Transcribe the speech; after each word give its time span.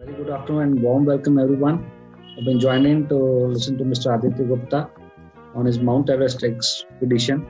Very 0.00 0.14
good 0.14 0.30
afternoon 0.30 0.62
and 0.62 0.82
warm 0.82 1.04
welcome 1.04 1.38
everyone. 1.38 1.74
I've 2.34 2.46
been 2.46 2.58
joining 2.58 3.06
to 3.08 3.16
listen 3.16 3.76
to 3.76 3.84
Mr. 3.84 4.14
Aditya 4.16 4.46
Gupta 4.46 4.88
on 5.54 5.66
his 5.66 5.78
Mount 5.78 6.08
Everest 6.08 6.42
expedition. 6.42 7.46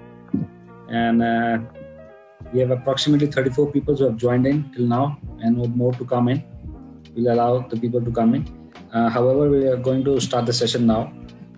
And 0.89 1.23
uh, 1.23 1.59
we 2.53 2.59
have 2.59 2.73
approximately 2.73 3.29
34 3.29 3.71
people 3.71 3.95
who 3.95 4.03
have 4.07 4.17
joined 4.17 4.49
in 4.49 4.69
till 4.73 4.87
now 4.87 5.17
and 5.39 5.77
more 5.77 5.93
to 5.93 6.05
come 6.05 6.27
in. 6.27 6.43
We'll 7.15 7.33
allow 7.33 7.61
the 7.69 7.77
people 7.77 8.03
to 8.03 8.11
come 8.11 8.35
in. 8.35 8.73
Uh, 8.93 9.09
however, 9.09 9.49
we 9.49 9.69
are 9.69 9.77
going 9.77 10.05
to 10.07 10.19
start 10.19 10.47
the 10.47 10.53
session 10.53 10.89
now. 10.89 11.13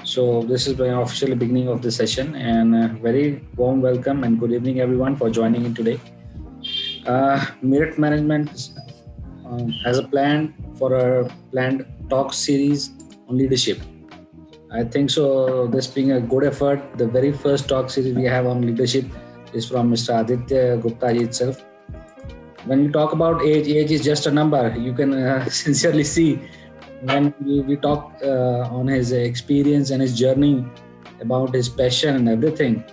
So 0.05 0.43
this 0.43 0.67
is 0.67 0.77
the 0.77 0.95
official 0.99 1.35
beginning 1.35 1.69
of 1.69 1.81
the 1.81 1.91
session 1.91 2.35
and 2.35 2.75
uh, 2.75 2.89
very 3.01 3.43
warm 3.57 3.81
welcome 3.81 4.25
and 4.25 4.39
good 4.39 4.53
evening 4.53 4.81
everyone 4.81 5.17
for 5.17 5.31
joining 5.31 5.65
in 5.65 5.75
today. 5.75 5.99
Uh, 7.07 7.41
Meerut 7.65 7.97
Management 7.97 8.73
um, 9.53 9.69
has 9.85 9.99
a 9.99 10.03
plan 10.03 10.55
for 10.79 10.95
a 10.97 11.31
planned 11.51 11.87
talk 12.09 12.33
series 12.33 12.91
on 13.29 13.37
leadership. 13.37 13.79
I 14.71 14.85
think 14.85 15.11
so. 15.11 15.67
This 15.67 15.87
being 15.87 16.13
a 16.13 16.21
good 16.21 16.45
effort, 16.45 16.81
the 16.97 17.07
very 17.07 17.33
first 17.33 17.69
talk 17.69 17.91
series 17.91 18.15
we 18.15 18.25
have 18.25 18.47
on 18.47 18.63
leadership 18.63 19.05
is 19.53 19.69
from 19.69 19.93
Mr. 19.93 20.21
Aditya 20.21 20.79
Gupta 20.79 21.09
itself. 21.15 21.63
When 22.65 22.85
you 22.85 22.91
talk 22.91 23.13
about 23.13 23.43
age, 23.43 23.69
age 23.69 23.91
is 23.91 24.03
just 24.05 24.27
a 24.27 24.31
number. 24.31 24.75
You 24.77 24.95
can 24.95 25.13
uh, 25.13 25.45
sincerely 25.65 26.05
see 26.05 26.41
when 27.03 27.35
we, 27.45 27.61
we 27.61 27.77
talk 27.77 28.13
uh, 28.25 28.79
on 28.79 28.87
his 28.87 29.13
experience 29.13 29.91
and 29.91 30.01
his 30.01 30.17
journey 30.19 30.65
about 31.21 31.55
his 31.55 31.69
passion 31.69 32.17
and 32.17 32.29
everything. 32.29 32.85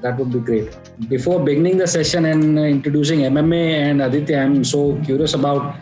That 0.00 0.18
would 0.18 0.32
be 0.32 0.40
great. 0.40 0.76
Before 1.08 1.42
beginning 1.44 1.78
the 1.78 1.88
session 1.88 2.24
and 2.26 2.56
introducing 2.56 3.20
MMA 3.20 3.90
and 3.90 4.00
Aditya, 4.00 4.38
I'm 4.38 4.62
so 4.62 5.00
curious 5.04 5.34
about 5.34 5.74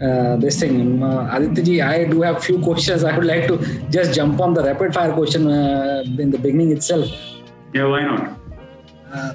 uh, 0.00 0.36
this 0.36 0.60
thing. 0.60 1.02
Uh, 1.02 1.30
Aditya 1.32 1.64
ji, 1.64 1.80
I 1.80 2.04
do 2.04 2.20
have 2.20 2.44
few 2.44 2.58
questions. 2.58 3.02
I 3.08 3.16
would 3.16 3.26
like 3.26 3.46
to 3.48 3.56
just 3.88 4.12
jump 4.12 4.40
on 4.40 4.52
the 4.52 4.62
rapid 4.62 4.92
fire 4.92 5.12
question 5.12 5.48
uh, 5.48 6.04
in 6.18 6.30
the 6.30 6.38
beginning 6.38 6.72
itself. 6.72 7.08
Yeah, 7.72 7.86
why 7.86 8.02
not? 8.02 8.38
Uh, 9.10 9.32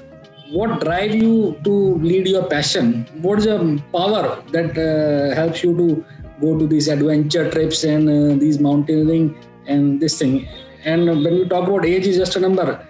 what 0.52 0.80
drive 0.80 1.16
you 1.16 1.58
to 1.64 1.96
lead 1.96 2.28
your 2.28 2.44
passion? 2.44 3.04
What 3.20 3.40
is 3.40 3.46
your 3.46 3.78
power 3.92 4.40
that 4.52 4.78
uh, 4.78 5.34
helps 5.34 5.64
you 5.64 5.76
to 5.76 6.04
go 6.40 6.56
to 6.56 6.66
these 6.68 6.86
adventure 6.86 7.50
trips 7.50 7.82
and 7.82 8.08
uh, 8.08 8.38
these 8.38 8.60
mountaineering 8.60 9.36
and 9.66 10.00
this 10.00 10.16
thing? 10.16 10.46
And 10.84 11.06
when 11.06 11.34
you 11.34 11.48
talk 11.48 11.66
about 11.66 11.84
age 11.84 12.06
is 12.06 12.18
just 12.18 12.36
a 12.36 12.40
number, 12.40 12.86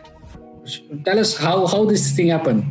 tell 1.05 1.19
us 1.19 1.37
how 1.37 1.67
how 1.67 1.85
this 1.85 2.13
thing 2.17 2.29
happened. 2.29 2.65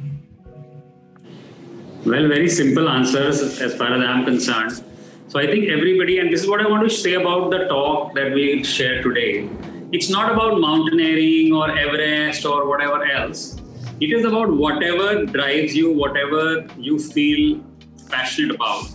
Well, 2.06 2.28
very 2.28 2.50
simple 2.50 2.90
answers 2.90 3.42
as 3.62 3.76
far 3.76 3.94
as 3.94 4.04
I'm 4.04 4.26
concerned. 4.26 4.84
So 5.30 5.40
I 5.40 5.48
think 5.48 5.70
everybody, 5.70 6.20
and 6.20 6.32
this 6.32 6.44
is 6.44 6.50
what 6.50 6.62
I 6.62 6.68
want 6.70 6.88
to 6.88 6.96
say 6.96 7.14
about 7.14 7.50
the 7.50 7.66
talk 7.68 8.14
that 8.16 8.34
we 8.34 8.64
share 8.64 9.02
today. 9.02 9.50
It's 9.92 10.10
not 10.10 10.32
about 10.32 10.60
mountaineering 10.60 11.54
or 11.54 11.76
Everest 11.76 12.46
or 12.46 12.68
whatever 12.68 13.06
else. 13.06 13.58
It 14.02 14.12
is 14.12 14.26
about 14.26 14.52
whatever 14.52 15.26
drives 15.26 15.76
you, 15.76 15.94
whatever 15.94 16.68
you 16.78 17.00
feel 17.00 17.64
passionate 18.10 18.56
about. 18.56 18.86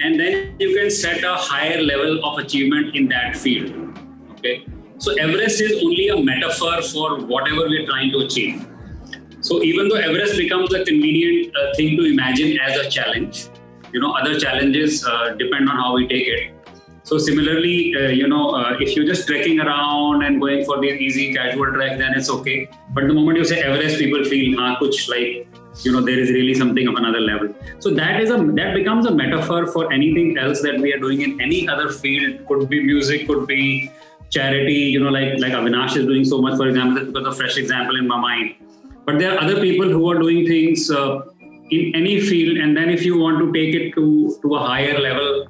And 0.00 0.18
then 0.18 0.56
you 0.58 0.74
can 0.76 0.90
set 0.90 1.22
a 1.22 1.34
higher 1.34 1.82
level 1.82 2.24
of 2.24 2.38
achievement 2.38 2.96
in 2.96 3.08
that 3.08 3.36
field. 3.36 3.98
Okay. 4.38 4.66
So 5.04 5.12
Everest 5.16 5.60
is 5.60 5.82
only 5.84 6.08
a 6.08 6.16
metaphor 6.16 6.80
for 6.80 7.18
whatever 7.26 7.68
we're 7.68 7.84
trying 7.84 8.10
to 8.12 8.20
achieve. 8.20 8.66
So 9.40 9.62
even 9.62 9.90
though 9.90 9.96
Everest 9.96 10.38
becomes 10.38 10.72
a 10.72 10.82
convenient 10.82 11.54
uh, 11.54 11.74
thing 11.76 11.98
to 11.98 12.04
imagine 12.10 12.58
as 12.58 12.78
a 12.78 12.88
challenge, 12.88 13.48
you 13.92 14.00
know, 14.00 14.12
other 14.12 14.40
challenges 14.40 15.04
uh, 15.04 15.34
depend 15.38 15.68
on 15.68 15.76
how 15.76 15.94
we 15.94 16.08
take 16.08 16.26
it. 16.26 16.52
So 17.02 17.18
similarly, 17.18 17.94
uh, 17.94 18.08
you 18.20 18.28
know, 18.28 18.54
uh, 18.54 18.78
if 18.80 18.96
you're 18.96 19.04
just 19.04 19.26
trekking 19.26 19.60
around 19.60 20.22
and 20.22 20.40
going 20.40 20.64
for 20.64 20.80
the 20.80 20.86
easy 20.86 21.34
casual 21.34 21.70
trek, 21.74 21.98
then 21.98 22.14
it's 22.14 22.30
okay. 22.30 22.70
But 22.94 23.06
the 23.06 23.12
moment 23.12 23.36
you 23.36 23.44
say 23.44 23.60
Everest, 23.60 23.98
people 23.98 24.24
feel, 24.24 24.58
ah, 24.58 24.78
kuch 24.80 25.10
like, 25.10 25.46
you 25.82 25.92
know, 25.92 26.00
there 26.00 26.18
is 26.18 26.30
really 26.30 26.54
something 26.54 26.88
of 26.88 26.94
another 26.94 27.20
level. 27.20 27.54
So 27.80 27.90
that 27.90 28.22
is 28.22 28.30
a 28.30 28.38
that 28.38 28.72
becomes 28.74 29.04
a 29.04 29.14
metaphor 29.14 29.66
for 29.66 29.92
anything 29.92 30.38
else 30.38 30.62
that 30.62 30.80
we 30.80 30.94
are 30.94 30.98
doing 30.98 31.20
in 31.20 31.38
any 31.42 31.68
other 31.68 31.90
field. 31.90 32.46
Could 32.46 32.70
be 32.70 32.82
music, 32.82 33.26
could 33.26 33.46
be 33.46 33.90
charity. 34.36 34.80
You 34.94 35.00
know, 35.04 35.10
like 35.16 35.38
like 35.44 35.56
Avinash 35.60 35.96
is 35.96 36.06
doing 36.12 36.24
so 36.32 36.40
much. 36.46 36.56
For 36.62 36.68
example, 36.68 36.96
that's 36.96 37.12
because 37.12 37.34
a 37.34 37.36
fresh 37.40 37.56
example 37.64 37.96
in 37.96 38.08
my 38.14 38.20
mind. 38.20 38.54
But 39.06 39.18
there 39.18 39.32
are 39.34 39.40
other 39.44 39.60
people 39.60 39.88
who 39.88 40.10
are 40.10 40.18
doing 40.18 40.46
things 40.46 40.90
uh, 40.90 41.20
in 41.70 41.92
any 41.94 42.20
field, 42.20 42.58
and 42.58 42.76
then 42.76 42.90
if 42.96 43.04
you 43.04 43.18
want 43.18 43.44
to 43.44 43.52
take 43.58 43.74
it 43.82 43.92
to 43.98 44.06
to 44.42 44.54
a 44.62 44.64
higher 44.70 44.98
level 44.98 45.46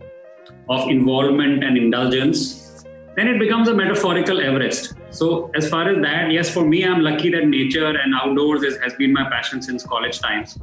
of 0.68 0.88
involvement 0.88 1.64
and 1.64 1.76
indulgence, 1.76 2.84
then 3.16 3.28
it 3.28 3.38
becomes 3.38 3.68
a 3.68 3.74
metaphorical 3.74 4.40
Everest. 4.40 4.94
So, 5.10 5.50
as 5.54 5.68
far 5.68 5.88
as 5.88 6.02
that, 6.02 6.32
yes, 6.32 6.52
for 6.52 6.64
me, 6.64 6.84
I'm 6.84 7.00
lucky 7.00 7.30
that 7.30 7.46
nature 7.46 7.86
and 7.86 8.14
outdoors 8.14 8.62
is, 8.64 8.76
has 8.78 8.94
been 8.94 9.12
my 9.12 9.28
passion 9.30 9.62
since 9.62 9.84
college 9.84 10.18
times. 10.18 10.58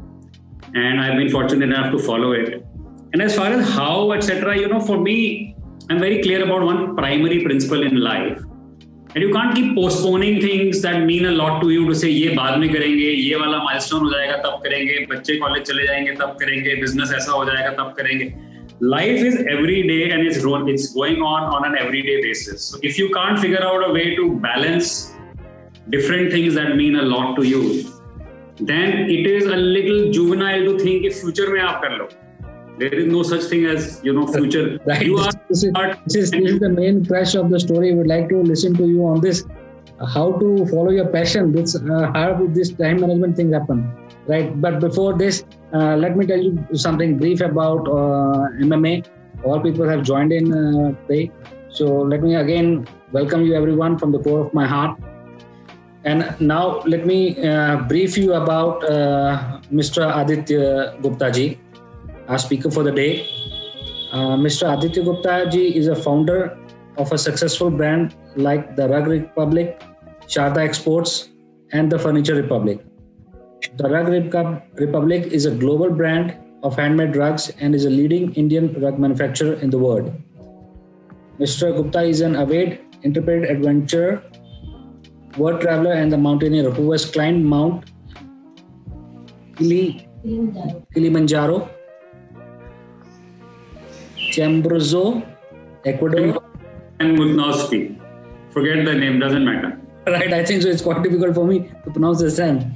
And 0.74 1.00
I've 1.00 1.18
been 1.18 1.30
fortunate 1.30 1.70
enough 1.70 1.92
to 1.92 2.00
follow 2.00 2.34
it. 2.34 2.66
And 3.14 3.22
as 3.22 3.36
far 3.36 3.48
as 3.48 3.70
how, 3.70 4.12
etc., 4.12 4.58
you 4.58 4.68
know, 4.68 4.82
for 4.82 5.00
me, 5.00 5.51
I'm 5.90 6.00
very 6.00 6.22
clear 6.22 6.44
about 6.44 6.64
one 6.64 6.96
primary 6.96 7.44
principle 7.44 7.84
in 7.84 8.00
life. 8.00 8.42
And 9.14 9.22
you 9.24 9.34
can't 9.34 9.53
keep 9.53 9.75
postponing 9.75 10.40
things 10.42 10.81
that 10.84 11.03
mean 11.03 11.25
a 11.25 11.31
lot 11.31 11.62
to 11.62 11.69
you 11.69 11.88
to 11.88 11.96
say 12.02 12.09
ये 12.09 12.30
बाद 12.36 12.59
में 12.59 12.69
करेंगे 12.74 13.09
ये 13.09 13.36
वाला 13.36 13.58
milestone 13.64 14.03
हो 14.03 14.09
जाएगा 14.09 14.38
तब 14.46 14.62
करेंगे 14.64 15.06
बच्चे 15.09 15.36
कॉलेज 15.38 15.64
चले 15.64 15.88
जाएँगे 15.88 16.12
तब 16.22 16.38
करेंगे 16.40 16.75
बिज़नेस 16.81 17.12
ऐसा 17.16 17.31
हो 17.31 17.44
जाएगा 17.46 17.70
तब 17.80 17.94
करेंगे 17.97 18.34
life 18.91 19.20
is 19.30 19.36
every 19.56 19.81
day 19.88 20.09
and 20.09 20.25
it's 20.28 20.38
it's 20.74 20.88
going 20.94 21.22
on 21.31 21.44
on 21.56 21.66
an 21.66 21.75
everyday 21.81 22.16
basis 22.22 22.64
so 22.70 22.80
if 22.90 22.97
you 23.02 23.09
can't 23.18 23.40
figure 23.40 23.64
out 23.64 23.84
a 23.88 23.91
way 23.97 24.16
to 24.16 24.24
balance 24.46 25.14
different 25.90 26.31
things 26.31 26.56
that 26.56 26.75
mean 26.75 26.96
a 26.96 27.06
lot 27.12 27.36
to 27.36 27.44
you 27.44 27.62
then 28.72 28.97
it 29.18 29.28
is 29.28 29.46
a 29.46 29.62
little 29.78 30.12
juvenile 30.12 30.66
to 30.66 30.80
think 30.80 31.06
if 31.12 31.22
future 31.22 31.47
mein 31.53 31.68
aap 31.68 31.86
kar 31.86 31.91
lo 32.00 32.08
there 32.81 33.00
is 33.00 33.08
no 33.14 33.22
such 33.31 33.44
thing 33.50 33.66
as 33.72 33.88
you 34.03 34.14
know 34.18 34.25
future 34.36 34.68
Right. 34.92 35.06
you 35.06 35.18
are 35.24 35.31
This 35.50 35.64
is, 35.64 35.74
this, 36.06 36.16
is, 36.22 36.31
this 36.31 36.52
is 36.53 36.59
the 36.59 36.69
main 36.69 37.06
crash 37.06 37.36
of 37.36 37.50
the 37.52 37.59
story. 37.59 37.94
We'd 37.94 38.08
like 38.08 38.30
to 38.30 38.42
listen 38.52 38.75
to 38.81 38.88
you 38.94 39.06
on 39.06 39.22
this. 39.22 39.44
How 40.14 40.31
to 40.42 40.66
follow 40.72 40.90
your 40.90 41.09
passion. 41.16 41.52
This 41.58 41.75
uh, 41.75 42.12
how 42.16 42.34
would 42.40 42.56
this 42.56 42.72
time 42.81 43.02
management 43.02 43.36
thing 43.38 43.53
happen? 43.53 43.84
Right. 44.34 44.50
But 44.66 44.80
before 44.80 45.14
this, 45.18 45.44
uh, 45.74 45.96
let 46.03 46.18
me 46.18 46.25
tell 46.25 46.41
you 46.47 46.58
something 46.74 47.18
brief 47.20 47.41
about 47.41 47.88
uh, 47.88 48.66
MMA. 48.66 49.06
All 49.44 49.62
people 49.62 49.88
have 49.88 50.02
joined 50.02 50.34
in 50.34 50.52
uh, 50.52 50.91
today. 51.06 51.31
So 51.70 51.86
let 52.14 52.24
me 52.24 52.36
again 52.36 52.88
welcome 53.12 53.46
you 53.46 53.56
everyone 53.62 53.97
from 54.00 54.12
the 54.12 54.20
core 54.28 54.41
of 54.47 54.53
my 54.56 54.68
heart. 54.75 54.97
And 56.03 56.36
now 56.41 56.81
let 56.94 57.06
me 57.06 57.20
uh, 57.47 57.78
brief 57.94 58.18
you 58.18 58.34
about 58.34 58.84
uh, 58.84 59.62
Mr. 59.72 60.09
Aditya 60.09 60.97
Gupta 61.02 61.30
ji, 61.30 61.59
our 62.31 62.40
speaker 62.40 62.72
for 62.72 62.84
the 62.84 62.92
day. 62.92 63.28
Uh, 64.12 64.36
Mr. 64.44 64.72
Aditya 64.75 65.03
Gupta 65.03 65.50
ji 65.52 65.75
is 65.75 65.88
a 65.88 65.96
founder 65.96 66.58
of 66.97 67.12
a 67.12 67.18
successful 67.18 67.69
brand 67.69 68.16
like 68.36 68.75
the 68.75 68.88
Rug 68.88 69.08
Republic, 69.08 69.81
Sharda 70.28 70.59
Exports, 70.59 71.30
and 71.74 71.91
the 71.91 72.00
Furniture 72.00 72.36
Republic. 72.36 72.80
The 73.75 73.90
Rug 73.90 74.08
Republic 74.80 75.28
is 75.28 75.46
a 75.46 75.52
global 75.52 75.90
brand 75.90 76.38
of 76.64 76.75
handmade 76.75 77.16
rugs 77.16 77.50
and 77.59 77.75
is 77.75 77.86
a 77.86 77.90
leading 77.90 78.34
Indian 78.34 78.74
rug 78.81 78.97
manufacturer 79.00 79.53
in 79.56 79.70
the 79.70 79.78
world. 79.78 80.14
Mr. 81.40 81.75
Gupta 81.75 82.02
is 82.02 82.22
an 82.22 82.36
avid, 82.36 82.80
intrepid 83.03 83.44
adventurer, 83.44 84.24
world 85.38 85.62
traveler, 85.62 85.94
and 85.94 86.12
the 86.12 86.18
mountaineer 86.18 86.70
who 86.70 86.91
has 86.91 87.06
climbed 87.06 87.46
Mount 87.46 87.91
Kili- 89.56 90.08
Kilimanjaro, 90.94 91.70
Chimborazo, 94.31 95.25
Ecuador. 95.85 96.44
and 97.00 97.17
Mutnowski. 97.17 98.00
Forget 98.52 98.85
the 98.85 98.94
name, 98.94 99.20
doesn't 99.20 99.46
matter. 99.46 99.79
Right, 100.08 100.34
I 100.34 100.44
think 100.46 100.61
so. 100.61 100.70
It's 100.70 100.82
quite 100.82 101.03
difficult 101.03 101.35
for 101.35 101.46
me 101.46 101.70
to 101.84 101.91
pronounce 101.91 102.22
this 102.22 102.38
name. 102.38 102.73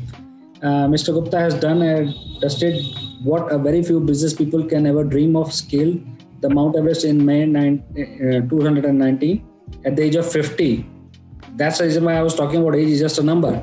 Uh, 0.62 0.88
Mr. 0.94 1.13
Gupta 1.13 1.39
has 1.39 1.53
done 1.56 1.81
and 1.81 2.13
dusted 2.41 2.83
what 3.24 3.51
a 3.51 3.57
very 3.57 3.81
few 3.83 4.00
business 4.00 4.33
people 4.33 4.63
can 4.63 4.85
ever 4.85 5.03
dream 5.03 5.35
of 5.35 5.53
scale 5.53 5.94
the 6.41 6.50
Mount 6.50 6.75
Everest 6.75 7.06
in 7.06 7.25
May 7.25 7.45
9, 7.45 7.83
uh, 7.91 8.50
219 8.50 9.44
at 9.85 9.95
the 9.95 10.03
age 10.03 10.15
of 10.15 10.31
50. 10.31 10.85
That's 11.56 11.80
the 11.80 11.85
reason 11.85 12.03
why 12.03 12.18
I 12.18 12.21
was 12.21 12.35
talking 12.35 12.62
about 12.62 12.75
age 12.75 12.89
is 12.89 13.00
just 13.00 13.18
a 13.18 13.24
number. 13.24 13.51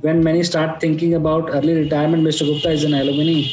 when 0.00 0.24
many 0.24 0.42
start 0.42 0.80
thinking 0.80 1.14
about 1.14 1.50
early 1.50 1.74
retirement, 1.74 2.26
Mr. 2.26 2.46
Gupta 2.46 2.70
is 2.70 2.84
an 2.84 2.94
alumni 2.94 3.44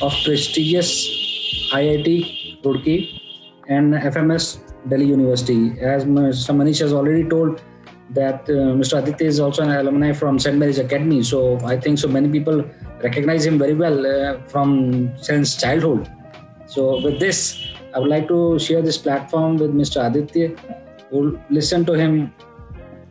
of 0.00 0.12
prestigious 0.24 1.25
IIT 1.72 2.62
Roorkee 2.62 3.20
and 3.68 3.94
FMS 3.94 4.58
Delhi 4.88 5.06
University. 5.06 5.78
As 5.80 6.04
Mr. 6.04 6.54
Manish 6.54 6.80
has 6.80 6.92
already 6.92 7.28
told, 7.28 7.60
that 8.10 8.42
uh, 8.48 8.74
Mr. 8.80 9.02
Aditya 9.02 9.26
is 9.26 9.40
also 9.40 9.62
an 9.62 9.70
alumni 9.70 10.12
from 10.12 10.38
St. 10.38 10.56
Mary's 10.56 10.78
Academy. 10.78 11.22
So 11.22 11.58
I 11.64 11.76
think 11.78 11.98
so 11.98 12.08
many 12.08 12.28
people 12.28 12.64
recognize 13.02 13.44
him 13.44 13.58
very 13.58 13.74
well 13.74 14.06
uh, 14.06 14.40
from 14.46 15.12
since 15.16 15.56
childhood. 15.56 16.10
So 16.66 17.02
with 17.02 17.18
this, 17.18 17.58
I 17.94 17.98
would 17.98 18.08
like 18.08 18.28
to 18.28 18.58
share 18.58 18.82
this 18.82 18.98
platform 18.98 19.56
with 19.56 19.74
Mr. 19.74 20.06
Aditya. 20.06 20.56
We'll 21.10 21.40
listen 21.50 21.84
to 21.86 21.94
him 21.94 22.32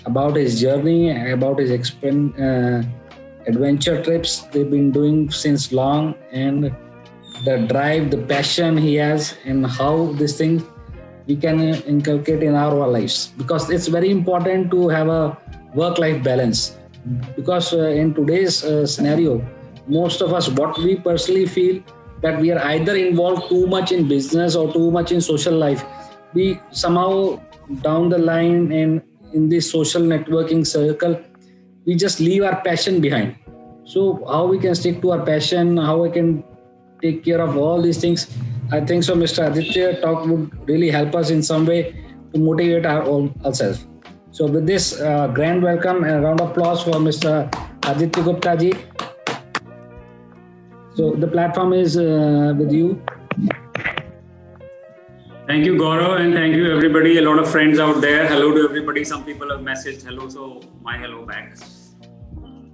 about 0.05 0.35
his 0.35 0.61
journey, 0.61 1.31
about 1.31 1.59
his 1.59 1.71
uh, 1.71 2.83
adventure 3.47 4.03
trips 4.03 4.41
they've 4.51 4.69
been 4.69 4.91
doing 4.91 5.31
since 5.31 5.71
long, 5.71 6.15
and 6.31 6.75
the 7.43 7.57
drive, 7.67 8.11
the 8.11 8.17
passion 8.17 8.77
he 8.77 8.95
has, 8.95 9.35
and 9.45 9.65
how 9.65 10.13
this 10.13 10.37
thing 10.37 10.63
we 11.27 11.35
can 11.35 11.59
inculcate 11.85 12.43
in 12.43 12.55
our 12.55 12.87
lives. 12.87 13.33
Because 13.37 13.69
it's 13.69 13.87
very 13.87 14.11
important 14.11 14.71
to 14.71 14.89
have 14.89 15.07
a 15.07 15.37
work-life 15.73 16.23
balance. 16.23 16.77
Because 17.35 17.73
uh, 17.73 17.89
in 17.89 18.13
today's 18.13 18.63
uh, 18.63 18.85
scenario, 18.85 19.45
most 19.87 20.21
of 20.21 20.33
us, 20.33 20.49
what 20.49 20.77
we 20.77 20.95
personally 20.95 21.45
feel 21.45 21.83
that 22.21 22.39
we 22.39 22.51
are 22.51 22.63
either 22.73 22.95
involved 22.95 23.49
too 23.49 23.67
much 23.67 23.91
in 23.91 24.07
business 24.07 24.55
or 24.55 24.71
too 24.71 24.89
much 24.89 25.11
in 25.11 25.21
social 25.21 25.53
life. 25.53 25.83
We 26.33 26.59
somehow 26.71 27.41
down 27.81 28.09
the 28.09 28.17
line 28.17 28.71
and 28.71 29.01
in 29.33 29.49
this 29.49 29.69
social 29.69 30.01
networking 30.01 30.65
circle, 30.65 31.21
we 31.85 31.95
just 31.95 32.19
leave 32.19 32.43
our 32.43 32.61
passion 32.61 33.01
behind. 33.01 33.35
So 33.83 34.25
how 34.25 34.47
we 34.47 34.57
can 34.57 34.73
stick 34.73 35.01
to 35.01 35.11
our 35.11 35.25
passion, 35.25 35.77
how 35.77 36.01
we 36.01 36.09
can 36.09 36.43
take 37.01 37.23
care 37.23 37.41
of 37.41 37.57
all 37.57 37.81
these 37.81 37.99
things. 37.99 38.27
I 38.71 38.81
think 38.81 39.03
so. 39.03 39.15
Mr. 39.15 39.49
Aditya 39.49 40.01
talk 40.01 40.25
would 40.25 40.67
really 40.67 40.89
help 40.89 41.15
us 41.15 41.29
in 41.29 41.43
some 41.43 41.65
way 41.65 41.81
to 42.33 42.39
motivate 42.39 42.85
our 42.85 43.03
own 43.03 43.33
ourselves. 43.45 43.85
So 44.31 44.47
with 44.47 44.65
this 44.65 44.99
uh, 44.99 45.27
grand 45.27 45.63
welcome 45.63 46.03
and 46.03 46.23
round 46.23 46.41
of 46.41 46.51
applause 46.51 46.83
for 46.83 46.93
Mr. 46.93 47.33
Aditya 47.85 48.23
Gupta 48.23 48.57
ji. 48.57 48.73
So 50.95 51.11
the 51.11 51.27
platform 51.27 51.73
is 51.73 51.97
uh, 51.97 52.53
with 52.57 52.71
you. 52.71 53.01
Thank 55.47 55.65
you, 55.65 55.75
Gaurav, 55.75 56.19
and 56.21 56.33
thank 56.33 56.55
you, 56.55 56.75
everybody. 56.75 57.17
A 57.19 57.21
lot 57.21 57.37
of 57.37 57.49
friends 57.49 57.79
out 57.79 58.01
there. 58.01 58.27
Hello 58.27 58.51
to 58.51 58.67
everybody. 58.67 59.03
Some 59.03 59.23
people 59.23 59.49
have 59.51 59.59
messaged 59.59 60.03
hello, 60.03 60.27
so 60.27 60.61
my 60.81 60.97
hello 60.97 61.23
back. 61.23 61.55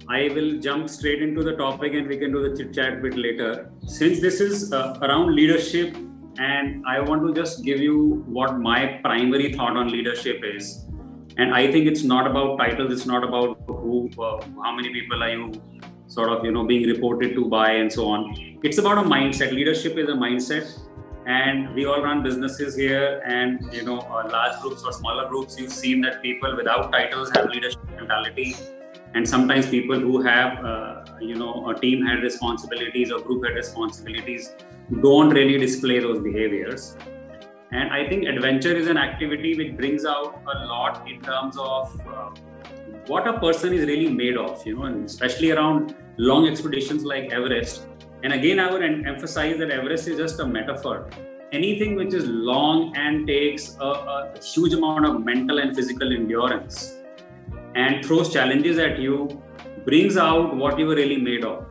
I 0.08 0.28
will 0.34 0.58
jump 0.58 0.88
straight 0.88 1.22
into 1.22 1.42
the 1.42 1.56
topic 1.56 1.94
and 1.94 2.08
we 2.08 2.16
can 2.16 2.32
do 2.32 2.48
the 2.48 2.56
chit 2.56 2.74
chat 2.74 3.02
bit 3.02 3.16
later. 3.16 3.70
Since 3.86 4.20
this 4.20 4.40
is 4.40 4.72
uh, 4.72 4.98
around 5.02 5.34
leadership, 5.34 5.96
and 6.38 6.84
I 6.86 7.00
want 7.00 7.26
to 7.26 7.32
just 7.40 7.62
give 7.64 7.80
you 7.80 8.24
what 8.26 8.58
my 8.58 9.00
primary 9.02 9.52
thought 9.52 9.76
on 9.76 9.88
leadership 9.88 10.40
is. 10.42 10.86
And 11.36 11.54
I 11.54 11.70
think 11.70 11.86
it's 11.86 12.02
not 12.02 12.26
about 12.26 12.58
titles, 12.58 12.92
it's 12.92 13.06
not 13.06 13.22
about 13.22 13.60
who, 13.66 14.10
uh, 14.18 14.44
how 14.62 14.74
many 14.74 14.92
people 14.92 15.22
are 15.22 15.30
you 15.30 15.52
sort 16.12 16.30
of 16.30 16.44
you 16.44 16.52
know 16.52 16.64
being 16.64 16.86
reported 16.86 17.34
to 17.34 17.44
by 17.46 17.68
and 17.82 17.90
so 17.90 18.06
on 18.06 18.22
it's 18.62 18.78
about 18.78 18.98
a 18.98 19.06
mindset 19.12 19.52
leadership 19.58 19.96
is 19.96 20.08
a 20.08 20.16
mindset 20.24 20.78
and 21.26 21.74
we 21.74 21.86
all 21.86 22.02
run 22.02 22.22
businesses 22.22 22.76
here 22.76 23.22
and 23.26 23.72
you 23.72 23.82
know 23.82 23.98
uh, 24.00 24.28
large 24.30 24.60
groups 24.60 24.84
or 24.84 24.92
smaller 24.92 25.26
groups 25.28 25.58
you've 25.58 25.72
seen 25.72 26.02
that 26.02 26.20
people 26.22 26.54
without 26.54 26.92
titles 26.92 27.30
have 27.34 27.48
leadership 27.48 27.82
mentality 27.96 28.54
and 29.14 29.28
sometimes 29.28 29.66
people 29.68 29.98
who 29.98 30.22
have 30.22 30.64
uh, 30.64 31.04
you 31.20 31.34
know 31.34 31.70
a 31.70 31.74
team 31.78 32.04
head 32.04 32.22
responsibilities 32.22 33.12
or 33.12 33.20
group 33.20 33.44
head 33.46 33.54
responsibilities 33.54 34.54
don't 35.02 35.30
really 35.30 35.58
display 35.58 35.98
those 35.98 36.20
behaviors 36.20 36.96
and 37.72 37.92
i 37.92 38.06
think 38.08 38.26
adventure 38.26 38.74
is 38.76 38.88
an 38.88 38.96
activity 38.96 39.56
which 39.56 39.76
brings 39.76 40.04
out 40.04 40.40
a 40.54 40.66
lot 40.66 41.06
in 41.08 41.20
terms 41.20 41.56
of 41.58 42.00
uh, 42.08 42.30
what 43.06 43.26
a 43.26 43.38
person 43.40 43.72
is 43.72 43.86
really 43.86 44.08
made 44.08 44.36
of, 44.36 44.64
you 44.66 44.76
know, 44.76 44.84
and 44.84 45.04
especially 45.04 45.50
around 45.50 45.94
long 46.18 46.46
expeditions 46.46 47.04
like 47.04 47.32
Everest. 47.32 47.86
And 48.22 48.32
again, 48.32 48.60
I 48.60 48.70
would 48.70 48.82
emphasize 48.82 49.58
that 49.58 49.70
Everest 49.70 50.06
is 50.06 50.16
just 50.16 50.38
a 50.38 50.46
metaphor. 50.46 51.10
Anything 51.50 51.96
which 51.96 52.14
is 52.14 52.26
long 52.26 52.96
and 52.96 53.26
takes 53.26 53.76
a, 53.80 53.84
a 53.84 54.32
huge 54.40 54.72
amount 54.72 55.04
of 55.04 55.24
mental 55.24 55.58
and 55.58 55.74
physical 55.74 56.12
endurance 56.12 57.01
and 57.74 58.04
throws 58.04 58.32
challenges 58.32 58.78
at 58.78 58.98
you 58.98 59.42
brings 59.84 60.16
out 60.16 60.56
what 60.56 60.78
you 60.78 60.86
were 60.86 60.94
really 60.94 61.16
made 61.16 61.44
of. 61.44 61.66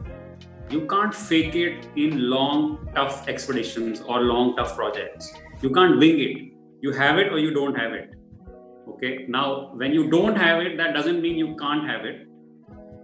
You 0.69 0.85
can't 0.87 1.13
fake 1.13 1.55
it 1.55 1.87
in 1.95 2.29
long, 2.29 2.89
tough 2.95 3.27
expeditions 3.27 4.01
or 4.01 4.21
long, 4.21 4.55
tough 4.55 4.75
projects. 4.75 5.33
You 5.61 5.71
can't 5.71 5.99
wing 5.99 6.19
it. 6.19 6.53
You 6.81 6.91
have 6.93 7.17
it 7.19 7.31
or 7.31 7.39
you 7.39 7.53
don't 7.53 7.75
have 7.75 7.93
it 7.93 8.11
okay 8.91 9.25
now 9.27 9.71
when 9.75 9.93
you 9.93 10.09
don't 10.09 10.35
have 10.35 10.61
it 10.61 10.77
that 10.77 10.93
doesn't 10.93 11.21
mean 11.21 11.37
you 11.37 11.55
can't 11.55 11.87
have 11.87 12.05
it 12.05 12.27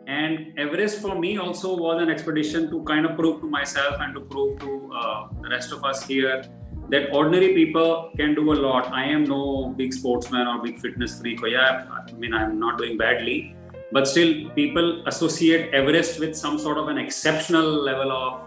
and 0.07 0.57
everest 0.57 1.01
for 1.01 1.17
me 1.19 1.37
also 1.37 1.75
was 1.75 2.01
an 2.01 2.09
expedition 2.09 2.69
to 2.69 2.83
kind 2.83 3.05
of 3.05 3.15
prove 3.17 3.41
to 3.41 3.47
myself 3.47 3.95
and 3.99 4.15
to 4.15 4.21
prove 4.21 4.59
to 4.59 4.91
uh, 4.93 5.27
the 5.41 5.49
rest 5.49 5.71
of 5.71 5.83
us 5.83 6.03
here 6.05 6.43
that 6.89 7.13
ordinary 7.13 7.53
people 7.53 8.11
can 8.17 8.33
do 8.33 8.53
a 8.53 8.57
lot. 8.65 8.91
I 8.91 9.03
am 9.05 9.25
no 9.25 9.73
big 9.77 9.93
sportsman 9.93 10.47
or 10.47 10.61
big 10.63 10.79
fitness 10.79 11.19
freak. 11.19 11.43
Or 11.43 11.47
yeah 11.47 11.85
i 12.09 12.11
mean 12.13 12.33
i'm 12.33 12.59
not 12.59 12.77
doing 12.77 12.97
badly. 12.97 13.55
But 13.91 14.07
still 14.07 14.49
people 14.51 15.07
associate 15.07 15.73
everest 15.73 16.19
with 16.19 16.35
some 16.35 16.59
sort 16.59 16.77
of 16.77 16.87
an 16.89 16.97
exceptional 16.97 17.67
level 17.89 18.11
of 18.11 18.41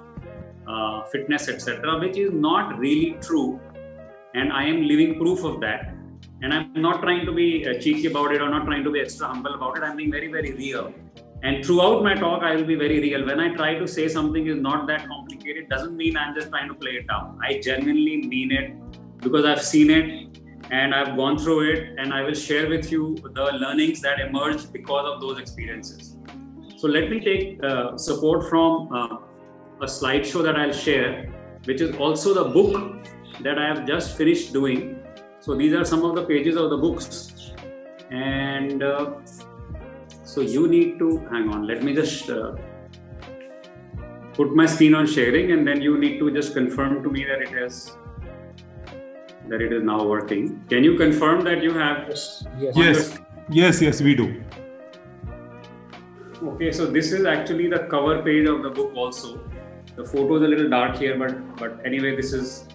uh, 0.68 1.04
fitness 1.12 1.48
etc 1.48 1.98
which 1.98 2.16
is 2.16 2.32
not 2.32 2.78
really 2.78 3.16
true. 3.20 3.60
And 4.34 4.52
i 4.52 4.64
am 4.64 4.82
living 4.82 5.18
proof 5.18 5.44
of 5.44 5.60
that. 5.60 5.94
And 6.42 6.54
I'm 6.54 6.72
not 6.80 7.02
trying 7.02 7.26
to 7.26 7.32
be 7.32 7.68
uh, 7.68 7.74
cheeky 7.78 8.06
about 8.06 8.32
it 8.34 8.40
or 8.40 8.48
not 8.48 8.64
trying 8.64 8.84
to 8.84 8.90
be 8.90 9.00
extra 9.00 9.26
humble 9.26 9.54
about 9.54 9.76
it. 9.76 9.82
I'm 9.82 9.96
being 9.96 10.10
very, 10.10 10.28
very 10.28 10.52
real. 10.52 10.94
And 11.42 11.64
throughout 11.64 12.02
my 12.02 12.14
talk, 12.14 12.42
I 12.42 12.54
will 12.56 12.64
be 12.64 12.74
very 12.74 13.00
real. 13.00 13.24
When 13.26 13.40
I 13.40 13.54
try 13.54 13.74
to 13.78 13.88
say 13.88 14.08
something 14.08 14.46
is 14.46 14.60
not 14.60 14.86
that 14.88 15.08
complicated, 15.08 15.68
doesn't 15.68 15.96
mean 15.96 16.16
I'm 16.16 16.34
just 16.34 16.50
trying 16.50 16.68
to 16.68 16.74
play 16.74 16.92
it 16.92 17.06
down. 17.06 17.38
I 17.42 17.60
genuinely 17.60 18.28
mean 18.28 18.52
it 18.52 18.74
because 19.18 19.44
I've 19.44 19.62
seen 19.62 19.90
it 19.90 20.38
and 20.70 20.94
I've 20.94 21.16
gone 21.16 21.36
through 21.36 21.72
it, 21.72 21.98
and 21.98 22.14
I 22.14 22.22
will 22.22 22.34
share 22.34 22.68
with 22.68 22.92
you 22.92 23.16
the 23.34 23.44
learnings 23.44 24.00
that 24.02 24.20
emerged 24.20 24.72
because 24.72 25.04
of 25.12 25.20
those 25.20 25.40
experiences. 25.40 26.16
So 26.76 26.86
let 26.86 27.10
me 27.10 27.18
take 27.18 27.62
uh, 27.64 27.96
support 27.96 28.48
from 28.48 28.92
uh, 28.92 29.16
a 29.80 29.86
slideshow 29.86 30.44
that 30.44 30.54
I'll 30.54 30.72
share, 30.72 31.26
which 31.64 31.80
is 31.80 31.96
also 31.96 32.34
the 32.34 32.50
book 32.50 33.04
that 33.40 33.58
I 33.58 33.66
have 33.66 33.84
just 33.84 34.16
finished 34.16 34.52
doing 34.52 35.00
so 35.42 35.54
these 35.54 35.72
are 35.72 35.86
some 35.86 36.04
of 36.04 36.14
the 36.14 36.24
pages 36.24 36.54
of 36.56 36.68
the 36.68 36.76
books. 36.76 37.52
And 38.10 38.82
uh, 38.82 39.14
so 40.34 40.40
you 40.40 40.68
need 40.68 40.98
to 40.98 41.08
hang 41.30 41.48
on. 41.54 41.66
Let 41.66 41.82
me 41.82 41.94
just 41.94 42.30
uh, 42.30 42.54
put 44.34 44.54
my 44.54 44.66
screen 44.66 44.94
on 44.94 45.06
sharing, 45.06 45.50
and 45.52 45.66
then 45.66 45.82
you 45.82 45.98
need 45.98 46.18
to 46.20 46.30
just 46.30 46.54
confirm 46.54 47.02
to 47.02 47.10
me 47.10 47.24
that 47.24 47.42
it 47.46 47.56
is 47.64 47.96
that 49.48 49.60
it 49.60 49.72
is 49.72 49.82
now 49.82 50.04
working. 50.04 50.64
Can 50.68 50.84
you 50.84 50.96
confirm 50.96 51.42
that 51.50 51.64
you 51.64 51.72
have? 51.72 52.06
Yes. 52.08 52.44
Yes. 52.60 53.18
Yes. 53.60 53.82
Yes. 53.82 54.00
We 54.00 54.14
do. 54.14 54.28
Okay. 56.52 56.70
So 56.70 56.86
this 56.86 57.12
is 57.12 57.26
actually 57.36 57.68
the 57.68 57.80
cover 57.96 58.22
page 58.22 58.48
of 58.54 58.62
the 58.62 58.70
book. 58.70 58.94
Also, 58.94 59.40
the 59.96 60.04
photo 60.04 60.36
is 60.36 60.42
a 60.42 60.52
little 60.56 60.70
dark 60.78 60.96
here, 61.04 61.18
but 61.18 61.38
but 61.56 61.86
anyway, 61.92 62.16
this 62.24 62.32
is 62.32 62.66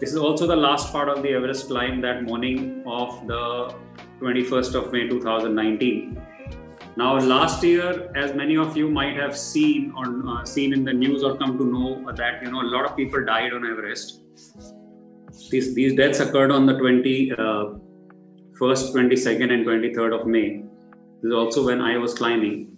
this 0.00 0.10
is 0.10 0.16
also 0.28 0.54
the 0.54 0.62
last 0.68 0.92
part 0.92 1.08
of 1.08 1.22
the 1.22 1.36
Everest 1.40 1.68
climb 1.68 2.00
that 2.00 2.24
morning 2.24 2.82
of 2.86 3.26
the 3.28 3.44
21st 4.20 4.74
of 4.80 4.92
May 4.92 5.08
2019. 5.08 6.26
Now, 6.98 7.18
last 7.18 7.62
year, 7.62 8.10
as 8.16 8.34
many 8.34 8.56
of 8.56 8.74
you 8.74 8.88
might 8.88 9.16
have 9.16 9.36
seen 9.36 9.92
or 9.94 10.06
uh, 10.30 10.44
seen 10.46 10.72
in 10.72 10.82
the 10.82 10.94
news 10.94 11.22
or 11.22 11.36
come 11.36 11.58
to 11.58 11.64
know 11.64 12.10
that 12.12 12.42
you 12.42 12.50
know 12.50 12.62
a 12.62 12.70
lot 12.74 12.86
of 12.86 12.96
people 12.96 13.22
died 13.22 13.52
on 13.52 13.66
Everest. 13.70 14.22
These 15.50 15.74
these 15.74 15.94
deaths 15.94 16.20
occurred 16.20 16.50
on 16.50 16.64
the 16.64 16.72
21st, 16.72 17.38
uh, 17.38 17.74
22nd, 18.58 19.52
and 19.52 19.66
23rd 19.66 20.18
of 20.20 20.26
May. 20.26 20.62
This 21.20 21.28
is 21.28 21.34
also 21.34 21.66
when 21.66 21.82
I 21.82 21.98
was 21.98 22.14
climbing, 22.14 22.74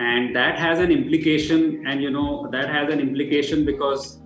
and 0.00 0.34
that 0.34 0.58
has 0.58 0.80
an 0.80 0.90
implication. 0.90 1.84
And 1.86 2.02
you 2.02 2.10
know 2.10 2.48
that 2.50 2.68
has 2.68 2.92
an 2.92 2.98
implication 2.98 3.64
because 3.64 4.18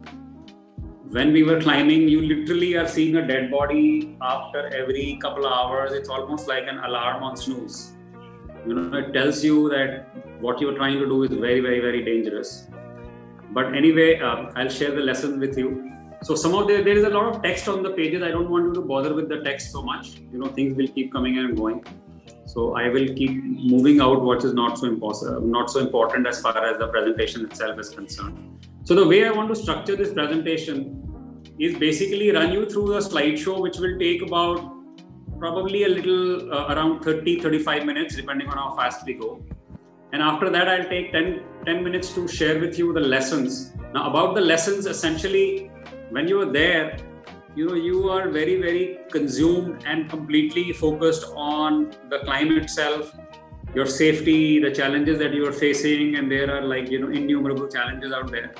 when 1.10 1.34
we 1.34 1.42
were 1.42 1.60
climbing, 1.60 2.08
you 2.08 2.22
literally 2.22 2.74
are 2.76 2.88
seeing 2.88 3.16
a 3.16 3.26
dead 3.26 3.50
body 3.50 4.16
after 4.22 4.66
every 4.74 5.18
couple 5.20 5.44
of 5.44 5.52
hours. 5.52 5.92
It's 5.92 6.08
almost 6.08 6.48
like 6.48 6.66
an 6.66 6.78
alarm 6.78 7.22
on 7.22 7.36
snooze. 7.36 7.94
You 8.66 8.74
know, 8.74 8.98
it 8.98 9.12
tells 9.12 9.44
you 9.44 9.68
that 9.70 10.06
what 10.40 10.60
you're 10.60 10.74
trying 10.74 10.98
to 10.98 11.06
do 11.06 11.22
is 11.24 11.30
very, 11.30 11.60
very, 11.60 11.80
very 11.80 12.04
dangerous. 12.04 12.66
But 13.50 13.74
anyway, 13.74 14.20
uh, 14.20 14.50
I'll 14.56 14.68
share 14.68 14.92
the 14.92 15.02
lesson 15.02 15.38
with 15.38 15.56
you. 15.56 15.90
So 16.22 16.34
some 16.34 16.54
of 16.54 16.66
the 16.68 16.82
there 16.82 16.96
is 16.96 17.04
a 17.04 17.10
lot 17.10 17.34
of 17.34 17.42
text 17.42 17.68
on 17.68 17.82
the 17.82 17.90
pages. 17.90 18.22
I 18.22 18.30
don't 18.30 18.50
want 18.50 18.64
you 18.64 18.74
to 18.74 18.80
bother 18.80 19.14
with 19.14 19.28
the 19.28 19.40
text 19.42 19.70
so 19.70 19.82
much. 19.82 20.16
You 20.32 20.38
know, 20.38 20.46
things 20.46 20.74
will 20.76 20.88
keep 20.88 21.12
coming 21.12 21.38
and 21.38 21.56
going. 21.56 21.84
So 22.46 22.74
I 22.76 22.88
will 22.88 23.08
keep 23.14 23.42
moving 23.44 24.00
out 24.00 24.22
what 24.22 24.44
is 24.44 24.54
not 24.54 24.78
so 24.78 24.86
impossible, 24.86 25.40
not 25.42 25.70
so 25.70 25.80
important 25.80 26.26
as 26.26 26.40
far 26.40 26.56
as 26.64 26.78
the 26.78 26.88
presentation 26.88 27.44
itself 27.44 27.78
is 27.78 27.90
concerned. 27.90 28.66
So 28.84 28.94
the 28.94 29.06
way 29.06 29.26
I 29.26 29.30
want 29.30 29.48
to 29.48 29.56
structure 29.56 29.96
this 29.96 30.12
presentation 30.12 31.00
is 31.58 31.76
basically 31.78 32.30
run 32.30 32.52
you 32.52 32.68
through 32.68 32.88
the 32.88 33.00
slideshow, 33.00 33.60
which 33.60 33.78
will 33.78 33.98
take 33.98 34.22
about 34.22 34.73
probably 35.38 35.84
a 35.84 35.88
little 35.88 36.52
uh, 36.52 36.74
around 36.74 37.02
30, 37.02 37.40
35 37.40 37.84
minutes, 37.84 38.16
depending 38.16 38.48
on 38.48 38.56
how 38.56 38.74
fast 38.76 39.04
we 39.06 39.14
go. 39.14 39.42
And 40.12 40.22
after 40.22 40.48
that, 40.50 40.68
I'll 40.68 40.88
take 40.88 41.12
10, 41.12 41.42
10 41.66 41.82
minutes 41.82 42.14
to 42.14 42.28
share 42.28 42.60
with 42.60 42.78
you 42.78 42.92
the 42.92 43.00
lessons. 43.00 43.72
Now, 43.92 44.08
about 44.10 44.34
the 44.34 44.40
lessons, 44.40 44.86
essentially, 44.86 45.70
when 46.10 46.28
you 46.28 46.40
are 46.40 46.52
there, 46.52 46.96
you 47.56 47.66
know 47.66 47.74
you 47.74 48.10
are 48.10 48.28
very 48.28 48.60
very 48.60 48.98
consumed 49.10 49.84
and 49.86 50.10
completely 50.10 50.72
focused 50.72 51.24
on 51.36 51.94
the 52.10 52.18
climb 52.24 52.50
itself 52.58 53.14
your 53.74 53.86
safety 53.86 54.58
the 54.58 54.70
challenges 54.70 55.18
that 55.20 55.32
you 55.32 55.46
are 55.46 55.52
facing 55.52 56.16
and 56.16 56.30
there 56.30 56.50
are 56.56 56.62
like 56.62 56.90
you 56.90 56.98
know 56.98 57.10
innumerable 57.10 57.68
challenges 57.68 58.12
out 58.12 58.30
there 58.30 58.52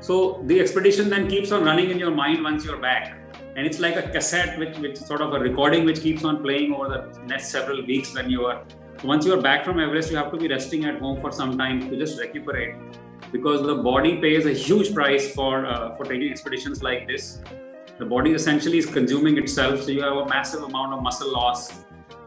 so 0.00 0.42
the 0.46 0.58
expedition 0.58 1.10
then 1.10 1.28
keeps 1.28 1.52
on 1.52 1.64
running 1.64 1.90
in 1.90 1.98
your 1.98 2.10
mind 2.10 2.42
once 2.42 2.64
you're 2.64 2.80
back 2.80 3.17
and 3.56 3.66
it's 3.66 3.80
like 3.80 3.96
a 3.96 4.02
cassette 4.10 4.58
which 4.58 4.76
which 4.78 4.96
sort 4.96 5.20
of 5.20 5.32
a 5.32 5.40
recording 5.40 5.84
which 5.84 6.00
keeps 6.00 6.24
on 6.24 6.42
playing 6.42 6.72
over 6.74 6.88
the 6.88 7.00
next 7.26 7.48
several 7.48 7.84
weeks 7.86 8.14
when 8.14 8.30
you 8.30 8.46
are 8.46 8.62
once 9.04 9.24
you 9.24 9.32
are 9.32 9.42
back 9.42 9.64
from 9.64 9.80
everest 9.80 10.10
you 10.10 10.16
have 10.16 10.30
to 10.30 10.36
be 10.36 10.48
resting 10.48 10.84
at 10.84 10.98
home 11.00 11.20
for 11.20 11.32
some 11.32 11.56
time 11.58 11.88
to 11.88 11.96
just 11.96 12.20
recuperate 12.20 12.74
because 13.32 13.62
the 13.62 13.74
body 13.74 14.16
pays 14.20 14.46
a 14.46 14.52
huge 14.52 14.94
price 14.94 15.34
for 15.34 15.66
uh, 15.66 15.94
for 15.96 16.04
taking 16.04 16.30
expeditions 16.30 16.82
like 16.82 17.06
this. 17.06 17.40
The 17.98 18.06
body 18.06 18.32
essentially 18.32 18.78
is 18.78 18.86
consuming 18.86 19.38
itself 19.38 19.82
so 19.82 19.90
you 19.90 20.02
have 20.02 20.16
a 20.16 20.26
massive 20.26 20.62
amount 20.62 20.94
of 20.94 21.02
muscle 21.02 21.32
loss 21.32 21.84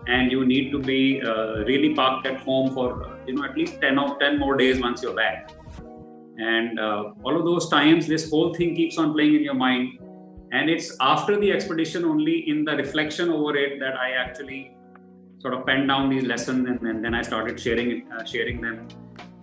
and 0.08 0.32
you 0.32 0.46
need 0.46 0.72
to 0.72 0.80
be 0.80 1.22
uh, 1.22 1.64
really 1.66 1.94
parked 1.96 2.28
at 2.28 2.42
home 2.42 2.74
for 2.74 3.18
you 3.26 3.36
know 3.36 3.46
at 3.46 3.56
least 3.56 3.80
10 3.82 3.98
or 3.98 4.20
10 4.20 4.40
more 4.40 4.58
days 4.58 4.80
once 4.80 5.02
you're 5.02 5.16
back. 5.16 5.52
And 6.38 6.80
uh, 6.80 7.12
all 7.24 7.38
of 7.38 7.46
those 7.46 7.70
times 7.70 8.08
this 8.08 8.30
whole 8.30 8.54
thing 8.54 8.76
keeps 8.76 8.98
on 8.98 9.14
playing 9.14 9.36
in 9.36 9.44
your 9.44 9.54
mind 9.54 10.00
and 10.52 10.70
it's 10.70 10.96
after 11.00 11.40
the 11.40 11.52
expedition 11.52 12.04
only 12.06 12.50
in 12.50 12.66
the 12.66 12.76
reflection 12.76 13.30
over 13.30 13.56
it 13.56 13.80
that 13.80 13.96
i 14.06 14.12
actually 14.24 14.62
sort 15.40 15.54
of 15.54 15.66
penned 15.66 15.88
down 15.88 16.10
these 16.10 16.24
lessons 16.24 16.68
and, 16.70 16.82
and 16.82 17.04
then 17.04 17.14
i 17.14 17.22
started 17.22 17.60
sharing 17.60 17.92
it, 17.92 18.04
uh, 18.16 18.24
sharing 18.24 18.62
them. 18.62 18.88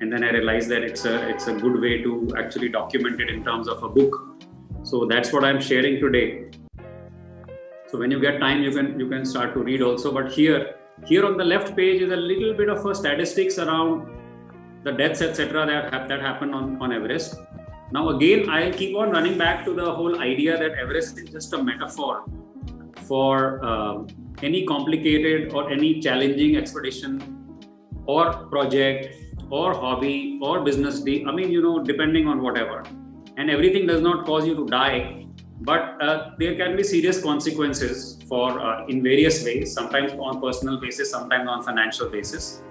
And 0.01 0.13
then 0.13 0.23
i 0.23 0.31
realized 0.31 0.69
that 0.69 0.83
it's 0.89 1.05
a 1.05 1.29
it's 1.29 1.49
a 1.49 1.55
good 1.55 1.81
way 1.81 2.03
to 2.03 2.11
actually 2.41 2.69
document 2.69 3.21
it 3.21 3.31
in 3.31 3.45
terms 3.45 3.69
of 3.69 3.83
a 3.83 3.89
book. 3.89 4.15
So 4.85 5.07
that's 5.07 5.33
what 5.33 5.45
i'm 5.45 5.61
sharing 5.61 6.01
today. 6.01 6.51
So 7.89 7.99
when 7.99 8.13
you 8.13 8.21
get 8.21 8.39
time 8.39 8.63
you 8.63 8.71
can 8.71 9.01
you 9.01 9.09
can 9.09 9.25
start 9.25 9.55
to 9.55 9.61
read 9.61 9.83
also. 9.83 10.13
But 10.13 10.31
here 10.31 10.77
here 11.07 11.27
on 11.27 11.37
the 11.37 11.45
left 11.45 11.75
page 11.77 12.01
is 12.03 12.13
a 12.13 12.17
little 12.17 12.55
bit 12.55 12.69
of 12.69 12.87
a 12.87 12.95
statistics 12.95 13.59
around 13.59 14.07
the 14.85 14.93
deaths 14.93 15.21
etc 15.23 15.67
that, 15.67 15.93
have, 15.93 16.09
that 16.09 16.21
happened 16.21 16.55
on, 16.55 16.81
on 16.81 16.93
everest 16.93 17.41
now 17.93 18.09
again 18.11 18.49
i'll 18.51 18.73
keep 18.73 18.97
on 18.97 19.11
running 19.11 19.37
back 19.39 19.65
to 19.65 19.75
the 19.75 19.91
whole 19.99 20.21
idea 20.21 20.59
that 20.59 20.73
everest 20.73 21.19
is 21.19 21.31
just 21.31 21.53
a 21.53 21.63
metaphor 21.63 22.25
for 23.09 23.65
uh, 23.65 24.05
any 24.43 24.65
complicated 24.67 25.53
or 25.53 25.71
any 25.71 26.01
challenging 26.01 26.57
expedition 26.57 27.21
or 28.07 28.33
project 28.51 29.15
or 29.51 29.73
hobby 29.75 30.39
or 30.43 30.61
business 30.63 31.01
i 31.01 31.33
mean 31.33 31.51
you 31.51 31.63
know 31.63 31.79
depending 31.83 32.29
on 32.29 32.43
whatever. 32.43 32.83
And 33.41 33.51
everything 33.51 33.87
does 33.87 34.01
not 34.03 34.27
cause 34.27 34.45
you 34.45 34.57
to 34.57 34.67
die 34.67 35.27
but 35.61 36.01
uh, 36.03 36.31
there 36.39 36.55
can 36.57 36.77
be 36.77 36.83
serious 36.83 37.23
consequences 37.23 38.19
for 38.29 38.61
uh, 38.61 38.87
in 38.87 39.03
various 39.03 39.45
ways 39.45 39.73
sometimes 39.73 40.13
on 40.13 40.41
personal 40.41 40.81
basis 40.81 41.11
sometimes 41.11 41.49
on 41.49 41.63
financial 41.63 42.09
basis. 42.09 42.63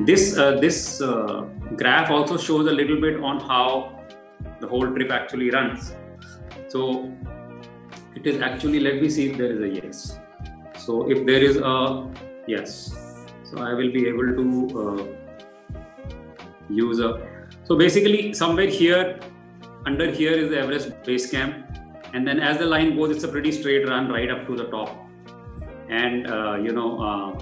This 0.00 0.36
uh, 0.36 0.58
this 0.60 1.00
uh, 1.00 1.42
graph 1.76 2.10
also 2.10 2.36
shows 2.36 2.66
a 2.66 2.72
little 2.72 3.00
bit 3.00 3.20
on 3.20 3.40
how 3.40 3.99
the 4.60 4.66
whole 4.66 4.86
trip 4.86 5.10
actually 5.10 5.50
runs. 5.50 5.94
So 6.68 7.12
it 8.14 8.26
is 8.26 8.40
actually 8.40 8.80
let 8.80 9.00
me 9.02 9.08
see 9.08 9.30
if 9.30 9.38
there 9.38 9.52
is 9.52 9.60
a 9.60 9.68
yes. 9.68 10.18
So 10.78 11.10
if 11.10 11.26
there 11.26 11.42
is 11.42 11.56
a 11.56 12.06
yes 12.46 13.10
so 13.50 13.58
i 13.58 13.72
will 13.78 13.92
be 13.96 14.06
able 14.08 14.28
to 14.38 14.46
uh, 14.82 15.02
use 16.68 17.00
a 17.00 17.10
so 17.64 17.76
basically 17.76 18.32
somewhere 18.32 18.70
here 18.80 19.18
under 19.86 20.10
here 20.10 20.32
is 20.42 20.50
the 20.50 20.58
everest 20.58 20.90
base 21.04 21.30
camp 21.30 21.78
and 22.14 22.26
then 22.26 22.40
as 22.40 22.58
the 22.58 22.68
line 22.74 22.96
goes 22.96 23.14
it's 23.14 23.24
a 23.24 23.32
pretty 23.34 23.52
straight 23.52 23.88
run 23.88 24.08
right 24.08 24.30
up 24.30 24.46
to 24.46 24.56
the 24.56 24.64
top. 24.64 25.06
And 25.88 26.26
uh, 26.30 26.56
you 26.64 26.72
know 26.72 26.90
uh, 27.08 27.40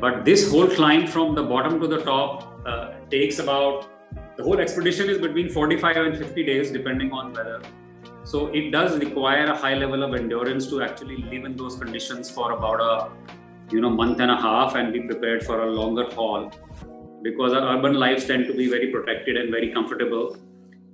but 0.00 0.24
this 0.24 0.50
whole 0.50 0.68
climb 0.68 1.06
from 1.06 1.34
the 1.34 1.42
bottom 1.42 1.80
to 1.80 1.88
the 1.88 1.98
top 1.98 2.60
uh, 2.66 2.94
takes 3.10 3.38
about 3.40 3.88
the 4.38 4.44
whole 4.44 4.60
expedition 4.60 5.10
is 5.10 5.18
between 5.18 5.48
45 5.50 5.96
and 5.96 6.16
50 6.16 6.44
days 6.44 6.70
depending 6.70 7.10
on 7.12 7.32
weather. 7.32 7.60
So 8.22 8.46
it 8.48 8.70
does 8.70 8.96
require 8.98 9.46
a 9.46 9.56
high 9.56 9.74
level 9.74 10.04
of 10.04 10.14
endurance 10.14 10.68
to 10.68 10.80
actually 10.80 11.16
live 11.16 11.44
in 11.44 11.56
those 11.56 11.74
conditions 11.74 12.30
for 12.30 12.52
about 12.52 12.80
a 12.80 13.10
you 13.74 13.80
know 13.80 13.90
month 13.90 14.20
and 14.20 14.30
a 14.30 14.36
half 14.36 14.76
and 14.76 14.92
be 14.92 15.00
prepared 15.00 15.42
for 15.42 15.62
a 15.62 15.70
longer 15.70 16.04
haul. 16.14 16.52
Because 17.22 17.52
our 17.52 17.76
urban 17.76 17.94
lives 17.94 18.26
tend 18.26 18.46
to 18.46 18.54
be 18.54 18.68
very 18.70 18.92
protected 18.92 19.36
and 19.36 19.50
very 19.50 19.72
comfortable. 19.72 20.36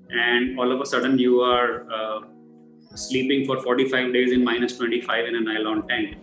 And 0.09 0.59
all 0.59 0.73
of 0.73 0.81
a 0.81 0.87
sudden 0.87 1.19
you 1.19 1.41
are 1.43 1.87
uh, 1.93 2.21
sleeping 2.95 3.45
for 3.45 3.61
45 3.61 4.15
days 4.15 4.33
in 4.33 4.43
minus 4.43 4.79
25 4.79 5.27
in 5.27 5.37
a 5.37 5.41
nylon 5.41 5.87
tent 5.87 6.17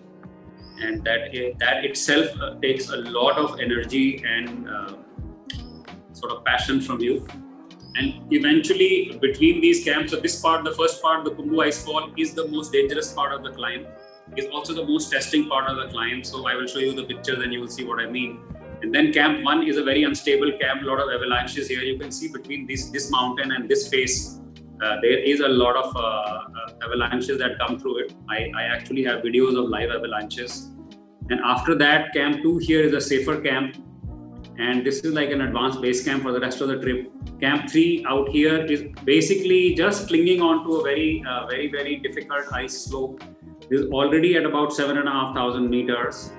and 0.81 1.03
that 1.03 1.31
that 1.59 1.85
itself 1.85 2.31
uh, 2.41 2.55
takes 2.61 2.89
a 2.89 2.97
lot 3.19 3.37
of 3.37 3.59
energy 3.59 4.23
and 4.25 4.67
uh, 4.67 4.95
sort 6.21 6.31
of 6.35 6.43
passion 6.45 6.81
from 6.87 7.01
you 7.07 7.15
and 7.95 8.33
eventually 8.39 9.17
between 9.21 9.59
these 9.65 9.83
camps 9.83 10.11
so 10.11 10.19
this 10.25 10.39
part 10.41 10.63
the 10.63 10.75
first 10.81 11.01
part 11.01 11.23
the 11.25 11.31
Khumbu 11.31 11.63
ice 11.65 11.83
fall 11.85 12.09
is 12.17 12.33
the 12.33 12.47
most 12.47 12.71
dangerous 12.71 13.13
part 13.13 13.33
of 13.37 13.43
the 13.43 13.51
climb 13.51 13.85
is 14.37 14.45
also 14.53 14.73
the 14.73 14.85
most 14.85 15.11
testing 15.11 15.47
part 15.53 15.69
of 15.69 15.77
the 15.81 15.87
climb 15.93 16.23
so 16.23 16.47
i 16.47 16.55
will 16.55 16.67
show 16.73 16.83
you 16.87 16.93
the 17.01 17.07
pictures 17.13 17.43
and 17.43 17.53
you 17.53 17.59
will 17.63 17.73
see 17.77 17.85
what 17.93 17.99
i 17.99 18.09
mean 18.17 18.39
and 18.81 18.95
then 18.95 19.11
camp 19.17 19.43
one 19.43 19.67
is 19.71 19.77
a 19.77 19.83
very 19.83 20.03
unstable 20.03 20.51
camp 20.61 20.83
a 20.83 20.85
lot 20.91 21.01
of 21.05 21.09
avalanches 21.17 21.67
here 21.67 21.81
you 21.81 21.97
can 22.03 22.11
see 22.19 22.29
between 22.37 22.65
this 22.65 22.85
this 22.95 23.11
mountain 23.17 23.51
and 23.57 23.67
this 23.67 23.89
face 23.95 24.41
uh, 24.81 24.95
there 25.01 25.19
is 25.19 25.41
a 25.41 25.47
lot 25.47 25.75
of 25.75 25.95
uh, 25.95 25.99
uh, 25.99 26.85
avalanches 26.85 27.37
that 27.37 27.59
come 27.59 27.77
through 27.79 27.99
it. 27.99 28.15
I, 28.27 28.51
I, 28.57 28.63
actually 28.63 29.03
have 29.03 29.21
videos 29.21 29.55
of 29.55 29.69
live 29.69 29.91
avalanches. 29.91 30.71
And 31.29 31.39
after 31.39 31.75
that, 31.75 32.13
camp 32.13 32.41
two 32.41 32.57
here 32.57 32.81
is 32.81 32.93
a 32.93 32.99
safer 32.99 33.39
camp. 33.39 33.75
And 34.57 34.85
this 34.85 34.99
is 34.99 35.13
like 35.13 35.31
an 35.31 35.41
advanced 35.41 35.81
base 35.81 36.03
camp 36.03 36.23
for 36.23 36.31
the 36.31 36.39
rest 36.39 36.61
of 36.61 36.67
the 36.67 36.79
trip. 36.79 37.11
Camp 37.39 37.69
three 37.69 38.05
out 38.07 38.29
here 38.29 38.63
is 38.65 38.83
basically 39.03 39.73
just 39.73 40.07
clinging 40.07 40.41
on 40.41 40.65
to 40.65 40.77
a 40.77 40.83
very, 40.83 41.23
uh, 41.27 41.47
very, 41.47 41.67
very 41.71 41.97
difficult 41.97 42.51
ice 42.53 42.85
slope. 42.85 43.23
This 43.69 43.81
is 43.81 43.91
already 43.91 44.35
at 44.35 44.45
about 44.45 44.73
seven 44.73 44.97
and 44.97 45.07
a 45.07 45.11
half 45.11 45.35
thousand 45.35 45.69
meters. 45.69 46.31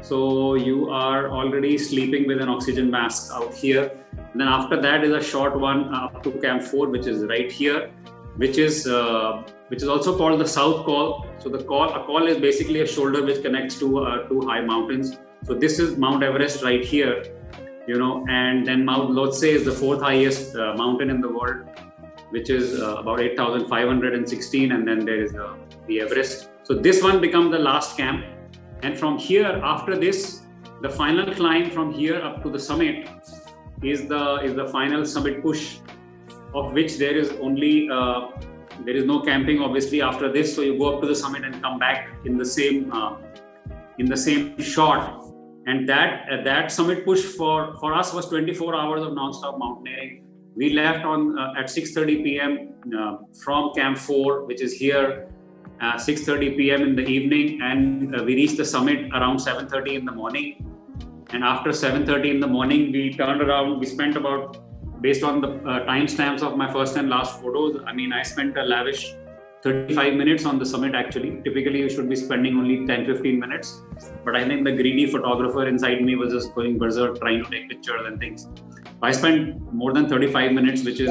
So 0.00 0.54
you 0.54 0.90
are 0.90 1.28
already 1.28 1.76
sleeping 1.76 2.26
with 2.26 2.40
an 2.40 2.48
oxygen 2.48 2.90
mask 2.90 3.32
out 3.32 3.52
here 3.52 3.90
and 4.36 4.40
then 4.42 4.48
after 4.48 4.80
that 4.82 5.02
is 5.02 5.12
a 5.12 5.22
short 5.22 5.58
one 5.58 5.94
up 5.94 6.22
to 6.22 6.30
Camp 6.30 6.62
4, 6.62 6.88
which 6.88 7.06
is 7.06 7.24
right 7.24 7.50
here, 7.50 7.90
which 8.36 8.58
is 8.58 8.86
uh, 8.86 9.42
which 9.68 9.82
is 9.82 9.88
also 9.88 10.16
called 10.16 10.40
the 10.40 10.46
South 10.46 10.84
Col. 10.84 11.26
So 11.38 11.48
the 11.48 11.64
col, 11.64 11.88
a 11.94 12.04
col 12.04 12.26
is 12.26 12.36
basically 12.38 12.80
a 12.80 12.86
shoulder 12.86 13.24
which 13.24 13.42
connects 13.42 13.78
to 13.78 14.00
uh, 14.00 14.28
two 14.28 14.42
high 14.42 14.60
mountains. 14.60 15.16
So 15.44 15.54
this 15.54 15.78
is 15.78 15.96
Mount 15.96 16.22
Everest 16.22 16.62
right 16.62 16.84
here, 16.84 17.24
you 17.86 17.98
know, 17.98 18.24
and 18.28 18.66
then 18.66 18.84
Mount 18.84 19.10
Lhotse 19.10 19.44
is 19.44 19.64
the 19.64 19.72
fourth 19.72 20.02
highest 20.02 20.56
uh, 20.56 20.74
mountain 20.74 21.10
in 21.10 21.20
the 21.20 21.28
world, 21.28 21.66
which 22.30 22.50
is 22.50 22.80
uh, 22.80 22.96
about 22.96 23.20
8,516, 23.20 24.72
and 24.72 24.86
then 24.86 25.04
there 25.04 25.22
is 25.22 25.34
uh, 25.34 25.54
the 25.86 26.00
Everest. 26.00 26.48
So 26.64 26.74
this 26.74 27.02
one 27.02 27.20
becomes 27.20 27.52
the 27.52 27.58
last 27.58 27.96
camp, 27.96 28.24
and 28.82 28.98
from 28.98 29.18
here 29.18 29.60
after 29.62 29.96
this, 29.96 30.42
the 30.82 30.90
final 30.90 31.32
climb 31.34 31.70
from 31.70 31.92
here 31.92 32.20
up 32.20 32.42
to 32.42 32.50
the 32.50 32.58
summit 32.58 33.08
is 33.82 34.06
the 34.08 34.36
is 34.42 34.54
the 34.54 34.66
final 34.68 35.04
summit 35.04 35.42
push, 35.42 35.78
of 36.54 36.72
which 36.72 36.98
there 36.98 37.16
is 37.16 37.30
only 37.40 37.88
uh, 37.90 38.28
there 38.84 38.94
is 38.94 39.04
no 39.04 39.20
camping 39.20 39.60
obviously 39.60 40.02
after 40.02 40.30
this. 40.30 40.54
So 40.54 40.62
you 40.62 40.76
go 40.78 40.94
up 40.94 41.00
to 41.02 41.06
the 41.06 41.14
summit 41.14 41.44
and 41.44 41.62
come 41.62 41.78
back 41.78 42.08
in 42.24 42.36
the 42.36 42.44
same 42.44 42.92
uh, 42.92 43.16
in 43.98 44.06
the 44.06 44.16
same 44.16 44.58
shot. 44.60 45.25
And 45.66 45.88
that 45.88 46.28
uh, 46.30 46.42
that 46.44 46.70
summit 46.70 47.04
push 47.04 47.22
for 47.22 47.76
for 47.80 47.92
us 47.92 48.12
was 48.12 48.28
24 48.28 48.74
hours 48.74 49.02
of 49.02 49.14
non-stop 49.14 49.58
mountaineering. 49.58 50.24
We 50.54 50.72
left 50.72 51.04
on 51.04 51.38
uh, 51.38 51.58
at 51.58 51.66
6:30 51.66 52.24
p.m. 52.24 52.52
Uh, 52.96 53.16
from 53.44 53.72
Camp 53.74 53.98
4, 53.98 54.44
which 54.46 54.62
is 54.62 54.72
here. 54.72 55.28
6:30 55.80 56.54
uh, 56.54 56.56
p.m. 56.56 56.82
in 56.82 56.96
the 56.96 57.04
evening, 57.04 57.60
and 57.60 58.10
we 58.24 58.34
reached 58.34 58.56
the 58.56 58.64
summit 58.64 59.10
around 59.12 59.38
7:30 59.38 59.96
in 59.96 60.04
the 60.06 60.12
morning 60.12 60.66
and 61.30 61.42
after 61.42 61.70
7.30 61.70 62.34
in 62.34 62.40
the 62.40 62.46
morning 62.46 62.92
we 62.92 63.12
turned 63.12 63.42
around 63.42 63.78
we 63.78 63.86
spent 63.86 64.16
about 64.16 64.58
based 65.02 65.22
on 65.22 65.40
the 65.40 65.48
uh, 65.48 65.84
timestamps 65.86 66.42
of 66.42 66.56
my 66.56 66.70
first 66.72 66.96
and 66.96 67.08
last 67.08 67.40
photos 67.40 67.82
i 67.86 67.92
mean 67.92 68.12
i 68.12 68.22
spent 68.22 68.56
a 68.56 68.62
lavish 68.62 69.14
35 69.66 70.14
minutes 70.14 70.44
on 70.44 70.58
the 70.60 70.66
summit 70.66 70.94
actually. 70.94 71.30
Typically 71.42 71.80
you 71.80 71.90
should 71.90 72.08
be 72.08 72.16
spending 72.16 72.56
only 72.56 72.86
10 72.86 73.06
15 73.06 73.40
minutes. 73.44 73.82
But 74.24 74.36
i 74.40 74.44
think 74.48 74.64
the 74.68 74.74
greedy 74.80 75.06
photographer 75.14 75.66
inside 75.72 76.02
me 76.08 76.14
was 76.22 76.32
just 76.36 76.54
going 76.54 76.78
berserk 76.82 77.20
trying 77.20 77.44
to 77.44 77.50
take 77.50 77.68
pictures 77.72 78.06
and 78.06 78.18
things. 78.24 78.48
I 79.02 79.12
spent 79.20 79.72
more 79.80 79.92
than 79.92 80.08
35 80.08 80.52
minutes 80.58 80.84
which 80.84 81.00
is 81.00 81.10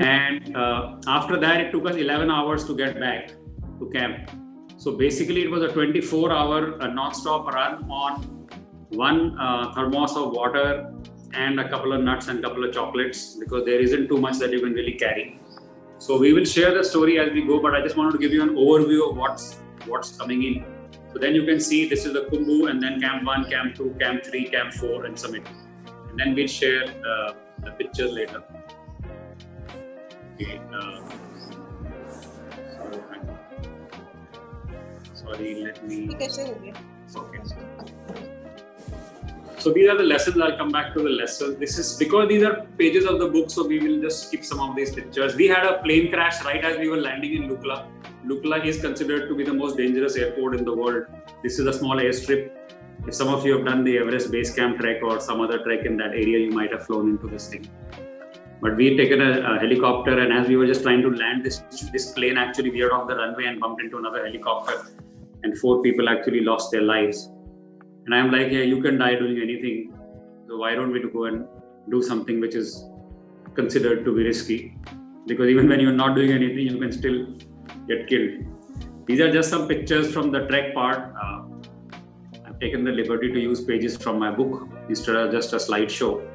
and 0.00 0.56
uh, 0.56 0.96
after 1.06 1.38
that 1.44 1.60
it 1.60 1.70
took 1.72 1.86
us 1.90 1.96
11 1.96 2.30
hours 2.30 2.64
to 2.64 2.76
get 2.76 3.00
back 3.00 3.32
to 3.78 3.90
camp. 3.94 4.30
So 4.76 4.92
basically, 4.92 5.42
it 5.42 5.50
was 5.50 5.62
a 5.62 5.68
24 5.68 6.32
hour 6.32 6.82
uh, 6.82 6.86
non 6.86 7.14
stop 7.14 7.46
run 7.54 7.90
on 7.90 8.46
one 8.90 9.38
uh, 9.38 9.74
thermos 9.74 10.16
of 10.16 10.32
water 10.32 10.92
and 11.32 11.60
a 11.60 11.68
couple 11.68 11.92
of 11.92 12.02
nuts 12.02 12.28
and 12.28 12.38
a 12.38 12.42
couple 12.42 12.64
of 12.64 12.72
chocolates 12.72 13.36
because 13.36 13.64
there 13.64 13.80
isn't 13.80 14.08
too 14.08 14.18
much 14.18 14.38
that 14.38 14.52
you 14.52 14.60
can 14.60 14.72
really 14.72 14.92
carry. 14.92 15.40
So 15.98 16.18
we 16.18 16.32
will 16.32 16.44
share 16.44 16.74
the 16.74 16.82
story 16.82 17.18
as 17.18 17.32
we 17.32 17.42
go, 17.42 17.60
but 17.60 17.74
I 17.74 17.82
just 17.82 17.96
wanted 17.96 18.12
to 18.12 18.18
give 18.18 18.32
you 18.32 18.42
an 18.42 18.50
overview 18.50 19.10
of 19.10 19.16
what's 19.16 19.58
what's 19.86 20.16
coming 20.16 20.42
in. 20.42 20.64
So 21.12 21.18
then 21.18 21.34
you 21.34 21.44
can 21.44 21.60
see 21.60 21.88
this 21.88 22.06
is 22.06 22.12
the 22.12 22.22
Khumbu, 22.26 22.70
and 22.70 22.82
then 22.82 23.00
Camp 23.00 23.24
One, 23.24 23.44
Camp 23.50 23.74
Two, 23.74 23.94
Camp 24.00 24.24
Three, 24.24 24.44
Camp 24.48 24.72
Four, 24.72 25.04
and 25.04 25.18
Summit. 25.18 25.42
And 26.08 26.18
then 26.18 26.34
we'll 26.34 26.46
share 26.46 26.84
uh, 26.84 27.34
the 27.64 27.72
pictures 27.72 28.12
later. 28.12 28.42
Okay. 30.34 30.60
Uh, 30.72 31.00
sorry, 35.14 35.64
let 35.64 35.86
me. 35.86 36.08
Okay. 36.14 37.40
So 39.60 39.70
these 39.70 39.88
are 39.90 39.96
the 39.96 40.04
lessons. 40.04 40.40
I'll 40.40 40.56
come 40.56 40.70
back 40.70 40.94
to 40.94 41.02
the 41.02 41.10
lessons. 41.10 41.58
This 41.58 41.78
is 41.78 41.96
because 41.98 42.28
these 42.28 42.42
are 42.42 42.66
pages 42.78 43.04
of 43.04 43.18
the 43.18 43.28
book, 43.28 43.50
so 43.50 43.66
we 43.66 43.78
will 43.78 44.00
just 44.00 44.28
skip 44.28 44.42
some 44.42 44.58
of 44.58 44.74
these 44.74 44.92
pictures. 44.94 45.34
We 45.36 45.48
had 45.48 45.66
a 45.66 45.82
plane 45.82 46.10
crash 46.10 46.42
right 46.44 46.64
as 46.64 46.78
we 46.78 46.88
were 46.88 46.96
landing 46.96 47.34
in 47.34 47.50
Lukla. 47.50 47.86
Lukla 48.24 48.64
is 48.64 48.80
considered 48.80 49.28
to 49.28 49.34
be 49.34 49.44
the 49.44 49.52
most 49.52 49.76
dangerous 49.76 50.16
airport 50.16 50.56
in 50.56 50.64
the 50.64 50.74
world. 50.74 51.04
This 51.42 51.58
is 51.58 51.66
a 51.66 51.74
small 51.74 51.96
airstrip. 51.96 52.52
If 53.06 53.14
some 53.14 53.28
of 53.28 53.44
you 53.44 53.56
have 53.56 53.66
done 53.66 53.84
the 53.84 53.98
Everest 53.98 54.30
Base 54.30 54.54
Camp 54.54 54.78
trek 54.78 55.02
or 55.02 55.20
some 55.20 55.42
other 55.42 55.58
trek 55.62 55.84
in 55.84 55.98
that 55.98 56.12
area, 56.12 56.38
you 56.38 56.52
might 56.52 56.72
have 56.72 56.86
flown 56.86 57.10
into 57.10 57.26
this 57.26 57.48
thing. 57.48 57.68
But 58.62 58.76
we 58.76 58.86
had 58.88 58.96
taken 58.96 59.20
a, 59.20 59.56
a 59.56 59.58
helicopter, 59.58 60.18
and 60.18 60.32
as 60.32 60.48
we 60.48 60.56
were 60.56 60.66
just 60.66 60.82
trying 60.82 61.02
to 61.02 61.10
land, 61.10 61.44
this 61.44 61.60
this 61.92 62.12
plane 62.12 62.38
actually 62.38 62.70
veered 62.70 62.92
off 62.92 63.08
the 63.08 63.16
runway 63.16 63.44
and 63.44 63.60
bumped 63.60 63.82
into 63.82 63.98
another 63.98 64.24
helicopter, 64.24 64.86
and 65.42 65.58
four 65.58 65.82
people 65.82 66.08
actually 66.08 66.40
lost 66.40 66.70
their 66.70 66.82
lives. 66.82 67.30
And 68.06 68.14
I'm 68.14 68.30
like, 68.30 68.50
yeah, 68.50 68.60
you 68.60 68.80
can 68.82 68.98
die 68.98 69.14
doing 69.14 69.38
anything. 69.40 69.92
So 70.48 70.56
why 70.58 70.74
don't 70.74 70.92
we 70.92 71.00
go 71.00 71.24
and 71.24 71.46
do 71.90 72.02
something 72.02 72.40
which 72.40 72.54
is 72.54 72.84
considered 73.54 74.04
to 74.04 74.14
be 74.14 74.24
risky? 74.24 74.76
Because 75.26 75.48
even 75.48 75.68
when 75.68 75.80
you're 75.80 75.92
not 75.92 76.14
doing 76.14 76.32
anything, 76.32 76.66
you 76.66 76.78
can 76.78 76.92
still 76.92 77.26
get 77.86 78.08
killed. 78.08 78.44
These 79.06 79.20
are 79.20 79.32
just 79.32 79.50
some 79.50 79.68
pictures 79.68 80.12
from 80.12 80.30
the 80.30 80.46
trek 80.46 80.74
part. 80.74 81.14
Uh, 81.20 81.42
I've 82.46 82.58
taken 82.58 82.84
the 82.84 82.92
liberty 82.92 83.32
to 83.32 83.40
use 83.40 83.62
pages 83.62 83.96
from 83.96 84.18
my 84.18 84.30
book 84.30 84.68
instead 84.88 85.16
of 85.16 85.30
just 85.32 85.52
a 85.52 85.56
slideshow. 85.56 86.26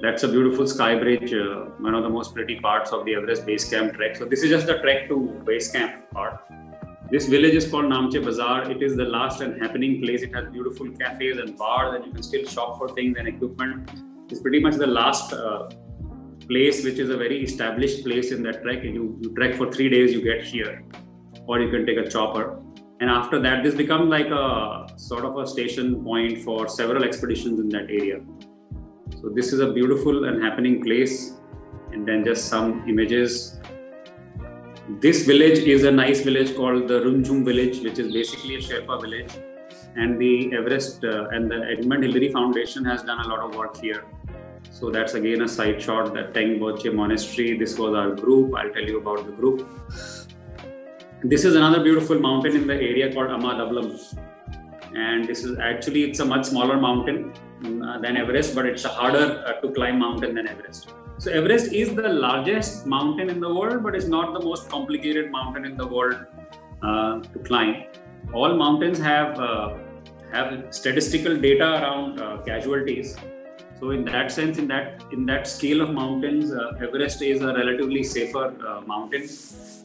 That's 0.00 0.22
a 0.22 0.28
beautiful 0.28 0.66
sky 0.66 0.96
bridge, 0.98 1.32
uh, 1.34 1.64
one 1.80 1.94
of 1.94 2.02
the 2.04 2.08
most 2.08 2.34
pretty 2.34 2.60
parts 2.60 2.92
of 2.92 3.04
the 3.04 3.14
Everest 3.14 3.44
Base 3.44 3.68
Camp 3.68 3.94
trek. 3.94 4.16
So 4.16 4.24
this 4.24 4.42
is 4.42 4.50
just 4.50 4.66
the 4.66 4.78
trek 4.78 5.08
to 5.08 5.42
base 5.44 5.72
camp 5.72 6.10
part. 6.12 6.40
This 7.10 7.26
village 7.26 7.54
is 7.54 7.66
called 7.66 7.86
Namche 7.86 8.22
Bazaar. 8.22 8.70
It 8.70 8.82
is 8.82 8.94
the 8.94 9.06
last 9.06 9.40
and 9.40 9.58
happening 9.62 10.02
place. 10.02 10.20
It 10.20 10.34
has 10.34 10.44
beautiful 10.52 10.90
cafes 10.90 11.38
and 11.38 11.56
bars, 11.56 11.94
and 11.94 12.04
you 12.04 12.12
can 12.12 12.22
still 12.22 12.44
shop 12.44 12.76
for 12.76 12.90
things 12.90 13.16
and 13.18 13.26
equipment. 13.26 13.90
It's 14.30 14.40
pretty 14.40 14.60
much 14.60 14.74
the 14.74 14.86
last 14.86 15.32
uh, 15.32 15.70
place, 16.46 16.84
which 16.84 16.98
is 16.98 17.08
a 17.08 17.16
very 17.16 17.42
established 17.42 18.04
place 18.04 18.30
in 18.30 18.42
that 18.42 18.62
trek. 18.62 18.84
You, 18.84 19.18
you 19.22 19.34
trek 19.34 19.54
for 19.54 19.72
three 19.72 19.88
days, 19.88 20.12
you 20.12 20.20
get 20.20 20.44
here, 20.44 20.84
or 21.46 21.60
you 21.60 21.70
can 21.70 21.86
take 21.86 21.96
a 21.96 22.10
chopper. 22.10 22.60
And 23.00 23.08
after 23.08 23.40
that, 23.40 23.64
this 23.64 23.74
becomes 23.74 24.10
like 24.10 24.26
a 24.26 24.86
sort 24.96 25.24
of 25.24 25.38
a 25.38 25.46
station 25.46 26.04
point 26.04 26.42
for 26.42 26.68
several 26.68 27.04
expeditions 27.04 27.58
in 27.58 27.70
that 27.70 27.84
area. 27.84 28.20
So 29.22 29.30
this 29.30 29.54
is 29.54 29.60
a 29.60 29.72
beautiful 29.72 30.26
and 30.26 30.42
happening 30.42 30.82
place. 30.82 31.38
And 31.90 32.06
then 32.06 32.22
just 32.22 32.48
some 32.48 32.86
images 32.86 33.57
this 34.88 35.26
village 35.26 35.58
is 35.58 35.84
a 35.84 35.90
nice 35.90 36.22
village 36.22 36.56
called 36.56 36.88
the 36.88 37.00
Runjung 37.00 37.44
village, 37.44 37.80
which 37.80 37.98
is 37.98 38.10
basically 38.10 38.54
a 38.54 38.58
Sherpa 38.58 39.00
village. 39.00 39.30
And 39.96 40.18
the 40.18 40.54
Everest 40.54 41.04
uh, 41.04 41.28
and 41.28 41.50
the 41.50 41.66
Edmund 41.70 42.04
Hillary 42.04 42.32
Foundation 42.32 42.84
has 42.86 43.02
done 43.02 43.20
a 43.20 43.28
lot 43.28 43.40
of 43.40 43.54
work 43.54 43.76
here. 43.76 44.04
So 44.70 44.90
that's 44.90 45.14
again 45.14 45.42
a 45.42 45.48
side 45.48 45.82
shot, 45.82 46.14
the 46.14 46.30
Tengboche 46.32 46.94
Monastery. 46.94 47.58
This 47.58 47.78
was 47.78 47.94
our 47.94 48.14
group. 48.14 48.54
I'll 48.56 48.70
tell 48.70 48.82
you 48.82 48.98
about 48.98 49.26
the 49.26 49.32
group. 49.32 49.68
This 51.22 51.44
is 51.44 51.54
another 51.54 51.82
beautiful 51.82 52.18
mountain 52.18 52.56
in 52.56 52.66
the 52.66 52.74
area 52.74 53.12
called 53.12 53.30
Ama 53.30 53.68
And 54.94 55.26
this 55.26 55.44
is 55.44 55.58
actually, 55.58 56.04
it's 56.04 56.20
a 56.20 56.24
much 56.24 56.46
smaller 56.46 56.78
mountain 56.78 57.34
uh, 57.84 57.98
than 57.98 58.16
Everest, 58.16 58.54
but 58.54 58.64
it's 58.64 58.84
a 58.84 58.88
harder 58.88 59.44
uh, 59.46 59.60
to 59.60 59.70
climb 59.72 59.98
mountain 59.98 60.34
than 60.34 60.48
Everest. 60.48 60.94
So 61.18 61.32
Everest 61.32 61.72
is 61.72 61.94
the 61.96 62.08
largest 62.08 62.86
mountain 62.86 63.28
in 63.28 63.40
the 63.40 63.52
world, 63.52 63.82
but 63.82 63.96
it's 63.96 64.06
not 64.06 64.34
the 64.34 64.40
most 64.40 64.68
complicated 64.68 65.32
mountain 65.32 65.64
in 65.64 65.76
the 65.76 65.86
world 65.86 66.16
uh, 66.80 67.18
to 67.20 67.38
climb. 67.40 67.84
All 68.32 68.54
mountains 68.54 68.98
have 69.00 69.40
uh, 69.40 69.74
have 70.32 70.66
statistical 70.70 71.36
data 71.36 71.64
around 71.64 72.20
uh, 72.20 72.38
casualties. 72.42 73.16
So 73.80 73.90
in 73.90 74.04
that 74.04 74.30
sense, 74.30 74.58
in 74.58 74.68
that 74.68 75.02
in 75.12 75.26
that 75.26 75.48
scale 75.48 75.80
of 75.80 75.90
mountains, 75.92 76.52
uh, 76.52 76.78
Everest 76.80 77.20
is 77.22 77.42
a 77.42 77.52
relatively 77.52 78.04
safer 78.04 78.54
uh, 78.64 78.82
mountain. 78.82 79.28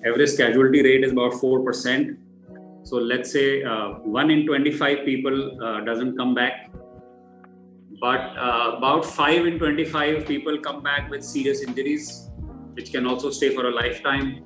Everest 0.05 0.37
casualty 0.37 0.83
rate 0.83 1.03
is 1.03 1.13
about 1.13 1.33
four 1.33 1.61
percent. 1.61 2.19
So 2.83 2.97
let's 2.97 3.31
say 3.31 3.63
uh, 3.63 3.87
one 4.19 4.29
in 4.29 4.45
twenty-five 4.45 5.03
people 5.03 5.57
doesn't 5.83 6.15
come 6.15 6.35
back 6.35 6.69
but 8.03 8.37
uh, 8.37 8.73
about 8.77 9.05
5 9.05 9.45
in 9.45 9.57
25 9.57 10.25
people 10.27 10.59
come 10.59 10.83
back 10.83 11.09
with 11.09 11.23
serious 11.23 11.61
injuries 11.61 12.29
which 12.73 12.91
can 12.91 13.05
also 13.07 13.29
stay 13.29 13.55
for 13.55 13.67
a 13.67 13.71
lifetime. 13.73 14.43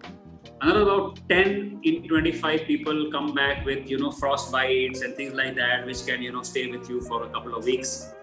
Another 0.62 0.82
about 0.82 1.20
10 1.28 1.80
in 1.84 2.08
25 2.08 2.65
people 2.67 3.10
come 3.12 3.34
back 3.34 3.65
with 3.65 3.89
you 3.89 3.98
know 3.98 4.12
frost 4.12 4.52
bites 4.52 5.02
and 5.02 5.15
things 5.15 5.34
like 5.34 5.56
that 5.56 5.88
which 5.88 6.06
can 6.06 6.22
you 6.22 6.32
know 6.32 6.43
stay 6.43 6.67
with 6.67 6.88
you 6.88 7.02
for 7.02 7.24
a 7.24 7.30
couple 7.30 7.56
of 7.56 7.65
weeks. 7.65 8.13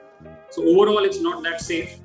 So 0.50 0.62
overall 0.68 1.04
it's 1.10 1.20
not 1.20 1.42
that 1.42 1.60
safe. 1.60 1.98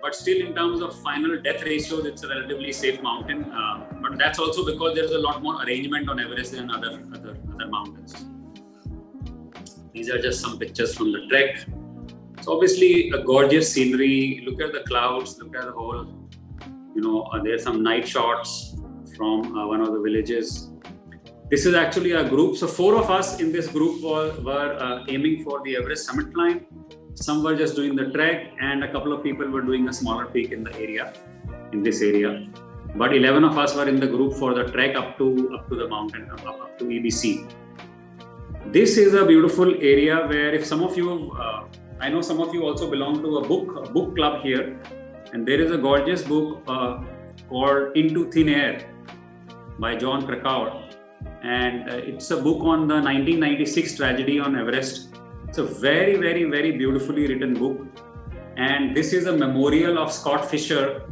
But 0.00 0.14
still 0.14 0.40
in 0.46 0.54
terms 0.54 0.80
of 0.80 0.94
final 1.02 1.42
death 1.42 1.64
ratios 1.64 2.06
it's 2.06 2.22
a 2.22 2.28
relatively 2.28 2.72
safe 2.72 3.02
mountain. 3.02 3.44
Uh, 3.46 3.86
but 4.00 4.16
that's 4.16 4.38
also 4.38 4.64
because 4.64 4.94
there's 4.94 5.10
a 5.10 5.18
lot 5.18 5.42
more 5.42 5.60
arrangement 5.64 6.08
on 6.08 6.20
everest 6.20 6.52
than 6.52 6.70
other 6.70 6.94
other 7.18 7.36
other 7.52 7.68
mountains. 7.76 8.14
These 9.92 10.08
are 10.08 10.22
just 10.22 10.40
some 10.40 10.56
pictures 10.56 10.94
from 10.94 11.10
the 11.10 11.26
trek 11.28 11.66
so 12.40 12.54
obviously 12.54 13.10
a 13.10 13.22
gorgeous 13.22 13.72
scenery. 13.72 14.42
Look 14.46 14.60
at 14.60 14.72
the 14.72 14.80
clouds. 14.80 15.38
Look 15.38 15.54
at 15.56 15.64
the 15.64 15.72
whole. 15.72 16.06
You 16.94 17.02
know, 17.02 17.22
uh, 17.22 17.42
there's 17.42 17.62
some 17.62 17.82
night 17.82 18.06
shots 18.06 18.76
from 19.16 19.56
uh, 19.56 19.66
one 19.66 19.80
of 19.80 19.92
the 19.92 20.00
villages. 20.00 20.70
This 21.50 21.66
is 21.66 21.74
actually 21.74 22.12
a 22.12 22.28
group. 22.28 22.56
So 22.56 22.66
four 22.66 22.96
of 22.96 23.10
us 23.10 23.40
in 23.40 23.52
this 23.52 23.66
group 23.68 24.02
were, 24.02 24.32
were 24.40 24.74
uh, 24.74 25.04
aiming 25.08 25.44
for 25.44 25.60
the 25.64 25.76
Everest 25.76 26.06
summit 26.06 26.32
climb. 26.32 26.66
Some 27.14 27.42
were 27.42 27.56
just 27.56 27.74
doing 27.74 27.96
the 27.96 28.10
trek, 28.10 28.52
and 28.60 28.84
a 28.84 28.90
couple 28.90 29.12
of 29.12 29.22
people 29.22 29.48
were 29.50 29.62
doing 29.62 29.88
a 29.88 29.92
smaller 29.92 30.26
peak 30.26 30.52
in 30.52 30.64
the 30.64 30.74
area, 30.76 31.12
in 31.72 31.82
this 31.82 32.00
area. 32.02 32.48
But 32.94 33.14
11 33.14 33.44
of 33.44 33.58
us 33.58 33.74
were 33.74 33.88
in 33.88 34.00
the 34.00 34.06
group 34.06 34.34
for 34.34 34.54
the 34.54 34.64
trek 34.64 34.96
up 34.96 35.18
to 35.18 35.54
up 35.54 35.68
to 35.68 35.76
the 35.76 35.88
mountain, 35.88 36.30
up, 36.30 36.46
up 36.46 36.78
to 36.78 36.84
EBC. 36.84 37.52
This 38.66 38.96
is 38.96 39.14
a 39.14 39.26
beautiful 39.26 39.74
area 39.74 40.26
where, 40.26 40.54
if 40.54 40.64
some 40.64 40.82
of 40.82 40.96
you 40.96 41.32
uh, 41.32 41.64
I 42.00 42.08
know 42.08 42.22
some 42.22 42.40
of 42.40 42.54
you 42.54 42.64
also 42.64 42.90
belong 42.90 43.20
to 43.22 43.38
a 43.38 43.46
book 43.46 43.76
a 43.76 43.92
book 43.92 44.16
club 44.16 44.42
here, 44.42 44.80
and 45.34 45.46
there 45.46 45.60
is 45.60 45.70
a 45.70 45.76
gorgeous 45.76 46.22
book 46.22 46.62
uh, 46.66 47.02
called 47.48 47.94
Into 47.94 48.30
Thin 48.30 48.48
Air 48.48 48.88
by 49.78 49.96
Jon 49.96 50.24
Krakauer, 50.26 50.88
and 51.42 51.90
uh, 51.90 51.96
it's 52.12 52.30
a 52.30 52.38
book 52.38 52.62
on 52.62 52.88
the 52.88 52.94
1996 52.94 53.96
tragedy 53.96 54.40
on 54.40 54.56
Everest. 54.56 55.08
It's 55.46 55.58
a 55.58 55.64
very, 55.64 56.16
very, 56.16 56.44
very 56.44 56.70
beautifully 56.72 57.26
written 57.26 57.52
book, 57.52 57.84
and 58.56 58.96
this 58.96 59.12
is 59.12 59.26
a 59.26 59.36
memorial 59.36 59.98
of 59.98 60.10
Scott 60.10 60.50
Fischer, 60.50 61.02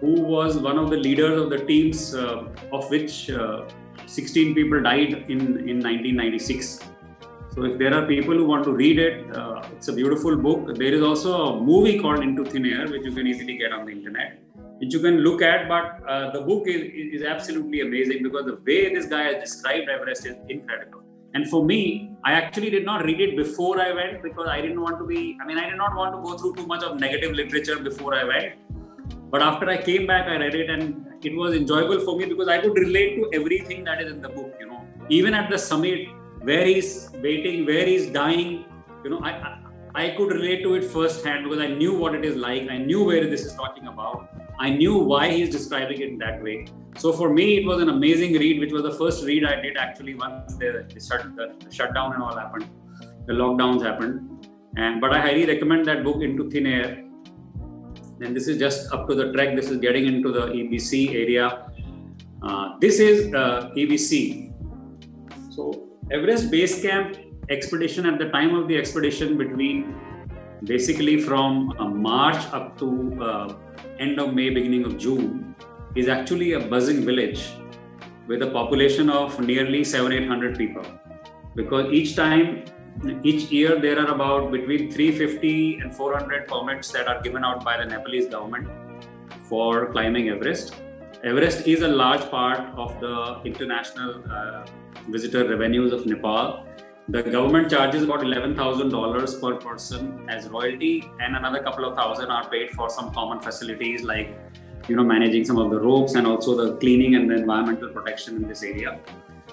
who 0.00 0.20
was 0.20 0.58
one 0.58 0.76
of 0.76 0.90
the 0.90 0.98
leaders 0.98 1.40
of 1.40 1.48
the 1.48 1.64
teams 1.64 2.14
uh, 2.14 2.44
of 2.70 2.90
which 2.90 3.30
uh, 3.30 3.64
16 4.04 4.54
people 4.54 4.82
died 4.82 5.24
in 5.30 5.40
in 5.70 5.80
1996 5.80 6.95
so 7.56 7.64
if 7.64 7.78
there 7.78 7.94
are 7.94 8.06
people 8.06 8.34
who 8.34 8.44
want 8.44 8.64
to 8.64 8.72
read 8.72 8.98
it, 8.98 9.34
uh, 9.34 9.62
it's 9.72 9.88
a 9.88 9.92
beautiful 9.94 10.36
book. 10.36 10.76
There 10.76 10.92
is 10.92 11.02
also 11.02 11.30
a 11.46 11.60
movie 11.60 11.98
called 11.98 12.22
Into 12.22 12.44
Thin 12.44 12.66
Air, 12.66 12.86
which 12.86 13.02
you 13.02 13.12
can 13.12 13.26
easily 13.26 13.56
get 13.56 13.72
on 13.72 13.86
the 13.86 13.92
internet, 13.92 14.42
which 14.78 14.92
you 14.92 15.00
can 15.00 15.20
look 15.20 15.40
at. 15.40 15.66
But 15.66 16.06
uh, 16.06 16.32
the 16.32 16.42
book 16.42 16.68
is, 16.68 16.82
is 17.14 17.22
absolutely 17.22 17.80
amazing 17.80 18.22
because 18.22 18.44
the 18.44 18.58
way 18.66 18.94
this 18.94 19.06
guy 19.06 19.22
has 19.22 19.36
described 19.36 19.88
Everest 19.88 20.26
is 20.26 20.36
incredible. 20.50 21.00
And 21.32 21.48
for 21.48 21.64
me, 21.64 22.12
I 22.24 22.32
actually 22.34 22.68
did 22.68 22.84
not 22.84 23.06
read 23.06 23.22
it 23.22 23.36
before 23.38 23.80
I 23.80 23.90
went 23.92 24.22
because 24.22 24.48
I 24.48 24.60
didn't 24.60 24.82
want 24.82 24.98
to 24.98 25.06
be, 25.06 25.38
I 25.40 25.46
mean, 25.46 25.56
I 25.56 25.70
did 25.70 25.78
not 25.78 25.96
want 25.96 26.14
to 26.14 26.20
go 26.20 26.36
through 26.36 26.56
too 26.56 26.66
much 26.66 26.82
of 26.82 27.00
negative 27.00 27.32
literature 27.32 27.78
before 27.78 28.14
I 28.14 28.24
went. 28.24 29.30
But 29.30 29.40
after 29.40 29.70
I 29.70 29.78
came 29.78 30.06
back, 30.06 30.28
I 30.28 30.36
read 30.36 30.54
it 30.54 30.68
and 30.68 31.06
it 31.22 31.34
was 31.34 31.54
enjoyable 31.54 32.00
for 32.00 32.18
me 32.18 32.26
because 32.26 32.48
I 32.48 32.58
could 32.58 32.76
relate 32.76 33.16
to 33.16 33.30
everything 33.32 33.82
that 33.84 34.02
is 34.02 34.12
in 34.12 34.20
the 34.20 34.28
book, 34.28 34.54
you 34.60 34.66
know. 34.66 34.86
Even 35.08 35.32
at 35.32 35.50
the 35.50 35.58
summit, 35.58 36.08
where 36.46 36.64
he's 36.64 37.10
waiting, 37.22 37.66
where 37.66 37.86
he's 37.86 38.06
dying. 38.06 38.64
You 39.02 39.10
know, 39.10 39.20
I, 39.20 39.30
I, 39.30 39.58
I 40.02 40.10
could 40.16 40.30
relate 40.30 40.62
to 40.62 40.74
it 40.74 40.84
firsthand 40.84 41.44
because 41.44 41.58
I 41.58 41.66
knew 41.66 41.92
what 41.98 42.14
it 42.14 42.24
is 42.24 42.36
like. 42.36 42.68
I 42.70 42.78
knew 42.78 43.02
where 43.04 43.28
this 43.28 43.44
is 43.44 43.54
talking 43.54 43.88
about. 43.88 44.28
I 44.60 44.70
knew 44.70 44.96
why 44.96 45.30
he's 45.30 45.50
describing 45.50 46.00
it 46.00 46.08
in 46.08 46.18
that 46.18 46.42
way. 46.42 46.66
So 46.98 47.12
for 47.12 47.32
me, 47.32 47.58
it 47.58 47.66
was 47.66 47.82
an 47.82 47.88
amazing 47.88 48.34
read, 48.34 48.60
which 48.60 48.72
was 48.72 48.84
the 48.84 48.92
first 48.92 49.24
read 49.24 49.44
I 49.44 49.60
did 49.60 49.76
actually 49.76 50.14
once 50.14 50.54
the, 50.54 50.86
the, 50.92 51.00
shut, 51.00 51.24
the 51.36 51.72
shutdown 51.72 52.14
and 52.14 52.22
all 52.22 52.36
happened, 52.36 52.68
the 53.26 53.32
lockdowns 53.32 53.82
happened. 53.82 54.46
And 54.76 55.00
but 55.00 55.12
I 55.12 55.20
highly 55.20 55.46
recommend 55.46 55.84
that 55.86 56.04
book 56.04 56.22
Into 56.22 56.48
Thin 56.48 56.66
Air. 56.66 57.02
and 58.20 58.36
this 58.36 58.46
is 58.46 58.58
just 58.58 58.92
up 58.92 59.08
to 59.08 59.14
the 59.14 59.32
track. 59.32 59.56
This 59.56 59.68
is 59.70 59.78
getting 59.78 60.06
into 60.06 60.30
the 60.30 60.46
EBC 60.46 61.10
area. 61.10 61.66
Uh, 62.42 62.78
this 62.80 63.00
is 63.00 63.34
uh, 63.34 63.70
EBC. 63.76 64.52
So 65.50 65.85
Everest 66.08 66.52
Base 66.52 66.80
Camp 66.82 67.16
expedition 67.50 68.06
at 68.06 68.16
the 68.20 68.28
time 68.28 68.54
of 68.54 68.68
the 68.68 68.76
expedition 68.76 69.36
between 69.36 69.92
basically 70.62 71.20
from 71.20 71.74
uh, 71.80 71.84
March 71.88 72.36
up 72.52 72.78
to 72.78 73.20
uh, 73.20 73.56
end 73.98 74.20
of 74.20 74.32
May, 74.32 74.50
beginning 74.50 74.84
of 74.84 74.98
June, 74.98 75.56
is 75.96 76.06
actually 76.06 76.52
a 76.52 76.60
buzzing 76.60 77.04
village 77.04 77.50
with 78.28 78.42
a 78.42 78.50
population 78.50 79.10
of 79.10 79.40
nearly 79.40 79.82
seven, 79.82 80.12
eight 80.12 80.28
hundred 80.28 80.56
people. 80.56 80.84
Because 81.56 81.92
each 81.92 82.14
time, 82.14 82.64
each 83.24 83.50
year, 83.50 83.80
there 83.80 83.98
are 83.98 84.14
about 84.14 84.52
between 84.52 84.92
350 84.92 85.78
and 85.78 85.92
400 85.92 86.46
permits 86.46 86.92
that 86.92 87.08
are 87.08 87.20
given 87.20 87.44
out 87.44 87.64
by 87.64 87.78
the 87.78 87.84
Nepalese 87.84 88.26
government 88.26 88.68
for 89.48 89.90
climbing 89.90 90.28
Everest. 90.28 90.76
Everest 91.24 91.66
is 91.66 91.82
a 91.82 91.88
large 91.88 92.30
part 92.30 92.60
of 92.76 93.00
the 93.00 93.40
international 93.44 94.22
uh, 94.30 94.66
visitor 95.08 95.48
revenues 95.48 95.92
of 95.92 96.06
Nepal 96.06 96.66
the 97.08 97.22
government 97.22 97.70
charges 97.70 98.02
about 98.02 98.18
$11,000 98.20 99.40
per 99.40 99.54
person 99.60 100.28
as 100.28 100.48
royalty, 100.48 101.08
and 101.20 101.36
another 101.36 101.62
couple 101.62 101.84
of 101.84 101.94
thousand 101.96 102.32
are 102.32 102.50
paid 102.50 102.72
for 102.72 102.90
some 102.90 103.14
common 103.14 103.38
facilities 103.38 104.02
like, 104.02 104.36
you 104.88 104.96
know, 104.96 105.04
managing 105.04 105.44
some 105.44 105.56
of 105.56 105.70
the 105.70 105.78
ropes 105.78 106.16
and 106.16 106.26
also 106.26 106.56
the 106.56 106.76
cleaning 106.78 107.14
and 107.14 107.30
the 107.30 107.36
environmental 107.36 107.90
protection 107.90 108.34
in 108.34 108.48
this 108.48 108.64
area. 108.64 108.98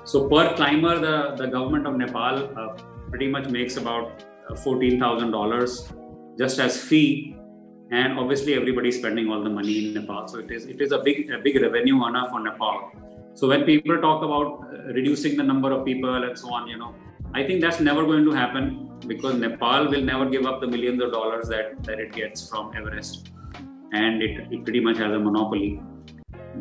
So 0.03 0.27
per 0.27 0.55
climber, 0.55 0.97
the, 0.97 1.35
the 1.35 1.47
government 1.47 1.85
of 1.85 1.95
Nepal 1.95 2.57
uh, 2.57 2.75
pretty 3.11 3.27
much 3.27 3.47
makes 3.49 3.77
about 3.77 4.23
uh, 4.49 4.55
$14,000 4.55 6.37
just 6.39 6.59
as 6.59 6.81
fee. 6.81 7.32
And 7.99 8.17
obviously 8.19 8.53
everybody 8.59 8.89
is 8.89 8.95
spending 8.97 9.29
all 9.31 9.43
the 9.43 9.51
money 9.57 9.73
in 9.79 9.93
Nepal. 9.93 10.27
So 10.27 10.39
it 10.39 10.49
is, 10.49 10.65
it 10.65 10.81
is 10.81 10.91
a 10.91 10.99
big, 11.07 11.29
a 11.29 11.37
big 11.37 11.61
revenue 11.61 12.03
earner 12.03 12.27
for 12.31 12.39
Nepal. 12.39 12.91
So 13.35 13.47
when 13.47 13.65
people 13.65 14.01
talk 14.01 14.23
about 14.23 14.47
uh, 14.63 14.93
reducing 14.93 15.37
the 15.37 15.43
number 15.43 15.71
of 15.71 15.85
people 15.85 16.23
and 16.23 16.37
so 16.37 16.51
on, 16.51 16.67
you 16.67 16.77
know, 16.77 16.95
I 17.35 17.43
think 17.43 17.61
that's 17.61 17.79
never 17.79 18.03
going 18.03 18.25
to 18.25 18.31
happen 18.31 18.89
because 19.05 19.35
Nepal 19.35 19.89
will 19.91 20.01
never 20.01 20.27
give 20.27 20.47
up 20.47 20.59
the 20.59 20.67
millions 20.67 21.03
of 21.03 21.11
dollars 21.11 21.47
that, 21.49 21.83
that 21.83 21.99
it 21.99 22.13
gets 22.13 22.49
from 22.49 22.71
Everest. 22.75 23.29
And 23.91 24.23
it, 24.23 24.51
it 24.51 24.63
pretty 24.63 24.79
much 24.79 24.97
has 24.97 25.13
a 25.13 25.19
monopoly. 25.19 25.79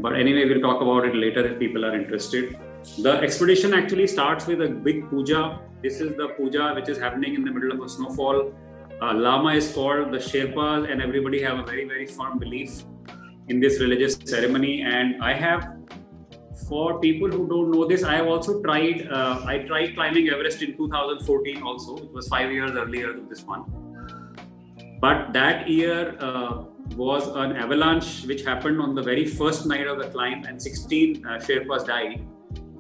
But 0.03 0.17
anyway, 0.17 0.45
we'll 0.45 0.61
talk 0.61 0.83
about 0.83 1.07
it 1.07 1.15
later 1.15 1.47
if 1.47 1.59
people 1.59 1.87
are 1.87 1.95
interested. 1.95 2.59
The 2.99 3.13
expedition 3.13 3.73
actually 3.73 4.07
starts 4.07 4.47
with 4.47 4.61
a 4.61 4.69
big 4.69 5.09
puja. 5.09 5.61
This 5.83 5.99
is 6.03 6.15
the 6.15 6.29
puja 6.37 6.75
which 6.75 6.91
is 6.91 6.99
happening 6.99 7.35
in 7.37 7.45
the 7.45 7.53
middle 7.53 7.73
of 7.73 7.81
a 7.81 7.89
snowfall. 7.89 8.53
Uh, 9.03 9.13
Lama 9.15 9.53
is 9.53 9.73
called 9.73 10.13
the 10.13 10.19
Sherpas, 10.19 10.89
and 10.89 11.03
everybody 11.03 11.43
have 11.43 11.59
a 11.59 11.65
very, 11.65 11.85
very 11.87 12.07
firm 12.07 12.39
belief 12.39 12.85
in 13.49 13.59
this 13.59 13.81
religious 13.81 14.17
ceremony. 14.25 14.83
And 14.83 15.21
I 15.21 15.33
have 15.33 15.73
for 16.69 17.01
people 17.01 17.29
who 17.29 17.49
don't 17.49 17.73
know 17.73 17.85
this, 17.85 18.05
I 18.05 18.15
have 18.15 18.29
also 18.29 18.63
tried. 18.63 19.09
Uh, 19.11 19.43
I 19.45 19.59
tried 19.71 19.97
climbing 19.97 20.29
Everest 20.29 20.63
in 20.63 20.77
2014. 20.77 21.65
Also, 21.65 21.97
it 21.97 22.13
was 22.13 22.29
five 22.29 22.53
years 22.53 22.71
earlier 22.71 23.13
than 23.13 23.29
this 23.29 23.43
one. 23.43 23.65
But 25.01 25.33
that 25.33 25.69
year 25.69 26.17
uh, 26.21 26.63
was 26.95 27.27
an 27.27 27.57
avalanche 27.57 28.25
which 28.27 28.45
happened 28.45 28.81
on 28.81 28.95
the 28.95 29.03
very 29.03 29.27
first 29.27 29.67
night 29.67 29.89
of 29.89 29.99
the 29.99 30.11
climb, 30.11 30.45
and 30.45 30.63
16 30.63 31.27
uh, 31.27 31.39
Sherpas 31.39 31.89
died. 31.89 32.25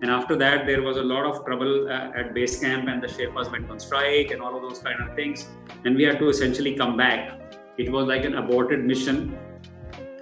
And 0.02 0.10
after 0.10 0.34
that, 0.36 0.66
there 0.66 0.82
was 0.82 0.96
a 0.96 1.02
lot 1.02 1.24
of 1.24 1.44
trouble 1.46 1.88
uh, 1.88 2.10
at 2.18 2.34
base 2.34 2.58
camp, 2.58 2.88
and 2.88 3.00
the 3.00 3.06
Sherpas 3.06 3.52
went 3.52 3.70
on 3.70 3.78
strike, 3.78 4.32
and 4.32 4.42
all 4.42 4.56
of 4.56 4.62
those 4.62 4.80
kind 4.80 5.00
of 5.00 5.14
things. 5.14 5.48
And 5.84 5.96
we 5.96 6.02
had 6.02 6.18
to 6.18 6.28
essentially 6.28 6.74
come 6.74 6.96
back. 6.96 7.40
It 7.78 7.90
was 7.90 8.08
like 8.08 8.24
an 8.24 8.34
aborted 8.34 8.84
mission, 8.84 9.38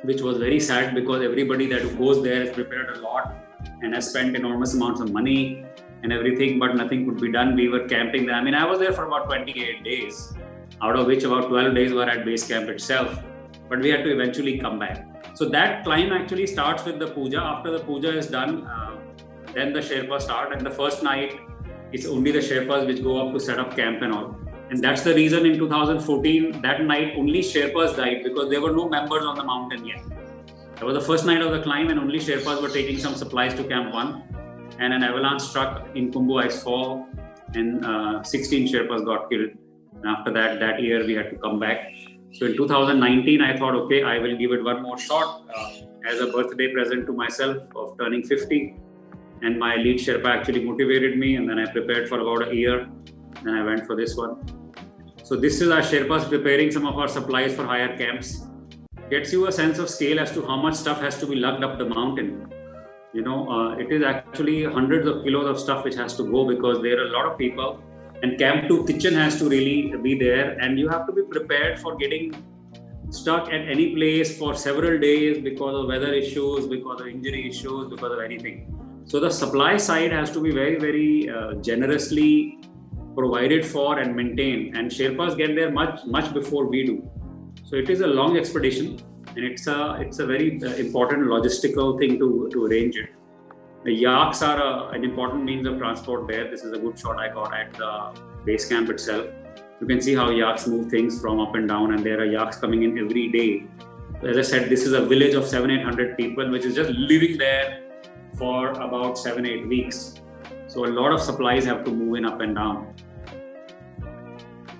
which 0.02 0.20
was 0.20 0.36
very 0.36 0.60
sad 0.60 0.94
because 0.94 1.22
everybody 1.22 1.66
that 1.68 1.98
goes 1.98 2.22
there 2.22 2.44
has 2.44 2.54
prepared 2.54 2.94
a 2.96 3.00
lot 3.00 3.34
and 3.80 3.94
has 3.94 4.10
spent 4.10 4.36
enormous 4.36 4.74
amounts 4.74 5.00
of 5.00 5.12
money 5.12 5.64
and 6.02 6.12
everything, 6.12 6.58
but 6.58 6.76
nothing 6.76 7.06
could 7.06 7.18
be 7.18 7.32
done. 7.32 7.56
We 7.56 7.68
were 7.68 7.88
camping 7.88 8.26
there. 8.26 8.36
I 8.36 8.44
mean, 8.44 8.54
I 8.54 8.66
was 8.66 8.78
there 8.80 8.92
for 8.92 9.06
about 9.06 9.26
28 9.26 9.82
days, 9.82 10.34
out 10.82 10.96
of 10.96 11.06
which 11.06 11.24
about 11.24 11.48
12 11.48 11.74
days 11.74 11.92
were 11.92 12.04
at 12.04 12.26
base 12.26 12.46
camp 12.46 12.68
itself. 12.68 13.18
But 13.70 13.80
we 13.80 13.88
had 13.88 14.04
to 14.04 14.12
eventually 14.12 14.58
come 14.58 14.78
back. 14.78 15.06
So 15.34 15.48
that 15.48 15.84
climb 15.84 16.12
actually 16.12 16.46
starts 16.46 16.84
with 16.84 16.98
the 16.98 17.06
puja. 17.06 17.40
After 17.40 17.70
the 17.70 17.80
puja 17.80 18.16
is 18.16 18.26
done, 18.26 18.66
uh, 18.66 18.99
then 19.54 19.72
the 19.72 19.80
Sherpas 19.80 20.22
start. 20.22 20.52
And 20.52 20.64
the 20.64 20.70
first 20.70 21.02
night, 21.02 21.40
it's 21.92 22.06
only 22.06 22.30
the 22.32 22.38
Sherpas 22.38 22.86
which 22.86 23.02
go 23.02 23.26
up 23.26 23.34
to 23.34 23.40
set 23.40 23.58
up 23.58 23.76
camp 23.76 24.02
and 24.02 24.12
all. 24.12 24.36
And 24.70 24.82
that's 24.82 25.02
the 25.02 25.14
reason 25.14 25.46
in 25.46 25.58
2014, 25.58 26.62
that 26.62 26.82
night 26.84 27.14
only 27.16 27.40
Sherpas 27.40 27.96
died 27.96 28.22
because 28.22 28.50
there 28.50 28.60
were 28.60 28.70
no 28.72 28.88
members 28.88 29.24
on 29.24 29.36
the 29.36 29.42
mountain 29.42 29.84
yet. 29.84 30.02
It 30.80 30.84
was 30.84 30.94
the 30.94 31.00
first 31.00 31.26
night 31.26 31.42
of 31.42 31.50
the 31.52 31.60
climb, 31.60 31.90
and 31.90 31.98
only 31.98 32.18
Sherpas 32.18 32.62
were 32.62 32.68
taking 32.68 32.96
some 32.98 33.14
supplies 33.14 33.54
to 33.54 33.64
Camp 33.64 33.92
1. 33.92 34.76
And 34.78 34.94
an 34.94 35.02
avalanche 35.02 35.42
struck 35.42 35.88
in 35.94 36.10
Khumbu 36.10 36.42
Ice 36.42 36.62
Fall, 36.62 37.06
and 37.54 37.84
uh, 37.84 38.22
16 38.22 38.72
Sherpas 38.72 39.04
got 39.04 39.28
killed. 39.28 39.50
And 39.96 40.06
after 40.06 40.32
that, 40.32 40.60
that 40.60 40.80
year, 40.80 41.04
we 41.04 41.14
had 41.14 41.30
to 41.30 41.36
come 41.36 41.58
back. 41.58 41.92
So 42.32 42.46
in 42.46 42.56
2019, 42.56 43.42
I 43.42 43.58
thought, 43.58 43.74
okay, 43.74 44.04
I 44.04 44.18
will 44.20 44.36
give 44.36 44.52
it 44.52 44.62
one 44.62 44.82
more 44.82 44.98
shot 44.98 45.42
uh, 45.54 45.70
as 46.08 46.20
a 46.20 46.28
birthday 46.28 46.72
present 46.72 47.06
to 47.06 47.12
myself 47.12 47.58
of 47.74 47.98
turning 47.98 48.22
50. 48.22 48.76
And 49.42 49.58
my 49.58 49.76
lead 49.76 49.98
Sherpa 49.98 50.26
actually 50.26 50.64
motivated 50.64 51.18
me, 51.18 51.36
and 51.36 51.48
then 51.48 51.58
I 51.58 51.70
prepared 51.70 52.08
for 52.08 52.20
about 52.20 52.50
a 52.50 52.54
year. 52.54 52.88
Then 53.42 53.54
I 53.54 53.64
went 53.64 53.86
for 53.86 53.96
this 53.96 54.16
one. 54.16 54.36
So 55.22 55.36
this 55.36 55.60
is 55.60 55.70
our 55.70 55.80
Sherpas 55.80 56.28
preparing 56.28 56.70
some 56.70 56.86
of 56.86 56.98
our 56.98 57.08
supplies 57.08 57.54
for 57.54 57.64
higher 57.64 57.96
camps 57.96 58.46
gets 59.10 59.32
you 59.32 59.46
a 59.48 59.52
sense 59.52 59.78
of 59.78 59.90
scale 59.90 60.20
as 60.20 60.30
to 60.32 60.42
how 60.46 60.56
much 60.56 60.74
stuff 60.74 61.00
has 61.00 61.18
to 61.18 61.26
be 61.26 61.34
lugged 61.34 61.64
up 61.64 61.78
the 61.78 61.84
mountain. 61.84 62.48
You 63.12 63.22
know, 63.22 63.50
uh, 63.50 63.76
it 63.76 63.90
is 63.90 64.04
actually 64.04 64.62
hundreds 64.64 65.08
of 65.08 65.24
kilos 65.24 65.48
of 65.48 65.58
stuff 65.58 65.84
which 65.84 65.96
has 65.96 66.16
to 66.18 66.22
go 66.30 66.46
because 66.46 66.80
there 66.80 67.00
are 67.00 67.06
a 67.06 67.10
lot 67.10 67.26
of 67.26 67.36
people, 67.36 67.82
and 68.22 68.38
Camp 68.38 68.68
2 68.68 68.84
kitchen 68.84 69.14
has 69.14 69.36
to 69.40 69.48
really 69.48 69.96
be 69.96 70.16
there, 70.16 70.50
and 70.60 70.78
you 70.78 70.88
have 70.88 71.06
to 71.08 71.12
be 71.12 71.22
prepared 71.22 71.80
for 71.80 71.96
getting 71.96 72.32
stuck 73.10 73.48
at 73.48 73.68
any 73.74 73.94
place 73.96 74.38
for 74.38 74.54
several 74.54 75.00
days 75.00 75.42
because 75.42 75.74
of 75.74 75.88
weather 75.88 76.12
issues, 76.12 76.68
because 76.68 77.00
of 77.00 77.08
injury 77.08 77.48
issues, 77.48 77.90
because 77.90 78.12
of 78.12 78.20
anything. 78.20 78.58
So 79.10 79.18
the 79.18 79.28
supply 79.28 79.76
side 79.76 80.12
has 80.12 80.30
to 80.34 80.40
be 80.40 80.52
very, 80.52 80.78
very 80.78 81.28
uh, 81.28 81.54
generously 81.54 82.60
provided 83.16 83.66
for 83.66 83.98
and 83.98 84.14
maintained, 84.14 84.76
and 84.76 84.88
Sherpas 84.88 85.36
get 85.36 85.56
there 85.56 85.72
much, 85.72 86.04
much 86.06 86.32
before 86.32 86.66
we 86.66 86.86
do. 86.86 87.10
So 87.64 87.74
it 87.74 87.90
is 87.90 88.02
a 88.02 88.06
long 88.06 88.36
expedition, 88.36 89.00
and 89.34 89.44
it's 89.44 89.66
a 89.66 89.96
it's 90.00 90.20
a 90.20 90.26
very 90.26 90.62
uh, 90.62 90.74
important 90.84 91.26
logistical 91.26 91.98
thing 91.98 92.20
to 92.20 92.48
to 92.52 92.66
arrange 92.66 93.00
it. 93.02 93.10
The 93.82 93.96
yaks 94.04 94.42
are 94.42 94.62
a, 94.68 94.70
an 94.90 95.02
important 95.02 95.42
means 95.42 95.66
of 95.66 95.76
transport 95.78 96.28
there. 96.28 96.48
This 96.48 96.62
is 96.62 96.72
a 96.72 96.78
good 96.78 96.96
shot 96.96 97.18
I 97.18 97.28
got 97.40 97.52
at 97.52 97.74
the 97.82 98.22
base 98.44 98.68
camp 98.68 98.90
itself. 98.90 99.26
You 99.80 99.88
can 99.88 100.00
see 100.00 100.14
how 100.14 100.30
yaks 100.30 100.68
move 100.68 100.88
things 100.88 101.20
from 101.20 101.40
up 101.40 101.56
and 101.56 101.66
down, 101.66 101.94
and 101.94 102.06
there 102.06 102.20
are 102.20 102.32
yaks 102.38 102.58
coming 102.58 102.84
in 102.84 102.96
every 102.96 103.28
day. 103.40 103.50
As 104.22 104.38
I 104.46 104.48
said, 104.54 104.70
this 104.70 104.86
is 104.86 104.92
a 104.92 105.04
village 105.04 105.34
of 105.34 105.52
seven, 105.58 105.78
eight 105.78 105.82
hundred 105.92 106.16
people, 106.16 106.58
which 106.58 106.64
is 106.64 106.76
just 106.76 106.90
living 106.90 107.38
there 107.46 107.89
for 108.40 108.70
about 108.70 109.18
seven, 109.18 109.44
eight 109.46 109.68
weeks. 109.68 110.14
So 110.66 110.86
a 110.86 110.92
lot 111.00 111.12
of 111.12 111.20
supplies 111.20 111.66
have 111.66 111.84
to 111.84 111.90
move 111.90 112.16
in 112.16 112.24
up 112.24 112.40
and 112.40 112.54
down. 112.54 112.94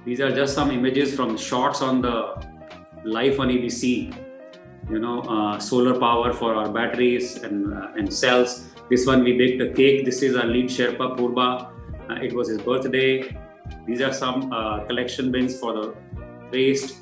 These 0.07 0.21
are 0.21 0.35
just 0.35 0.55
some 0.55 0.71
images 0.71 1.15
from 1.15 1.37
shots 1.37 1.83
on 1.83 2.01
the 2.01 2.17
life 3.05 3.39
on 3.39 3.49
EBC, 3.49 3.85
you 4.89 4.99
know, 4.99 5.21
uh, 5.21 5.59
solar 5.59 5.99
power 5.99 6.33
for 6.33 6.55
our 6.55 6.71
batteries 6.71 7.43
and, 7.43 7.75
uh, 7.75 7.99
and 7.99 8.13
cells. 8.13 8.67
This 8.89 9.07
one 9.07 9.23
we 9.23 9.37
baked 9.37 9.61
a 9.63 9.73
cake. 9.73 10.05
This 10.07 10.23
is 10.23 10.37
our 10.37 10.47
lead 10.47 10.67
Sherpa 10.67 11.19
Purba. 11.19 11.71
Uh, 12.09 12.15
it 12.15 12.33
was 12.33 12.49
his 12.49 12.63
birthday. 12.63 13.37
These 13.87 14.01
are 14.01 14.13
some 14.13 14.53
uh, 14.53 14.85
collection 14.87 15.31
bins 15.31 15.59
for 15.61 15.75
the 15.75 15.95
waste. 16.51 16.97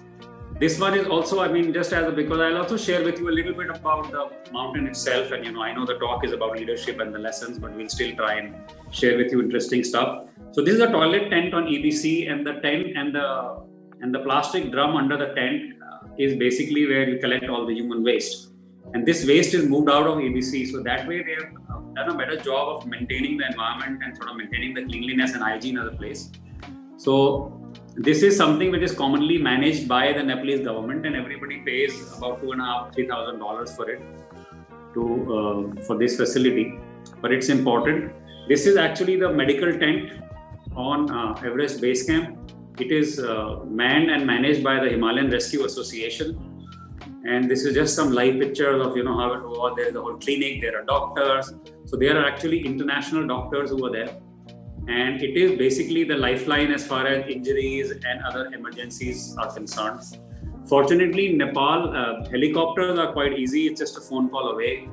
This 0.59 0.79
one 0.81 0.95
is 0.95 1.07
also, 1.07 1.41
I 1.41 1.49
mean, 1.49 1.73
just 1.73 1.93
as 1.93 2.09
a, 2.09 2.11
because 2.11 2.41
I'll 2.41 2.59
also 2.59 2.77
share 2.77 3.05
with 3.05 3.21
you 3.21 3.29
a 3.29 3.31
little 3.39 3.55
bit 3.55 3.71
about 3.71 4.11
the 4.11 4.53
mountain 4.53 4.87
itself. 4.89 5.31
And, 5.31 5.45
you 5.45 5.53
know, 5.53 5.63
I 5.63 5.73
know 5.73 5.87
the 5.87 5.99
talk 5.99 6.25
is 6.25 6.33
about 6.33 6.59
leadership 6.59 6.99
and 6.99 7.15
the 7.15 7.19
lessons, 7.19 7.59
but 7.59 7.73
we'll 7.75 7.89
still 7.89 8.15
try 8.17 8.35
and 8.35 8.57
share 8.91 9.17
with 9.17 9.31
you 9.31 9.41
interesting 9.41 9.85
stuff. 9.85 10.27
So 10.51 10.63
this 10.63 10.75
is 10.75 10.81
a 10.81 10.91
toilet 10.91 11.31
tent 11.31 11.55
on 11.55 11.67
EBC 11.67 12.31
and 12.31 12.45
the 12.45 12.55
tent 12.55 12.97
and 12.97 13.15
the 13.15 13.63
and 14.01 14.15
the 14.15 14.21
plastic 14.21 14.71
drum 14.71 14.97
under 14.97 15.17
the 15.17 15.35
tent 15.35 15.75
is 16.19 16.37
basically 16.37 16.87
where 16.87 17.09
you 17.09 17.19
collect 17.19 17.49
all 17.49 17.65
the 17.67 17.75
human 17.75 18.03
waste. 18.03 18.51
And 18.95 19.07
this 19.07 19.27
waste 19.27 19.55
is 19.55 19.69
moved 19.69 19.89
out 19.89 20.07
of 20.07 20.19
EBC. 20.19 20.71
So 20.73 20.83
that 20.83 21.07
way 21.07 21.23
they 21.23 21.35
have 21.35 21.53
uh, 21.71 21.81
done 21.95 22.11
a 22.11 22.15
better 22.15 22.37
job 22.37 22.77
of 22.77 22.87
maintaining 22.87 23.37
the 23.39 23.47
environment 23.47 24.03
and 24.05 24.17
sort 24.17 24.31
of 24.31 24.37
maintaining 24.37 24.75
the 24.75 24.85
cleanliness 24.85 25.35
and 25.35 25.43
hygiene 25.43 25.79
of 25.79 25.85
the 25.91 25.97
place. 25.97 26.31
So 26.97 27.58
this 27.99 28.23
is 28.23 28.37
something 28.37 28.71
which 28.71 28.83
is 28.83 28.95
commonly 28.95 29.39
managed 29.39 29.89
by 29.89 30.13
the 30.13 30.23
Nepalese 30.23 30.65
government, 30.65 31.07
and 31.07 31.17
everybody 31.17 31.59
pays 31.59 32.17
about 32.17 32.41
two 32.41 32.53
and 32.53 32.61
a 32.61 32.65
half, 32.65 32.95
three 32.95 33.07
thousand 33.07 33.39
dollars 33.39 33.75
for 33.77 33.91
it 33.91 34.01
to 34.95 35.03
uh, 35.39 35.83
for 35.83 35.99
this 35.99 36.17
facility. 36.17 36.79
But 37.21 37.33
it's 37.33 37.49
important. 37.49 38.13
This 38.49 38.67
is 38.67 38.77
actually 38.77 39.17
the 39.17 39.31
medical 39.31 39.73
tent 39.79 40.13
on 40.75 41.11
uh, 41.11 41.33
Everest 41.45 41.81
Base 41.81 42.07
Camp 42.07 42.39
it 42.81 42.93
is 42.93 43.19
uh, 43.19 43.61
manned 43.65 44.11
and 44.11 44.27
managed 44.27 44.63
by 44.63 44.79
the 44.83 44.89
Himalayan 44.89 45.31
Rescue 45.31 45.65
Association. 45.65 46.39
and 47.33 47.51
this 47.51 47.63
is 47.69 47.75
just 47.77 47.97
some 47.99 48.13
live 48.17 48.35
pictures 48.41 48.81
of 48.85 48.97
you 48.97 49.03
know 49.07 49.17
how 49.21 49.33
it 49.37 49.43
was. 49.55 49.73
There 49.77 49.89
is 49.89 49.97
a 50.01 50.03
whole 50.05 50.19
clinic. 50.25 50.61
There 50.65 50.75
are 50.79 50.85
doctors. 50.91 51.53
So 51.91 51.97
there 52.03 52.17
are 52.19 52.25
actually 52.29 52.61
international 52.71 53.27
doctors 53.27 53.71
who 53.71 53.85
are 53.87 53.91
there, 53.97 54.11
and 54.89 55.23
it 55.23 55.37
is 55.37 55.59
basically 55.59 56.05
the 56.05 56.17
lifeline 56.17 56.73
as 56.73 56.87
far 56.87 57.07
as 57.07 57.29
injuries 57.29 57.91
and 57.91 58.23
other 58.25 58.47
emergencies 58.47 59.37
are 59.39 59.53
concerned. 59.53 60.01
Fortunately, 60.67 61.33
Nepal, 61.33 61.97
uh, 61.97 62.29
helicopters 62.31 62.99
are 62.99 63.13
quite 63.13 63.39
easy. 63.39 63.67
It's 63.67 63.81
just 63.81 63.97
a 63.97 64.01
phone 64.01 64.29
call 64.29 64.51
away. 64.51 64.89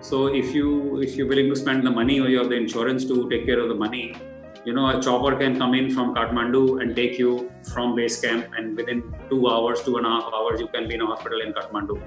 So 0.00 0.26
if 0.26 0.54
you 0.54 1.00
if 1.00 1.16
you're 1.16 1.28
willing 1.28 1.48
to 1.48 1.56
spend 1.56 1.86
the 1.86 1.90
money 1.90 2.20
or 2.20 2.28
you 2.28 2.38
have 2.38 2.48
the 2.48 2.56
insurance 2.56 3.04
to 3.04 3.28
take 3.30 3.46
care 3.46 3.60
of 3.60 3.68
the 3.68 3.74
money, 3.74 4.16
you 4.64 4.72
know, 4.72 4.88
a 4.96 5.02
chopper 5.02 5.36
can 5.36 5.58
come 5.58 5.74
in 5.74 5.92
from 5.92 6.14
Kathmandu 6.14 6.80
and 6.80 6.94
take 6.94 7.18
you 7.18 7.52
from 7.72 7.94
base 7.94 8.20
camp, 8.20 8.46
and 8.56 8.76
within 8.76 9.14
two 9.28 9.48
hours, 9.48 9.82
two 9.82 9.96
and 9.96 10.06
a 10.06 10.08
half 10.08 10.32
hours, 10.32 10.60
you 10.60 10.68
can 10.68 10.88
be 10.88 10.94
in 10.94 11.02
a 11.02 11.06
hospital 11.06 11.40
in 11.40 11.52
Kathmandu. 11.52 12.00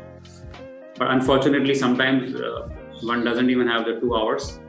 But 0.98 1.12
unfortunately, 1.12 1.76
sometimes 1.76 2.36
uh, 2.36 2.69
one 3.02 3.26
doesn't 3.26 3.50
even 3.50 3.67
have 3.67 3.86
the 3.86 4.00
two 4.00 4.15
hours. 4.15 4.60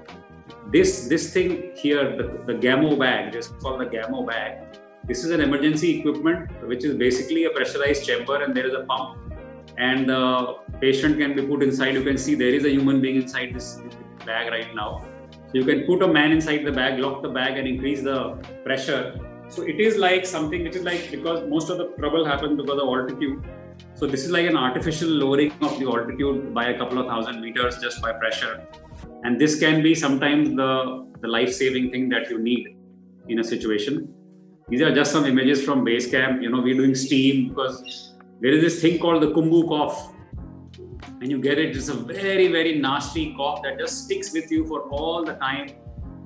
This 0.72 1.08
this 1.08 1.32
thing 1.32 1.72
here, 1.76 2.16
the, 2.16 2.24
the 2.46 2.54
Gamow 2.54 2.98
bag, 2.98 3.32
just 3.32 3.58
called 3.60 3.80
the 3.80 3.86
Gamow 3.86 4.26
bag. 4.26 4.64
This 5.04 5.24
is 5.24 5.30
an 5.30 5.40
emergency 5.40 5.98
equipment, 5.98 6.50
which 6.66 6.84
is 6.84 6.94
basically 6.94 7.44
a 7.44 7.50
pressurized 7.50 8.04
chamber, 8.04 8.42
and 8.42 8.54
there 8.54 8.66
is 8.66 8.74
a 8.74 8.84
pump, 8.84 9.18
and 9.78 10.08
the 10.08 10.56
patient 10.80 11.18
can 11.18 11.36
be 11.36 11.46
put 11.46 11.62
inside. 11.62 11.94
You 11.94 12.02
can 12.02 12.18
see 12.18 12.34
there 12.34 12.54
is 12.60 12.64
a 12.64 12.70
human 12.70 13.00
being 13.00 13.22
inside 13.22 13.54
this 13.54 13.80
bag 14.24 14.50
right 14.50 14.74
now 14.74 15.04
you 15.52 15.64
can 15.64 15.84
put 15.86 16.02
a 16.02 16.08
man 16.08 16.32
inside 16.32 16.64
the 16.64 16.72
bag, 16.72 16.98
lock 16.98 17.22
the 17.22 17.28
bag, 17.28 17.56
and 17.56 17.66
increase 17.66 18.02
the 18.02 18.34
pressure. 18.64 19.18
So 19.48 19.62
it 19.62 19.80
is 19.80 19.96
like 19.96 20.26
something 20.26 20.64
which 20.64 20.76
is 20.76 20.82
like 20.82 21.10
because 21.10 21.48
most 21.48 21.70
of 21.70 21.78
the 21.78 21.86
trouble 21.98 22.24
happens 22.24 22.60
because 22.60 22.80
of 22.80 22.88
altitude. 22.88 23.44
So 23.94 24.06
this 24.06 24.24
is 24.24 24.30
like 24.30 24.46
an 24.46 24.56
artificial 24.56 25.08
lowering 25.08 25.52
of 25.62 25.78
the 25.78 25.86
altitude 25.86 26.52
by 26.52 26.70
a 26.70 26.78
couple 26.78 26.98
of 26.98 27.06
thousand 27.06 27.40
meters 27.40 27.78
just 27.78 28.02
by 28.02 28.12
pressure. 28.12 28.66
And 29.24 29.40
this 29.40 29.58
can 29.58 29.82
be 29.82 29.94
sometimes 29.94 30.50
the, 30.50 31.06
the 31.20 31.28
life-saving 31.28 31.90
thing 31.90 32.08
that 32.10 32.30
you 32.30 32.38
need 32.38 32.76
in 33.28 33.40
a 33.40 33.44
situation. 33.44 34.12
These 34.68 34.82
are 34.82 34.94
just 34.94 35.12
some 35.12 35.26
images 35.26 35.64
from 35.64 35.84
base 35.84 36.10
camp. 36.10 36.42
You 36.42 36.50
know, 36.50 36.60
we're 36.60 36.76
doing 36.76 36.94
steam 36.94 37.48
because 37.48 38.14
there 38.40 38.52
is 38.52 38.62
this 38.62 38.80
thing 38.82 38.98
called 38.98 39.22
the 39.22 39.28
Khumbu 39.28 39.68
cough 39.68 40.12
and 41.20 41.30
you 41.30 41.40
get 41.40 41.58
it, 41.58 41.76
it's 41.76 41.88
a 41.88 41.94
very, 41.94 42.48
very 42.48 42.78
nasty 42.78 43.34
cough 43.34 43.62
that 43.62 43.78
just 43.78 44.04
sticks 44.04 44.32
with 44.32 44.50
you 44.50 44.66
for 44.66 44.82
all 44.90 45.24
the 45.24 45.34
time. 45.34 45.70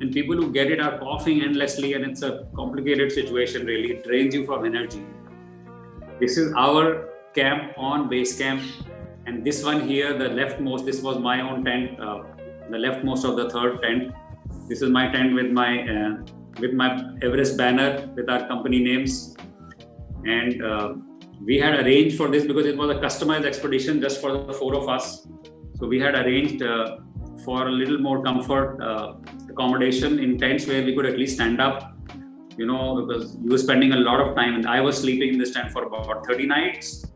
And 0.00 0.12
people 0.12 0.34
who 0.34 0.50
get 0.50 0.70
it 0.70 0.80
are 0.80 0.98
coughing 0.98 1.42
endlessly, 1.42 1.92
and 1.92 2.04
it's 2.04 2.22
a 2.22 2.46
complicated 2.56 3.12
situation, 3.12 3.66
really. 3.66 3.92
It 3.92 4.04
drains 4.04 4.34
you 4.34 4.46
from 4.46 4.64
energy. 4.64 5.04
This 6.18 6.38
is 6.38 6.52
our 6.56 7.10
camp 7.34 7.74
on 7.76 8.08
base 8.08 8.36
camp. 8.38 8.62
And 9.26 9.44
this 9.44 9.62
one 9.62 9.86
here, 9.86 10.16
the 10.16 10.24
leftmost, 10.24 10.86
this 10.86 11.02
was 11.02 11.18
my 11.18 11.40
own 11.42 11.64
tent, 11.64 12.00
uh, 12.00 12.22
the 12.70 12.78
leftmost 12.78 13.24
of 13.24 13.36
the 13.36 13.48
third 13.50 13.82
tent. 13.82 14.12
This 14.68 14.82
is 14.82 14.90
my 14.90 15.10
tent 15.10 15.34
with 15.34 15.50
my 15.50 15.70
uh, 15.94 16.16
with 16.60 16.72
my 16.72 16.88
Everest 17.22 17.56
banner 17.56 18.08
with 18.16 18.28
our 18.28 18.46
company 18.46 18.80
names. 18.80 19.36
And 20.24 20.62
uh, 20.62 20.94
we 21.44 21.58
had 21.58 21.74
arranged 21.80 22.16
for 22.16 22.28
this 22.28 22.44
because 22.44 22.66
it 22.66 22.76
was 22.76 22.90
a 22.90 23.00
customized 23.00 23.46
expedition 23.46 24.00
just 24.00 24.20
for 24.20 24.32
the 24.32 24.52
four 24.52 24.74
of 24.74 24.88
us. 24.88 25.26
So 25.78 25.86
we 25.86 25.98
had 25.98 26.14
arranged 26.14 26.62
uh, 26.62 26.98
for 27.44 27.68
a 27.68 27.70
little 27.70 27.98
more 27.98 28.22
comfort 28.22 28.80
uh, 28.82 29.14
accommodation 29.48 30.18
in 30.18 30.38
tents 30.38 30.66
where 30.66 30.84
we 30.84 30.94
could 30.94 31.06
at 31.06 31.18
least 31.18 31.36
stand 31.36 31.60
up, 31.60 31.96
you 32.56 32.66
know, 32.66 33.06
because 33.06 33.36
you 33.42 33.50
were 33.50 33.58
spending 33.58 33.92
a 33.92 33.96
lot 33.96 34.20
of 34.20 34.36
time 34.36 34.54
and 34.54 34.66
I 34.66 34.80
was 34.80 34.98
sleeping 34.98 35.30
in 35.30 35.38
this 35.38 35.52
tent 35.52 35.72
for 35.72 35.84
about 35.84 36.26
30 36.26 36.46
nights. 36.46 37.09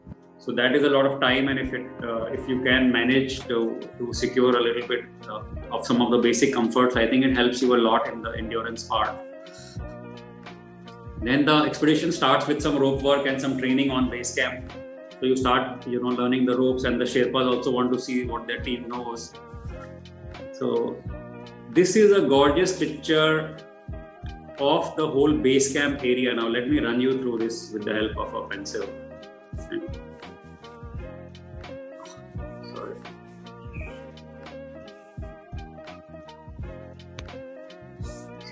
So 0.44 0.52
that 0.52 0.74
is 0.76 0.83
a 0.83 0.90
lot 0.90 1.07
of 1.07 1.20
time, 1.22 1.48
and 1.48 1.59
if 1.59 1.72
it 1.72 1.87
uh, 2.04 2.24
if 2.24 2.46
you 2.46 2.62
can 2.62 2.92
manage 2.92 3.37
to 3.50 3.59
to 3.98 4.12
secure 4.12 4.50
a 4.57 4.62
little 4.62 4.87
bit 4.87 5.04
uh, 5.26 5.38
of 5.76 5.87
some 5.87 6.02
of 6.02 6.11
the 6.14 6.18
basic 6.26 6.52
comforts, 6.57 6.96
I 7.02 7.07
think 7.12 7.24
it 7.24 7.35
helps 7.35 7.62
you 7.62 7.74
a 7.76 7.80
lot 7.85 8.12
in 8.12 8.20
the 8.20 8.33
endurance 8.40 8.85
part. 8.85 9.14
Then 11.22 11.46
the 11.46 11.57
expedition 11.70 12.12
starts 12.12 12.46
with 12.46 12.61
some 12.61 12.76
rope 12.76 13.00
work 13.00 13.26
and 13.33 13.40
some 13.40 13.57
training 13.57 13.90
on 13.90 14.11
base 14.11 14.35
camp. 14.35 14.70
So 15.18 15.24
you 15.30 15.35
start, 15.35 15.87
you 15.87 16.02
know, 16.02 16.14
learning 16.20 16.44
the 16.44 16.59
ropes, 16.59 16.85
and 16.85 17.00
the 17.00 17.07
Sherpas 17.07 17.50
also 17.54 17.70
want 17.70 17.94
to 17.94 17.98
see 17.98 18.26
what 18.26 18.46
their 18.46 18.61
team 18.61 18.87
knows. 18.87 19.33
So 20.52 21.02
this 21.70 21.96
is 21.96 22.12
a 22.12 22.20
gorgeous 22.20 22.78
picture 22.78 23.57
of 24.59 24.94
the 24.96 25.09
whole 25.09 25.33
base 25.33 25.72
camp 25.72 26.00
area. 26.00 26.35
Now 26.35 26.48
let 26.48 26.68
me 26.68 26.80
run 26.80 27.00
you 27.00 27.18
through 27.22 27.38
this 27.38 27.70
with 27.72 27.87
the 27.87 27.94
help 27.94 28.18
of 28.18 28.35
a 28.35 28.48
pencil. 28.48 28.87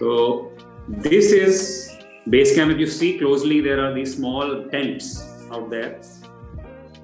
So 0.03 0.51
this 0.88 1.31
is 1.31 1.97
Base 2.29 2.55
camp, 2.55 2.71
if 2.73 2.79
you 2.79 2.87
see 2.87 3.19
closely, 3.19 3.61
there 3.61 3.85
are 3.85 3.93
these 3.93 4.17
small 4.17 4.65
tents 4.71 5.25
out 5.53 5.71
there. 5.71 6.01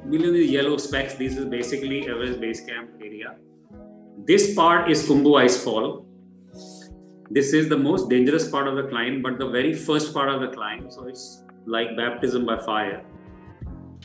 Below 0.09 0.33
these 0.33 0.51
yellow 0.51 0.77
specks, 0.77 1.15
this 1.15 1.37
is 1.37 1.45
basically 1.45 2.09
Everest 2.09 2.41
base 2.41 2.65
camp 2.65 2.91
area. 3.01 3.37
This 4.25 4.55
part 4.55 4.91
is 4.91 5.09
Khumbu 5.09 5.41
Ice 5.41 5.63
Fall. 5.63 6.07
This 7.31 7.53
is 7.53 7.69
the 7.69 7.77
most 7.77 8.09
dangerous 8.09 8.49
part 8.49 8.69
of 8.69 8.77
the 8.77 8.85
climb, 8.85 9.23
but 9.23 9.39
the 9.39 9.49
very 9.49 9.75
first 9.75 10.15
part 10.15 10.29
of 10.29 10.41
the 10.41 10.49
climb. 10.49 10.91
So 10.91 11.07
it's 11.07 11.45
like 11.67 11.97
baptism 11.97 12.47
by 12.47 12.59
fire. 12.59 13.05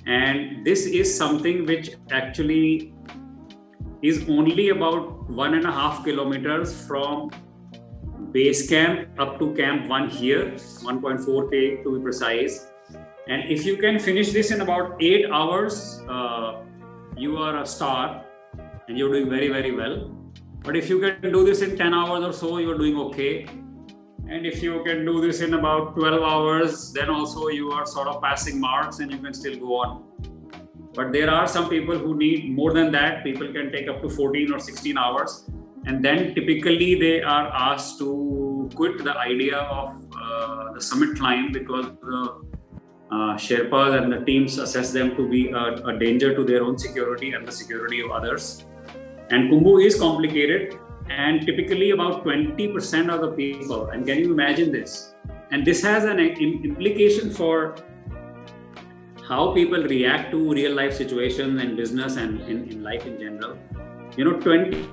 And 0.06 0.66
this 0.66 0.86
is 0.86 1.16
something 1.16 1.66
which 1.66 1.92
actually 2.12 2.94
is 4.02 4.28
only 4.28 4.70
about 4.70 5.30
one 5.30 5.54
and 5.54 5.66
a 5.66 5.72
half 5.72 6.04
kilometers 6.04 6.86
from 6.88 7.32
base 8.34 8.68
camp 8.68 9.08
up 9.20 9.38
to 9.40 9.54
camp 9.54 9.88
one 9.88 10.10
here, 10.10 10.52
1.4K 10.52 11.84
to 11.84 11.98
be 11.98 12.04
precise. 12.04 12.68
And 13.28 13.50
if 13.50 13.66
you 13.66 13.78
can 13.78 14.00
finish 14.00 14.34
this 14.34 14.52
in 14.52 14.62
about 14.62 15.02
eight 15.02 15.28
hours, 15.32 16.02
uh, 16.10 16.64
you 17.16 17.38
are 17.38 17.62
a 17.62 17.66
star 17.66 18.26
and 18.88 18.98
you're 18.98 19.10
doing 19.10 19.30
very, 19.30 19.50
very 19.50 19.72
well. 19.72 20.10
But 20.62 20.76
if 20.76 20.90
you 20.90 21.00
can 21.00 21.32
do 21.32 21.46
this 21.46 21.62
in 21.62 21.78
10 21.78 21.94
hours 21.94 22.24
or 22.24 22.34
so, 22.34 22.58
you're 22.58 22.78
doing 22.78 22.98
okay. 22.98 23.46
And 24.28 24.46
if 24.46 24.64
you 24.64 24.84
can 24.84 25.06
do 25.06 25.22
this 25.22 25.42
in 25.42 25.54
about 25.54 25.96
12 25.96 26.24
hours, 26.24 26.92
then 26.92 27.10
also 27.10 27.50
you 27.50 27.72
are 27.72 27.86
sort 27.86 28.08
of 28.08 28.22
passing 28.22 28.60
marks 28.60 29.00
and 29.00 29.12
you 29.12 29.20
can 29.20 29.34
still 29.34 29.58
go 29.58 29.76
on. 29.76 30.04
But 30.94 31.12
there 31.12 31.30
are 31.30 31.48
some 31.48 31.70
people 31.70 31.98
who 31.98 32.18
need 32.18 32.52
more 32.52 32.74
than 32.74 32.92
that. 32.94 33.24
People 33.24 33.52
can 33.54 33.72
take 33.72 33.88
up 33.88 34.02
to 34.02 34.10
14 34.10 34.54
or 34.54 34.60
16 34.60 34.98
hours 34.98 35.50
and 35.86 36.04
then 36.04 36.34
typically 36.34 36.96
they 36.96 37.22
are 37.22 37.48
asked 37.48 38.00
to 38.00 38.70
quit 38.76 39.04
the 39.04 39.18
idea 39.18 39.58
of 39.58 39.90
uh, 40.16 40.74
the 40.74 40.82
summit 40.82 41.18
climb 41.18 41.52
because 41.52 41.88
the 42.02 42.42
uh, 43.12 43.36
Sherpas 43.36 44.02
and 44.02 44.12
the 44.12 44.26
teams 44.26 44.58
assess 44.58 44.92
them 44.92 45.16
to 45.16 45.30
be 45.30 45.50
a, 45.50 45.74
a, 45.86 46.00
danger 46.00 46.34
to 46.36 46.44
their 46.44 46.64
own 46.64 46.78
security 46.78 47.34
and 47.34 47.48
the 47.48 47.52
security 47.52 48.02
of 48.02 48.10
others. 48.12 48.66
And 49.30 49.52
Khumbu 49.52 49.86
is 49.86 50.00
complicated, 50.00 50.80
and 51.10 51.46
typically 51.46 51.92
about 51.92 52.24
20% 52.24 53.14
of 53.14 53.22
the 53.22 53.32
people, 53.32 53.90
and 53.90 54.06
can 54.08 54.20
you 54.20 54.32
imagine 54.32 54.72
this? 54.72 55.14
And 55.52 55.66
this 55.66 55.84
has 55.84 56.06
an 56.06 56.20
implication 56.20 57.30
for 57.30 57.76
how 59.28 59.54
people 59.54 59.84
react 59.84 60.32
to 60.32 60.52
real 60.52 60.74
life 60.74 60.94
situations 60.96 61.62
and 61.62 61.78
business 61.78 62.16
and 62.18 62.42
in, 62.42 62.70
in 62.70 62.84
life 62.84 63.06
in 63.06 63.20
general. 63.20 63.58
You 64.18 64.26
know, 64.26 64.40
20 64.40 64.90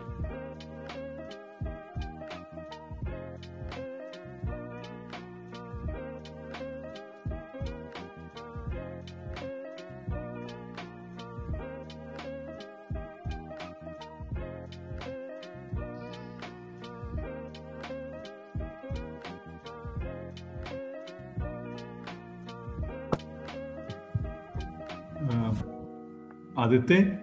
Aditya, 26.73 27.19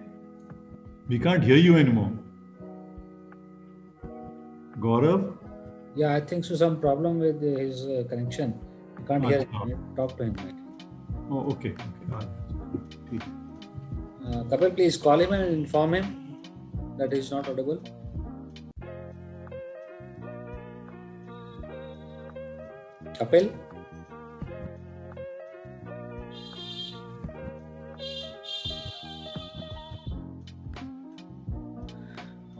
we 1.08 1.18
can't 1.18 1.42
hear 1.42 1.56
you 1.56 1.76
anymore. 1.76 2.12
Gaurav? 4.78 5.36
Yeah, 5.94 6.14
I 6.14 6.20
think 6.20 6.44
so. 6.44 6.54
Some 6.54 6.80
problem 6.80 7.18
with 7.18 7.40
his 7.40 7.86
uh, 7.86 8.04
connection. 8.08 8.54
You 8.98 9.04
can't 9.06 9.24
hear 9.24 9.38
him. 9.38 9.78
Talk 9.96 10.16
to 10.18 10.24
him. 10.24 10.36
Oh, 11.30 11.50
okay. 11.52 11.74
okay. 12.12 13.24
Uh, 14.26 14.44
Kapil, 14.44 14.76
please 14.76 14.96
call 14.96 15.18
him 15.20 15.32
and 15.32 15.54
inform 15.54 15.94
him 15.94 16.38
that 16.98 17.12
he 17.12 17.18
is 17.18 17.30
not 17.30 17.48
audible. 17.48 17.82
Kapil? 23.18 23.50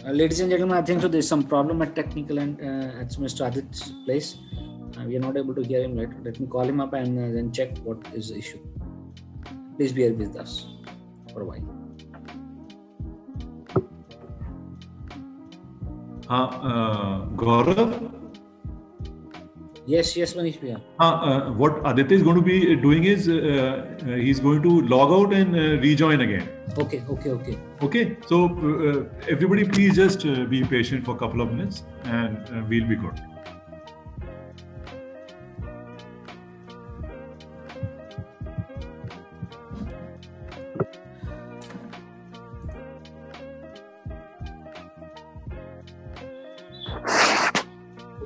Uh, 0.08 0.12
ladies 0.12 0.40
and 0.40 0.50
gentlemen, 0.50 0.78
I 0.78 0.80
think 0.80 1.02
so. 1.02 1.08
There's 1.08 1.28
some 1.28 1.42
problem 1.42 1.82
at 1.82 1.94
technical 1.94 2.38
and 2.38 2.58
uh, 2.62 3.00
at 3.00 3.10
Mr. 3.24 3.46
Adit's 3.46 3.92
place. 4.06 4.38
Uh, 4.96 5.04
we 5.04 5.16
are 5.16 5.20
not 5.20 5.36
able 5.36 5.54
to 5.54 5.62
hear 5.62 5.82
him. 5.82 5.96
Let 5.96 6.40
me 6.40 6.46
call 6.46 6.62
him 6.62 6.80
up 6.80 6.94
and 6.94 7.18
uh, 7.18 7.34
then 7.34 7.52
check 7.52 7.76
what 7.78 7.98
is 8.14 8.30
the 8.30 8.38
issue. 8.38 8.58
Please 9.76 9.92
bear 9.92 10.14
with 10.14 10.34
us 10.36 10.66
for 11.30 11.42
a 11.42 11.44
while. 11.44 11.66
Uh, 16.30 16.46
uh, 16.70 17.26
Gaurav, 17.42 18.17
Yes, 19.90 20.14
yes, 20.16 20.34
Manish 20.34 20.56
Bhaiya. 20.62 20.78
uh, 21.00 21.04
uh, 21.04 21.52
what 21.52 21.80
Aditya 21.90 22.16
is 22.18 22.22
going 22.22 22.36
to 22.36 22.42
be 22.42 22.76
doing 22.76 23.04
is 23.04 23.26
uh, 23.26 23.36
uh, 23.36 24.16
he's 24.24 24.38
going 24.38 24.60
to 24.62 24.72
log 24.94 25.12
out 25.18 25.32
and 25.32 25.56
uh, 25.56 25.62
rejoin 25.84 26.20
again. 26.20 26.46
Okay, 26.76 27.02
okay, 27.08 27.30
okay. 27.30 27.58
Okay, 27.82 28.16
so 28.26 28.44
uh, 28.44 29.30
everybody, 29.36 29.64
please 29.66 29.96
just 29.96 30.26
uh, 30.26 30.44
be 30.44 30.62
patient 30.62 31.06
for 31.06 31.16
a 31.16 31.18
couple 31.18 31.40
of 31.40 31.50
minutes, 31.54 31.84
and 32.04 32.36
uh, 32.36 32.62
we'll 32.68 32.86
be 32.86 32.96
good. 32.96 33.22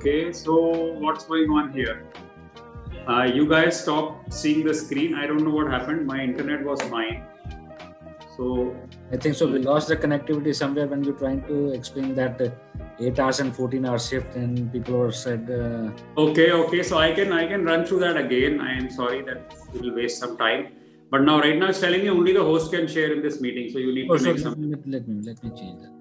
Okay, 0.03 0.33
so 0.33 0.53
what's 0.99 1.23
going 1.23 1.49
on 1.49 1.71
here? 1.71 2.03
Uh, 3.07 3.23
you 3.23 3.47
guys 3.47 3.79
stopped 3.81 4.33
seeing 4.33 4.65
the 4.65 4.73
screen. 4.73 5.15
I 5.15 5.25
don't 5.25 5.45
know 5.45 5.51
what 5.51 5.71
happened. 5.71 6.05
My 6.05 6.21
internet 6.21 6.65
was 6.65 6.81
fine. 6.81 7.23
So 8.35 8.75
I 9.13 9.15
think 9.15 9.35
so. 9.35 9.47
We 9.47 9.59
lost 9.59 9.87
the 9.87 9.95
connectivity 9.95 10.53
somewhere 10.53 10.87
when 10.87 11.03
were 11.03 11.13
trying 11.13 11.43
to 11.47 11.71
explain 11.71 12.13
that 12.15 12.41
uh, 12.41 12.49
eight 12.99 13.17
hours 13.17 13.39
and 13.39 13.55
14 13.55 13.85
hour 13.85 13.97
shift, 13.97 14.35
and 14.35 14.69
people 14.73 14.97
were 14.97 15.13
said, 15.13 15.49
uh, 15.49 16.21
okay, 16.21 16.51
okay. 16.51 16.83
So 16.83 16.97
I 16.97 17.13
can 17.13 17.31
I 17.31 17.47
can 17.47 17.63
run 17.63 17.85
through 17.85 17.99
that 17.99 18.17
again. 18.17 18.59
I 18.59 18.73
am 18.73 18.91
sorry 18.91 19.21
that 19.21 19.55
it 19.73 19.81
will 19.81 19.95
waste 19.95 20.19
some 20.19 20.37
time. 20.37 20.73
But 21.11 21.21
now 21.21 21.39
right 21.39 21.57
now 21.57 21.69
it's 21.69 21.79
telling 21.79 22.01
me 22.01 22.09
only 22.09 22.33
the 22.33 22.43
host 22.43 22.73
can 22.73 22.89
share 22.89 23.13
in 23.13 23.21
this 23.21 23.39
meeting. 23.39 23.71
So 23.71 23.79
you 23.79 23.95
need 23.95 24.11
oh, 24.11 24.17
to 24.17 24.19
so 24.19 24.25
make 24.25 24.35
let, 24.35 24.43
some. 24.43 24.69
me- 24.69 24.75
let 24.85 25.07
me 25.07 25.21
let 25.31 25.41
me 25.41 25.49
change 25.51 25.81
that. 25.81 25.93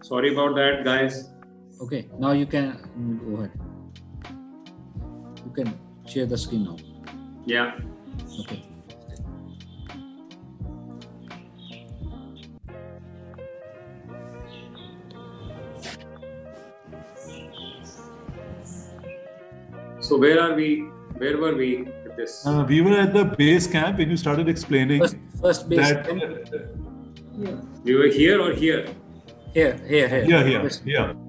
Sorry 0.00 0.32
about 0.32 0.54
that, 0.54 0.86
guys. 0.86 1.26
Okay, 1.80 2.08
now 2.18 2.32
you 2.32 2.46
can 2.46 2.74
mm, 2.98 3.22
go 3.22 3.36
ahead. 3.42 3.52
You 5.44 5.52
can 5.54 5.78
share 6.06 6.26
the 6.26 6.36
screen 6.36 6.64
now. 6.64 6.76
Yeah. 7.46 7.78
Okay. 8.40 8.64
So 20.00 20.16
where 20.18 20.40
are 20.42 20.54
we? 20.54 20.80
Where 21.18 21.36
were 21.38 21.54
we 21.54 21.82
with 21.82 22.16
this? 22.16 22.44
Uh, 22.46 22.64
we 22.68 22.80
were 22.80 22.98
at 22.98 23.12
the 23.12 23.24
base 23.24 23.66
camp, 23.66 23.98
and 24.00 24.10
you 24.10 24.16
started 24.16 24.48
explaining 24.48 25.00
First, 25.00 25.16
first 25.40 25.68
base. 25.68 25.90
that. 25.90 26.08
camp. 26.08 27.68
we 27.84 27.94
were 27.94 28.08
here 28.08 28.40
or 28.40 28.52
here? 28.52 28.86
Here, 29.54 29.78
here, 29.86 30.08
here. 30.08 30.24
Yeah, 30.24 30.44
here, 30.44 30.62
Yes. 30.62 31.27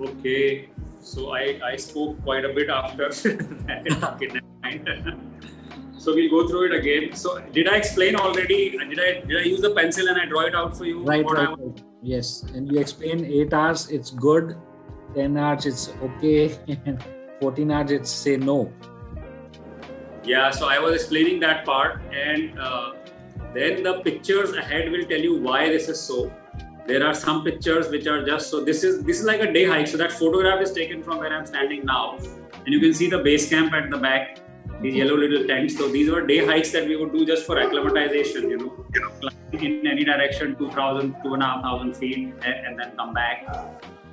Okay. 0.00 0.68
So 1.00 1.32
I, 1.32 1.60
I 1.64 1.76
spoke 1.76 2.22
quite 2.24 2.44
a 2.44 2.52
bit 2.52 2.68
after. 2.70 3.06
Okay, 3.08 4.26
never 4.26 4.40
mind. 4.62 4.88
so 5.98 6.14
we'll 6.14 6.30
go 6.30 6.48
through 6.48 6.72
it 6.72 6.74
again. 6.78 7.14
So 7.14 7.40
did 7.52 7.68
I 7.68 7.76
explain 7.76 8.16
already? 8.16 8.70
Did 8.70 9.00
I 9.00 9.20
did 9.26 9.36
I 9.38 9.42
use 9.42 9.60
the 9.60 9.70
pencil 9.74 10.08
and 10.08 10.18
I 10.20 10.24
draw 10.26 10.42
it 10.46 10.54
out 10.54 10.76
for 10.76 10.84
you? 10.86 11.02
Right, 11.04 11.24
right, 11.24 11.48
I- 11.48 11.52
right. 11.54 11.82
Yes, 12.02 12.42
and 12.54 12.70
you 12.70 12.78
explain 12.80 13.24
eight 13.24 13.52
hours, 13.54 13.88
it's 13.90 14.10
good. 14.10 14.56
Ten 15.14 15.38
hours, 15.38 15.64
it's 15.64 15.88
okay. 16.02 16.58
And 16.84 17.02
Fourteen 17.40 17.70
hours, 17.70 17.90
it's 17.90 18.10
say 18.10 18.36
no. 18.36 18.72
Yeah. 20.24 20.50
So 20.50 20.68
I 20.68 20.78
was 20.78 20.94
explaining 20.94 21.40
that 21.40 21.64
part, 21.64 22.00
and 22.12 22.58
uh, 22.58 22.92
then 23.54 23.82
the 23.82 24.00
pictures 24.00 24.52
ahead 24.52 24.90
will 24.90 25.04
tell 25.04 25.18
you 25.20 25.40
why 25.40 25.68
this 25.68 25.88
is 25.88 26.00
so. 26.00 26.32
There 26.86 27.06
are 27.06 27.14
some 27.14 27.44
pictures 27.44 27.88
which 27.88 28.06
are 28.06 28.24
just 28.24 28.50
so. 28.50 28.62
This 28.62 28.84
is 28.84 29.02
this 29.04 29.20
is 29.20 29.24
like 29.24 29.40
a 29.40 29.50
day 29.50 29.64
hike. 29.64 29.86
So 29.86 29.96
that 29.96 30.12
photograph 30.12 30.60
is 30.60 30.72
taken 30.72 31.02
from 31.02 31.18
where 31.18 31.32
I'm 31.32 31.46
standing 31.46 31.84
now, 31.86 32.18
and 32.18 32.74
you 32.74 32.80
can 32.80 32.92
see 32.92 33.08
the 33.08 33.18
base 33.18 33.48
camp 33.48 33.72
at 33.72 33.90
the 33.90 33.96
back. 33.96 34.38
These 34.82 34.96
yellow 34.96 35.16
little 35.16 35.46
tents. 35.46 35.78
So 35.78 35.88
these 35.88 36.10
were 36.10 36.26
day 36.26 36.44
hikes 36.44 36.72
that 36.72 36.86
we 36.86 36.96
would 36.96 37.12
do 37.12 37.24
just 37.24 37.46
for 37.46 37.58
acclimatization. 37.58 38.50
You 38.50 38.58
know, 38.58 39.30
in 39.52 39.86
any 39.86 40.04
direction, 40.04 40.56
2,000, 40.56 41.16
2,500 41.22 41.96
feet, 41.96 42.34
and, 42.44 42.66
and 42.66 42.78
then 42.78 42.94
come 42.96 43.14
back 43.14 43.46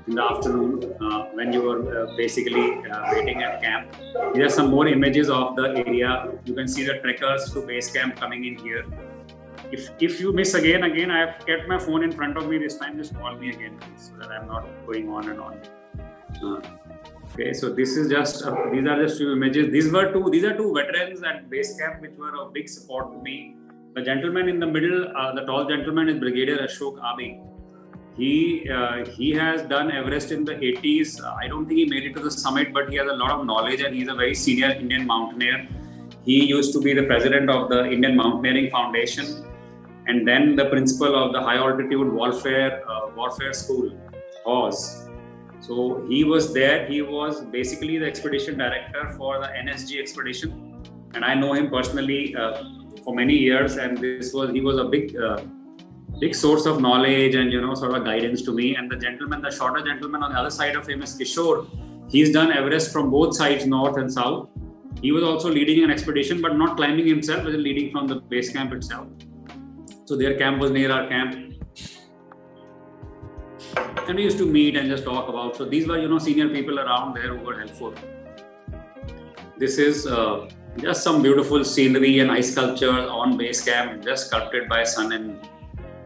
in 0.08 0.16
the 0.16 0.24
afternoon 0.24 0.96
uh, 1.02 1.26
when 1.34 1.52
you 1.52 1.62
were 1.62 2.04
uh, 2.04 2.16
basically 2.16 2.78
uh, 2.90 3.12
waiting 3.12 3.44
at 3.44 3.62
camp. 3.62 3.94
Here 4.34 4.46
are 4.46 4.50
some 4.50 4.70
more 4.70 4.88
images 4.88 5.30
of 5.30 5.56
the 5.56 5.84
area. 5.86 6.32
You 6.46 6.54
can 6.54 6.68
see 6.68 6.86
the 6.86 7.00
trekkers 7.00 7.52
to 7.54 7.66
base 7.66 7.92
camp 7.92 8.16
coming 8.16 8.46
in 8.46 8.58
here. 8.58 8.86
If, 9.72 9.90
if 10.02 10.20
you 10.20 10.34
miss 10.34 10.54
again, 10.54 10.84
again, 10.84 11.12
I 11.12 11.20
have 11.20 11.46
kept 11.46 11.68
my 11.68 11.80
phone 11.80 12.04
in 12.04 12.12
front 12.12 12.38
of 12.38 12.48
me 12.48 12.58
this 12.58 12.78
time. 12.78 12.98
Just 12.98 13.16
call 13.16 13.36
me 13.36 13.50
again, 13.50 13.78
please, 13.80 14.12
so 14.12 14.20
that 14.20 14.30
I'm 14.30 14.48
not 14.48 14.68
going 14.86 15.10
on 15.10 15.30
and 15.30 15.40
on. 15.40 15.62
Uh, 16.44 16.62
okay, 17.34 17.54
so 17.54 17.70
this 17.70 17.96
is 17.96 18.10
just 18.10 18.44
uh, 18.44 18.56
these 18.72 18.86
are 18.86 19.02
just 19.02 19.18
few 19.18 19.32
images. 19.32 19.72
These 19.72 19.90
were 19.92 20.12
two. 20.12 20.30
These 20.30 20.44
are 20.44 20.58
two 20.58 20.74
veterans 20.74 21.24
at 21.24 21.50
base 21.50 21.78
camp, 21.80 22.02
which 22.02 22.18
were 22.18 22.36
a 22.36 22.50
big 22.50 22.68
support 22.68 23.14
to 23.14 23.22
me. 23.22 23.56
The 23.96 24.02
gentleman 24.02 24.50
in 24.50 24.60
the 24.60 24.68
middle, 24.68 25.08
uh, 25.16 25.34
the 25.36 25.46
tall 25.46 25.66
gentleman, 25.70 26.10
is 26.10 26.20
Brigadier 26.20 26.58
Ashok 26.58 27.00
Abbey. 27.14 27.40
He 28.18 28.70
uh, 28.70 29.06
he 29.06 29.32
has 29.32 29.62
done 29.62 29.90
Everest 29.90 30.34
in 30.34 30.44
the 30.44 30.56
80s. 30.56 31.24
Uh, 31.24 31.34
I 31.42 31.48
don't 31.48 31.66
think 31.66 31.80
he 31.80 31.86
made 31.86 32.04
it 32.04 32.14
to 32.16 32.22
the 32.22 32.32
summit, 32.32 32.74
but 32.74 32.90
he 32.90 32.98
has 32.98 33.08
a 33.08 33.16
lot 33.16 33.32
of 33.32 33.46
knowledge 33.46 33.80
and 33.80 33.96
he's 33.96 34.10
a 34.10 34.16
very 34.16 34.36
senior 34.36 34.72
Indian 34.72 35.08
mountaineer. 35.08 35.66
He 36.26 36.44
used 36.44 36.74
to 36.74 36.82
be 36.82 36.94
the 36.94 37.04
president 37.04 37.50
of 37.50 37.70
the 37.70 37.86
Indian 37.86 38.16
Mountaineering 38.16 38.70
Foundation 38.70 39.46
and 40.08 40.28
then 40.28 40.56
the 40.56 40.66
principal 40.66 41.16
of 41.16 41.34
the 41.34 41.42
High 41.42 41.58
Altitude 41.58 42.12
Warfare 42.12 42.84
uh, 42.90 43.08
Warfare 43.16 43.54
School, 43.54 43.92
HAWS. 44.46 45.10
So 45.60 46.06
he 46.10 46.24
was 46.24 46.54
there. 46.54 46.88
He 46.88 47.02
was 47.02 47.42
basically 47.42 47.98
the 48.00 48.06
expedition 48.06 48.58
director 48.58 49.10
for 49.18 49.40
the 49.40 49.48
NSG 49.48 50.00
expedition, 50.00 50.84
and 51.14 51.24
I 51.24 51.36
know 51.36 51.54
him 51.54 51.70
personally 51.70 52.36
uh, 52.36 52.64
for 53.04 53.14
many 53.14 53.36
years. 53.36 53.78
And 53.78 53.98
this 53.98 54.34
was 54.34 54.52
he 54.52 54.62
was 54.62 54.78
a 54.78 54.86
big 54.86 55.16
uh, 55.16 55.44
big 56.20 56.34
source 56.34 56.66
of 56.66 56.82
knowledge 56.82 57.36
and 57.36 57.52
you 57.52 57.62
know 57.62 57.76
sort 57.76 57.94
of 57.94 58.04
guidance 58.04 58.42
to 58.44 58.54
me. 58.54 58.76
And 58.76 58.90
the 58.90 58.96
gentleman, 58.96 59.42
the 59.42 59.52
shorter 59.52 59.86
gentleman 59.86 60.24
on 60.24 60.34
the 60.34 60.40
other 60.40 60.50
side 60.50 60.76
of 60.76 60.88
him 60.88 61.04
is 61.04 61.18
Kishore. 61.18 61.68
He's 62.10 62.32
done 62.34 62.52
Everest 62.52 62.92
from 62.92 63.12
both 63.12 63.36
sides, 63.36 63.66
north 63.66 63.98
and 63.98 64.12
south. 64.12 64.50
He 65.02 65.12
was 65.12 65.24
also 65.24 65.50
leading 65.50 65.84
an 65.84 65.92
expedition, 65.92 66.42
but 66.42 66.58
not 66.58 66.76
climbing 66.76 67.08
himself, 67.08 67.44
but 67.44 67.54
leading 67.54 67.92
from 67.92 68.08
the 68.08 68.16
base 68.16 68.52
camp 68.52 68.74
itself. 68.74 69.08
So 70.06 70.16
their 70.16 70.38
camp 70.38 70.60
was 70.60 70.72
near 70.72 70.92
our 70.92 71.08
camp. 71.08 71.36
And 74.08 74.16
we 74.16 74.24
used 74.24 74.38
to 74.40 74.46
meet 74.46 74.76
and 74.76 74.90
just 74.90 75.04
talk 75.04 75.30
about. 75.30 75.56
So 75.56 75.66
these 75.66 75.88
were, 75.88 75.98
you 75.98 76.10
know, 76.10 76.20
senior 76.20 76.50
people 76.50 76.80
around 76.80 77.16
there 77.16 77.36
who 77.36 77.46
were 77.46 77.60
helpful. 77.60 77.94
This 79.58 79.78
is 79.78 80.08
uh, 80.08 80.50
just 80.78 81.04
some 81.04 81.22
beautiful 81.22 81.64
scenery 81.64 82.20
and 82.20 82.32
ice 82.32 82.52
sculpture 82.52 83.08
on 83.08 83.38
base 83.38 83.64
camp, 83.64 84.04
just 84.04 84.28
sculpted 84.28 84.68
by 84.68 84.84
sun 84.84 85.12
and 85.12 85.48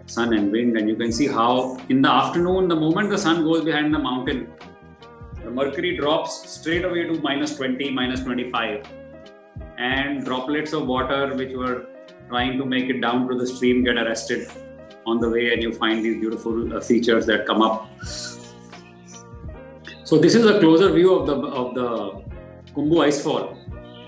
sun 0.07 0.33
and 0.33 0.51
wind. 0.51 0.77
And 0.77 0.89
you 0.89 0.95
can 0.95 1.11
see 1.11 1.27
how 1.27 1.79
in 1.89 2.01
the 2.01 2.11
afternoon, 2.11 2.67
the 2.67 2.75
moment 2.75 3.09
the 3.09 3.17
sun 3.17 3.43
goes 3.43 3.63
behind 3.63 3.93
the 3.93 3.99
mountain, 3.99 4.51
the 5.43 5.49
mercury 5.49 5.95
drops 5.95 6.49
straight 6.49 6.83
away 6.83 7.03
to 7.03 7.19
minus 7.21 7.55
20, 7.55 7.91
minus 7.91 8.21
25. 8.21 8.85
And 9.77 10.25
droplets 10.25 10.73
of 10.73 10.87
water, 10.87 11.33
which 11.35 11.53
were 11.55 11.87
trying 12.29 12.57
to 12.57 12.65
make 12.65 12.89
it 12.89 13.01
down 13.01 13.27
to 13.27 13.35
the 13.37 13.47
stream, 13.47 13.83
get 13.83 13.97
arrested 13.97 14.49
on 15.05 15.19
the 15.19 15.29
way, 15.29 15.53
and 15.53 15.61
you 15.61 15.73
find 15.73 16.03
these 16.03 16.19
beautiful 16.19 16.75
uh, 16.75 16.81
features 16.81 17.25
that 17.27 17.45
come 17.45 17.61
up. 17.61 17.89
So 20.03 20.17
this 20.17 20.35
is 20.35 20.45
a 20.45 20.59
closer 20.59 20.91
view 20.91 21.15
of 21.15 21.27
the 21.27 21.35
of 21.35 21.75
the 21.75 22.23
Khumbu 22.73 22.97
icefall, 23.07 23.57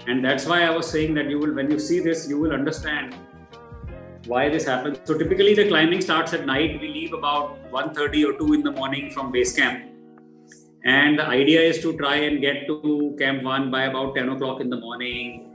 and 0.08 0.24
that's 0.24 0.46
why 0.46 0.64
I 0.64 0.70
was 0.70 0.90
saying 0.90 1.14
that 1.16 1.30
you 1.30 1.40
will, 1.40 1.54
when 1.54 1.72
you 1.72 1.80
see 1.80 2.00
this, 2.00 2.28
you 2.30 2.40
will 2.40 2.52
understand 2.52 3.16
why 4.26 4.50
this 4.50 4.66
happens. 4.66 5.00
So 5.06 5.18
typically, 5.18 5.54
the 5.54 5.68
climbing 5.68 6.02
starts 6.02 6.34
at 6.34 6.46
night. 6.46 6.80
We 6.82 6.90
leave 6.90 7.14
about 7.14 7.72
1:30 7.72 8.26
or 8.30 8.34
2 8.38 8.54
in 8.54 8.64
the 8.64 8.72
morning 8.72 9.10
from 9.12 9.32
base 9.32 9.56
camp, 9.56 9.86
and 10.84 11.18
the 11.18 11.28
idea 11.28 11.62
is 11.62 11.82
to 11.82 11.98
try 11.98 12.16
and 12.30 12.42
get 12.42 12.68
to 12.68 13.16
camp 13.20 13.44
one 13.44 13.72
by 13.72 13.84
about 13.86 14.16
10 14.16 14.30
o'clock 14.30 14.62
in 14.62 14.70
the 14.70 14.80
morning. 14.80 15.47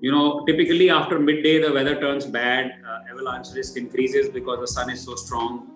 You 0.00 0.10
know, 0.10 0.44
typically 0.46 0.88
after 0.88 1.18
midday, 1.18 1.60
the 1.60 1.72
weather 1.72 2.00
turns 2.00 2.24
bad. 2.24 2.72
Uh, 2.88 3.12
avalanche 3.12 3.48
risk 3.54 3.76
increases 3.76 4.30
because 4.30 4.60
the 4.60 4.66
sun 4.66 4.88
is 4.90 5.02
so 5.02 5.14
strong, 5.14 5.68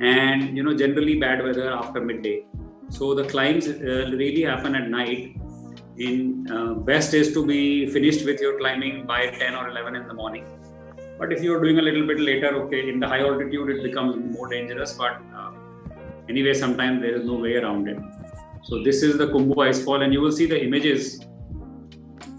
and 0.00 0.56
you 0.56 0.62
know, 0.62 0.74
generally 0.74 1.16
bad 1.18 1.44
weather 1.44 1.70
after 1.70 2.00
midday. 2.00 2.46
So 2.88 3.14
the 3.14 3.24
climbs 3.24 3.68
uh, 3.68 4.10
really 4.22 4.42
happen 4.42 4.74
at 4.74 4.88
night. 4.88 5.36
In 5.98 6.50
uh, 6.50 6.74
best 6.74 7.12
is 7.12 7.34
to 7.34 7.44
be 7.44 7.86
finished 7.86 8.24
with 8.24 8.40
your 8.40 8.58
climbing 8.58 9.06
by 9.06 9.26
10 9.26 9.54
or 9.54 9.68
11 9.68 9.96
in 9.96 10.08
the 10.08 10.14
morning 10.14 10.46
But 11.18 11.30
if 11.30 11.42
you're 11.42 11.60
doing 11.62 11.78
a 11.78 11.82
little 11.82 12.06
bit 12.06 12.18
later, 12.18 12.54
okay, 12.62 12.88
in 12.88 12.98
the 12.98 13.06
high 13.06 13.20
altitude, 13.20 13.68
it 13.68 13.82
becomes 13.82 14.16
more 14.34 14.48
dangerous. 14.48 14.94
But 14.94 15.20
uh, 15.36 15.50
anyway, 16.30 16.54
sometimes 16.54 17.02
there 17.02 17.14
is 17.14 17.26
no 17.26 17.34
way 17.34 17.56
around 17.56 17.88
it. 17.88 17.98
So 18.62 18.82
this 18.82 19.02
is 19.02 19.18
the 19.18 19.26
Khumbu 19.26 19.54
Icefall, 19.56 20.02
and 20.02 20.14
you 20.14 20.22
will 20.22 20.32
see 20.32 20.46
the 20.46 20.62
images. 20.62 21.20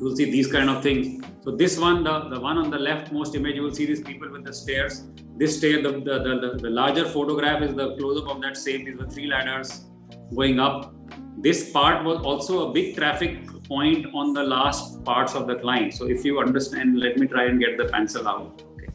You 0.02 0.08
will 0.08 0.16
see 0.16 0.32
these 0.32 0.52
kind 0.52 0.68
of 0.68 0.82
things. 0.82 1.24
So 1.44 1.52
this 1.52 1.78
one, 1.78 2.04
the, 2.04 2.28
the 2.30 2.40
one 2.40 2.58
on 2.58 2.72
the 2.72 2.78
leftmost 2.78 3.36
image, 3.36 3.56
you 3.56 3.62
will 3.62 3.74
see 3.74 3.86
these 3.86 4.02
people 4.02 4.32
with 4.32 4.44
the 4.44 4.52
stairs. 4.52 5.04
This 5.38 5.58
stair, 5.58 5.84
the, 5.84 5.92
the, 5.92 6.16
the, 6.44 6.60
the 6.60 6.70
larger 6.72 7.06
photograph 7.06 7.62
is 7.62 7.76
the 7.76 7.96
close-up 7.98 8.28
of 8.28 8.42
that 8.42 8.58
same. 8.58 8.84
These 8.86 8.98
were 8.98 9.06
three 9.06 9.28
ladders 9.28 9.86
going 10.36 10.60
up. 10.60 10.96
This 11.38 11.70
part 11.70 12.04
was 12.04 12.24
also 12.24 12.70
a 12.70 12.74
big 12.74 12.96
traffic 12.96 13.48
point 13.68 14.08
on 14.16 14.34
the 14.34 14.42
last 14.42 15.04
parts 15.04 15.36
of 15.36 15.46
the 15.46 15.56
climb. 15.58 15.92
So 15.92 16.10
if 16.10 16.26
you 16.26 16.40
understand, 16.40 17.00
let 17.00 17.18
me 17.20 17.28
try 17.28 17.46
and 17.46 17.60
get 17.60 17.78
the 17.78 17.86
pencil 17.86 18.28
out 18.28 18.64
Okay. 18.74 18.90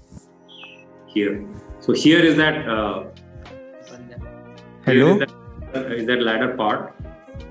here. 1.07 1.47
So 1.79 1.93
here 1.93 2.19
is 2.19 2.37
that. 2.37 2.69
Uh, 2.69 3.05
Hello. 4.85 5.13
Is 5.13 5.19
that, 5.21 5.31
uh, 5.75 5.95
is 5.95 6.07
that 6.07 6.21
ladder 6.21 6.57
part? 6.57 6.95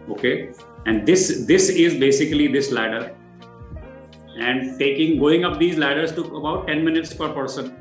Okay, 0.09 0.51
and 0.85 1.07
this 1.07 1.45
this 1.45 1.69
is 1.69 1.97
basically 1.99 2.47
this 2.47 2.71
ladder, 2.71 3.15
and 4.37 4.77
taking 4.77 5.19
going 5.19 5.45
up 5.45 5.59
these 5.59 5.77
ladders 5.77 6.13
took 6.13 6.33
about 6.33 6.67
10 6.67 6.83
minutes 6.83 7.13
per 7.13 7.29
person. 7.29 7.75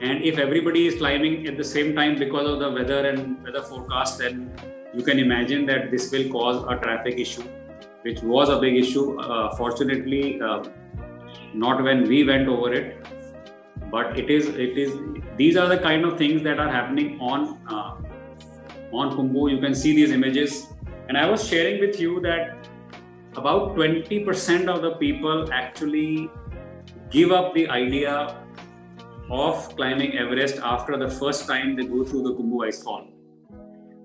And 0.00 0.22
if 0.22 0.38
everybody 0.38 0.86
is 0.86 0.96
climbing 0.96 1.46
at 1.46 1.56
the 1.56 1.64
same 1.64 1.94
time 1.94 2.18
because 2.18 2.48
of 2.48 2.58
the 2.58 2.70
weather 2.70 3.08
and 3.08 3.42
weather 3.42 3.62
forecast, 3.62 4.18
then 4.18 4.52
you 4.92 5.02
can 5.02 5.18
imagine 5.18 5.66
that 5.66 5.90
this 5.90 6.10
will 6.12 6.28
cause 6.30 6.64
a 6.68 6.76
traffic 6.76 7.18
issue, 7.18 7.44
which 8.02 8.20
was 8.22 8.48
a 8.48 8.58
big 8.58 8.76
issue. 8.76 9.18
Uh, 9.18 9.54
fortunately, 9.56 10.40
uh, 10.40 10.62
not 11.54 11.82
when 11.82 12.06
we 12.06 12.24
went 12.24 12.48
over 12.48 12.72
it, 12.72 13.06
but 13.90 14.18
it 14.18 14.30
is 14.30 14.48
it 14.48 14.76
is 14.76 14.98
these 15.36 15.56
are 15.56 15.68
the 15.68 15.78
kind 15.78 16.04
of 16.04 16.18
things 16.18 16.42
that 16.42 16.58
are 16.58 16.68
happening 16.68 17.18
on 17.20 17.60
uh, 17.68 17.96
on 18.92 19.16
Khumbu. 19.16 19.50
You 19.50 19.60
can 19.60 19.74
see 19.74 19.94
these 19.94 20.10
images, 20.10 20.66
and 21.08 21.16
I 21.16 21.28
was 21.30 21.46
sharing 21.46 21.80
with 21.80 22.00
you 22.00 22.20
that 22.20 22.68
about 23.36 23.74
20% 23.76 24.68
of 24.68 24.82
the 24.82 24.92
people 24.92 25.52
actually 25.52 26.30
give 27.10 27.32
up 27.32 27.54
the 27.54 27.68
idea 27.68 28.40
of 29.30 29.76
climbing 29.76 30.16
Everest 30.18 30.58
after 30.58 30.96
the 30.96 31.08
first 31.08 31.46
time 31.46 31.76
they 31.76 31.84
go 31.84 32.04
through 32.04 32.22
the 32.22 32.34
Khumbu 32.34 32.68
Icefall. 32.68 33.10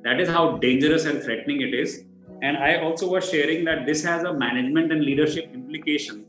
That 0.04 0.20
is 0.20 0.30
how 0.30 0.58
dangerous 0.58 1.06
and 1.06 1.22
threatening 1.22 1.62
it 1.62 1.74
is. 1.74 2.06
And 2.42 2.58
I 2.58 2.82
also 2.82 3.10
was 3.10 3.30
sharing 3.30 3.66
that 3.66 3.86
this 3.86 4.04
has 4.04 4.24
a 4.24 4.34
management 4.34 4.92
and 4.92 5.04
leadership 5.04 5.52
implication 5.54 6.26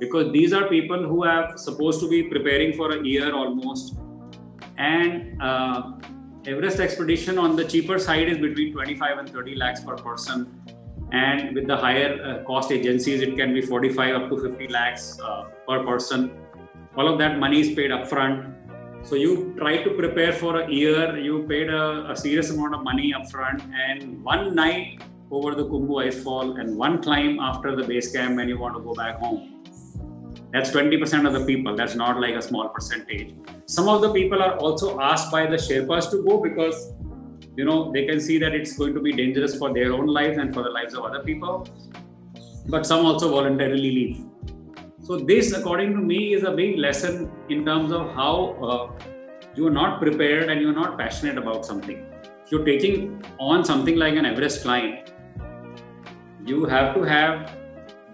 because 0.00 0.32
these 0.32 0.52
are 0.52 0.68
people 0.68 1.06
who 1.06 1.22
have 1.22 1.58
supposed 1.58 2.00
to 2.00 2.08
be 2.08 2.24
preparing 2.24 2.72
for 2.72 2.90
a 2.90 3.04
year 3.04 3.32
almost 3.32 3.96
and 4.78 5.40
uh, 5.40 5.92
everest 6.46 6.80
expedition 6.80 7.38
on 7.38 7.54
the 7.54 7.64
cheaper 7.64 7.98
side 7.98 8.28
is 8.28 8.38
between 8.38 8.72
25 8.72 9.18
and 9.18 9.30
30 9.30 9.54
lakhs 9.54 9.80
per 9.84 9.94
person 9.94 10.60
and 11.22 11.54
with 11.54 11.66
the 11.66 11.76
higher 11.76 12.10
uh, 12.28 12.42
cost 12.44 12.72
agencies 12.72 13.22
it 13.26 13.36
can 13.36 13.54
be 13.54 13.60
45 13.60 14.16
up 14.18 14.28
to 14.30 14.36
50 14.42 14.68
lakhs 14.68 15.20
uh, 15.20 15.44
per 15.68 15.78
person 15.84 16.30
all 16.96 17.08
of 17.12 17.18
that 17.22 17.38
money 17.38 17.60
is 17.60 17.70
paid 17.78 17.90
upfront 17.98 18.52
so 19.08 19.14
you 19.14 19.54
try 19.58 19.74
to 19.86 19.90
prepare 20.02 20.32
for 20.42 20.52
a 20.60 20.66
year 20.80 21.16
you 21.28 21.46
paid 21.54 21.68
a, 21.68 22.10
a 22.12 22.16
serious 22.16 22.50
amount 22.50 22.74
of 22.74 22.82
money 22.82 23.12
upfront 23.18 23.62
and 23.88 24.22
one 24.22 24.54
night 24.54 25.02
over 25.30 25.54
the 25.54 25.64
Khumbu 25.64 25.96
icefall 26.06 26.60
and 26.60 26.76
one 26.76 27.02
climb 27.02 27.40
after 27.40 27.74
the 27.76 27.84
base 27.84 28.12
camp 28.12 28.36
when 28.36 28.48
you 28.48 28.58
want 28.58 28.76
to 28.76 28.82
go 28.88 28.94
back 28.94 29.18
home 29.18 29.54
that's 30.54 30.70
20% 30.70 31.26
of 31.26 31.32
the 31.32 31.44
people. 31.44 31.74
That's 31.74 31.96
not 31.96 32.20
like 32.20 32.36
a 32.36 32.40
small 32.40 32.68
percentage. 32.68 33.34
Some 33.66 33.88
of 33.88 34.02
the 34.02 34.12
people 34.12 34.40
are 34.40 34.56
also 34.56 35.00
asked 35.00 35.32
by 35.32 35.46
the 35.46 35.56
Sherpas 35.56 36.12
to 36.12 36.22
go 36.22 36.40
because 36.40 36.92
you 37.56 37.64
know 37.64 37.92
they 37.92 38.04
can 38.06 38.20
see 38.20 38.38
that 38.38 38.54
it's 38.54 38.76
going 38.76 38.94
to 38.94 39.00
be 39.00 39.12
dangerous 39.12 39.56
for 39.56 39.72
their 39.72 39.92
own 39.92 40.06
lives 40.06 40.38
and 40.38 40.52
for 40.52 40.62
the 40.62 40.70
lives 40.70 40.94
of 40.94 41.04
other 41.04 41.22
people. 41.22 41.66
But 42.66 42.86
some 42.86 43.04
also 43.04 43.30
voluntarily 43.30 43.90
leave. 43.90 44.24
So 45.02 45.18
this, 45.18 45.52
according 45.52 45.92
to 45.92 45.98
me, 45.98 46.32
is 46.32 46.44
a 46.44 46.50
big 46.50 46.78
lesson 46.78 47.30
in 47.50 47.64
terms 47.66 47.92
of 47.92 48.14
how 48.14 48.56
uh, 48.68 49.06
you 49.54 49.66
are 49.66 49.76
not 49.82 50.00
prepared 50.00 50.48
and 50.50 50.60
you 50.60 50.70
are 50.70 50.78
not 50.80 50.96
passionate 50.98 51.36
about 51.36 51.66
something. 51.66 52.06
You're 52.48 52.64
taking 52.64 53.22
on 53.38 53.64
something 53.64 53.96
like 53.96 54.14
an 54.16 54.24
Everest 54.24 54.62
climb, 54.62 55.04
you 56.46 56.64
have 56.66 56.94
to 56.94 57.02
have 57.02 57.56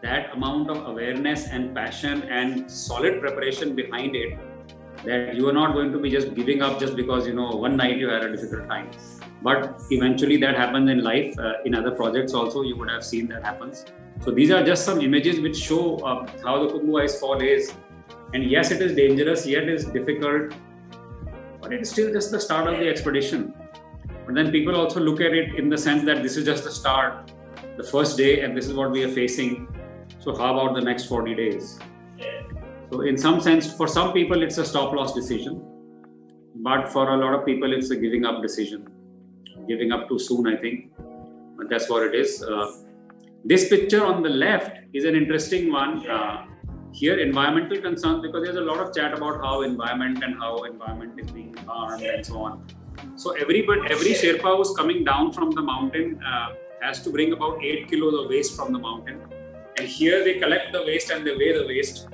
that 0.03 0.35
amount 0.35 0.71
of 0.71 0.87
awareness 0.87 1.49
and 1.49 1.75
passion 1.75 2.23
and 2.25 2.71
solid 2.71 3.21
preparation 3.21 3.75
behind 3.75 4.15
it 4.17 4.39
that 5.05 5.35
you 5.35 5.49
are 5.49 5.53
not 5.53 5.73
going 5.73 5.93
to 5.93 5.99
be 5.99 6.11
just 6.11 6.35
giving 6.35 6.63
up 6.63 6.79
just 6.79 6.95
because 6.97 7.27
you 7.27 7.35
know 7.35 7.51
one 7.51 7.77
night 7.77 7.99
you 7.99 8.09
had 8.09 8.25
a 8.25 8.31
difficult 8.35 8.69
time 8.69 8.91
but 9.43 9.81
eventually 9.91 10.37
that 10.37 10.57
happens 10.57 10.91
in 10.91 11.03
life 11.03 11.39
uh, 11.39 11.55
in 11.65 11.75
other 11.75 11.91
projects 11.91 12.35
also 12.35 12.63
you 12.63 12.77
would 12.77 12.91
have 12.91 13.05
seen 13.05 13.27
that 13.29 13.43
happens 13.43 13.85
so 14.25 14.31
these 14.31 14.51
are 14.51 14.63
just 14.63 14.85
some 14.85 15.01
images 15.01 15.41
which 15.41 15.57
show 15.57 15.97
uh, 15.99 16.27
how 16.45 16.65
the 16.65 16.73
Khumbu 16.73 17.03
ice 17.03 17.19
fall 17.19 17.41
is 17.41 17.73
and 18.35 18.45
yes 18.45 18.71
it 18.71 18.83
is 18.83 18.95
dangerous 18.95 19.47
yet 19.47 19.65
it 19.65 19.75
is 19.81 19.87
difficult 19.87 20.53
but 21.61 21.73
it 21.73 21.81
is 21.81 21.91
still 21.91 22.13
just 22.13 22.31
the 22.31 22.41
start 22.41 22.67
of 22.73 22.79
the 22.79 22.89
expedition 22.89 23.55
but 24.27 24.35
then 24.35 24.51
people 24.51 24.77
also 24.77 25.01
look 25.01 25.21
at 25.21 25.33
it 25.33 25.55
in 25.55 25.69
the 25.69 25.79
sense 25.79 26.05
that 26.05 26.23
this 26.23 26.37
is 26.37 26.45
just 26.45 26.65
the 26.65 26.71
start 26.71 27.33
the 27.77 27.85
first 27.85 28.17
day 28.17 28.41
and 28.41 28.57
this 28.57 28.67
is 28.67 28.75
what 28.75 28.91
we 28.91 29.03
are 29.03 29.13
facing 29.23 29.67
so 30.21 30.37
how 30.37 30.53
about 30.53 30.75
the 30.75 30.83
next 30.83 31.07
40 31.07 31.35
days? 31.35 31.79
So 32.93 33.01
in 33.01 33.17
some 33.17 33.41
sense, 33.41 33.73
for 33.73 33.89
some 33.89 34.13
people, 34.13 34.43
it's 34.43 34.59
a 34.59 34.65
stop 34.67 34.93
loss 34.93 35.15
decision. 35.15 35.63
But 36.57 36.89
for 36.93 37.15
a 37.15 37.17
lot 37.17 37.33
of 37.39 37.47
people, 37.47 37.73
it's 37.73 37.91
a 37.91 37.97
giving 37.97 38.27
up 38.27 38.43
decision. 38.43 38.87
Giving 39.69 39.93
up 39.93 40.09
too 40.09 40.19
soon, 40.19 40.47
I 40.47 40.57
think. 40.57 40.93
But 41.57 41.69
that's 41.69 41.89
what 41.89 42.03
it 42.03 42.15
is. 42.15 42.43
Uh, 42.43 42.73
this 43.45 43.69
picture 43.69 44.05
on 44.05 44.23
the 44.23 44.29
left 44.29 44.79
is 44.93 45.05
an 45.05 45.15
interesting 45.15 45.73
one. 45.73 46.09
Uh, 46.09 46.47
here, 46.93 47.19
environmental 47.19 47.81
concerns, 47.81 48.23
because 48.23 48.45
there's 48.45 48.57
a 48.57 48.61
lot 48.61 48.79
of 48.79 48.95
chat 48.95 49.17
about 49.17 49.41
how 49.41 49.63
environment 49.63 50.25
and 50.25 50.35
how 50.35 50.65
environment 50.65 51.19
is 51.21 51.31
being 51.31 51.55
harmed 51.59 52.03
and 52.03 52.27
so 52.27 52.43
on. 52.43 52.67
So 53.17 53.31
everybody, 53.33 53.83
every 53.89 54.13
Sherpa 54.13 54.57
who's 54.57 54.75
coming 54.77 55.05
down 55.05 55.33
from 55.33 55.53
the 55.53 55.63
mountain 55.63 56.21
uh, 56.25 56.55
has 56.83 57.03
to 57.05 57.11
bring 57.11 57.33
about 57.33 57.63
eight 57.63 57.89
kilos 57.89 58.25
of 58.25 58.29
waste 58.29 58.57
from 58.57 58.73
the 58.73 58.79
mountain 58.79 59.21
and 59.81 59.89
here 59.89 60.23
they 60.25 60.35
collect 60.39 60.73
the 60.73 60.83
waste 60.83 61.11
and 61.11 61.27
they 61.27 61.35
weigh 61.37 61.53
the 61.59 61.67
waste. 61.67 62.09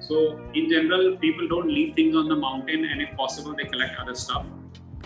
So 0.00 0.40
in 0.54 0.70
general, 0.70 1.16
people 1.18 1.46
don't 1.46 1.68
leave 1.68 1.94
things 1.94 2.16
on 2.16 2.28
the 2.28 2.36
mountain, 2.36 2.84
and 2.86 3.02
if 3.02 3.14
possible, 3.16 3.54
they 3.54 3.64
collect 3.64 3.98
other 4.00 4.14
stuff. 4.14 4.46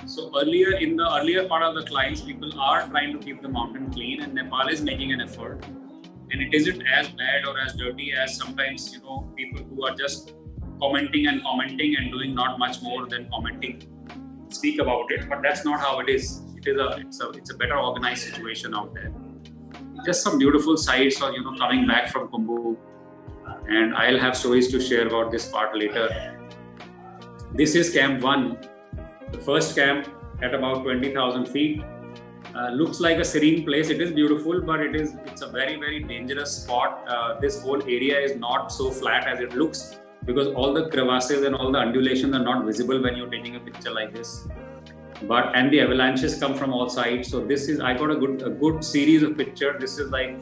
So 0.07 0.31
earlier 0.41 0.77
in 0.79 0.97
the 0.97 1.09
earlier 1.19 1.47
part 1.49 1.63
of 1.63 1.75
the 1.75 1.83
climbs, 1.83 2.23
people 2.23 2.59
are 2.61 2.87
trying 2.89 3.13
to 3.13 3.19
keep 3.19 3.43
the 3.43 3.49
mountain 3.49 3.93
clean, 3.93 4.23
and 4.23 4.35
Nepal 4.35 4.69
is 4.69 4.81
making 4.81 5.13
an 5.13 5.21
effort. 5.21 5.65
And 6.31 6.43
it 6.43 6.55
isn't 6.55 6.83
as 6.87 7.09
bad 7.09 7.45
or 7.47 7.59
as 7.61 7.75
dirty 7.75 8.13
as 8.13 8.37
sometimes 8.37 8.93
you 8.93 9.01
know 9.01 9.29
people 9.37 9.65
who 9.65 9.85
are 9.87 9.95
just 9.95 10.35
commenting 10.81 11.27
and 11.27 11.43
commenting 11.43 11.97
and 11.99 12.11
doing 12.13 12.35
not 12.35 12.59
much 12.59 12.83
more 12.83 13.07
than 13.07 13.29
commenting 13.31 13.83
speak 14.49 14.79
about 14.81 15.11
it. 15.11 15.29
But 15.29 15.43
that's 15.43 15.65
not 15.65 15.81
how 15.81 15.99
it 16.01 16.09
is. 16.09 16.43
It 16.57 16.67
is 16.69 16.81
a 16.81 16.89
it's 16.99 17.21
a 17.21 17.31
it's 17.31 17.51
a 17.51 17.57
better 17.57 17.79
organized 17.79 18.25
situation 18.25 18.75
out 18.75 18.95
there 18.95 19.13
just 20.05 20.23
some 20.23 20.39
beautiful 20.39 20.77
sights 20.77 21.21
or 21.21 21.33
you 21.33 21.43
know 21.43 21.57
coming 21.59 21.87
back 21.87 22.09
from 22.09 22.29
Khumbu. 22.29 22.77
And 23.69 23.95
I'll 23.95 24.19
have 24.19 24.37
stories 24.37 24.71
to 24.71 24.81
share 24.81 25.07
about 25.07 25.33
this 25.33 25.49
part 25.49 25.77
later. 25.77 26.09
This 27.53 27.75
is 27.75 27.93
Camp 27.93 28.23
One, 28.23 28.59
the 29.37 29.43
first 29.43 29.75
camp 29.75 30.09
at 30.43 30.55
about 30.55 30.83
20,000 30.83 31.47
feet. 31.47 31.83
Uh, 32.55 32.71
looks 32.71 33.01
like 33.01 33.19
a 33.19 33.25
serene 33.25 33.65
place. 33.65 33.91
It 33.91 34.01
is 34.01 34.13
beautiful, 34.13 34.63
but 34.63 34.81
it 34.81 34.97
is 34.97 35.15
it's 35.27 35.43
a 35.43 35.49
very 35.49 35.77
very 35.77 36.03
dangerous 36.03 36.57
spot. 36.63 37.05
Uh, 37.07 37.39
this 37.41 37.61
whole 37.61 37.83
area 37.83 38.19
is 38.19 38.37
not 38.37 38.73
so 38.73 38.91
flat 38.91 39.27
as 39.27 39.41
it 39.41 39.55
looks 39.55 39.99
because 40.25 40.49
all 40.49 40.73
the 40.73 40.89
crevasses 40.89 41.45
and 41.45 41.55
all 41.55 41.71
the 41.71 41.79
undulations 41.79 42.35
are 42.35 42.45
not 42.45 42.65
visible 42.65 43.03
when 43.03 43.17
you're 43.17 43.31
taking 43.35 43.57
a 43.57 43.61
picture 43.61 43.93
like 43.93 44.15
this 44.15 44.49
but 45.23 45.55
and 45.55 45.71
the 45.73 45.81
avalanches 45.81 46.39
come 46.39 46.55
from 46.55 46.73
all 46.73 46.89
sides 46.95 47.29
so 47.31 47.43
this 47.51 47.69
is 47.69 47.81
i 47.81 47.93
got 48.01 48.11
a 48.11 48.17
good 48.23 48.43
a 48.43 48.51
good 48.63 48.83
series 48.85 49.23
of 49.23 49.37
pictures 49.37 49.77
this 49.85 49.99
is 49.99 50.11
like 50.11 50.35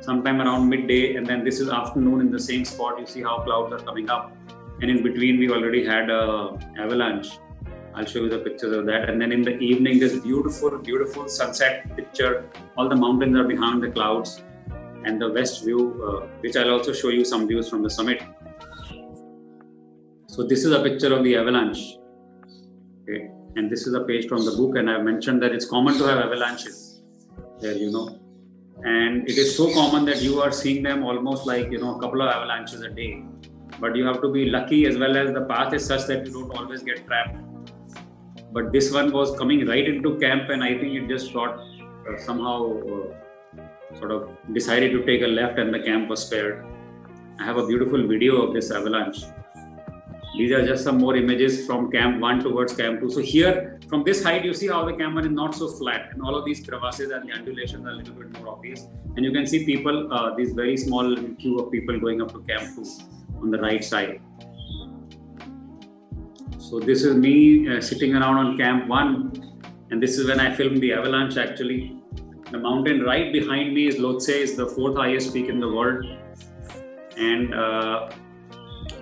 sometime 0.00 0.42
around 0.42 0.68
midday 0.68 1.14
and 1.14 1.26
then 1.26 1.44
this 1.44 1.60
is 1.60 1.70
afternoon 1.70 2.20
in 2.24 2.30
the 2.30 2.42
same 2.48 2.64
spot 2.64 2.98
you 2.98 3.06
see 3.06 3.22
how 3.22 3.38
clouds 3.44 3.72
are 3.72 3.84
coming 3.90 4.10
up 4.10 4.36
and 4.82 4.90
in 4.90 5.02
between 5.02 5.38
we 5.38 5.48
already 5.58 5.84
had 5.92 6.10
a 6.10 6.24
avalanche 6.86 7.30
i'll 7.94 8.04
show 8.04 8.20
you 8.20 8.28
the 8.28 8.38
pictures 8.38 8.76
of 8.76 8.86
that. 8.86 9.08
And 9.10 9.20
then 9.20 9.32
in 9.32 9.42
the 9.42 9.58
evening 9.58 9.98
this 9.98 10.18
beautiful 10.18 10.78
beautiful 10.78 11.28
sunset 11.28 11.96
picture 11.96 12.48
all 12.76 12.88
the 12.88 12.96
mountains 12.96 13.36
are 13.36 13.44
behind 13.44 13.82
the 13.82 13.90
clouds 13.90 14.42
and 15.04 15.20
the 15.20 15.30
west 15.32 15.64
view 15.64 15.82
uh, 16.08 16.26
which 16.40 16.56
i'll 16.56 16.70
also 16.70 16.92
show 16.92 17.08
you 17.08 17.24
some 17.24 17.48
views 17.48 17.68
from 17.68 17.82
the 17.82 17.90
summit. 17.90 18.22
So 20.26 20.46
this 20.46 20.64
is 20.64 20.72
a 20.72 20.82
picture 20.82 21.12
of 21.12 21.24
the 21.24 21.36
avalanche. 21.36 21.96
Okay. 23.02 23.30
And 23.56 23.68
this 23.68 23.86
is 23.86 23.94
a 23.94 24.04
page 24.04 24.28
from 24.28 24.44
the 24.44 24.52
book 24.52 24.76
and 24.76 24.90
i've 24.90 25.04
mentioned 25.04 25.42
that 25.42 25.52
it's 25.52 25.66
common 25.66 25.98
to 25.98 26.04
have 26.04 26.18
avalanches 26.18 26.90
there 27.60 27.76
you 27.76 27.90
know. 27.90 28.18
And 28.82 29.28
it 29.28 29.36
is 29.36 29.56
so 29.56 29.72
common 29.74 30.06
that 30.06 30.22
you 30.22 30.40
are 30.40 30.50
seeing 30.50 30.82
them 30.82 31.04
almost 31.04 31.46
like 31.46 31.70
you 31.70 31.78
know 31.78 31.96
a 31.96 32.00
couple 32.00 32.22
of 32.22 32.28
avalanches 32.28 32.80
a 32.80 32.88
day. 32.88 33.22
But 33.78 33.96
you 33.96 34.04
have 34.06 34.20
to 34.22 34.32
be 34.32 34.46
lucky 34.46 34.86
as 34.86 34.96
well 34.96 35.16
as 35.16 35.32
the 35.34 35.42
path 35.42 35.74
is 35.74 35.84
such 35.84 36.06
that 36.06 36.26
you 36.26 36.32
don't 36.32 36.50
always 36.56 36.82
get 36.82 37.06
trapped. 37.06 37.49
But 38.52 38.72
this 38.72 38.92
one 38.92 39.12
was 39.12 39.36
coming 39.38 39.66
right 39.66 39.86
into 39.86 40.18
camp, 40.18 40.50
and 40.50 40.62
I 40.62 40.78
think 40.78 40.94
it 40.94 41.08
just 41.08 41.32
got 41.32 41.58
uh, 41.58 42.18
somehow 42.18 42.78
uh, 42.80 43.96
sort 43.98 44.10
of 44.10 44.30
decided 44.52 44.92
to 44.92 45.04
take 45.04 45.22
a 45.22 45.26
left, 45.26 45.58
and 45.58 45.72
the 45.72 45.80
camp 45.80 46.08
was 46.08 46.26
spared. 46.26 46.64
I 47.38 47.44
have 47.44 47.56
a 47.56 47.66
beautiful 47.66 48.06
video 48.06 48.42
of 48.42 48.54
this 48.54 48.70
avalanche. 48.70 49.22
These 50.36 50.52
are 50.52 50.64
just 50.64 50.84
some 50.84 50.98
more 50.98 51.16
images 51.16 51.66
from 51.66 51.90
Camp 51.90 52.20
1 52.20 52.40
towards 52.40 52.74
Camp 52.74 53.00
2. 53.00 53.10
So 53.10 53.20
here, 53.20 53.80
from 53.88 54.04
this 54.04 54.22
height, 54.22 54.44
you 54.44 54.54
see 54.54 54.68
how 54.68 54.84
the 54.84 54.92
Camp 54.92 55.16
1 55.16 55.26
is 55.26 55.32
not 55.32 55.54
so 55.54 55.68
flat 55.68 56.10
and 56.12 56.22
all 56.22 56.36
of 56.36 56.44
these 56.44 56.64
crevasses 56.64 57.10
and 57.10 57.28
the 57.28 57.32
undulations 57.32 57.84
are 57.84 57.90
a 57.90 57.94
little 57.94 58.14
bit 58.14 58.30
more 58.38 58.48
obvious. 58.48 58.86
And 59.16 59.24
you 59.24 59.32
can 59.32 59.46
see 59.46 59.64
people, 59.64 60.12
uh, 60.12 60.34
this 60.36 60.52
very 60.52 60.76
small 60.76 61.16
queue 61.34 61.58
of 61.58 61.72
people 61.72 61.98
going 61.98 62.22
up 62.22 62.32
to 62.32 62.40
Camp 62.42 62.76
2 62.76 62.84
on 63.42 63.50
the 63.50 63.58
right 63.58 63.84
side. 63.84 64.20
So 66.70 66.78
this 66.78 67.02
is 67.02 67.16
me 67.16 67.68
uh, 67.68 67.80
sitting 67.80 68.14
around 68.14 68.36
on 68.36 68.56
Camp 68.56 68.86
1 68.86 69.88
and 69.90 70.00
this 70.00 70.16
is 70.16 70.28
when 70.28 70.38
I 70.38 70.54
filmed 70.54 70.80
the 70.80 70.92
avalanche 70.92 71.36
actually. 71.36 71.96
The 72.52 72.58
mountain 72.58 73.02
right 73.02 73.32
behind 73.32 73.74
me 73.74 73.88
is 73.88 73.96
Lhotse, 73.96 74.28
is 74.28 74.54
the 74.54 74.68
fourth 74.68 74.96
highest 74.96 75.34
peak 75.34 75.48
in 75.48 75.58
the 75.58 75.66
world. 75.66 76.06
And 77.16 77.52
uh, 77.52 78.10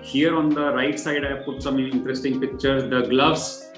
here 0.01 0.35
on 0.35 0.49
the 0.49 0.73
right 0.73 0.99
side, 0.99 1.23
I 1.23 1.35
have 1.35 1.45
put 1.45 1.61
some 1.61 1.77
interesting 1.77 2.39
pictures. 2.41 2.89
The 2.89 3.03
gloves 3.03 3.71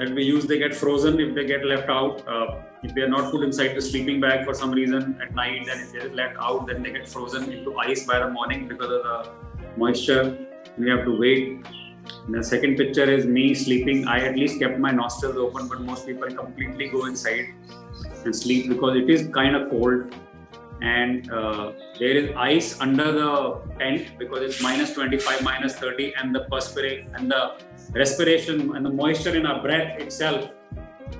that 0.00 0.10
we 0.12 0.24
use, 0.24 0.46
they 0.46 0.58
get 0.58 0.74
frozen 0.74 1.20
if 1.20 1.32
they 1.32 1.44
get 1.44 1.64
left 1.64 1.88
out. 1.88 2.26
Uh, 2.26 2.62
if 2.82 2.96
they 2.96 3.02
are 3.02 3.08
not 3.08 3.30
put 3.30 3.44
inside 3.44 3.76
the 3.76 3.80
sleeping 3.80 4.20
bag 4.20 4.44
for 4.44 4.54
some 4.54 4.72
reason 4.72 5.20
at 5.22 5.36
night, 5.36 5.68
and 5.68 5.80
if 5.80 5.92
they're 5.92 6.12
left 6.12 6.36
out, 6.40 6.66
then 6.66 6.82
they 6.82 6.90
get 6.90 7.06
frozen 7.06 7.52
into 7.52 7.78
ice 7.78 8.04
by 8.06 8.18
the 8.18 8.28
morning 8.28 8.66
because 8.66 8.90
of 8.90 9.04
the 9.04 9.30
moisture. 9.76 10.36
We 10.76 10.90
have 10.90 11.04
to 11.04 11.16
wait. 11.16 11.64
And 12.26 12.34
the 12.34 12.42
second 12.42 12.76
picture 12.76 13.08
is 13.10 13.26
me 13.26 13.54
sleeping. 13.54 14.06
I 14.06 14.20
at 14.20 14.36
least 14.36 14.58
kept 14.58 14.78
my 14.78 14.90
nostrils 14.90 15.36
open, 15.36 15.68
but 15.68 15.80
most 15.80 16.06
people 16.06 16.28
completely 16.28 16.88
go 16.88 17.06
inside 17.06 17.46
and 18.24 18.34
sleep 18.34 18.68
because 18.68 18.96
it 18.96 19.08
is 19.08 19.28
kind 19.32 19.56
of 19.56 19.70
cold. 19.70 20.14
And 20.82 21.30
uh, 21.30 21.72
there 21.98 22.16
is 22.16 22.34
ice 22.36 22.80
under 22.80 23.12
the 23.12 23.60
tent 23.78 24.18
because 24.18 24.42
it's 24.42 24.62
minus 24.62 24.94
25 24.94 25.42
minus 25.42 25.74
30 25.74 26.14
and 26.14 26.34
the 26.34 26.40
perspiration 26.50 27.10
and 27.14 27.30
the 27.30 27.56
respiration 27.92 28.74
and 28.74 28.86
the 28.86 28.90
moisture 28.90 29.36
in 29.36 29.44
our 29.44 29.60
breath 29.62 30.00
itself 30.00 30.50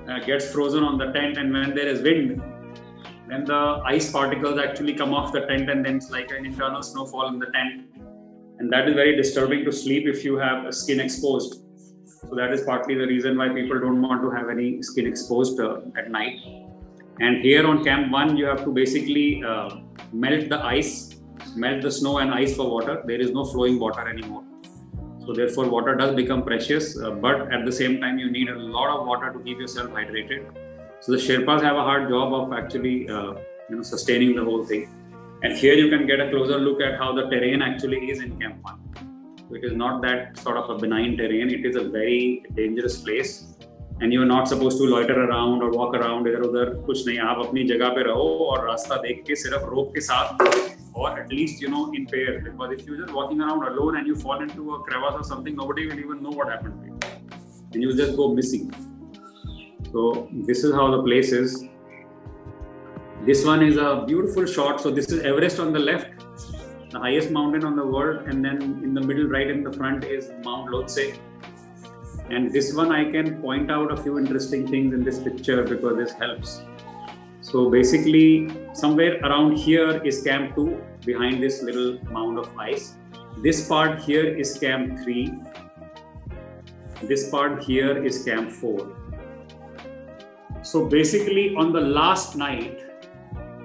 uh, 0.07 0.19
gets 0.19 0.51
frozen 0.51 0.83
on 0.83 0.97
the 0.97 1.11
tent. 1.11 1.37
And 1.37 1.53
when 1.53 1.75
there 1.75 1.87
is 1.87 2.01
wind 2.01 2.41
then 3.31 3.45
the 3.45 3.81
ice 3.85 4.11
particles 4.11 4.59
actually 4.59 4.93
come 4.93 5.13
off 5.13 5.31
the 5.31 5.41
tent 5.41 5.69
and 5.69 5.85
then 5.85 5.95
it's 5.95 6.11
like 6.11 6.31
an 6.31 6.45
internal 6.45 6.83
snowfall 6.83 7.29
in 7.29 7.39
the 7.39 7.45
tent 7.57 7.85
and 8.61 8.71
that 8.71 8.87
is 8.87 8.95
very 9.03 9.15
disturbing 9.17 9.65
to 9.65 9.71
sleep 9.83 10.07
if 10.15 10.25
you 10.29 10.37
have 10.37 10.73
skin 10.81 10.99
exposed 11.05 11.61
so 12.29 12.35
that 12.41 12.57
is 12.57 12.65
partly 12.71 12.95
the 13.03 13.07
reason 13.13 13.37
why 13.43 13.49
people 13.59 13.79
don't 13.85 14.01
want 14.09 14.21
to 14.21 14.35
have 14.39 14.49
any 14.57 14.69
skin 14.89 15.07
exposed 15.13 15.59
uh, 15.59 16.01
at 16.01 16.11
night 16.17 16.37
and 17.19 17.43
here 17.43 17.67
on 17.67 17.83
Camp 17.83 18.11
1, 18.11 18.37
you 18.37 18.45
have 18.45 18.63
to 18.63 18.71
basically 18.71 19.43
uh, 19.43 19.69
melt 20.11 20.49
the 20.49 20.59
ice, 20.65 21.15
melt 21.55 21.83
the 21.83 21.91
snow 21.91 22.17
and 22.17 22.33
ice 22.33 22.55
for 22.55 22.67
water. 22.67 23.03
There 23.05 23.21
is 23.21 23.31
no 23.31 23.45
flowing 23.45 23.79
water 23.79 24.07
anymore. 24.07 24.43
So 25.25 25.33
therefore, 25.33 25.69
water 25.69 25.93
does 25.95 26.15
become 26.15 26.43
precious, 26.43 26.97
uh, 26.97 27.11
but 27.11 27.53
at 27.53 27.63
the 27.63 27.71
same 27.71 28.01
time, 28.01 28.17
you 28.17 28.31
need 28.31 28.49
a 28.49 28.57
lot 28.57 28.89
of 28.97 29.05
water 29.05 29.31
to 29.31 29.39
keep 29.39 29.59
yourself 29.59 29.91
hydrated. 29.91 30.47
So 31.01 31.11
the 31.11 31.19
Sherpas 31.19 31.61
have 31.61 31.75
a 31.75 31.83
hard 31.83 32.09
job 32.09 32.33
of 32.33 32.53
actually, 32.53 33.07
uh, 33.07 33.33
you 33.69 33.75
know, 33.75 33.83
sustaining 33.83 34.35
the 34.35 34.43
whole 34.43 34.65
thing. 34.65 34.89
And 35.42 35.52
here 35.52 35.74
you 35.74 35.88
can 35.90 36.06
get 36.06 36.20
a 36.20 36.30
closer 36.30 36.58
look 36.58 36.80
at 36.80 36.98
how 36.98 37.12
the 37.14 37.28
terrain 37.30 37.62
actually 37.62 38.10
is 38.10 38.20
in 38.20 38.38
Camp 38.38 38.62
1. 38.62 38.80
So 39.48 39.54
it 39.54 39.64
is 39.64 39.72
not 39.72 40.02
that 40.02 40.38
sort 40.38 40.56
of 40.56 40.70
a 40.70 40.78
benign 40.78 41.16
terrain. 41.16 41.50
It 41.50 41.64
is 41.64 41.76
a 41.76 41.84
very 41.88 42.44
dangerous 42.54 43.00
place 43.02 43.34
and 44.02 44.12
you 44.12 44.20
are 44.20 44.26
not 44.26 44.46
suppose 44.46 44.78
to 44.78 44.86
loiter 44.86 45.18
around 45.20 45.62
और 45.62 45.70
walk 45.76 45.94
around 45.96 46.26
इधर 46.28 46.40
उधर 46.48 46.72
कुछ 46.86 47.06
नहीं 47.06 47.18
आप 47.26 47.38
अपनी 47.46 47.62
जगह 47.68 47.88
पे 47.94 48.02
रहो 48.08 48.26
और 48.48 48.66
रास्ता 48.66 48.96
देख 49.02 49.22
के 49.26 49.36
सिर्फ 49.42 49.68
रोप 49.74 49.92
के 49.94 50.00
साथ 50.08 50.44
or 50.96 51.08
at 51.20 51.32
least 51.36 51.62
you 51.62 51.70
know 51.72 51.80
in 51.96 52.04
pair 52.10 52.34
because 52.44 52.70
if 52.74 52.84
you're 52.84 52.98
just 52.98 53.10
walking 53.16 53.40
around 53.46 53.64
alone 53.70 53.96
and 53.98 54.06
you 54.10 54.14
fall 54.20 54.38
into 54.44 54.62
a 54.76 54.78
crevasse 54.84 55.18
or 55.22 55.24
something 55.30 55.58
nobody 55.58 55.82
will 55.88 55.98
even 56.04 56.22
know 56.26 56.32
what 56.36 56.52
happened 56.52 56.78
to 56.84 56.86
you 56.92 56.94
and 57.72 57.84
you 57.86 57.90
just 57.98 58.14
go 58.20 58.28
missing 58.38 58.62
so 59.88 60.04
this 60.52 60.64
is 60.68 60.72
how 60.78 60.86
the 60.94 61.02
place 61.08 61.34
is 61.40 61.58
this 63.25 63.45
one 63.45 63.63
is 63.63 63.77
a 63.77 64.03
beautiful 64.07 64.45
shot 64.45 64.81
so 64.81 64.91
this 64.91 65.09
is 65.11 65.23
everest 65.23 65.59
on 65.59 65.71
the 65.73 65.79
left 65.79 66.09
the 66.91 66.99
highest 66.99 67.31
mountain 67.31 67.63
on 67.63 67.75
the 67.75 67.85
world 67.85 68.27
and 68.27 68.43
then 68.43 68.61
in 68.85 68.93
the 68.93 69.01
middle 69.01 69.27
right 69.27 69.49
in 69.49 69.63
the 69.63 69.73
front 69.73 70.03
is 70.03 70.31
mount 70.43 70.69
lhotse 70.71 71.05
and 72.31 72.49
this 72.53 72.73
one, 72.73 72.93
I 72.93 73.11
can 73.11 73.41
point 73.41 73.69
out 73.69 73.91
a 73.91 73.97
few 74.01 74.17
interesting 74.17 74.65
things 74.65 74.93
in 74.93 75.03
this 75.03 75.19
picture 75.19 75.63
because 75.63 75.97
this 75.97 76.13
helps. 76.13 76.61
So 77.41 77.69
basically, 77.69 78.49
somewhere 78.73 79.19
around 79.19 79.57
here 79.57 80.01
is 80.05 80.21
Camp 80.23 80.55
2 80.55 80.81
behind 81.05 81.43
this 81.43 81.61
little 81.61 81.99
mound 82.09 82.37
of 82.37 82.57
ice. 82.57 82.95
This 83.39 83.67
part 83.67 83.99
here 83.99 84.23
is 84.23 84.57
Camp 84.57 84.99
3. 85.01 85.33
This 87.03 87.29
part 87.29 87.61
here 87.63 88.01
is 88.01 88.23
Camp 88.23 88.49
4. 88.49 88.87
So 90.61 90.85
basically, 90.85 91.53
on 91.55 91.73
the 91.73 91.81
last 91.81 92.37
night, 92.37 92.90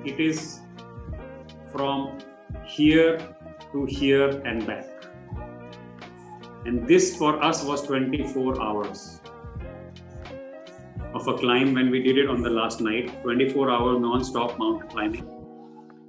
it 0.07 0.21
is 0.21 0.61
from 1.73 2.19
here 2.65 3.19
to 3.73 3.85
here 3.87 4.31
and 4.45 4.67
back. 4.67 4.87
And 6.65 6.87
this 6.87 7.17
for 7.17 7.43
us 7.43 7.63
was 7.65 7.83
24 7.83 8.61
hours 8.61 9.21
of 11.15 11.29
a 11.29 11.35
climb 11.39 11.75
when 11.75 11.91
we 11.91 12.03
did 12.03 12.19
it 12.19 12.29
on 12.29 12.43
the 12.43 12.51
last 12.51 12.81
night 12.81 13.23
24 13.23 13.71
hour 13.71 13.99
non 13.99 14.25
stop 14.25 14.59
mountain 14.59 14.89
climbing. 14.89 15.33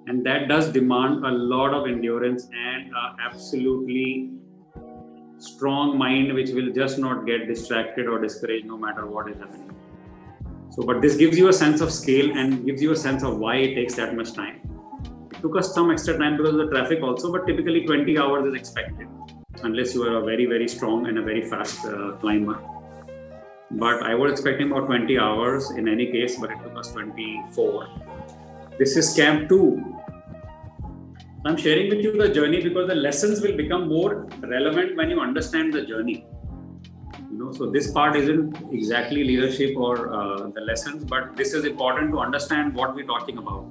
And 0.08 0.26
that 0.26 0.48
does 0.48 0.72
demand 0.72 1.26
a 1.26 1.32
lot 1.32 1.74
of 1.74 1.88
endurance 1.88 2.48
and 2.54 2.93
absolutely 3.24 4.32
strong 5.38 5.98
mind, 5.98 6.34
which 6.34 6.52
will 6.52 6.72
just 6.72 6.98
not 6.98 7.26
get 7.26 7.48
distracted 7.48 8.08
or 8.08 8.20
discouraged 8.20 8.66
no 8.66 8.78
matter 8.78 9.06
what 9.06 9.30
is 9.30 9.38
happening. 9.38 9.76
So, 10.78 10.84
but 10.84 11.01
this 11.01 11.15
gives 11.15 11.36
you 11.36 11.47
a 11.49 11.53
sense 11.53 11.82
of 11.82 11.91
scale 11.91 12.38
and 12.38 12.63
gives 12.63 12.84
you 12.84 12.91
a 12.91 12.95
sense 12.95 13.23
of 13.23 13.39
why 13.39 13.55
it 13.55 13.73
takes 13.73 13.95
that 13.95 14.15
much 14.15 14.34
time. 14.34 14.61
It 15.32 15.41
took 15.41 15.57
us 15.57 15.73
some 15.73 15.89
extra 15.89 16.15
time 16.19 16.38
because 16.38 16.53
of 16.53 16.59
the 16.59 16.67
traffic 16.67 17.01
also, 17.01 17.32
but 17.32 17.47
typically 17.47 17.84
20 17.84 18.15
hours 18.19 18.45
is 18.45 18.53
expected 18.53 19.07
unless 19.63 19.95
you 19.95 20.03
are 20.03 20.17
a 20.17 20.23
very 20.23 20.45
very 20.45 20.67
strong 20.67 21.07
and 21.07 21.17
a 21.17 21.21
very 21.23 21.41
fast 21.41 21.84
uh, 21.86 22.11
climber. 22.21 22.59
But 23.71 24.03
i 24.03 24.15
was 24.15 24.32
expecting 24.32 24.71
about 24.71 24.86
20 24.86 25.19
hours 25.19 25.71
in 25.71 25.89
any 25.89 26.05
case 26.11 26.39
but 26.39 26.51
it 26.51 26.59
took 26.63 26.78
us 26.78 26.91
24 26.93 27.88
this 28.80 28.95
is 28.95 29.13
camp 29.13 29.49
2 29.49 29.95
i'm 31.45 31.57
sharing 31.57 31.89
with 31.89 31.99
you 31.99 32.13
the 32.21 32.30
journey 32.30 32.61
because 32.61 32.88
the 32.88 32.95
lessons 32.95 33.41
will 33.41 33.57
become 33.57 33.89
more 33.89 34.25
relevant 34.39 34.95
when 34.95 35.09
you 35.09 35.19
understand 35.19 35.73
the 35.73 35.86
journey 35.86 36.25
know 37.38 37.51
so 37.51 37.69
this 37.77 37.91
part 37.91 38.15
isn't 38.15 38.57
exactly 38.71 39.23
leadership 39.23 39.75
or 39.77 40.13
uh, 40.13 40.47
the 40.57 40.61
lessons 40.61 41.03
but 41.03 41.35
this 41.35 41.53
is 41.53 41.65
important 41.65 42.11
to 42.11 42.19
understand 42.19 42.73
what 42.73 42.95
we're 42.95 43.11
talking 43.13 43.38
about 43.38 43.65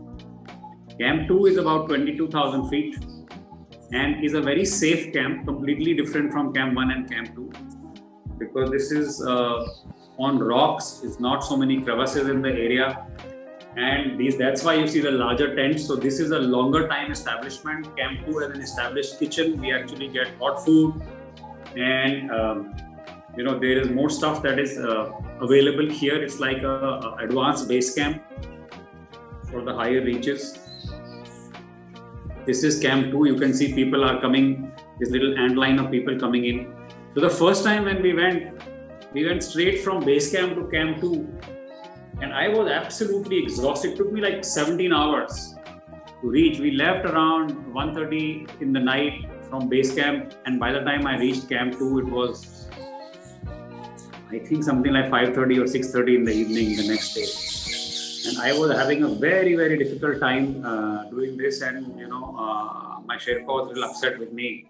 camp 0.98 1.28
2 1.28 1.46
is 1.46 1.56
about 1.56 1.88
22000 1.88 2.68
feet 2.68 2.96
and 3.92 4.24
is 4.24 4.34
a 4.34 4.40
very 4.40 4.64
safe 4.64 5.12
camp, 5.12 5.46
completely 5.46 5.94
different 5.94 6.32
from 6.32 6.52
Camp 6.52 6.74
1 6.74 6.90
and 6.90 7.10
Camp 7.10 7.34
2 7.34 7.52
because 8.38 8.70
this 8.70 8.90
is 8.90 9.22
uh, 9.22 9.66
on 10.18 10.38
rocks, 10.38 11.00
it's 11.04 11.20
not 11.20 11.40
so 11.40 11.56
many 11.56 11.80
crevasses 11.80 12.28
in 12.28 12.42
the 12.42 12.50
area. 12.50 13.06
And 13.76 14.18
these 14.18 14.38
that's 14.38 14.62
why 14.64 14.74
you 14.74 14.86
see 14.86 15.00
the 15.00 15.10
larger 15.10 15.54
tents. 15.54 15.86
So 15.86 15.96
this 15.96 16.18
is 16.18 16.30
a 16.30 16.38
longer 16.38 16.88
time 16.88 17.12
establishment. 17.12 17.94
Camp 17.96 18.24
2 18.26 18.38
has 18.38 18.50
an 18.50 18.62
established 18.62 19.18
kitchen. 19.18 19.60
We 19.60 19.72
actually 19.72 20.08
get 20.08 20.28
hot 20.38 20.64
food 20.64 20.94
and 21.76 22.30
um, 22.30 22.74
you 23.36 23.44
know 23.44 23.58
there 23.58 23.78
is 23.80 23.90
more 23.90 24.08
stuff 24.08 24.42
that 24.42 24.58
is 24.58 24.78
uh, 24.78 25.12
available 25.40 25.88
here. 25.88 26.22
It's 26.22 26.40
like 26.40 26.62
a, 26.62 26.76
a 27.08 27.16
advanced 27.24 27.68
base 27.68 27.94
camp 27.94 28.22
for 29.50 29.62
the 29.62 29.74
higher 29.74 30.02
reaches. 30.02 30.58
This 32.46 32.62
is 32.62 32.78
camp 32.80 33.10
2 33.10 33.26
you 33.26 33.36
can 33.36 33.52
see 33.52 33.74
people 33.74 34.04
are 34.04 34.20
coming 34.20 34.72
this 34.98 35.10
little 35.10 35.36
ant 35.36 35.56
line 35.56 35.78
of 35.78 35.90
people 35.90 36.18
coming 36.18 36.44
in. 36.44 36.74
So 37.14 37.20
the 37.20 37.30
first 37.30 37.64
time 37.64 37.84
when 37.84 38.02
we 38.02 38.14
went 38.14 38.62
we 39.12 39.26
went 39.26 39.42
straight 39.42 39.82
from 39.82 40.04
base 40.04 40.30
camp 40.32 40.54
to 40.54 40.66
camp 40.68 41.00
2 41.00 41.40
and 42.22 42.32
i 42.32 42.48
was 42.48 42.70
absolutely 42.70 43.38
exhausted. 43.42 43.92
It 43.92 43.96
took 43.96 44.12
me 44.12 44.20
like 44.20 44.44
17 44.44 44.92
hours 44.92 45.54
to 46.22 46.28
reach. 46.28 46.58
We 46.58 46.70
left 46.70 47.04
around 47.04 47.50
1.30 47.74 48.62
in 48.62 48.72
the 48.72 48.80
night 48.80 49.26
from 49.50 49.68
base 49.68 49.94
camp. 49.94 50.32
And 50.46 50.58
by 50.58 50.72
the 50.72 50.80
time 50.80 51.06
i 51.06 51.18
reached 51.18 51.48
camp 51.48 51.78
2 51.78 51.98
it 51.98 52.06
was 52.06 52.55
i 54.30 54.38
think 54.38 54.64
something 54.64 54.92
like 54.92 55.06
5.30 55.06 55.58
or 55.58 55.64
6.30 55.64 56.16
in 56.16 56.24
the 56.24 56.32
evening 56.32 56.76
the 56.76 56.88
next 56.88 57.14
day 57.14 57.66
and 58.28 58.38
I 58.38 58.52
was 58.58 58.76
having 58.76 59.02
a 59.04 59.08
very 59.08 59.54
very 59.54 59.76
difficult 59.78 60.20
time 60.20 60.64
uh, 60.64 61.04
doing 61.10 61.36
this, 61.36 61.60
and 61.62 61.98
you 61.98 62.08
know 62.08 62.24
uh, 62.38 63.00
my 63.10 63.16
Sherpa 63.16 63.46
was 63.46 63.66
a 63.66 63.68
little 63.68 63.84
upset 63.84 64.18
with 64.18 64.32
me. 64.32 64.66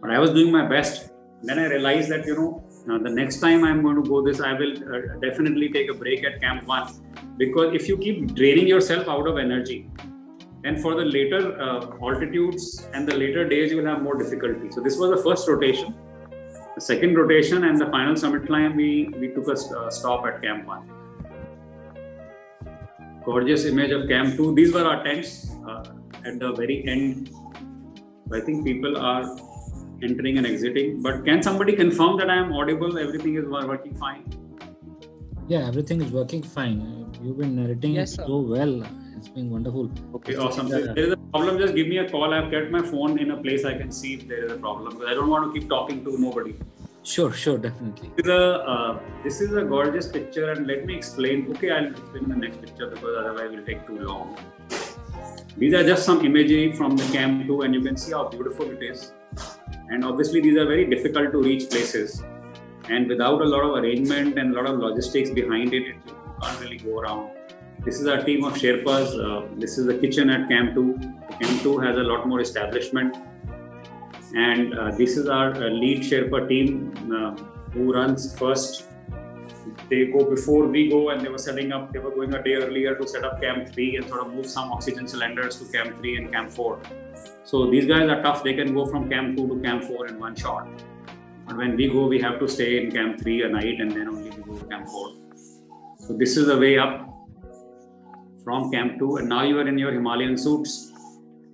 But 0.00 0.10
I 0.10 0.18
was 0.18 0.30
doing 0.30 0.52
my 0.52 0.66
best. 0.66 1.10
Then 1.42 1.58
I 1.58 1.66
realized 1.66 2.10
that 2.10 2.26
you 2.26 2.36
know 2.36 2.64
uh, 2.90 2.98
the 2.98 3.10
next 3.10 3.40
time 3.40 3.64
I'm 3.64 3.82
going 3.82 4.02
to 4.02 4.08
go 4.08 4.22
this, 4.22 4.40
I 4.40 4.52
will 4.52 4.74
uh, 4.76 5.00
definitely 5.26 5.70
take 5.70 5.90
a 5.90 5.94
break 5.94 6.24
at 6.24 6.40
Camp 6.40 6.66
One 6.66 6.88
because 7.36 7.74
if 7.74 7.88
you 7.88 7.98
keep 7.98 8.34
draining 8.34 8.68
yourself 8.68 9.08
out 9.08 9.26
of 9.26 9.38
energy, 9.38 9.90
then 10.62 10.80
for 10.80 10.94
the 10.94 11.04
later 11.04 11.60
uh, 11.60 11.80
altitudes 12.00 12.88
and 12.92 13.08
the 13.08 13.16
later 13.16 13.48
days 13.48 13.70
you 13.72 13.78
will 13.78 13.86
have 13.86 14.02
more 14.02 14.16
difficulty. 14.16 14.70
So 14.70 14.80
this 14.80 14.96
was 14.96 15.10
the 15.16 15.22
first 15.28 15.48
rotation. 15.48 15.94
The 16.74 16.80
second 16.80 17.16
rotation 17.16 17.64
and 17.64 17.80
the 17.80 17.86
final 17.86 18.16
summit 18.16 18.46
climb, 18.46 18.74
we 18.76 19.08
we 19.20 19.28
took 19.28 19.48
a 19.48 19.52
uh, 19.52 19.90
stop 19.90 20.26
at 20.26 20.42
Camp 20.42 20.66
One. 20.66 20.90
Gorgeous 23.24 23.64
image 23.64 23.92
of 23.92 24.08
Camp 24.08 24.36
Two. 24.36 24.54
These 24.54 24.72
were 24.72 24.84
our 24.84 25.04
tents 25.04 25.52
uh, 25.68 25.84
at 26.24 26.40
the 26.40 26.52
very 26.52 26.78
end. 26.88 27.30
I 28.32 28.40
think 28.40 28.64
people 28.64 28.96
are 28.96 29.22
entering 30.02 30.38
and 30.38 30.46
exiting. 30.46 31.00
But 31.00 31.24
can 31.24 31.42
somebody 31.42 31.74
confirm 31.74 32.16
that 32.18 32.28
I 32.28 32.36
am 32.36 32.52
audible? 32.52 32.98
Everything 32.98 33.36
is 33.36 33.46
working 33.46 33.94
fine. 33.94 34.24
Yeah, 35.46 35.68
everything 35.68 36.02
is 36.02 36.10
working 36.10 36.42
fine. 36.42 36.80
You've 37.22 37.38
been 37.38 37.54
narrating 37.54 37.92
yes, 37.92 38.14
it 38.14 38.26
so 38.26 38.38
well. 38.38 38.82
It's 39.24 39.32
been 39.32 39.48
wonderful. 39.48 39.90
Okay, 40.16 40.36
awesome. 40.36 40.70
If 40.70 40.94
there 40.94 41.06
is 41.06 41.12
a 41.12 41.16
problem, 41.16 41.58
just 41.58 41.74
give 41.74 41.88
me 41.88 41.96
a 41.96 42.10
call. 42.10 42.34
I've 42.34 42.50
kept 42.50 42.70
my 42.70 42.82
phone 42.82 43.18
in 43.18 43.30
a 43.30 43.38
place 43.38 43.64
I 43.64 43.72
can 43.72 43.90
see 43.90 44.12
if 44.16 44.28
there 44.28 44.44
is 44.44 44.52
a 44.52 44.56
problem. 44.56 45.00
I 45.06 45.14
don't 45.14 45.30
want 45.30 45.46
to 45.46 45.58
keep 45.58 45.66
talking 45.66 46.04
to 46.04 46.20
nobody. 46.20 46.54
Sure, 47.04 47.32
sure, 47.32 47.56
definitely. 47.56 48.10
This 48.16 48.26
is 48.26 48.30
a, 48.30 48.68
uh, 48.72 49.00
this 49.22 49.40
is 49.40 49.54
a 49.54 49.62
gorgeous 49.62 50.08
picture, 50.08 50.52
and 50.52 50.66
let 50.66 50.84
me 50.84 50.94
explain. 50.94 51.50
Okay, 51.52 51.70
I'll 51.70 51.86
explain 51.86 52.28
the 52.28 52.36
next 52.36 52.60
picture 52.60 52.90
because 52.90 53.16
otherwise 53.16 53.50
it 53.50 53.56
will 53.56 53.64
take 53.64 53.86
too 53.86 53.98
long. 54.00 54.36
These 55.56 55.72
are 55.72 55.84
just 55.84 56.04
some 56.04 56.22
imagery 56.22 56.72
from 56.72 56.94
the 56.94 57.04
Camp 57.04 57.46
too, 57.46 57.62
and 57.62 57.74
you 57.74 57.80
can 57.80 57.96
see 57.96 58.12
how 58.12 58.28
beautiful 58.28 58.70
it 58.70 58.82
is. 58.82 59.12
And 59.88 60.04
obviously, 60.04 60.42
these 60.42 60.58
are 60.58 60.66
very 60.66 60.84
difficult 60.84 61.32
to 61.32 61.38
reach 61.38 61.70
places. 61.70 62.22
And 62.90 63.08
without 63.08 63.40
a 63.40 63.46
lot 63.46 63.64
of 63.64 63.82
arrangement 63.82 64.38
and 64.38 64.54
a 64.54 64.62
lot 64.62 64.70
of 64.70 64.80
logistics 64.80 65.30
behind 65.30 65.72
it, 65.72 65.82
you 65.82 65.96
can't 66.42 66.60
really 66.60 66.76
go 66.76 66.98
around. 66.98 67.33
This 67.84 68.00
is 68.00 68.06
our 68.06 68.22
team 68.24 68.44
of 68.44 68.54
Sherpas. 68.54 69.08
Uh, 69.14 69.46
this 69.56 69.76
is 69.76 69.84
the 69.84 69.98
kitchen 69.98 70.30
at 70.30 70.48
Camp 70.48 70.74
2. 70.74 70.98
Camp 71.40 71.62
2 71.62 71.78
has 71.80 71.98
a 71.98 72.02
lot 72.02 72.26
more 72.26 72.40
establishment. 72.40 73.16
And 74.34 74.72
uh, 74.72 74.90
this 74.92 75.18
is 75.18 75.28
our 75.28 75.52
uh, 75.54 75.68
lead 75.68 76.00
Sherpa 76.02 76.48
team 76.48 76.94
uh, 77.14 77.36
who 77.72 77.92
runs 77.92 78.36
first. 78.38 78.84
They 79.90 80.06
go 80.06 80.24
before 80.24 80.66
we 80.66 80.88
go, 80.88 81.10
and 81.10 81.20
they 81.20 81.28
were 81.28 81.38
setting 81.38 81.72
up, 81.72 81.92
they 81.92 81.98
were 81.98 82.10
going 82.10 82.32
a 82.32 82.42
day 82.42 82.54
earlier 82.54 82.94
to 82.94 83.06
set 83.06 83.22
up 83.22 83.42
Camp 83.42 83.74
3 83.74 83.96
and 83.96 84.08
sort 84.08 84.20
of 84.22 84.32
move 84.32 84.46
some 84.46 84.72
oxygen 84.72 85.06
cylinders 85.06 85.58
to 85.58 85.70
Camp 85.70 85.98
3 85.98 86.16
and 86.16 86.32
Camp 86.32 86.50
4. 86.52 86.80
So 87.44 87.70
these 87.70 87.84
guys 87.84 88.08
are 88.08 88.22
tough. 88.22 88.42
They 88.42 88.54
can 88.54 88.72
go 88.72 88.86
from 88.86 89.10
camp 89.10 89.36
two 89.36 89.46
to 89.46 89.60
camp 89.60 89.84
four 89.84 90.06
in 90.06 90.18
one 90.18 90.34
shot. 90.34 90.66
But 91.46 91.58
when 91.58 91.76
we 91.76 91.88
go, 91.88 92.06
we 92.06 92.18
have 92.20 92.38
to 92.38 92.48
stay 92.48 92.82
in 92.82 92.90
camp 92.90 93.20
three 93.20 93.42
a 93.42 93.48
night 93.48 93.80
and 93.80 93.90
then 93.90 94.08
only 94.08 94.30
we 94.30 94.42
go 94.42 94.56
to 94.56 94.64
camp 94.64 94.88
four. 94.88 95.12
So 95.98 96.16
this 96.16 96.38
is 96.38 96.46
the 96.46 96.58
way 96.58 96.78
up 96.78 97.13
from 98.44 98.70
camp 98.70 98.98
two. 98.98 99.16
And 99.16 99.28
now 99.28 99.42
you 99.42 99.58
are 99.58 99.66
in 99.66 99.78
your 99.78 99.92
Himalayan 99.92 100.36
suits. 100.36 100.92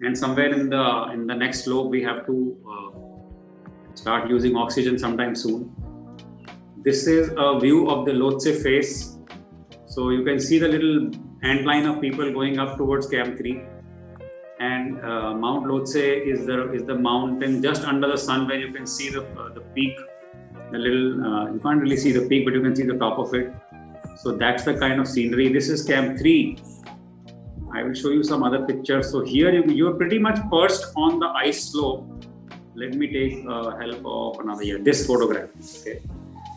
And 0.02 0.16
somewhere 0.16 0.52
in 0.52 0.70
the 0.70 1.10
in 1.12 1.26
the 1.26 1.34
next 1.34 1.64
slope, 1.64 1.90
we 1.90 2.02
have 2.02 2.26
to 2.26 2.36
uh, 2.72 3.94
start 3.94 4.28
using 4.28 4.56
oxygen 4.56 4.98
sometime 4.98 5.34
soon. 5.34 5.74
This 6.82 7.06
is 7.06 7.30
a 7.36 7.58
view 7.58 7.90
of 7.90 8.06
the 8.06 8.12
Lhotse 8.12 8.62
face. 8.62 9.18
So 9.86 10.10
you 10.10 10.24
can 10.24 10.40
see 10.40 10.58
the 10.58 10.68
little 10.68 11.10
ant 11.42 11.66
line 11.66 11.84
of 11.86 12.00
people 12.00 12.32
going 12.32 12.58
up 12.58 12.76
towards 12.76 13.06
camp 13.08 13.36
three 13.36 13.62
and 14.60 15.02
uh, 15.02 15.34
Mount 15.34 15.66
Lhotse 15.66 16.04
is 16.32 16.46
the 16.46 16.72
is 16.72 16.84
the 16.84 16.94
mountain 16.94 17.62
just 17.62 17.82
under 17.82 18.08
the 18.08 18.18
sun 18.18 18.46
where 18.46 18.58
you 18.58 18.72
can 18.72 18.86
see 18.86 19.08
the 19.10 19.22
uh, 19.40 19.48
the 19.54 19.62
peak. 19.74 19.96
The 20.72 20.78
little 20.78 21.24
uh, 21.24 21.52
you 21.52 21.60
can't 21.60 21.80
really 21.80 21.96
see 21.96 22.12
the 22.12 22.26
peak, 22.28 22.44
but 22.44 22.54
you 22.54 22.62
can 22.62 22.76
see 22.76 22.84
the 22.84 22.98
top 23.04 23.18
of 23.18 23.34
it. 23.34 23.52
So 24.18 24.32
that's 24.32 24.64
the 24.64 24.74
kind 24.74 25.00
of 25.00 25.08
scenery. 25.08 25.52
This 25.52 25.68
is 25.68 25.82
Camp 25.82 26.18
Three. 26.18 26.58
I 27.72 27.82
will 27.82 27.94
show 27.94 28.10
you 28.10 28.22
some 28.22 28.42
other 28.42 28.64
pictures. 28.66 29.10
So 29.10 29.24
here 29.24 29.52
you 29.52 29.64
you 29.80 29.88
are 29.88 29.94
pretty 29.94 30.18
much 30.18 30.38
perched 30.50 30.84
on 30.96 31.18
the 31.18 31.28
ice 31.28 31.64
slope. 31.70 32.26
Let 32.74 32.94
me 32.94 33.08
take 33.12 33.46
uh, 33.46 33.76
help 33.76 34.04
of 34.04 34.40
another 34.40 34.64
year. 34.64 34.78
This 34.78 35.06
photograph. 35.06 35.50
Okay. 35.80 36.00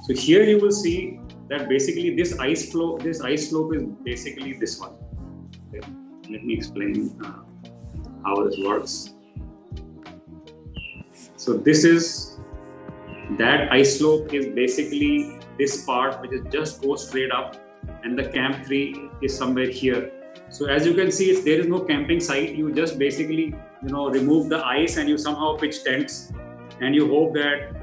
So 0.08 0.14
here 0.14 0.44
you 0.44 0.60
will 0.60 0.72
see 0.72 1.20
that 1.50 1.70
basically 1.70 2.16
this 2.16 2.38
ice 2.40 2.72
flow, 2.72 2.98
this 2.98 3.22
ice 3.22 3.50
slope 3.50 3.76
is 3.76 3.84
basically 4.04 4.54
this 4.54 4.80
one. 4.80 4.94
Okay. 5.70 5.86
Let 6.30 6.44
me 6.44 6.54
explain 6.54 7.16
uh, 7.24 7.40
how 8.26 8.44
this 8.44 8.58
works. 8.60 9.14
So 11.36 11.58
this 11.58 11.84
is 11.84 12.40
that 13.38 13.72
ice 13.72 13.98
slope 14.00 14.34
is 14.34 14.48
basically 14.48 15.40
this 15.58 15.86
part 15.86 16.22
which 16.22 16.32
is 16.32 16.44
just 16.52 16.82
go 16.82 16.96
straight 16.96 17.32
up 17.32 17.58
and 18.04 18.18
the 18.18 18.30
camp 18.30 18.66
3 18.66 19.10
is 19.22 19.38
somewhere 19.38 19.70
here. 19.70 20.12
So 20.54 20.68
as 20.68 20.86
you 20.86 20.94
can 20.94 21.12
see, 21.12 21.30
there 21.42 21.60
is 21.60 21.68
no 21.68 21.80
camping 21.82 22.20
site, 22.20 22.56
you 22.56 22.72
just 22.74 23.00
basically 23.00 23.46
you 23.84 23.90
know 23.94 24.10
remove 24.10 24.50
the 24.50 24.66
ice 24.66 24.98
and 24.98 25.10
you 25.10 25.18
somehow 25.18 25.58
pitch 25.58 25.84
tents 25.84 26.32
and 26.80 26.96
you 26.96 27.08
hope 27.08 27.34
that 27.34 27.76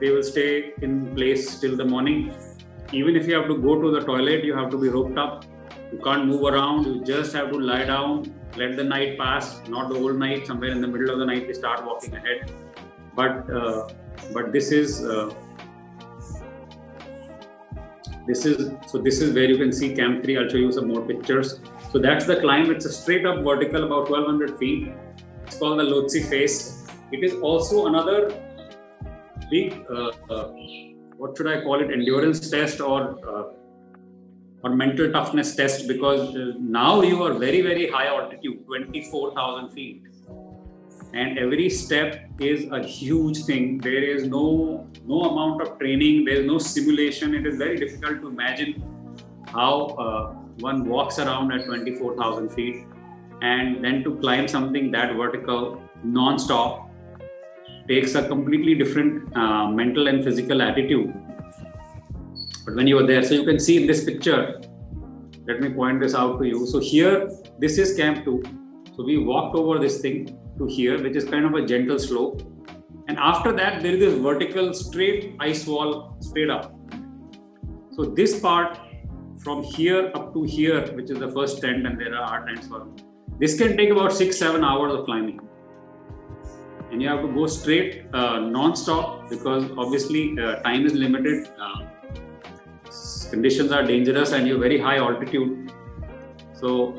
they 0.00 0.10
will 0.10 0.22
stay 0.22 0.72
in 0.82 1.14
place 1.14 1.60
till 1.60 1.76
the 1.76 1.84
morning. 1.84 2.34
Even 2.92 3.16
if 3.16 3.26
you 3.28 3.34
have 3.34 3.46
to 3.48 3.56
go 3.68 3.80
to 3.80 3.90
the 3.90 4.00
toilet, 4.00 4.44
you 4.44 4.54
have 4.54 4.70
to 4.70 4.78
be 4.78 4.88
roped 4.88 5.18
up. 5.18 5.44
You 5.92 6.00
can't 6.04 6.26
move 6.26 6.42
around. 6.52 6.84
You 6.86 7.04
just 7.04 7.32
have 7.34 7.50
to 7.52 7.58
lie 7.58 7.84
down 7.84 8.34
let 8.56 8.76
the 8.76 8.84
night 8.84 9.18
pass, 9.18 9.60
not 9.68 9.88
the 9.88 9.98
whole 9.98 10.12
night. 10.12 10.46
Somewhere 10.46 10.70
in 10.70 10.80
the 10.80 10.88
middle 10.88 11.10
of 11.10 11.18
the 11.18 11.26
night, 11.26 11.46
we 11.46 11.54
start 11.54 11.84
walking 11.84 12.14
ahead. 12.14 12.50
But 13.14 13.50
uh, 13.50 13.88
but 14.32 14.52
this 14.52 14.72
is 14.72 15.04
uh, 15.04 15.32
this 18.26 18.44
is 18.46 18.72
so 18.86 18.98
this 18.98 19.20
is 19.20 19.34
where 19.34 19.44
you 19.44 19.58
can 19.58 19.72
see 19.72 19.94
Camp 19.94 20.24
Three. 20.24 20.38
I'll 20.38 20.48
show 20.48 20.56
you 20.56 20.72
some 20.72 20.88
more 20.88 21.02
pictures. 21.02 21.60
So 21.92 21.98
that's 21.98 22.26
the 22.26 22.40
climb. 22.40 22.70
It's 22.70 22.84
a 22.84 22.92
straight 22.92 23.24
up 23.26 23.42
vertical, 23.42 23.84
about 23.84 24.10
1,200 24.10 24.58
feet. 24.58 24.92
It's 25.46 25.58
called 25.58 25.78
the 25.80 25.84
Lhotse 25.84 26.28
Face. 26.28 26.86
It 27.12 27.24
is 27.24 27.34
also 27.34 27.86
another 27.86 28.34
big, 29.50 29.84
uh, 29.90 30.10
uh, 30.30 30.48
what 31.16 31.36
should 31.36 31.46
I 31.46 31.62
call 31.62 31.80
it, 31.80 31.90
endurance 31.90 32.50
test 32.50 32.80
or 32.80 33.00
uh, 33.26 33.52
or 34.64 34.74
mental 34.74 35.10
toughness 35.12 35.54
test 35.54 35.86
because 35.86 36.34
uh, 36.34 36.52
now 36.58 37.00
you 37.02 37.22
are 37.22 37.34
very 37.34 37.60
very 37.62 37.88
high 37.88 38.06
altitude 38.06 38.58
24000 38.66 39.70
feet 39.70 40.02
and 41.14 41.38
every 41.38 41.70
step 41.70 42.28
is 42.40 42.70
a 42.72 42.82
huge 42.82 43.44
thing 43.44 43.78
there 43.78 44.02
is 44.02 44.26
no 44.26 44.86
no 45.06 45.20
amount 45.30 45.62
of 45.62 45.78
training 45.78 46.24
there 46.24 46.40
is 46.40 46.46
no 46.46 46.58
simulation 46.58 47.34
it 47.34 47.46
is 47.46 47.56
very 47.56 47.76
difficult 47.76 48.20
to 48.20 48.28
imagine 48.28 48.82
how 49.46 49.86
uh, 50.06 50.34
one 50.60 50.84
walks 50.88 51.18
around 51.18 51.52
at 51.52 51.64
24000 51.66 52.48
feet 52.50 52.86
and 53.42 53.84
then 53.84 54.02
to 54.04 54.16
climb 54.16 54.48
something 54.48 54.90
that 54.90 55.14
vertical 55.14 55.82
non-stop 56.02 56.90
takes 57.86 58.14
a 58.14 58.26
completely 58.26 58.74
different 58.74 59.34
uh, 59.36 59.68
mental 59.68 60.08
and 60.08 60.24
physical 60.24 60.60
attitude 60.60 61.14
but 62.68 62.76
when 62.76 62.86
you 62.86 62.98
are 62.98 63.06
there, 63.06 63.22
so 63.22 63.32
you 63.32 63.44
can 63.44 63.58
see 63.58 63.80
in 63.80 63.86
this 63.86 64.04
picture, 64.04 64.60
let 65.46 65.58
me 65.62 65.70
point 65.70 66.00
this 66.00 66.14
out 66.14 66.38
to 66.38 66.46
you. 66.46 66.66
So 66.66 66.80
here, 66.80 67.30
this 67.58 67.78
is 67.78 67.96
Camp 67.96 68.26
2. 68.26 68.42
So 68.94 69.04
we 69.04 69.16
walked 69.16 69.56
over 69.56 69.78
this 69.78 70.02
thing 70.02 70.38
to 70.58 70.66
here, 70.66 71.02
which 71.02 71.16
is 71.16 71.24
kind 71.24 71.46
of 71.46 71.54
a 71.54 71.64
gentle 71.64 71.98
slope. 71.98 72.42
And 73.08 73.18
after 73.18 73.52
that, 73.52 73.82
there 73.82 73.92
is 73.92 74.00
this 74.00 74.14
vertical 74.20 74.74
straight 74.74 75.34
ice 75.40 75.66
wall 75.66 76.18
straight 76.20 76.50
up. 76.50 76.74
So 77.92 78.04
this 78.04 78.38
part 78.38 78.78
from 79.48 79.62
here 79.62 80.10
up 80.14 80.32
to 80.34 80.42
here, 80.54 80.80
which 80.96 81.10
is 81.10 81.18
the 81.18 81.30
first 81.36 81.62
tent, 81.62 81.86
and 81.86 82.00
there 82.00 82.14
are 82.14 82.26
hard 82.30 82.48
tents 82.48 82.66
for 82.72 82.86
this 83.42 83.56
can 83.58 83.76
take 83.76 83.90
about 83.90 84.12
six, 84.12 84.36
seven 84.36 84.64
hours 84.64 84.92
of 84.94 85.04
climbing. 85.04 85.38
And 86.90 87.00
you 87.00 87.08
have 87.08 87.20
to 87.22 87.28
go 87.32 87.46
straight 87.46 88.06
uh, 88.12 88.40
non-stop 88.40 89.30
because 89.30 89.70
obviously 89.78 90.22
uh, 90.40 90.56
time 90.62 90.86
is 90.86 90.94
limited. 90.94 91.48
Uh, 91.66 91.84
conditions 93.30 93.70
are 93.70 93.84
dangerous 93.84 94.32
and 94.32 94.48
you're 94.48 94.58
very 94.58 94.80
high 94.80 94.96
altitude. 94.96 95.72
So 96.54 96.98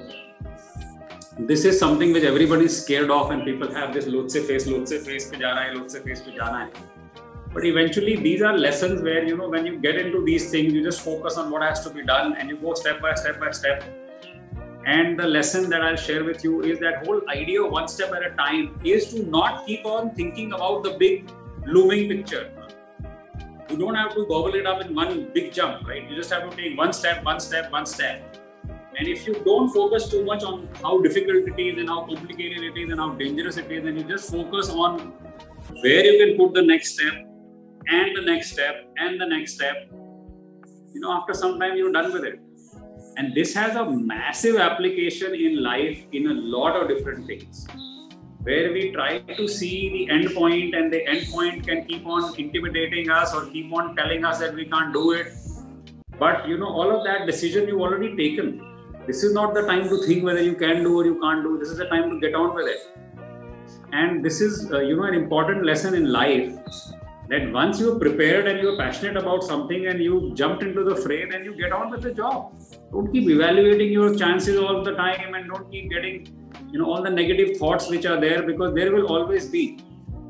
this 1.40 1.66
is 1.66 1.78
something 1.78 2.14
which 2.14 2.24
everybody 2.24 2.66
is 2.66 2.82
scared 2.84 3.12
of 3.12 3.32
and 3.32 3.44
people 3.44 3.74
have 3.74 3.94
this 3.94 4.06
Lhotse 4.06 4.48
face, 4.48 4.66
Lhotse 4.66 4.98
face 5.06 5.30
pe 5.30 5.40
jana 5.40 5.62
hai, 5.62 5.74
Lhotse 5.76 6.02
face 6.06 6.22
pe 6.22 6.38
jana 6.38 6.70
hai. 6.74 6.89
But 7.54 7.66
eventually 7.66 8.16
these 8.16 8.42
are 8.42 8.58
lessons 8.58 9.02
where, 9.02 9.24
you 9.24 9.36
know, 9.36 9.50
when 9.50 9.66
you 9.66 9.80
get 9.80 9.96
into 9.96 10.24
these 10.24 10.52
things, 10.52 10.74
you 10.74 10.84
just 10.84 11.02
focus 11.02 11.38
on 11.38 11.50
what 11.50 11.64
has 11.64 11.84
to 11.86 11.90
be 11.90 12.04
done 12.04 12.36
and 12.36 12.50
you 12.50 12.58
go 12.58 12.74
step 12.74 13.02
by 13.02 13.16
step 13.16 13.40
by 13.40 13.52
step. 13.52 13.84
And 14.86 15.20
the 15.20 15.28
lesson 15.28 15.70
that 15.72 15.82
I'll 15.82 15.96
share 15.96 16.24
with 16.24 16.44
you 16.44 16.62
is 16.62 16.80
that 16.80 17.06
whole 17.06 17.22
idea 17.30 17.66
one 17.66 17.88
step 17.88 18.14
at 18.14 18.24
a 18.24 18.36
time 18.36 18.80
is 18.84 19.14
to 19.14 19.24
not 19.26 19.66
keep 19.66 19.86
on 19.86 20.16
thinking 20.16 20.54
about 20.54 20.84
the 20.84 20.98
big 20.98 21.30
looming 21.66 22.08
picture 22.10 22.52
you 23.70 23.78
don't 23.78 23.96
have 23.96 24.14
to 24.16 24.26
gobble 24.26 24.56
it 24.56 24.66
up 24.66 24.82
in 24.82 24.96
one 24.96 25.30
big 25.34 25.54
jump, 25.54 25.88
right? 25.88 26.10
You 26.10 26.16
just 26.16 26.32
have 26.32 26.50
to 26.50 26.56
take 26.56 26.78
one 26.78 26.92
step, 26.92 27.24
one 27.24 27.40
step, 27.40 27.72
one 27.72 27.86
step. 27.86 28.36
And 28.98 29.08
if 29.08 29.28
you 29.28 29.36
don't 29.46 29.70
focus 29.70 30.10
too 30.10 30.26
much 30.26 30.44
on 30.44 30.68
how 30.82 31.00
difficult 31.02 31.48
it 31.48 31.60
is 31.60 31.78
and 31.78 31.88
how 31.88 32.06
complicated 32.06 32.64
it 32.64 32.78
is 32.78 32.90
and 32.90 33.00
how 33.00 33.12
dangerous 33.12 33.58
it 33.58 33.72
is, 33.72 33.86
and 33.86 33.98
you 33.98 34.04
just 34.04 34.32
focus 34.32 34.70
on 34.70 35.14
where 35.82 36.04
you 36.04 36.26
can 36.26 36.38
put 36.38 36.56
the 36.56 36.64
next 36.64 36.96
step 36.96 37.29
and 37.88 38.16
the 38.16 38.22
next 38.22 38.52
step 38.52 38.86
and 38.98 39.20
the 39.20 39.26
next 39.26 39.54
step 39.54 39.90
you 40.94 41.02
know 41.02 41.12
after 41.12 41.34
some 41.34 41.60
time 41.60 41.76
you're 41.78 41.92
done 41.92 42.12
with 42.14 42.24
it. 42.24 42.40
And 43.18 43.36
this 43.36 43.54
has 43.54 43.76
a 43.76 43.86
massive 43.90 44.58
application 44.58 45.36
in 45.36 45.62
life 45.62 46.04
in 46.14 46.28
a 46.28 46.34
lot 46.34 46.76
of 46.76 46.88
different 46.88 47.28
things. 47.28 47.68
Where 48.44 48.72
we 48.72 48.92
try 48.92 49.20
to 49.20 49.48
see 49.48 49.90
the 49.90 50.10
end 50.10 50.34
point 50.34 50.74
and 50.74 50.92
the 50.92 51.06
end 51.06 51.28
point 51.30 51.68
can 51.68 51.86
keep 51.86 52.06
on 52.06 52.34
intimidating 52.40 53.10
us 53.10 53.34
or 53.34 53.48
keep 53.48 53.74
on 53.74 53.96
telling 53.96 54.24
us 54.24 54.40
that 54.40 54.56
we 54.56 54.66
can't 54.66 54.94
do 54.94 55.12
it. 55.12 55.34
But 56.18 56.48
you 56.48 56.58
know 56.58 56.70
all 56.70 56.96
of 56.96 57.04
that 57.06 57.26
decision 57.26 57.68
you've 57.68 57.82
already 57.82 58.16
taken. 58.16 58.66
This 59.06 59.24
is 59.24 59.34
not 59.34 59.54
the 59.54 59.64
time 59.64 59.90
to 59.90 60.02
think 60.06 60.24
whether 60.24 60.42
you 60.42 60.56
can 60.56 60.84
do 60.84 61.00
or 61.00 61.06
you 61.06 61.20
can't 61.20 61.44
do. 61.44 61.58
This 61.58 61.70
is 61.70 61.78
the 61.78 61.88
time 61.88 62.10
to 62.10 62.20
get 62.20 62.36
on 62.36 62.56
with 62.56 62.68
it. 62.68 62.80
And 63.92 64.24
this 64.24 64.40
is 64.40 64.72
uh, 64.72 64.80
you 64.80 64.96
know 64.96 65.04
an 65.04 65.14
important 65.14 65.66
lesson 65.66 65.94
in 65.94 66.12
life 66.12 66.54
that 67.30 67.52
once 67.52 67.80
you're 67.80 67.98
prepared 68.00 68.48
and 68.48 68.60
you're 68.60 68.76
passionate 68.76 69.16
about 69.16 69.44
something 69.44 69.86
and 69.86 70.02
you 70.02 70.32
jumped 70.34 70.64
into 70.64 70.84
the 70.84 70.96
fray 70.96 71.30
then 71.30 71.44
you 71.44 71.56
get 71.56 71.72
on 71.72 71.92
with 71.92 72.02
the 72.02 72.12
job. 72.12 72.54
Don't 72.92 73.12
keep 73.14 73.30
evaluating 73.30 73.92
your 73.92 74.16
chances 74.16 74.58
all 74.58 74.84
the 74.84 74.96
time 74.96 75.36
and 75.36 75.48
don't 75.48 75.72
keep 75.72 75.92
getting 75.92 76.16
you 76.72 76.80
know 76.80 76.92
all 76.92 77.04
the 77.04 77.10
negative 77.10 77.58
thoughts 77.58 77.88
which 77.90 78.08
are 78.08 78.20
there 78.20 78.42
because 78.42 78.74
there 78.74 78.92
will 78.92 79.08
always 79.08 79.46
be. 79.46 79.78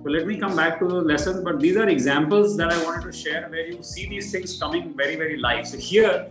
So 0.03 0.09
let 0.09 0.27
me 0.27 0.37
come 0.37 0.57
back 0.57 0.79
to 0.79 0.87
the 0.87 1.01
lesson 1.11 1.41
but 1.43 1.61
these 1.61 1.77
are 1.77 1.87
examples 1.87 2.57
that 2.57 2.71
i 2.73 2.83
wanted 2.83 3.05
to 3.11 3.13
share 3.17 3.47
where 3.49 3.65
you 3.67 3.81
see 3.81 4.05
these 4.07 4.29
things 4.33 4.59
coming 4.59 4.93
very 4.97 5.15
very 5.15 5.37
live. 5.37 5.67
So 5.67 5.77
here 5.77 6.27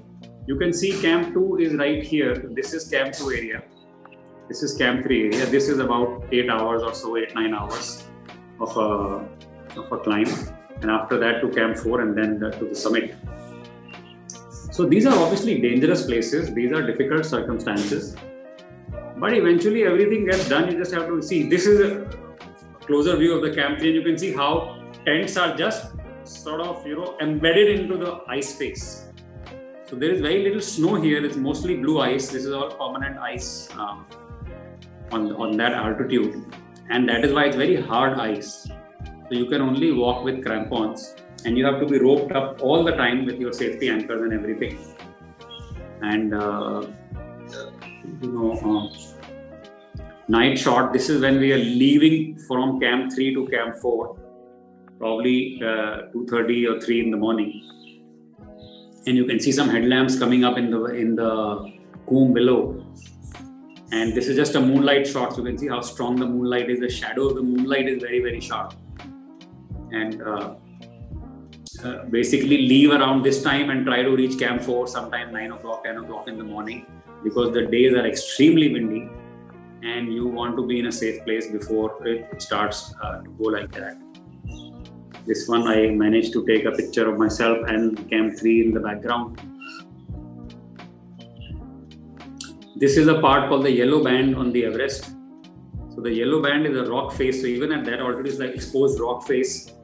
you 0.47 0.57
can 0.57 0.75
see 0.75 1.01
camp 1.01 1.33
2 1.33 1.59
is 1.59 1.75
right 1.75 2.03
here. 2.03 2.35
This 2.61 2.75
is 2.75 2.89
camp 2.89 3.15
2 3.15 3.31
area. 3.31 3.63
This 4.49 4.63
is 4.63 4.77
camp 4.77 5.03
3 5.05 5.25
area. 5.27 5.47
This 5.47 5.69
is 5.71 5.79
about 5.79 6.25
8 6.31 6.51
hours 6.51 6.83
or 6.83 6.95
so 6.95 7.17
8 7.17 7.35
9 7.35 7.55
hours 7.55 8.07
of 8.61 8.77
a 8.77 8.91
of 9.81 9.93
a 9.93 9.99
climb 9.99 10.58
and 10.83 10.91
after 10.91 11.19
that 11.19 11.41
to 11.41 11.49
camp 11.49 11.77
4 11.77 12.01
and 12.01 12.17
then 12.17 12.39
to 12.41 12.65
the 12.65 12.75
summit. 12.75 13.15
So 14.71 14.87
these 14.87 15.07
are 15.07 15.19
obviously 15.19 15.61
dangerous 15.61 16.07
places. 16.07 16.55
These 16.55 16.73
are 16.73 16.83
difficult 16.87 17.25
circumstances. 17.27 18.17
But 19.17 19.33
eventually 19.33 19.83
everything 19.85 20.25
gets 20.27 20.49
done. 20.49 20.71
You 20.71 20.79
just 20.79 20.95
have 20.95 21.09
to 21.09 21.21
see. 21.21 21.49
This 21.49 21.67
is 21.67 21.81
a 21.81 22.09
closer 22.87 23.17
view 23.17 23.35
of 23.35 23.43
the 23.43 23.55
camp 23.55 23.81
and 23.81 23.89
you 23.89 24.03
can 24.03 24.17
see 24.17 24.33
how 24.33 24.81
tents 25.05 25.37
are 25.37 25.57
just 25.57 25.93
sort 26.23 26.61
of 26.61 26.87
you 26.87 26.97
know 26.97 27.17
embedded 27.21 27.81
into 27.81 27.97
the 27.97 28.21
ice 28.29 28.55
face. 28.55 29.09
So 29.87 29.97
there 29.97 30.11
is 30.11 30.21
very 30.21 30.45
little 30.45 30.61
snow 30.61 30.95
here. 30.95 31.25
It's 31.25 31.37
mostly 31.37 31.77
blue 31.77 32.01
ice. 32.01 32.29
This 32.31 32.45
is 32.45 32.53
all 32.53 32.71
permanent 32.71 33.19
ice 33.19 33.69
um, 33.73 34.07
on, 35.11 35.33
on 35.33 35.57
that 35.57 35.73
altitude. 35.73 36.55
And 36.91 37.09
that 37.09 37.25
is 37.25 37.33
why 37.33 37.47
it's 37.47 37.57
very 37.57 37.81
hard 37.81 38.19
ice 38.19 38.69
so 39.29 39.35
you 39.35 39.47
can 39.47 39.61
only 39.61 39.93
walk 39.93 40.25
with 40.25 40.43
crampons 40.43 41.15
and 41.45 41.59
you 41.59 41.65
have 41.65 41.79
to 41.81 41.87
be 41.87 41.99
roped 41.99 42.33
up 42.33 42.63
all 42.63 42.83
the 42.83 42.93
time 42.93 43.27
with 43.27 43.39
your 43.39 43.53
safety 43.53 43.91
anchors 43.91 44.23
and 44.23 44.33
everything. 44.33 44.79
And 46.01 46.33
uh, 46.33 46.87
you 48.23 48.33
know 48.33 48.53
uh, 48.53 50.05
night 50.29 50.59
shot 50.59 50.93
this 50.93 51.11
is 51.11 51.21
when 51.21 51.39
we 51.39 51.53
are 51.53 51.59
leaving 51.59 52.39
from 52.39 52.81
camp 52.81 53.13
3 53.13 53.35
to 53.35 53.47
camp 53.49 53.77
4 53.77 54.17
probably 54.99 55.61
uh, 55.63 56.09
2.30 56.15 56.77
or 56.77 56.81
3 56.81 57.01
in 57.01 57.11
the 57.11 57.17
morning. 57.17 57.63
And 59.07 59.17
you 59.17 59.27
can 59.27 59.39
see 59.41 59.53
some 59.53 59.69
headlamps 59.69 60.19
coming 60.19 60.45
up 60.45 60.57
in 60.57 60.71
the 60.71 60.85
in 60.87 61.17
the 61.17 61.73
comb 62.09 62.33
below. 62.33 62.85
And 63.93 64.15
this 64.15 64.27
is 64.27 64.37
just 64.37 64.55
a 64.55 64.61
moonlight 64.61 65.07
shot. 65.07 65.33
So 65.33 65.39
you 65.39 65.45
can 65.45 65.59
see 65.59 65.69
how 65.69 65.81
strong 65.81 66.17
the 66.17 66.27
moonlight 66.27 66.69
is. 66.69 66.81
The 66.81 66.91
shadow 66.91 67.29
of 67.29 67.37
the 67.37 67.43
moonlight 67.43 67.89
is 67.89 68.03
very 68.03 68.21
very 68.21 68.41
sharp 68.41 68.75
and 69.93 70.23
uh, 70.23 70.55
uh, 71.85 72.05
basically 72.07 72.59
leave 72.69 72.91
around 72.91 73.23
this 73.23 73.43
time 73.43 73.71
and 73.71 73.87
try 73.87 74.03
to 74.03 74.11
reach 74.11 74.39
camp 74.39 74.63
4 74.63 74.89
sometime 74.89 75.33
9 75.33 75.53
o'clock 75.53 75.85
10 75.85 75.99
o'clock 75.99 76.29
in 76.29 76.37
the 76.37 76.45
morning 76.45 76.87
because 77.23 77.53
the 77.53 77.63
days 77.67 77.95
are 77.95 78.07
extremely 78.07 78.73
windy 78.73 79.09
and 79.83 80.13
you 80.13 80.27
want 80.27 80.57
to 80.57 80.67
be 80.67 80.81
in 80.81 80.87
a 80.87 80.93
safe 80.93 81.23
place 81.25 81.47
before 81.51 82.05
it 82.07 82.43
starts 82.43 82.95
uh, 83.01 83.23
to 83.23 83.31
go 83.31 83.45
like 83.45 83.71
that. 83.73 83.97
This 85.25 85.47
one 85.47 85.69
i 85.69 85.87
managed 85.87 86.33
to 86.33 86.45
take 86.47 86.65
a 86.65 86.73
picture 86.73 87.09
of 87.09 87.19
myself 87.19 87.59
and 87.69 88.11
camp 88.11 88.39
3 88.39 88.67
in 88.67 88.75
the 88.75 88.81
background. 88.81 89.41
This 92.77 92.97
is 92.97 93.09
a 93.09 93.21
part 93.21 93.49
called 93.49 93.65
the 93.65 93.71
yellow 93.71 94.03
band 94.03 94.37
on 94.37 94.53
the 94.53 94.65
everest. 94.65 95.11
So 95.95 96.01
the 96.01 96.13
yellow 96.13 96.43
band 96.43 96.67
is 96.67 96.77
a 96.77 96.91
rock 96.91 97.13
face. 97.13 97.41
So 97.41 97.47
even 97.47 97.73
at 97.73 97.85
that 97.85 98.01
altitude 98.01 98.27
it's 98.27 98.39
like 98.39 98.55
exposed 98.55 99.01
rock 99.01 99.27
face 99.27 99.78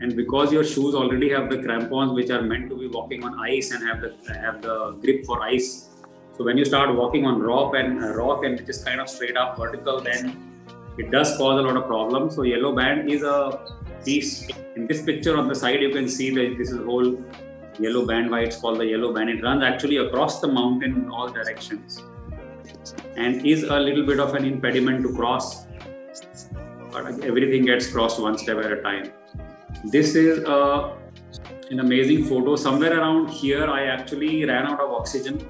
and 0.00 0.16
because 0.16 0.52
your 0.52 0.64
shoes 0.64 0.94
already 0.94 1.30
have 1.30 1.48
the 1.50 1.58
crampons 1.62 2.12
which 2.12 2.30
are 2.30 2.42
meant 2.42 2.68
to 2.70 2.76
be 2.76 2.86
walking 2.86 3.24
on 3.24 3.38
ice 3.40 3.70
and 3.70 3.86
have 3.86 4.00
the 4.00 4.10
have 4.34 4.60
the 4.62 4.92
grip 5.02 5.24
for 5.24 5.42
ice 5.42 5.90
so 6.36 6.44
when 6.44 6.56
you 6.56 6.64
start 6.64 6.94
walking 6.94 7.26
on 7.26 7.40
rock 7.40 7.74
and 7.74 8.02
uh, 8.02 8.14
rock 8.14 8.44
and 8.44 8.58
it 8.58 8.68
is 8.68 8.82
kind 8.82 9.00
of 9.00 9.08
straight 9.08 9.36
up 9.36 9.58
vertical 9.58 10.00
then 10.00 10.50
it 11.00 11.10
does 11.10 11.36
cause 11.36 11.58
a 11.58 11.62
lot 11.62 11.76
of 11.76 11.86
problems. 11.86 12.34
So 12.34 12.42
yellow 12.42 12.74
band 12.74 13.10
is 13.10 13.22
a 13.22 13.60
piece. 14.04 14.48
In 14.76 14.86
this 14.86 15.02
picture 15.02 15.36
on 15.36 15.48
the 15.48 15.54
side 15.54 15.80
you 15.80 15.90
can 15.90 16.08
see 16.08 16.30
that 16.34 16.56
this 16.58 16.70
is 16.70 16.78
whole 16.78 17.22
yellow 17.78 18.06
band 18.06 18.30
why 18.30 18.40
it's 18.40 18.56
called 18.56 18.78
the 18.80 18.86
yellow 18.86 19.12
band. 19.12 19.30
It 19.30 19.42
runs 19.42 19.62
actually 19.62 19.98
across 19.98 20.40
the 20.40 20.48
mountain 20.48 20.96
in 20.96 21.08
all 21.10 21.28
directions 21.28 22.02
and 23.16 23.46
is 23.46 23.62
a 23.62 23.78
little 23.78 24.04
bit 24.04 24.20
of 24.20 24.34
an 24.34 24.44
impediment 24.44 25.02
to 25.02 25.14
cross 25.14 25.66
but 26.92 27.06
everything 27.22 27.64
gets 27.64 27.86
crossed 27.86 28.20
one 28.20 28.36
step 28.36 28.58
at 28.58 28.72
a 28.72 28.82
time 28.82 29.12
this 29.84 30.14
is 30.14 30.44
a, 30.44 30.96
an 31.70 31.80
amazing 31.80 32.24
photo. 32.26 32.54
Somewhere 32.56 32.98
around 32.98 33.30
here, 33.30 33.64
I 33.66 33.86
actually 33.86 34.44
ran 34.44 34.66
out 34.66 34.78
of 34.78 34.90
oxygen. 34.90 35.46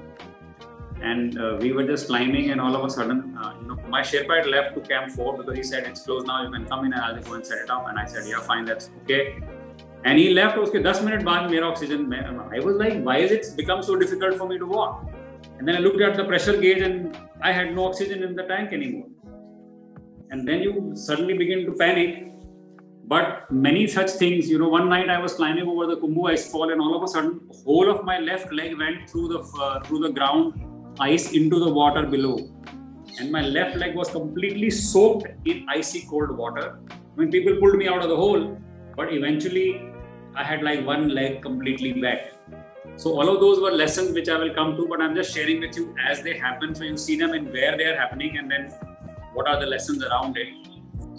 And 1.01 1.37
uh, 1.37 1.57
we 1.59 1.73
were 1.73 1.83
just 1.83 2.07
climbing 2.07 2.51
and 2.51 2.61
all 2.61 2.75
of 2.75 2.85
a 2.85 2.89
sudden 2.89 3.35
uh, 3.35 3.55
you 3.59 3.67
know 3.67 3.75
my 3.89 4.01
sherpa 4.01 4.37
had 4.37 4.45
left 4.45 4.75
to 4.75 4.81
camp 4.81 5.11
4 5.11 5.35
because 5.35 5.57
he 5.57 5.63
said 5.63 5.85
it's 5.85 6.03
closed 6.03 6.27
now. 6.27 6.43
You 6.43 6.51
can 6.51 6.65
come 6.67 6.85
in 6.85 6.93
and 6.93 7.01
I'll 7.01 7.19
go 7.19 7.33
and 7.33 7.45
set 7.45 7.57
it 7.57 7.71
up. 7.71 7.87
And 7.89 7.97
I 7.97 8.05
said 8.05 8.27
yeah 8.27 8.39
fine 8.39 8.65
that's 8.65 8.91
okay. 9.01 9.41
And 10.05 10.19
he 10.19 10.29
left. 10.29 10.57
Okay, 10.57 10.83
10 10.83 11.03
minutes 11.03 11.23
baad 11.23 11.49
mera 11.49 11.67
oxygen 11.67 12.13
I 12.13 12.59
was 12.59 12.75
like 12.75 13.01
why 13.01 13.17
is 13.17 13.31
it 13.31 13.47
become 13.57 13.81
so 13.81 13.95
difficult 13.95 14.37
for 14.37 14.47
me 14.47 14.59
to 14.59 14.67
walk? 14.67 15.09
And 15.57 15.67
then 15.67 15.75
I 15.75 15.79
looked 15.79 16.01
at 16.01 16.15
the 16.15 16.23
pressure 16.23 16.55
gauge 16.55 16.83
and 16.83 17.17
I 17.41 17.51
had 17.51 17.73
no 17.73 17.87
oxygen 17.87 18.21
in 18.21 18.35
the 18.35 18.43
tank 18.43 18.71
anymore. 18.71 19.07
And 20.29 20.47
then 20.47 20.61
you 20.61 20.91
suddenly 20.95 21.35
begin 21.35 21.65
to 21.65 21.71
panic 21.73 22.30
but 23.11 23.51
many 23.51 23.87
such 23.87 24.11
things, 24.11 24.49
you 24.49 24.57
know, 24.57 24.69
one 24.69 24.87
night 24.87 25.09
I 25.09 25.19
was 25.19 25.33
climbing 25.33 25.67
over 25.67 25.85
the 25.85 25.97
Khumbu 26.01 26.29
ice 26.31 26.49
fall, 26.49 26.71
and 26.71 26.79
all 26.79 26.95
of 26.97 27.03
a 27.03 27.09
sudden, 27.13 27.41
whole 27.65 27.89
of 27.93 28.05
my 28.05 28.19
left 28.19 28.53
leg 28.53 28.77
went 28.81 29.09
through 29.09 29.27
the 29.33 29.39
uh, 29.63 29.81
through 29.85 29.99
the 30.03 30.11
ground 30.17 30.61
ice 31.07 31.25
into 31.39 31.59
the 31.63 31.71
water 31.79 32.03
below, 32.13 32.35
and 33.19 33.29
my 33.35 33.41
left 33.57 33.75
leg 33.81 33.97
was 34.01 34.13
completely 34.15 34.69
soaked 34.69 35.27
in 35.53 35.67
icy 35.75 36.05
cold 36.13 36.31
water. 36.43 36.79
Mean, 37.17 37.29
people 37.35 37.59
pulled 37.65 37.77
me 37.83 37.89
out 37.95 38.01
of 38.01 38.09
the 38.13 38.19
hole, 38.23 38.47
but 38.95 39.13
eventually, 39.19 39.67
I 40.33 40.45
had 40.53 40.63
like 40.69 40.87
one 40.93 41.05
leg 41.19 41.41
completely 41.49 41.93
wet. 42.01 42.33
So 42.95 43.19
all 43.19 43.35
of 43.35 43.41
those 43.45 43.59
were 43.67 43.75
lessons 43.83 44.13
which 44.21 44.29
I 44.29 44.41
will 44.45 44.53
come 44.61 44.75
to, 44.77 44.87
but 44.95 45.01
I'm 45.01 45.15
just 45.21 45.35
sharing 45.35 45.59
with 45.67 45.75
you 45.75 45.93
as 46.09 46.23
they 46.29 46.37
happen, 46.47 46.73
so 46.73 46.85
you 46.85 46.95
see 46.95 47.21
them 47.25 47.39
and 47.41 47.51
where 47.59 47.75
they 47.75 47.93
are 47.93 47.97
happening, 48.05 48.37
and 48.37 48.49
then 48.49 48.69
what 49.33 49.49
are 49.53 49.59
the 49.59 49.71
lessons 49.77 50.11
around 50.11 50.45
it 50.45 50.70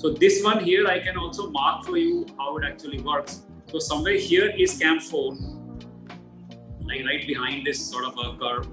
so 0.03 0.11
this 0.11 0.43
one 0.43 0.65
here, 0.65 0.89
I 0.89 0.99
can 0.99 1.17
also 1.17 1.49
mark 1.51 1.85
for 1.85 1.97
you 1.97 2.27
how 2.37 2.57
it 2.57 2.65
actually 2.65 3.01
works. 3.01 3.43
So 3.71 3.79
somewhere 3.79 4.17
here 4.17 4.51
is 4.51 4.77
camp 4.77 5.01
four, 5.01 5.37
like 6.81 7.05
right 7.07 7.25
behind 7.25 7.65
this 7.65 7.89
sort 7.89 8.07
of 8.07 8.19
a 8.19 8.37
curve. 8.37 8.67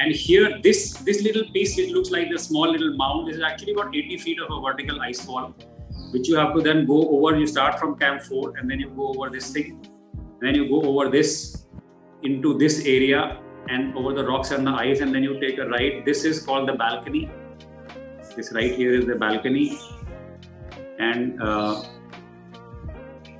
And 0.00 0.10
here, 0.10 0.58
this 0.62 0.94
this 1.08 1.20
little 1.20 1.44
piece, 1.52 1.76
which 1.76 1.90
looks 1.90 2.10
like 2.10 2.30
the 2.30 2.38
small 2.38 2.70
little 2.70 2.96
mound, 2.96 3.28
This 3.28 3.36
is 3.36 3.42
actually 3.42 3.74
about 3.74 3.94
80 3.94 4.16
feet 4.16 4.40
of 4.40 4.50
a 4.50 4.58
vertical 4.62 5.02
ice 5.02 5.26
wall, 5.26 5.54
which 6.12 6.28
you 6.28 6.36
have 6.36 6.54
to 6.54 6.62
then 6.62 6.86
go 6.86 7.10
over. 7.10 7.36
You 7.36 7.46
start 7.46 7.78
from 7.78 7.98
camp 7.98 8.22
four, 8.22 8.56
and 8.56 8.70
then 8.70 8.80
you 8.80 8.88
go 8.88 9.08
over 9.08 9.28
this 9.28 9.50
thing, 9.52 9.86
then 10.40 10.54
you 10.54 10.66
go 10.70 10.80
over 10.92 11.10
this 11.10 11.66
into 12.22 12.56
this 12.56 12.86
area 12.86 13.38
and 13.68 13.94
over 13.98 14.14
the 14.14 14.24
rocks 14.24 14.50
and 14.50 14.66
the 14.66 14.72
ice, 14.86 15.00
and 15.00 15.14
then 15.14 15.22
you 15.22 15.38
take 15.40 15.58
a 15.58 15.68
right. 15.68 16.06
This 16.06 16.24
is 16.24 16.40
called 16.42 16.66
the 16.70 16.78
balcony. 16.84 17.30
This 18.34 18.50
right 18.52 18.74
here 18.74 18.94
is 18.94 19.04
the 19.04 19.16
balcony 19.16 19.78
and 20.98 21.40
uh, 21.42 21.82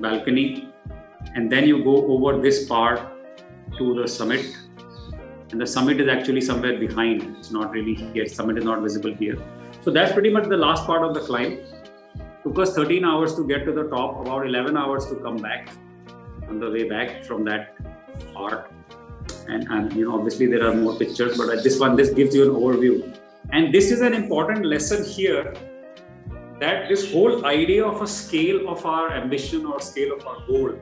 balcony. 0.01 0.69
And 1.35 1.51
then 1.51 1.67
you 1.67 1.83
go 1.83 2.07
over 2.07 2.41
this 2.41 2.67
part 2.67 3.01
to 3.79 3.95
the 3.95 4.07
summit. 4.09 4.57
And 5.51 5.61
the 5.61 5.67
summit 5.67 6.01
is 6.01 6.09
actually 6.09 6.41
somewhere 6.41 6.79
behind. 6.79 7.37
It's 7.39 7.51
not 7.51 7.71
really 7.71 7.95
here. 7.95 8.27
Summit 8.27 8.59
is 8.59 8.65
not 8.65 8.83
visible 8.83 9.15
here. 9.15 9.39
So 9.83 9.91
that's 9.91 10.13
pretty 10.13 10.31
much 10.31 10.49
the 10.49 10.57
last 10.57 10.87
part 10.87 11.05
of 11.05 11.15
the 11.15 11.21
climb. 11.21 11.61
Took 12.43 12.59
us 12.59 12.75
13 12.75 13.05
hours 13.05 13.35
to 13.37 13.47
get 13.47 13.65
to 13.65 13.73
the 13.73 13.85
top 13.85 14.21
about 14.21 14.47
11 14.47 14.77
hours 14.77 15.07
to 15.07 15.17
come 15.17 15.37
back 15.37 15.71
on 16.49 16.61
the 16.61 16.71
way 16.71 16.89
back 16.89 17.25
from 17.25 17.45
that 17.45 17.77
part. 18.35 18.71
And, 19.49 19.67
and 19.69 19.93
you 19.93 20.07
know 20.07 20.17
obviously 20.17 20.47
there 20.47 20.67
are 20.67 20.75
more 20.75 20.97
pictures 20.97 21.37
but 21.37 21.63
this 21.63 21.79
one 21.79 21.97
this 21.97 22.11
gives 22.11 22.35
you 22.35 22.43
an 22.45 22.51
overview. 22.51 23.19
And 23.53 23.73
this 23.73 23.91
is 23.91 24.01
an 24.01 24.15
important 24.15 24.65
lesson 24.65 25.05
here 25.05 25.55
that 26.61 26.89
this 26.89 27.13
whole 27.13 27.45
idea 27.47 27.85
of 27.85 28.03
a 28.03 28.07
scale 28.07 28.69
of 28.69 28.85
our 28.87 29.13
ambition 29.13 29.67
or 29.67 29.81
scale 29.81 30.15
of 30.15 30.27
our 30.27 30.47
goal. 30.47 30.79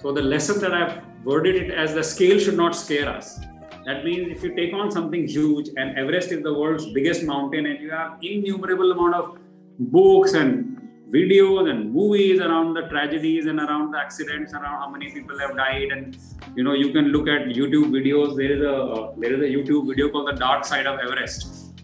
So 0.00 0.12
the 0.12 0.22
lesson 0.22 0.60
that 0.60 0.74
I've 0.74 1.02
worded 1.24 1.54
it 1.54 1.70
as 1.70 1.94
the 1.94 2.02
scale 2.02 2.38
should 2.38 2.56
not 2.56 2.74
scare 2.74 3.08
us. 3.08 3.38
That 3.84 4.04
means 4.04 4.30
if 4.30 4.42
you 4.42 4.54
take 4.54 4.72
on 4.74 4.90
something 4.90 5.26
huge 5.26 5.68
and 5.76 5.98
Everest 5.98 6.32
is 6.32 6.42
the 6.42 6.52
world's 6.52 6.92
biggest 6.92 7.24
mountain 7.24 7.66
and 7.66 7.80
you 7.80 7.90
have 7.90 8.18
innumerable 8.22 8.92
amount 8.92 9.14
of 9.14 9.38
books 9.78 10.34
and 10.34 10.72
videos 11.10 11.68
and 11.68 11.92
movies 11.92 12.40
around 12.40 12.74
the 12.74 12.82
tragedies 12.88 13.46
and 13.46 13.58
around 13.58 13.92
the 13.92 13.98
accidents 13.98 14.54
around 14.54 14.80
how 14.80 14.88
many 14.88 15.10
people 15.10 15.38
have 15.38 15.54
died 15.56 15.90
and 15.94 16.16
you 16.56 16.64
know 16.64 16.72
you 16.72 16.90
can 16.92 17.08
look 17.14 17.28
at 17.28 17.48
youtube 17.58 17.90
videos 17.96 18.34
there 18.36 18.52
is 18.56 18.62
a 18.62 18.74
uh, 18.74 19.12
there 19.18 19.34
is 19.34 19.40
a 19.48 19.50
youtube 19.54 19.86
video 19.88 20.08
called 20.08 20.28
the 20.28 20.38
dark 20.44 20.64
side 20.64 20.86
of 20.86 20.98
everest 21.00 21.74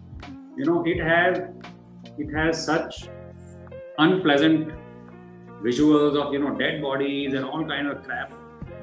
you 0.57 0.65
know 0.65 0.83
it 0.87 0.99
has 1.11 1.43
it 2.19 2.35
has 2.35 2.65
such 2.65 3.09
unpleasant 3.99 4.73
visuals 5.63 6.17
of 6.21 6.33
you 6.33 6.39
know 6.39 6.55
dead 6.59 6.81
bodies 6.83 7.35
and 7.35 7.45
all 7.45 7.65
kind 7.65 7.89
of 7.89 8.03
crap 8.05 8.33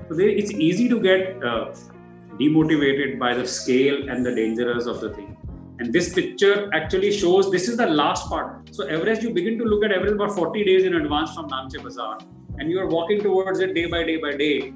so 0.08 0.16
they, 0.16 0.30
it's 0.30 0.52
easy 0.52 0.88
to 0.90 1.00
get 1.00 1.44
uh, 1.44 1.74
demotivated 2.40 3.18
by 3.18 3.34
the 3.34 3.48
scale 3.48 4.10
and 4.10 4.26
the 4.26 4.36
dangers 4.36 4.88
of 4.88 5.00
the 5.00 5.14
thing 5.14 5.36
and 5.80 5.92
this 5.92 6.14
picture 6.14 6.70
actually 6.74 7.12
shows 7.12 7.52
this 7.52 7.68
is 7.68 7.76
the 7.76 7.88
last 7.88 8.30
part. 8.30 8.74
So 8.74 8.86
Everest, 8.86 9.22
you 9.22 9.34
begin 9.34 9.58
to 9.58 9.66
look 9.66 9.84
at 9.84 9.92
Everest 9.92 10.14
about 10.14 10.32
40 10.32 10.64
days 10.64 10.86
in 10.86 10.96
advance 10.96 11.34
from 11.34 11.50
Namche 11.50 11.84
Bazaar, 11.84 12.20
and 12.58 12.72
you 12.72 12.80
are 12.80 12.88
walking 12.88 13.20
towards 13.20 13.60
it 13.60 13.74
day 13.74 13.86
by 13.86 14.04
day 14.04 14.16
by 14.16 14.38
day, 14.38 14.74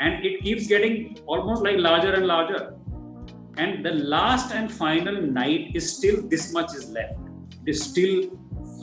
and 0.00 0.24
it 0.24 0.42
keeps 0.42 0.66
getting 0.66 1.18
almost 1.26 1.62
like 1.62 1.76
larger 1.76 2.14
and 2.14 2.26
larger. 2.26 2.74
And 3.58 3.84
the 3.84 3.92
last 3.92 4.54
and 4.54 4.72
final 4.72 5.20
night 5.20 5.72
is 5.74 5.94
still 5.94 6.22
this 6.22 6.52
much 6.52 6.74
is 6.74 6.88
left. 6.88 7.18
Is 7.68 7.82
still 7.82 8.14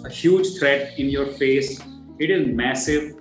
a 0.05 0.09
huge 0.09 0.57
threat 0.57 0.99
in 0.99 1.09
your 1.09 1.25
face. 1.25 1.81
It 2.19 2.29
is 2.29 2.47
massive, 2.55 3.15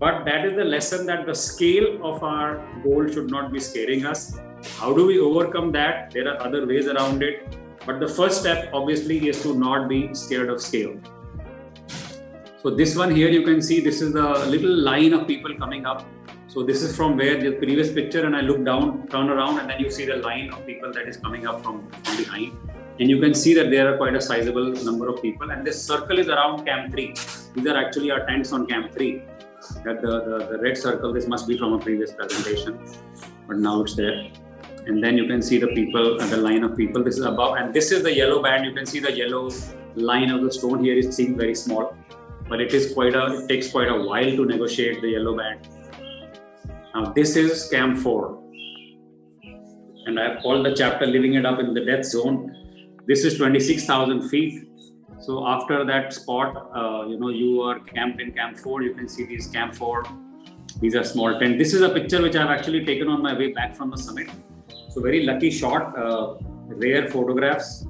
but 0.00 0.24
that 0.24 0.44
is 0.44 0.54
the 0.56 0.64
lesson 0.64 1.06
that 1.06 1.24
the 1.26 1.34
scale 1.34 2.04
of 2.10 2.24
our 2.24 2.50
goal 2.82 3.06
should 3.06 3.30
not 3.30 3.52
be 3.52 3.60
scaring 3.60 4.04
us. 4.04 4.36
How 4.80 4.92
do 4.92 5.06
we 5.06 5.20
overcome 5.20 5.70
that? 5.72 6.10
There 6.10 6.26
are 6.28 6.42
other 6.46 6.66
ways 6.66 6.88
around 6.88 7.22
it 7.22 7.58
but 7.88 8.00
the 8.00 8.08
first 8.08 8.40
step, 8.40 8.68
obviously, 8.74 9.28
is 9.28 9.42
to 9.44 9.54
not 9.54 9.88
be 9.88 10.12
scared 10.12 10.50
of 10.50 10.60
scale. 10.60 10.94
So 12.62 12.68
this 12.68 12.94
one 12.94 13.14
here, 13.14 13.30
you 13.30 13.42
can 13.44 13.62
see 13.62 13.80
this 13.80 14.02
is 14.02 14.12
the 14.12 14.28
little 14.54 14.76
line 14.76 15.14
of 15.14 15.26
people 15.26 15.54
coming 15.54 15.86
up. 15.86 16.04
So 16.48 16.62
this 16.62 16.82
is 16.82 16.94
from 16.94 17.16
where 17.16 17.40
the 17.40 17.52
previous 17.52 17.90
picture, 17.90 18.26
and 18.26 18.36
I 18.36 18.42
look 18.42 18.62
down, 18.62 19.06
turn 19.08 19.30
around, 19.30 19.60
and 19.60 19.70
then 19.70 19.80
you 19.80 19.90
see 19.90 20.04
the 20.04 20.16
line 20.16 20.52
of 20.52 20.66
people 20.66 20.92
that 20.92 21.08
is 21.08 21.16
coming 21.16 21.46
up 21.46 21.62
from 21.62 21.88
behind. 22.18 22.58
And 23.00 23.08
you 23.08 23.20
can 23.20 23.34
see 23.34 23.54
that 23.54 23.70
there 23.70 23.92
are 23.92 23.96
quite 23.96 24.14
a 24.14 24.20
sizable 24.20 24.72
number 24.84 25.08
of 25.08 25.22
people. 25.22 25.50
And 25.50 25.66
this 25.66 25.82
circle 25.82 26.18
is 26.18 26.28
around 26.28 26.64
Camp 26.66 26.92
3. 26.92 27.14
These 27.54 27.66
are 27.66 27.76
actually 27.76 28.10
our 28.10 28.26
tents 28.26 28.52
on 28.52 28.66
Camp 28.66 28.92
3. 28.92 29.22
That 29.84 30.02
the, 30.02 30.24
the, 30.24 30.48
the 30.52 30.58
red 30.58 30.76
circle, 30.76 31.12
this 31.12 31.26
must 31.26 31.46
be 31.46 31.58
from 31.58 31.72
a 31.74 31.78
previous 31.78 32.12
presentation, 32.12 32.78
but 33.46 33.58
now 33.58 33.82
it's 33.82 33.94
there 33.94 34.30
and 34.88 35.04
then 35.04 35.18
you 35.18 35.26
can 35.26 35.42
see 35.42 35.58
the 35.58 35.68
people 35.68 36.20
and 36.20 36.30
the 36.30 36.36
line 36.36 36.64
of 36.64 36.76
people 36.76 37.04
this 37.04 37.18
is 37.18 37.24
above 37.24 37.56
and 37.56 37.74
this 37.74 37.90
is 37.92 38.02
the 38.02 38.14
yellow 38.14 38.42
band 38.42 38.64
you 38.64 38.74
can 38.74 38.86
see 38.86 39.00
the 39.06 39.12
yellow 39.20 39.50
line 40.10 40.30
of 40.30 40.42
the 40.42 40.52
stone 40.58 40.82
here 40.82 40.96
is 40.96 41.14
seen 41.14 41.36
very 41.36 41.54
small 41.54 41.96
but 42.48 42.60
it 42.60 42.72
is 42.72 42.92
quite 42.94 43.14
a 43.14 43.24
it 43.38 43.48
takes 43.48 43.70
quite 43.70 43.90
a 43.96 43.98
while 44.08 44.30
to 44.38 44.44
negotiate 44.52 45.00
the 45.02 45.10
yellow 45.16 45.36
band 45.36 45.68
now 46.94 47.04
this 47.18 47.36
is 47.36 47.68
camp 47.74 47.98
4 47.98 48.42
and 50.06 50.20
i 50.20 50.28
have 50.28 50.38
called 50.42 50.64
the 50.64 50.74
chapter 50.82 51.06
living 51.16 51.34
it 51.34 51.44
up 51.50 51.58
in 51.64 51.74
the 51.74 51.84
death 51.90 52.06
zone 52.14 52.38
this 53.08 53.24
is 53.24 53.38
26000 53.38 54.28
feet 54.28 54.68
so 55.26 55.46
after 55.54 55.84
that 55.84 56.12
spot 56.12 56.50
uh, 56.80 57.06
you 57.10 57.18
know 57.20 57.30
you 57.42 57.62
are 57.62 57.78
camped 57.92 58.20
in 58.20 58.32
camp 58.32 58.58
4 58.58 58.82
you 58.82 58.94
can 58.94 59.08
see 59.08 59.24
these 59.32 59.48
camp 59.48 59.74
4 59.74 60.04
these 60.80 60.94
are 60.94 61.04
small 61.04 61.38
tent 61.40 61.58
this 61.58 61.74
is 61.74 61.82
a 61.82 61.88
picture 61.96 62.20
which 62.26 62.36
i've 62.36 62.54
actually 62.58 62.84
taken 62.92 63.08
on 63.16 63.22
my 63.30 63.34
way 63.42 63.50
back 63.60 63.74
from 63.80 63.90
the 63.90 64.00
summit 64.06 64.30
so 64.90 65.02
very 65.02 65.24
lucky 65.24 65.50
shot, 65.50 65.96
uh, 65.96 66.34
rare 66.66 67.08
photographs 67.08 67.86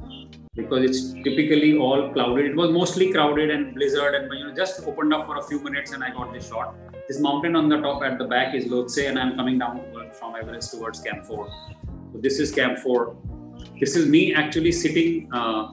because 0.54 0.82
it's 0.84 1.12
typically 1.24 1.78
all 1.78 2.12
clouded. 2.12 2.46
It 2.46 2.56
was 2.56 2.70
mostly 2.70 3.12
crowded 3.12 3.50
and 3.50 3.74
blizzard, 3.74 4.14
and 4.14 4.30
you 4.32 4.44
know 4.46 4.54
just 4.54 4.86
opened 4.86 5.14
up 5.14 5.26
for 5.26 5.36
a 5.36 5.42
few 5.42 5.60
minutes, 5.60 5.92
and 5.92 6.02
I 6.02 6.10
got 6.10 6.32
this 6.32 6.48
shot. 6.48 6.74
This 7.06 7.20
mountain 7.20 7.54
on 7.56 7.68
the 7.68 7.80
top 7.80 8.02
at 8.02 8.18
the 8.18 8.24
back 8.24 8.54
is 8.54 8.66
Lhotse, 8.66 9.08
and 9.08 9.18
I'm 9.18 9.36
coming 9.36 9.58
down 9.58 9.80
from 10.18 10.34
Everest 10.34 10.72
towards 10.72 11.00
Camp 11.00 11.24
4. 11.24 11.48
So 12.12 12.18
this 12.18 12.38
is 12.40 12.52
Camp 12.52 12.78
4. 12.78 13.16
This 13.80 13.96
is 13.96 14.06
me 14.06 14.34
actually 14.34 14.72
sitting 14.72 15.32
uh, 15.32 15.72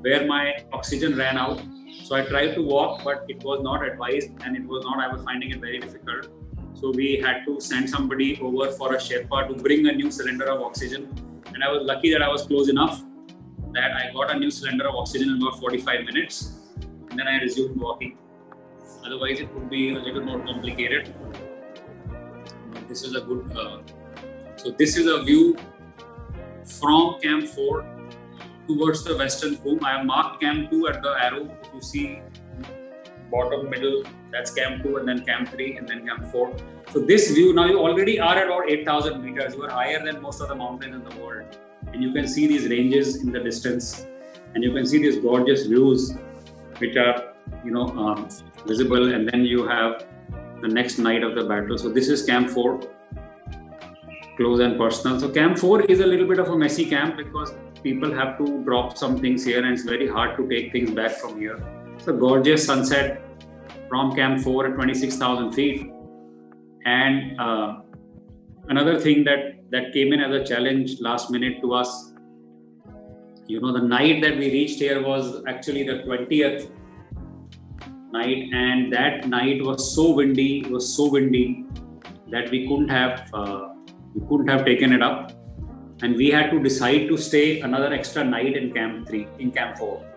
where 0.00 0.26
my 0.26 0.64
oxygen 0.72 1.16
ran 1.16 1.36
out. 1.36 1.60
So 2.04 2.14
I 2.16 2.22
tried 2.22 2.54
to 2.54 2.62
walk, 2.62 3.02
but 3.04 3.24
it 3.28 3.42
was 3.42 3.62
not 3.62 3.86
advised, 3.86 4.30
and 4.44 4.56
it 4.56 4.64
was 4.66 4.84
not. 4.84 4.98
I 4.98 5.12
was 5.12 5.22
finding 5.24 5.50
it 5.50 5.60
very 5.60 5.78
difficult. 5.78 6.28
So 6.74 6.92
we 6.92 7.16
had 7.16 7.44
to 7.46 7.60
send 7.60 7.90
somebody 7.90 8.38
over 8.40 8.70
for 8.70 8.94
a 8.94 8.98
Sherpa 8.98 9.48
to 9.48 9.54
bring 9.54 9.88
a 9.88 9.92
new 9.92 10.10
cylinder 10.10 10.46
of 10.46 10.62
oxygen. 10.62 11.08
And 11.52 11.64
I 11.64 11.72
was 11.72 11.82
lucky 11.82 12.12
that 12.12 12.22
I 12.22 12.28
was 12.28 12.42
close 12.42 12.68
enough 12.68 13.02
that 13.72 13.92
I 13.92 14.12
got 14.12 14.34
a 14.34 14.38
new 14.38 14.50
cylinder 14.50 14.88
of 14.88 14.94
oxygen 14.94 15.30
in 15.30 15.42
about 15.42 15.58
45 15.58 16.04
minutes. 16.04 16.52
And 17.10 17.18
then 17.18 17.26
I 17.26 17.38
resumed 17.38 17.80
walking. 17.80 18.16
Otherwise, 19.04 19.40
it 19.40 19.52
would 19.54 19.68
be 19.68 19.94
a 19.94 19.98
little 19.98 20.22
more 20.22 20.40
complicated. 20.44 21.14
This 22.88 23.02
is 23.02 23.14
a 23.14 23.20
good. 23.20 23.56
Uh, 23.56 23.78
so 24.56 24.70
this 24.70 24.96
is 24.96 25.06
a 25.06 25.22
view 25.22 25.56
from 26.68 27.20
Camp 27.20 27.46
4 27.46 27.84
towards 28.66 29.04
the 29.04 29.16
western 29.16 29.56
Cwm. 29.56 29.82
I 29.82 29.98
have 29.98 30.06
marked 30.06 30.40
Camp 30.40 30.70
2 30.70 30.88
at 30.88 31.02
the 31.02 31.10
arrow. 31.10 31.50
If 31.62 31.74
you 31.74 31.82
see 31.82 32.22
bottom, 33.30 33.68
middle, 33.68 34.02
that's 34.30 34.50
camp 34.52 34.82
2 34.82 34.96
and 34.98 35.08
then 35.08 35.24
camp 35.24 35.50
3 35.50 35.76
and 35.76 35.88
then 35.88 36.06
camp 36.06 36.24
4 36.32 36.54
so 36.92 37.00
this 37.00 37.30
view 37.32 37.52
now 37.52 37.66
you 37.66 37.78
already 37.78 38.18
are 38.18 38.36
at 38.38 38.46
about 38.46 38.70
8000 38.70 39.22
meters. 39.22 39.54
You 39.54 39.64
are 39.64 39.70
higher 39.70 40.02
than 40.02 40.22
most 40.22 40.40
of 40.40 40.48
the 40.48 40.54
mountains 40.54 40.94
in 40.94 41.04
the 41.04 41.16
world. 41.22 41.44
And 41.92 42.02
you 42.02 42.12
can 42.14 42.26
see 42.26 42.46
these 42.46 42.66
ranges 42.68 43.16
in 43.22 43.30
the 43.30 43.40
distance. 43.40 44.06
And 44.54 44.64
you 44.64 44.72
can 44.72 44.86
see 44.86 44.98
these 44.98 45.18
gorgeous 45.18 45.66
views 45.66 46.14
which 46.78 46.96
are 46.96 47.34
you 47.62 47.72
know 47.72 47.88
um, 47.88 48.28
visible. 48.66 49.12
And 49.12 49.28
then 49.28 49.44
you 49.44 49.68
have 49.68 50.06
the 50.62 50.68
next 50.68 50.98
night 50.98 51.22
of 51.22 51.34
the 51.34 51.44
battle. 51.44 51.76
So 51.76 51.90
this 51.90 52.08
is 52.08 52.24
camp 52.24 52.48
4 52.48 52.80
close 54.38 54.60
and 54.66 54.78
personal 54.78 55.20
so 55.20 55.28
camp 55.38 55.58
4 55.58 55.82
is 55.96 56.00
a 56.00 56.06
little 56.06 56.28
bit 56.34 56.38
of 56.38 56.48
a 56.56 56.58
messy 56.64 56.86
camp 56.96 57.16
because 57.22 57.54
people 57.82 58.12
have 58.20 58.36
to 58.38 58.62
drop 58.64 58.96
some 58.96 59.18
things 59.24 59.44
here 59.44 59.64
and 59.64 59.72
it's 59.74 59.88
very 59.94 60.08
hard 60.18 60.36
to 60.38 60.48
take 60.48 60.72
things 60.72 60.90
back 61.02 61.12
from 61.22 61.40
here 61.40 61.58
it's 61.96 62.08
a 62.08 62.12
gorgeous 62.12 62.64
sunset 62.64 63.24
from 63.88 64.14
Camp 64.14 64.40
4 64.42 64.66
at 64.66 64.74
26,000 64.74 65.52
feet. 65.52 65.90
And 66.84 67.40
uh, 67.40 67.80
another 68.68 69.00
thing 69.00 69.24
that, 69.24 69.70
that 69.70 69.92
came 69.92 70.12
in 70.12 70.20
as 70.20 70.42
a 70.42 70.44
challenge 70.44 71.00
last 71.00 71.30
minute 71.30 71.60
to 71.62 71.74
us, 71.74 72.12
you 73.46 73.60
know, 73.60 73.72
the 73.72 73.86
night 73.86 74.20
that 74.22 74.36
we 74.36 74.50
reached 74.52 74.78
here 74.78 75.02
was 75.02 75.42
actually 75.48 75.84
the 75.84 76.02
20th 76.04 76.70
night. 78.12 78.48
And 78.52 78.92
that 78.92 79.26
night 79.26 79.64
was 79.64 79.94
so 79.94 80.12
windy, 80.12 80.62
was 80.70 80.94
so 80.94 81.10
windy 81.10 81.64
that 82.30 82.50
we 82.50 82.68
couldn't 82.68 82.90
have, 82.90 83.28
uh, 83.32 83.67
we 84.13 84.21
couldn't 84.27 84.47
have 84.47 84.65
taken 84.65 84.93
it 84.93 85.01
up. 85.01 85.31
And 86.01 86.15
we 86.15 86.29
had 86.29 86.49
to 86.51 86.59
decide 86.61 87.07
to 87.07 87.17
stay 87.17 87.61
another 87.61 87.93
extra 87.93 88.23
night 88.23 88.57
in 88.57 88.73
Camp 88.73 89.07
3, 89.07 89.27
in 89.39 89.51
Camp 89.51 89.77
4 89.77 90.13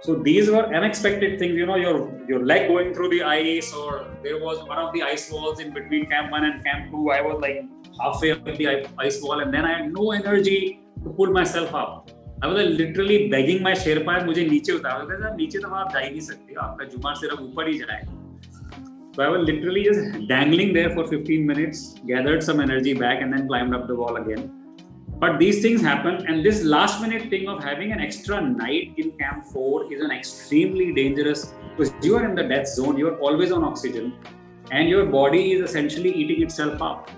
so 0.00 0.14
these 0.14 0.50
were 0.50 0.64
unexpected 0.74 1.38
things, 1.38 1.54
you 1.54 1.66
know, 1.66 1.76
your 1.76 1.96
your 2.28 2.44
leg 2.44 2.68
going 2.68 2.94
through 2.94 3.08
the 3.10 3.22
ice, 3.22 3.72
or 3.72 4.06
there 4.22 4.38
was 4.38 4.58
one 4.72 4.78
of 4.78 4.92
the 4.92 5.02
ice 5.02 5.30
walls 5.30 5.58
in 5.60 5.72
between 5.72 6.06
camp 6.06 6.30
one 6.30 6.44
and 6.44 6.62
camp 6.64 6.90
two. 6.90 7.10
I 7.10 7.20
was 7.22 7.40
like 7.40 7.64
halfway 8.00 8.32
up 8.32 8.44
the 8.44 8.86
ice 8.98 9.20
wall, 9.22 9.40
and 9.40 9.52
then 9.52 9.64
I 9.64 9.78
had 9.78 9.92
no 9.92 10.12
energy 10.12 10.80
to 11.02 11.10
pull 11.10 11.32
myself 11.38 11.74
up. 11.74 12.10
I 12.42 12.46
was 12.46 12.78
literally 12.78 13.28
begging 13.28 13.62
my 13.62 13.72
Sherpa 13.72 14.14
मुझे 14.26 14.44
नीचे 14.48 14.72
उतार 14.72 15.04
दो 15.10 15.34
नीचे 15.36 15.58
तो 15.58 15.68
आप 15.74 15.92
जा 15.92 15.98
ही 15.98 16.10
नहीं 16.10 16.20
सकते 16.20 16.54
आपका 16.64 16.84
जुमा 16.94 17.14
सिर्फ 17.20 17.40
ऊपर 17.40 17.68
ही 17.68 17.78
जाए 17.78 18.00
so 19.13 19.23
I 19.23 19.27
was 19.27 19.45
literally 19.45 19.83
just 19.83 20.27
dangling 20.29 20.73
there 20.73 20.91
for 20.91 21.05
15 21.05 21.45
minutes, 21.45 21.95
gathered 22.07 22.41
some 22.41 22.61
energy 22.61 22.93
back, 22.93 23.21
and 23.21 23.33
then 23.33 23.45
climbed 23.45 23.75
up 23.75 23.87
the 23.87 23.95
wall 23.95 24.15
again. 24.15 24.51
But 25.19 25.37
these 25.37 25.61
things 25.61 25.81
happen, 25.81 26.25
and 26.27 26.45
this 26.45 26.63
last 26.63 27.01
minute 27.01 27.29
thing 27.29 27.49
of 27.49 27.61
having 27.61 27.91
an 27.91 27.99
extra 27.99 28.39
night 28.39 28.93
in 28.97 29.11
Camp 29.17 29.45
4 29.47 29.93
is 29.93 30.01
an 30.01 30.11
extremely 30.11 30.93
dangerous 30.93 31.53
because 31.75 31.93
you 32.01 32.15
are 32.15 32.23
in 32.23 32.35
the 32.35 32.43
death 32.43 32.67
zone, 32.69 32.97
you 32.97 33.09
are 33.09 33.17
always 33.17 33.51
on 33.51 33.65
oxygen, 33.65 34.13
and 34.71 34.87
your 34.87 35.05
body 35.05 35.51
is 35.51 35.69
essentially 35.69 36.11
eating 36.11 36.41
itself 36.41 36.81
up. 36.81 37.11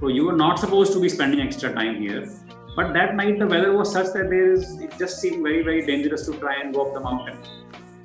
So 0.00 0.08
you 0.08 0.28
are 0.30 0.36
not 0.36 0.58
supposed 0.58 0.92
to 0.94 1.00
be 1.00 1.08
spending 1.08 1.40
extra 1.40 1.72
time 1.72 2.02
here. 2.02 2.28
But 2.74 2.92
that 2.94 3.14
night 3.14 3.38
the 3.38 3.46
weather 3.46 3.72
was 3.76 3.92
such 3.92 4.06
that 4.14 4.30
there 4.30 4.52
is 4.52 4.80
it 4.80 4.98
just 4.98 5.20
seemed 5.20 5.42
very, 5.44 5.62
very 5.62 5.86
dangerous 5.86 6.26
to 6.26 6.36
try 6.38 6.60
and 6.60 6.74
go 6.74 6.88
up 6.88 6.94
the 6.94 7.00
mountain. 7.00 7.38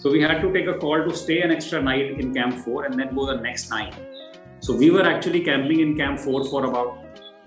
So 0.06 0.12
we 0.12 0.22
had 0.22 0.40
to 0.42 0.54
take 0.54 0.68
a 0.68 0.76
call 0.78 1.04
to 1.04 1.16
stay 1.18 1.42
an 1.42 1.50
extra 1.50 1.82
night 1.82 2.20
in 2.20 2.32
Camp 2.32 2.54
4 2.64 2.86
and 2.86 3.00
then 3.00 3.16
go 3.16 3.26
the 3.26 3.42
next 3.42 3.72
night. 3.72 3.96
So 4.60 4.76
we 4.78 4.92
were 4.92 5.02
actually 5.02 5.40
camping 5.40 5.80
in 5.80 5.98
Camp 5.98 6.20
4 6.20 6.46
for 6.46 6.66
about 6.68 7.00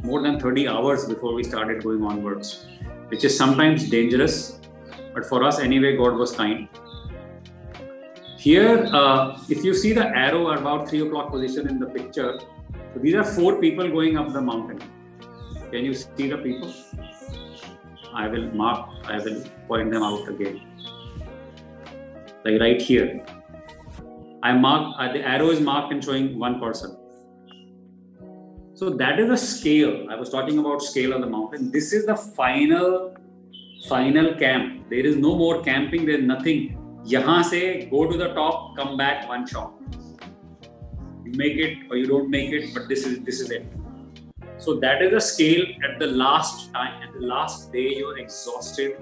more 0.02 0.20
than 0.22 0.40
30 0.40 0.66
hours 0.66 1.04
before 1.04 1.34
we 1.34 1.44
started 1.44 1.84
going 1.84 2.02
onwards, 2.02 2.66
which 3.11 3.22
is 3.22 3.38
sometimes 3.38 3.88
dangerous. 3.88 4.59
But 5.14 5.24
for 5.26 5.44
us, 5.44 5.61
anyway, 5.61 5.96
God 5.96 6.18
was 6.18 6.32
kind. 6.32 6.66
here, 8.38 8.88
uh, 8.92 9.38
if 9.48 9.62
you 9.62 9.72
see 9.72 9.92
the 9.92 10.09
arrow 10.09 10.48
about 10.48 10.88
three 10.88 11.02
o'clock 11.06 11.30
position 11.30 11.68
in 11.68 11.78
the 11.78 11.86
picture, 11.86 12.40
so 12.40 13.00
these 13.00 13.14
are 13.14 13.24
four 13.36 13.61
people 13.61 13.88
going 13.88 14.18
up 14.18 14.32
the 14.32 14.40
mountain. 14.40 14.80
Can 15.70 15.84
you 15.84 15.94
see 15.94 16.28
the 16.28 16.38
people? 16.38 16.74
I 18.12 18.26
will 18.26 18.50
mark, 18.62 18.88
I 19.04 19.18
will 19.18 19.44
point 19.68 19.92
them 19.92 20.02
out 20.02 20.28
again 20.28 20.68
Like 22.45 22.59
right 22.59 22.82
here. 22.82 23.26
I 24.43 24.51
mark, 24.51 24.95
uh, 24.99 25.14
the 25.14 25.22
arrow 25.26 25.51
is 25.51 25.61
marked 25.61 25.93
and 25.93 26.03
showing 26.03 26.38
one 26.38 26.59
person. 26.59 26.97
So 28.76 28.89
that 28.89 29.20
is 29.20 29.30
the 29.30 29.38
scale. 29.38 30.07
I 30.09 30.16
was 30.16 30.30
talking 30.30 30.59
about 30.59 30.82
scale 30.82 31.14
of 31.14 31.22
the 31.22 31.28
mountain. 31.28 31.72
This 31.72 31.93
is 31.93 32.05
the 32.05 32.16
final, 32.16 33.16
final 33.88 34.34
camp. 34.36 34.89
There 34.89 35.05
is 35.05 35.16
no 35.16 35.36
more 35.38 35.61
camping. 35.64 36.05
There 36.05 36.20
is 36.20 36.26
nothing. 36.26 36.80
यहाँ 37.07 37.43
से 37.43 37.89
go 37.91 38.09
to 38.09 38.18
the 38.18 38.34
top, 38.34 38.76
come 38.76 38.97
back, 38.97 39.28
one 39.30 39.45
shot. 39.45 39.74
You 41.24 41.32
make 41.36 41.57
it 41.57 41.78
or 41.89 41.97
you 41.97 42.07
don't 42.07 42.30
make 42.30 42.51
it, 42.51 42.74
but 42.74 42.88
this 42.89 43.05
is 43.05 43.20
this 43.22 43.39
is 43.39 43.51
it. 43.51 43.66
So 44.57 44.76
that 44.80 45.01
is 45.01 45.11
the 45.11 45.22
scale 45.22 45.66
at 45.84 45.99
the 45.99 46.07
last 46.07 46.72
time, 46.74 47.01
at 47.03 47.14
the 47.14 47.26
last 47.26 47.72
day, 47.74 47.88
you're 47.97 48.18
exhausted. 48.18 48.97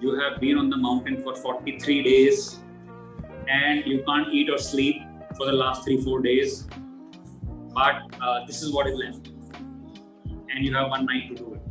You 0.00 0.18
have 0.20 0.40
been 0.40 0.58
on 0.58 0.70
the 0.70 0.76
mountain 0.76 1.22
for 1.22 1.34
43 1.34 2.02
days 2.02 2.60
and 3.47 3.85
you 3.85 4.03
can't 4.07 4.33
eat 4.33 4.49
or 4.49 4.57
sleep 4.57 5.01
for 5.37 5.45
the 5.45 5.53
last 5.53 5.83
three, 5.83 6.01
four 6.01 6.21
days. 6.21 6.67
But 7.73 8.03
uh, 8.21 8.45
this 8.45 8.61
is 8.61 8.71
what 8.71 8.87
is 8.87 8.95
left. 8.95 9.29
And 10.49 10.65
you 10.65 10.73
have 10.75 10.89
one 10.89 11.05
night 11.05 11.29
to 11.29 11.35
do 11.35 11.53
it. 11.55 11.61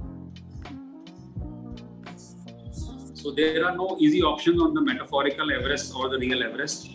So 3.14 3.30
there 3.30 3.64
are 3.64 3.76
no 3.76 3.96
easy 4.00 4.22
options 4.22 4.60
on 4.60 4.74
the 4.74 4.80
metaphorical 4.80 5.52
Everest 5.52 5.94
or 5.94 6.08
the 6.08 6.18
real 6.18 6.42
Everest. 6.42 6.90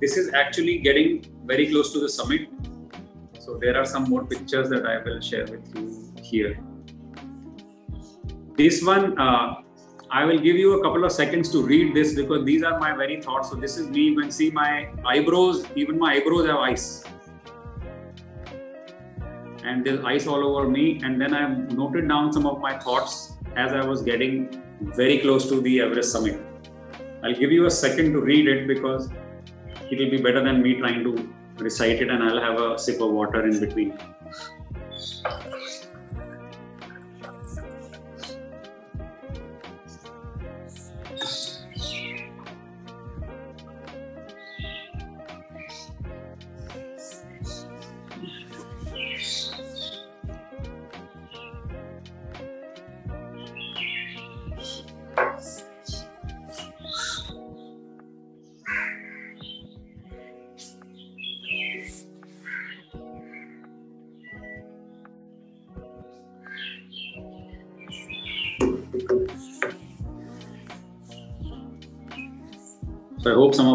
This 0.00 0.16
is 0.16 0.34
actually 0.34 0.78
getting 0.78 1.24
very 1.44 1.68
close 1.68 1.92
to 1.92 2.00
the 2.00 2.08
summit 2.08 2.48
so 3.44 3.58
there 3.58 3.76
are 3.76 3.84
some 3.84 4.04
more 4.04 4.24
pictures 4.24 4.68
that 4.70 4.86
I 4.86 4.98
will 5.02 5.20
share 5.20 5.46
with 5.46 5.64
you 5.74 6.14
here. 6.22 6.60
This 8.56 8.84
one, 8.84 9.18
uh, 9.18 9.62
I 10.14 10.26
will 10.26 10.38
give 10.38 10.56
you 10.56 10.78
a 10.78 10.82
couple 10.82 11.06
of 11.06 11.12
seconds 11.12 11.48
to 11.52 11.62
read 11.62 11.94
this 11.96 12.14
because 12.14 12.44
these 12.44 12.62
are 12.62 12.78
my 12.78 12.94
very 12.94 13.22
thoughts. 13.22 13.48
So 13.48 13.56
this 13.56 13.78
is 13.78 13.88
me. 13.88 14.00
You 14.08 14.20
can 14.20 14.30
see 14.30 14.50
my 14.50 14.90
eyebrows, 15.06 15.64
even 15.74 15.98
my 15.98 16.16
eyebrows 16.16 16.46
have 16.48 16.56
ice. 16.56 17.02
And 19.64 19.86
there's 19.86 20.04
ice 20.04 20.26
all 20.26 20.44
over 20.44 20.68
me. 20.68 21.00
And 21.02 21.18
then 21.18 21.32
I've 21.32 21.72
noted 21.72 22.06
down 22.08 22.30
some 22.30 22.46
of 22.46 22.60
my 22.60 22.78
thoughts 22.78 23.38
as 23.56 23.72
I 23.72 23.86
was 23.86 24.02
getting 24.02 24.62
very 24.82 25.18
close 25.18 25.48
to 25.48 25.62
the 25.62 25.80
Everest 25.80 26.12
summit. 26.12 26.38
I'll 27.24 27.34
give 27.34 27.50
you 27.50 27.64
a 27.64 27.70
second 27.70 28.12
to 28.12 28.20
read 28.20 28.48
it 28.48 28.68
because 28.68 29.08
it 29.90 29.98
will 29.98 30.10
be 30.10 30.20
better 30.20 30.44
than 30.44 30.60
me 30.60 30.74
trying 30.74 31.04
to 31.04 31.32
recite 31.56 32.02
it 32.02 32.10
and 32.10 32.22
I'll 32.22 32.40
have 32.40 32.60
a 32.60 32.78
sip 32.78 33.00
of 33.00 33.12
water 33.12 33.46
in 33.46 33.58
between. 33.58 33.98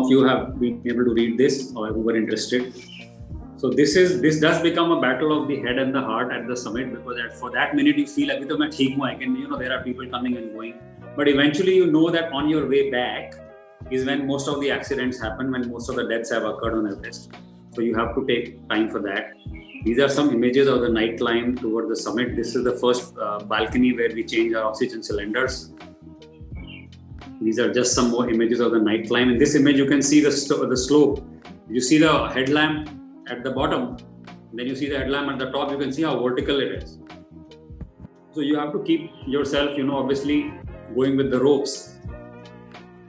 You 0.10 0.24
have 0.24 0.60
been 0.60 0.82
able 0.86 1.06
to 1.06 1.14
read 1.14 1.38
this 1.38 1.74
or 1.76 1.88
who 1.88 2.02
were 2.02 2.16
interested. 2.16 2.74
So 3.58 3.70
this 3.70 3.96
is 3.96 4.22
this 4.22 4.40
does 4.40 4.62
become 4.62 4.92
a 4.92 5.02
battle 5.02 5.42
of 5.42 5.48
the 5.48 5.60
head 5.62 5.80
and 5.80 5.94
the 5.94 6.02
heart 6.02 6.32
at 6.32 6.48
the 6.48 6.56
summit 6.56 6.94
because 6.94 7.20
at, 7.20 7.36
for 7.38 7.50
that 7.52 7.76
minute 7.76 7.98
you 7.98 8.06
feel 8.06 8.28
like 8.28 8.38
I 8.38 9.16
can 9.16 9.36
you 9.36 9.48
know 9.48 9.58
there 9.58 9.74
are 9.78 9.84
people 9.84 10.08
coming 10.10 10.38
and 10.38 10.54
going, 10.54 10.80
but 11.16 11.28
eventually 11.28 11.76
you 11.76 11.92
know 11.92 12.12
that 12.12 12.32
on 12.32 12.50
your 12.50 12.68
way 12.68 12.92
back 12.92 13.34
is 13.90 14.06
when 14.06 14.28
most 14.28 14.48
of 14.48 14.62
the 14.62 14.70
accidents 14.70 15.20
happen, 15.20 15.52
when 15.52 15.72
most 15.72 15.90
of 15.90 15.96
the 15.96 16.08
deaths 16.08 16.32
have 16.32 16.44
occurred 16.44 16.78
on 16.78 16.92
Everest. 16.92 17.32
So 17.74 17.82
you 17.82 17.96
have 17.96 18.14
to 18.16 18.26
take 18.28 18.68
time 18.70 18.90
for 18.90 19.00
that. 19.02 19.34
These 19.84 20.00
are 20.00 20.10
some 20.10 20.32
images 20.34 20.68
of 20.68 20.82
the 20.82 20.90
night 20.90 21.18
climb 21.18 21.56
toward 21.56 21.90
the 21.90 21.96
summit. 21.96 22.36
This 22.36 22.56
is 22.56 22.64
the 22.64 22.78
first 22.78 23.18
uh, 23.18 23.40
balcony 23.40 23.94
where 23.94 24.10
we 24.14 24.24
change 24.24 24.54
our 24.54 24.66
oxygen 24.66 25.02
cylinders. 25.02 25.72
These 27.42 27.60
are 27.60 27.72
just 27.72 27.94
some 27.94 28.10
more 28.10 28.30
images 28.30 28.60
of 28.60 28.72
the 28.72 28.80
night 28.80 29.08
climb. 29.08 29.30
In 29.30 29.38
this 29.38 29.54
image, 29.56 29.78
you 29.78 29.86
can 29.86 30.02
see 30.02 30.22
the, 30.22 30.32
st- 30.32 30.70
the 30.70 30.78
slope. 30.78 31.24
You 31.70 31.82
see 31.82 32.00
the 32.00 32.30
headlamp 32.30 32.90
at 33.30 33.44
the 33.44 33.52
bottom. 33.52 33.98
Then 34.54 34.66
you 34.66 34.76
see 34.76 34.90
the 34.90 34.98
headlamp 34.98 35.32
at 35.32 35.38
the 35.38 35.52
top. 35.52 35.70
You 35.72 35.78
can 35.78 35.94
see 35.94 36.04
how 36.04 36.22
vertical 36.22 36.60
it 36.60 36.84
is. 36.84 36.98
So 38.32 38.42
you 38.42 38.58
have 38.58 38.72
to 38.74 38.84
keep 38.84 39.12
yourself, 39.28 39.78
you 39.78 39.84
know, 39.84 39.98
obviously 39.98 40.52
going 40.96 41.16
with 41.16 41.30
the 41.30 41.40
ropes. 41.40 41.98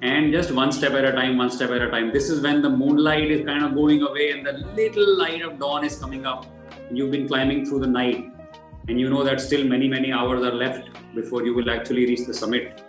And 0.03 0.33
just 0.33 0.53
one 0.53 0.73
step 0.73 0.93
at 0.93 1.05
a 1.05 1.13
time, 1.13 1.39
one 1.39 1.51
step 1.51 1.71
at 1.71 1.81
a 1.81 1.91
time. 1.91 2.13
This 2.13 2.29
is 2.29 2.41
when 2.41 2.61
the 2.61 2.71
moonlight 2.71 3.31
is 3.31 3.47
kind 3.47 3.65
of 3.65 3.75
going 3.75 4.03
away 4.03 4.31
and 4.31 4.47
the 4.47 4.53
little 4.77 5.19
light 5.19 5.43
of 5.43 5.59
dawn 5.59 5.85
is 5.85 5.99
coming 5.99 6.27
up. 6.27 6.47
You've 6.93 7.11
been 7.11 7.27
climbing 7.27 7.67
through 7.67 7.81
the 7.81 7.87
night 7.87 8.31
and 8.89 9.01
you 9.01 9.09
know 9.11 9.25
that 9.25 9.41
still 9.41 9.65
many, 9.65 9.89
many 9.89 10.13
hours 10.13 10.43
are 10.45 10.55
left 10.55 10.89
before 11.15 11.45
you 11.45 11.55
will 11.55 11.71
actually 11.71 12.07
reach 12.07 12.27
the 12.27 12.35
summit 12.35 12.88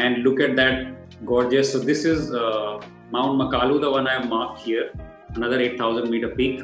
and 0.00 0.22
look 0.24 0.40
at 0.40 0.56
that 0.56 1.26
gorgeous. 1.26 1.72
So 1.72 1.78
this 1.78 2.04
is 2.04 2.32
uh, 2.32 2.80
Mount 3.10 3.40
Makalu, 3.40 3.80
the 3.80 3.90
one 3.90 4.06
I 4.06 4.14
have 4.14 4.28
marked 4.28 4.60
here, 4.60 4.92
another 5.34 5.60
8,000 5.60 6.10
meter 6.10 6.28
peak. 6.28 6.62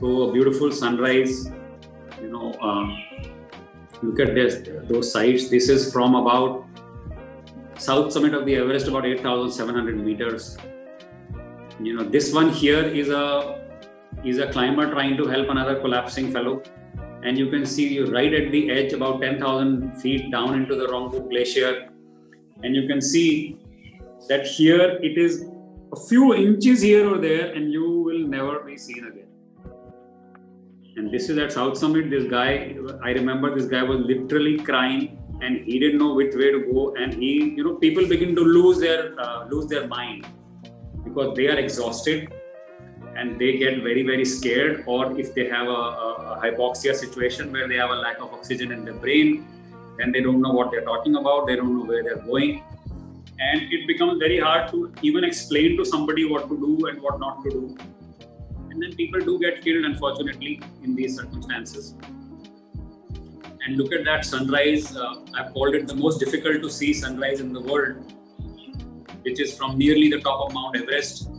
So 0.00 0.28
a 0.28 0.32
beautiful 0.32 0.72
sunrise. 0.72 1.50
You 2.20 2.30
know, 2.30 2.52
uh, 2.68 2.86
look 4.02 4.20
at 4.20 4.34
this, 4.34 4.68
those 4.88 5.10
sites. 5.12 5.48
This 5.48 5.68
is 5.68 5.92
from 5.92 6.14
about 6.14 6.66
south 7.78 8.12
summit 8.12 8.34
of 8.34 8.46
the 8.46 8.56
Everest, 8.56 8.88
about 8.88 9.06
8,700 9.06 10.04
meters. 10.04 10.56
You 11.80 11.96
know, 11.96 12.04
this 12.04 12.32
one 12.32 12.50
here 12.50 12.82
is 12.82 13.08
a 13.08 13.60
is 14.24 14.38
a 14.38 14.46
climber 14.52 14.90
trying 14.90 15.16
to 15.16 15.26
help 15.26 15.48
another 15.50 15.80
collapsing 15.80 16.32
fellow 16.32 16.62
and 17.24 17.36
you 17.36 17.50
can 17.50 17.66
see 17.66 17.88
you 17.92 18.06
right 18.06 18.32
at 18.32 18.50
the 18.52 18.70
edge 18.70 18.92
about 18.92 19.20
10,000 19.20 20.00
feet 20.00 20.30
down 20.30 20.54
into 20.54 20.76
the 20.76 20.86
Rongbuk 20.86 21.28
Glacier 21.30 21.88
and 22.64 22.74
you 22.74 22.86
can 22.88 23.00
see 23.00 23.58
that 24.28 24.46
here 24.46 24.98
it 25.08 25.18
is 25.18 25.44
a 25.92 26.00
few 26.08 26.34
inches 26.34 26.80
here 26.80 27.08
or 27.08 27.18
there 27.18 27.52
and 27.52 27.72
you 27.72 27.88
will 28.06 28.26
never 28.36 28.60
be 28.60 28.76
seen 28.76 29.04
again. 29.06 29.28
And 30.96 31.12
this 31.12 31.28
is 31.28 31.38
at 31.38 31.52
south 31.52 31.76
summit. 31.76 32.08
This 32.10 32.24
guy 32.30 32.76
i 33.08 33.10
remember 33.18 33.54
this 33.54 33.66
guy 33.74 33.82
was 33.82 34.00
literally 34.12 34.56
crying 34.70 35.04
and 35.42 35.64
he 35.68 35.78
didn't 35.82 35.98
know 35.98 36.14
which 36.14 36.34
way 36.42 36.50
to 36.52 36.60
go 36.72 36.94
and 36.94 37.14
he 37.22 37.32
you 37.56 37.64
know 37.64 37.74
people 37.84 38.06
begin 38.14 38.34
to 38.34 38.44
lose 38.56 38.78
their 38.78 39.00
uh, 39.20 39.46
lose 39.52 39.66
their 39.66 39.86
mind 39.86 40.26
because 41.06 41.36
they 41.36 41.48
are 41.54 41.58
exhausted 41.64 42.32
and 43.16 43.40
they 43.40 43.50
get 43.64 43.82
very 43.88 44.04
very 44.12 44.24
scared 44.24 44.84
or 44.86 45.18
if 45.18 45.34
they 45.34 45.48
have 45.48 45.66
a, 45.66 45.82
a, 46.06 46.10
a 46.32 46.40
hypoxia 46.44 46.94
situation 46.94 47.52
where 47.52 47.68
they 47.68 47.76
have 47.76 47.90
a 47.90 48.00
lack 48.06 48.20
of 48.20 48.32
oxygen 48.38 48.72
in 48.72 48.84
their 48.84 49.00
brain 49.04 49.46
and 49.98 50.14
they 50.14 50.20
don't 50.20 50.40
know 50.40 50.52
what 50.52 50.70
they're 50.70 50.84
talking 50.84 51.16
about, 51.16 51.46
they 51.46 51.56
don't 51.56 51.76
know 51.78 51.84
where 51.84 52.02
they're 52.02 52.16
going. 52.16 52.62
And 53.38 53.72
it 53.72 53.86
becomes 53.86 54.18
very 54.18 54.38
hard 54.38 54.70
to 54.70 54.92
even 55.02 55.24
explain 55.24 55.76
to 55.76 55.84
somebody 55.84 56.24
what 56.24 56.48
to 56.48 56.56
do 56.56 56.86
and 56.86 57.00
what 57.00 57.18
not 57.18 57.42
to 57.44 57.50
do. 57.50 57.76
And 58.70 58.82
then 58.82 58.94
people 58.94 59.20
do 59.20 59.38
get 59.38 59.62
killed, 59.62 59.84
unfortunately, 59.84 60.60
in 60.82 60.94
these 60.94 61.16
circumstances. 61.16 61.94
And 63.66 63.76
look 63.76 63.92
at 63.92 64.04
that 64.04 64.24
sunrise. 64.24 64.96
Uh, 64.96 65.14
I've 65.34 65.52
called 65.52 65.74
it 65.74 65.86
the 65.86 65.94
most 65.94 66.20
difficult 66.20 66.62
to 66.62 66.70
see 66.70 66.92
sunrise 66.92 67.40
in 67.40 67.52
the 67.52 67.60
world, 67.60 68.12
which 69.22 69.40
is 69.40 69.56
from 69.56 69.78
nearly 69.78 70.10
the 70.10 70.20
top 70.20 70.46
of 70.46 70.54
Mount 70.54 70.76
Everest. 70.76 71.30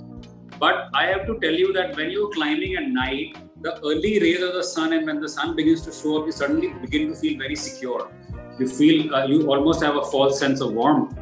But 0.60 0.90
I 0.94 1.06
have 1.08 1.26
to 1.28 1.40
tell 1.40 1.54
you 1.54 1.72
that 1.74 1.96
when 1.96 2.10
you're 2.10 2.32
climbing 2.32 2.76
at 2.76 2.88
night, 2.88 3.38
the 3.62 3.78
early 3.80 4.20
rays 4.20 4.42
of 4.42 4.54
the 4.54 4.64
sun 4.64 4.94
and 4.94 5.06
when 5.06 5.22
the 5.22 5.30
sun 5.30 5.56
begins 5.56 5.82
to 5.82 5.92
show 5.92 6.20
up, 6.20 6.26
you 6.26 6.32
suddenly 6.32 6.70
begin 6.82 7.10
to 7.10 7.16
feel 7.16 7.38
very 7.38 7.56
secure 7.56 8.10
you 8.59 8.69
feel 8.69 9.15
uh, 9.15 9.25
you 9.27 9.51
almost 9.51 9.83
have 9.83 9.97
a 9.97 10.05
false 10.05 10.39
sense 10.39 10.61
of 10.61 10.73
warmth 10.73 11.19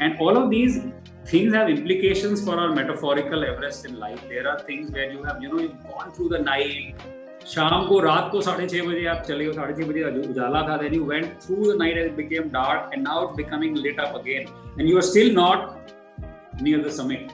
and 0.00 0.18
all 0.18 0.36
of 0.36 0.50
these 0.50 0.82
things 1.24 1.54
have 1.54 1.68
implications 1.68 2.44
for 2.44 2.58
our 2.58 2.74
metaphorical 2.74 3.44
everest 3.44 3.84
in 3.86 3.98
life 3.98 4.22
there 4.28 4.48
are 4.48 4.58
things 4.60 4.90
where 4.90 5.10
you 5.12 5.22
have 5.22 5.42
you 5.42 5.48
know 5.48 5.60
you've 5.60 5.82
gone 5.88 6.12
through 6.12 6.28
the 6.28 6.38
night 6.38 7.08
शाम 7.46 7.86
को 7.86 7.98
रात 8.00 8.28
को 8.32 8.40
साढ़े 8.40 8.66
छः 8.68 8.82
बजे 8.86 9.04
आप 9.12 9.22
चले 9.28 9.44
हो 9.46 9.52
साढ़े 9.52 9.74
छः 9.74 9.88
बजे 9.88 10.02
उजाला 10.30 10.60
था 10.68 10.80
then 10.82 10.94
you 10.94 11.04
went 11.04 11.42
through 11.42 11.64
the 11.70 11.76
night 11.76 11.96
and 11.98 12.10
it 12.10 12.16
became 12.16 12.48
dark 12.56 12.92
and 12.92 13.02
now 13.02 13.22
it's 13.22 13.36
becoming 13.36 13.74
lit 13.74 13.98
up 13.98 14.14
again 14.20 14.46
and 14.78 14.88
you 14.88 14.98
are 14.98 15.06
still 15.08 15.32
not 15.38 15.92
near 16.60 16.82
the 16.82 16.92
summit 16.98 17.32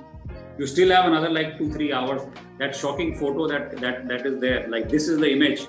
you 0.59 0.67
still 0.67 0.95
have 0.97 1.09
another 1.11 1.31
like 1.39 1.59
two 1.59 1.71
three 1.73 1.93
hours 1.93 2.23
that 2.59 2.75
shocking 2.75 3.17
photo 3.19 3.47
that 3.53 3.77
that 3.83 4.09
that 4.13 4.25
is 4.31 4.39
there 4.47 4.63
like 4.77 4.89
this 4.95 5.09
is 5.09 5.19
the 5.25 5.31
image 5.37 5.67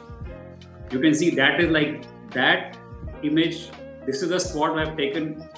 you 0.92 1.00
can 1.00 1.14
see 1.14 1.30
that 1.42 1.60
is 1.66 1.70
like 1.80 2.08
that 2.38 2.78
image. 3.27 3.69
This 4.07 4.23
is 4.23 4.29
the 4.29 4.39
spot 4.39 4.79
i've 4.79 4.97
taken 4.97 5.49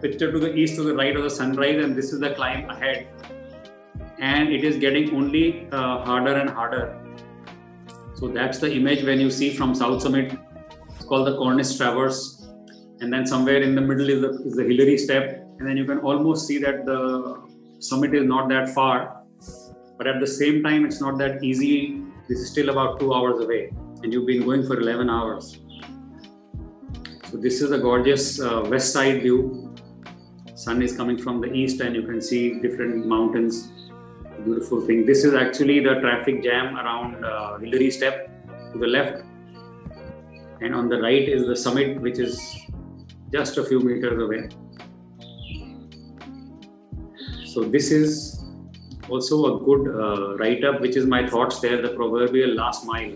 picture 0.00 0.30
to 0.32 0.38
the 0.38 0.52
east 0.54 0.76
to 0.76 0.82
the 0.82 0.94
right 0.94 1.16
of 1.16 1.22
the 1.22 1.30
sunrise 1.30 1.84
and 1.84 1.96
this 1.96 2.12
is 2.12 2.20
the 2.20 2.30
climb 2.30 2.68
ahead. 2.70 3.08
And 4.18 4.50
it 4.50 4.64
is 4.64 4.76
getting 4.76 5.14
only 5.14 5.68
uh, 5.72 6.04
harder 6.04 6.34
and 6.34 6.50
harder. 6.50 6.96
So 8.14 8.28
that's 8.28 8.58
the 8.58 8.70
image 8.72 9.04
when 9.04 9.20
you 9.20 9.30
see 9.30 9.54
from 9.54 9.74
south 9.74 10.02
summit. 10.02 10.38
It's 10.94 11.04
called 11.04 11.26
the 11.26 11.36
cornice 11.36 11.76
traverse. 11.76 12.48
And 13.00 13.12
then 13.12 13.26
somewhere 13.26 13.62
in 13.62 13.74
the 13.74 13.80
middle 13.80 14.10
is 14.10 14.20
the, 14.20 14.30
is 14.46 14.56
the 14.56 14.64
hillary 14.64 14.98
step. 14.98 15.46
And 15.58 15.66
then 15.66 15.76
you 15.76 15.86
can 15.86 15.98
almost 16.00 16.46
see 16.46 16.58
that 16.58 16.84
the 16.84 17.42
summit 17.78 18.14
is 18.14 18.24
not 18.24 18.48
that 18.50 18.68
far. 18.70 19.22
But 19.96 20.06
at 20.06 20.20
the 20.20 20.26
same 20.26 20.62
time 20.62 20.84
it's 20.84 21.00
not 21.00 21.18
that 21.18 21.42
easy. 21.42 22.02
This 22.28 22.40
is 22.40 22.50
still 22.50 22.68
about 22.68 23.00
two 23.00 23.14
hours 23.14 23.42
away. 23.42 23.72
And 24.02 24.12
you've 24.12 24.26
been 24.26 24.44
going 24.44 24.66
for 24.66 24.78
11 24.78 25.08
hours 25.08 25.59
so 27.30 27.36
this 27.36 27.62
is 27.62 27.70
a 27.70 27.78
gorgeous 27.78 28.40
uh, 28.40 28.66
west 28.68 28.92
side 28.92 29.22
view. 29.22 29.72
Sun 30.56 30.82
is 30.82 30.96
coming 30.96 31.16
from 31.16 31.40
the 31.40 31.52
east 31.52 31.80
and 31.80 31.94
you 31.94 32.02
can 32.02 32.20
see 32.20 32.58
different 32.58 33.06
mountains. 33.06 33.70
Beautiful 34.44 34.80
thing. 34.80 35.06
This 35.06 35.24
is 35.24 35.34
actually 35.34 35.78
the 35.78 36.00
traffic 36.00 36.42
jam 36.42 36.76
around 36.76 37.24
uh, 37.24 37.58
hillary 37.58 37.92
step 37.92 38.28
to 38.72 38.78
the 38.78 38.86
left. 38.86 39.22
And 40.60 40.74
on 40.74 40.88
the 40.88 41.00
right 41.00 41.28
is 41.28 41.46
the 41.46 41.54
summit 41.54 42.00
which 42.00 42.18
is 42.18 42.66
just 43.32 43.58
a 43.58 43.64
few 43.64 43.78
meters 43.78 44.20
away. 44.20 44.48
So 47.46 47.62
this 47.62 47.92
is 47.92 48.44
also 49.08 49.54
a 49.54 49.64
good 49.64 49.88
uh, 49.88 50.36
write-up, 50.36 50.80
which 50.80 50.96
is 50.96 51.06
my 51.06 51.28
thoughts 51.28 51.60
there, 51.60 51.80
the 51.80 51.90
proverbial 51.90 52.54
last 52.54 52.84
mile. 52.84 53.14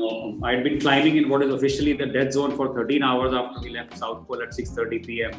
Know, 0.00 0.38
I'd 0.44 0.64
been 0.64 0.80
climbing 0.80 1.16
in 1.16 1.28
what 1.28 1.42
is 1.42 1.52
officially 1.52 1.92
the 1.92 2.06
dead 2.06 2.32
zone 2.32 2.56
for 2.56 2.74
13 2.74 3.02
hours 3.02 3.34
after 3.34 3.60
we 3.60 3.70
left 3.70 3.96
South 3.98 4.26
Col 4.26 4.42
at 4.42 4.50
6:30 4.50 5.06
p.m. 5.06 5.32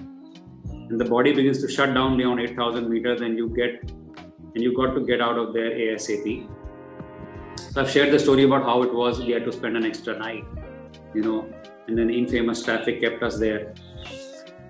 And 0.90 1.00
the 1.00 1.06
body 1.06 1.34
begins 1.34 1.62
to 1.64 1.70
shut 1.76 1.94
down 1.96 2.18
beyond 2.18 2.42
8,000 2.42 2.90
meters, 2.90 3.22
and 3.22 3.38
you 3.38 3.50
get 3.50 3.92
and 4.54 4.64
you 4.66 4.76
got 4.76 4.94
to 4.96 5.02
get 5.12 5.22
out 5.22 5.38
of 5.44 5.54
there 5.54 5.72
ASAP. 5.72 6.48
So 7.58 7.82
I've 7.82 7.90
shared 7.90 8.12
the 8.14 8.20
story 8.20 8.44
about 8.44 8.64
how 8.64 8.84
it 8.84 8.94
was. 8.94 9.20
We 9.20 9.32
had 9.32 9.46
to 9.46 9.54
spend 9.58 9.78
an 9.78 9.86
extra 9.86 10.18
night, 10.20 10.46
you 11.16 11.24
know, 11.28 11.40
and 11.88 11.98
then 11.98 12.10
infamous 12.10 12.64
traffic 12.64 13.02
kept 13.02 13.24
us 13.24 13.40
there. 13.40 13.74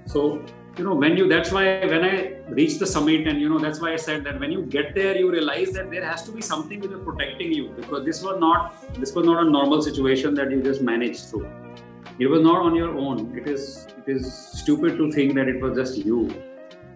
So 0.06 0.46
you 0.78 0.86
know 0.86 0.95
when 0.95 1.17
you 1.17 1.28
that's 1.28 1.51
why 1.51 1.63
when 1.86 2.03
i 2.05 2.34
reached 2.59 2.80
the 2.80 2.88
summit 2.88 3.28
and 3.28 3.41
you 3.41 3.49
know 3.49 3.59
that's 3.59 3.82
why 3.82 3.91
i 3.93 3.95
said 3.95 4.24
that 4.24 4.39
when 4.39 4.51
you 4.51 4.61
get 4.63 4.95
there 4.95 5.17
you 5.17 5.30
realize 5.30 5.72
that 5.74 5.91
there 5.91 6.05
has 6.05 6.24
to 6.24 6.32
be 6.32 6.41
something 6.41 6.80
which 6.80 6.91
is 6.91 7.03
protecting 7.03 7.51
you 7.51 7.69
because 7.80 8.05
this 8.05 8.24
was 8.24 8.39
not 8.39 8.78
this 8.99 9.13
was 9.13 9.26
not 9.26 9.45
a 9.45 9.49
normal 9.49 9.82
situation 9.82 10.34
that 10.34 10.49
you 10.49 10.61
just 10.61 10.82
managed 10.82 11.26
through. 11.26 11.49
It 12.19 12.28
was 12.28 12.41
not 12.41 12.61
on 12.61 12.76
your 12.76 12.95
own. 12.97 13.36
It 13.38 13.47
is 13.47 13.88
it 13.97 14.09
is 14.15 14.34
stupid 14.34 14.97
to 14.97 15.11
think 15.11 15.36
that 15.36 15.47
it 15.47 15.61
was 15.61 15.78
just 15.78 15.97
you. 15.97 16.30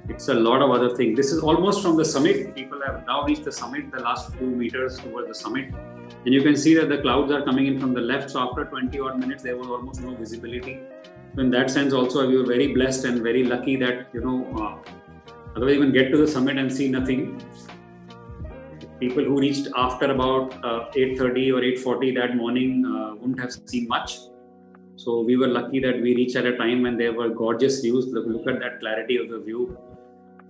It's 0.08 0.28
a 0.30 0.34
lot 0.34 0.62
of 0.62 0.72
other 0.72 0.96
things. 0.96 1.18
This 1.18 1.32
is 1.32 1.42
almost 1.42 1.82
from 1.82 1.98
the 1.98 2.06
summit. 2.06 2.54
People 2.56 2.80
have 2.86 3.06
now 3.08 3.24
reached 3.24 3.44
the 3.44 3.52
summit 3.52 3.92
the 3.92 4.02
last 4.02 4.34
few 4.36 4.48
meters 4.48 5.00
towards 5.00 5.28
the 5.28 5.36
summit. 5.36 5.74
And 6.26 6.34
you 6.34 6.44
can 6.44 6.56
see 6.56 6.76
that 6.76 6.90
the 6.90 7.00
clouds 7.00 7.32
are 7.32 7.44
coming 7.44 7.66
in 7.66 7.80
from 7.80 7.94
the 7.94 8.02
left. 8.02 8.30
So 8.32 8.40
after 8.40 8.66
20 8.66 9.00
odd 9.00 9.20
minutes 9.20 9.42
there 9.44 9.58
was 9.58 9.68
almost 9.68 10.02
no 10.02 10.16
visibility 10.16 10.82
in 11.38 11.50
that 11.52 11.70
sense 11.70 11.94
also 11.94 12.28
we 12.28 12.38
were 12.38 12.46
very 12.46 12.74
blessed 12.74 13.06
and 13.06 13.22
very 13.22 13.44
lucky 13.44 13.76
that 13.76 14.08
you 14.14 14.22
know 14.22 14.38
uh, 14.62 14.76
otherwise 15.56 15.76
even 15.76 15.92
get 15.92 16.12
to 16.12 16.18
the 16.18 16.28
summit 16.28 16.58
and 16.58 16.72
see 16.72 16.90
nothing. 16.90 17.42
People 19.00 19.26
who 19.26 19.40
reached 19.40 19.68
after 19.76 20.12
about 20.12 20.54
uh, 20.64 20.90
8.30 20.96 21.54
or 21.54 21.98
8.40 21.98 22.16
that 22.16 22.38
morning 22.38 22.86
uh, 22.86 23.16
wouldn't 23.16 23.40
have 23.40 23.52
seen 23.52 23.88
much. 23.88 24.20
So 24.96 25.22
we 25.22 25.36
were 25.36 25.48
lucky 25.48 25.80
that 25.82 26.02
we 26.02 26.16
reached 26.16 26.38
at 26.38 26.46
a 26.46 26.56
time 26.56 26.82
when 26.84 26.98
there 26.98 27.12
were 27.12 27.30
gorgeous 27.30 27.82
views. 27.82 28.08
Look, 28.08 28.26
look 28.26 28.48
at 28.48 28.62
that 28.62 28.80
clarity 28.80 29.18
of 29.18 29.30
the 29.30 29.40
view 29.40 29.78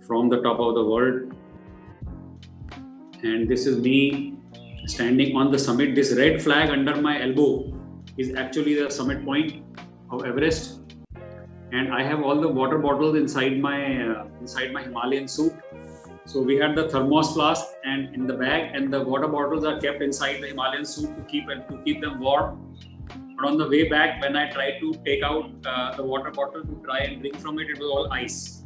from 0.06 0.30
the 0.30 0.42
top 0.42 0.60
of 0.60 0.76
the 0.76 0.86
world. 0.86 1.34
And 3.24 3.50
this 3.50 3.66
is 3.66 3.80
me 3.80 4.38
standing 4.86 5.36
on 5.36 5.52
the 5.52 5.58
summit. 5.58 5.96
This 5.96 6.14
red 6.14 6.42
flag 6.42 6.70
under 6.70 7.02
my 7.02 7.22
elbow 7.24 7.74
is 8.18 8.36
actually 8.36 8.76
the 8.76 8.92
summit 8.92 9.26
point 9.26 9.64
of 10.16 10.26
Everest, 10.26 10.80
and 11.72 11.94
I 11.94 12.04
have 12.04 12.24
all 12.24 12.40
the 12.40 12.48
water 12.48 12.78
bottles 12.78 13.18
inside 13.18 13.60
my 13.60 13.80
uh, 14.02 14.28
inside 14.42 14.72
my 14.74 14.84
Himalayan 14.84 15.28
suit. 15.28 15.54
So 16.26 16.42
we 16.42 16.56
had 16.58 16.76
the 16.76 16.90
thermos 16.90 17.34
flask 17.34 17.66
and 17.84 18.16
in 18.16 18.26
the 18.26 18.34
bag, 18.34 18.76
and 18.76 18.92
the 18.92 19.02
water 19.04 19.28
bottles 19.28 19.66
are 19.66 19.80
kept 19.80 20.02
inside 20.02 20.42
the 20.42 20.48
Himalayan 20.48 20.86
suit 20.86 21.16
to 21.18 21.24
keep 21.24 21.50
and 21.50 21.68
to 21.70 21.78
keep 21.84 22.02
them 22.02 22.20
warm. 22.20 22.62
But 23.38 23.48
on 23.50 23.58
the 23.58 23.68
way 23.68 23.90
back, 23.90 24.22
when 24.22 24.36
I 24.36 24.50
tried 24.50 24.80
to 24.80 24.94
take 25.06 25.22
out 25.22 25.52
uh, 25.66 25.96
the 25.96 26.04
water 26.04 26.32
bottle 26.32 26.64
to 26.64 26.82
try 26.86 27.00
and 27.00 27.20
drink 27.22 27.38
from 27.38 27.60
it, 27.60 27.70
it 27.70 27.80
was 27.80 27.90
all 27.90 28.12
ice. 28.12 28.64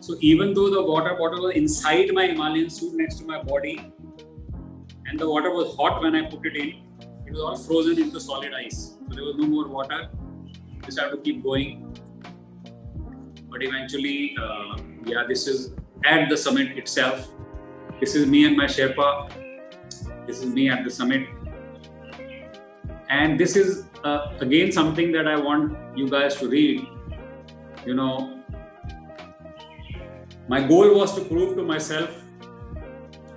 So 0.00 0.16
even 0.20 0.54
though 0.54 0.70
the 0.70 0.82
water 0.82 1.14
bottle 1.18 1.44
was 1.46 1.56
inside 1.56 2.10
my 2.12 2.26
Himalayan 2.28 2.70
suit 2.70 2.94
next 2.94 3.18
to 3.18 3.26
my 3.26 3.42
body, 3.42 3.92
and 5.06 5.18
the 5.18 5.28
water 5.28 5.50
was 5.50 5.76
hot 5.76 6.02
when 6.02 6.14
I 6.14 6.22
put 6.30 6.46
it 6.46 6.56
in, 6.56 6.68
it 7.26 7.32
was 7.32 7.40
all 7.40 7.56
frozen 7.56 7.98
into 8.02 8.20
solid 8.20 8.54
ice. 8.54 8.96
So 9.08 9.14
there 9.14 9.24
was 9.24 9.36
no 9.36 9.46
more 9.46 9.68
water 9.68 10.08
just 10.84 10.98
have 10.98 11.10
to 11.10 11.18
keep 11.18 11.42
going. 11.42 11.96
But 13.50 13.62
eventually, 13.62 14.36
uh, 14.40 14.78
yeah, 15.06 15.24
this 15.26 15.46
is 15.46 15.74
at 16.04 16.28
the 16.28 16.36
summit 16.36 16.76
itself. 16.76 17.28
This 18.00 18.14
is 18.14 18.26
me 18.26 18.44
and 18.46 18.56
my 18.56 18.64
Sherpa. 18.64 19.30
This 20.26 20.40
is 20.40 20.46
me 20.46 20.68
at 20.68 20.84
the 20.84 20.90
summit. 20.90 21.28
And 23.08 23.38
this 23.38 23.56
is 23.56 23.84
uh, 24.02 24.32
again 24.40 24.72
something 24.72 25.12
that 25.12 25.28
I 25.28 25.36
want 25.36 25.76
you 25.96 26.08
guys 26.08 26.36
to 26.36 26.48
read. 26.48 26.86
You 27.86 27.94
know, 27.94 28.40
my 30.48 30.66
goal 30.66 30.96
was 30.96 31.14
to 31.14 31.24
prove 31.24 31.56
to 31.56 31.62
myself 31.62 32.23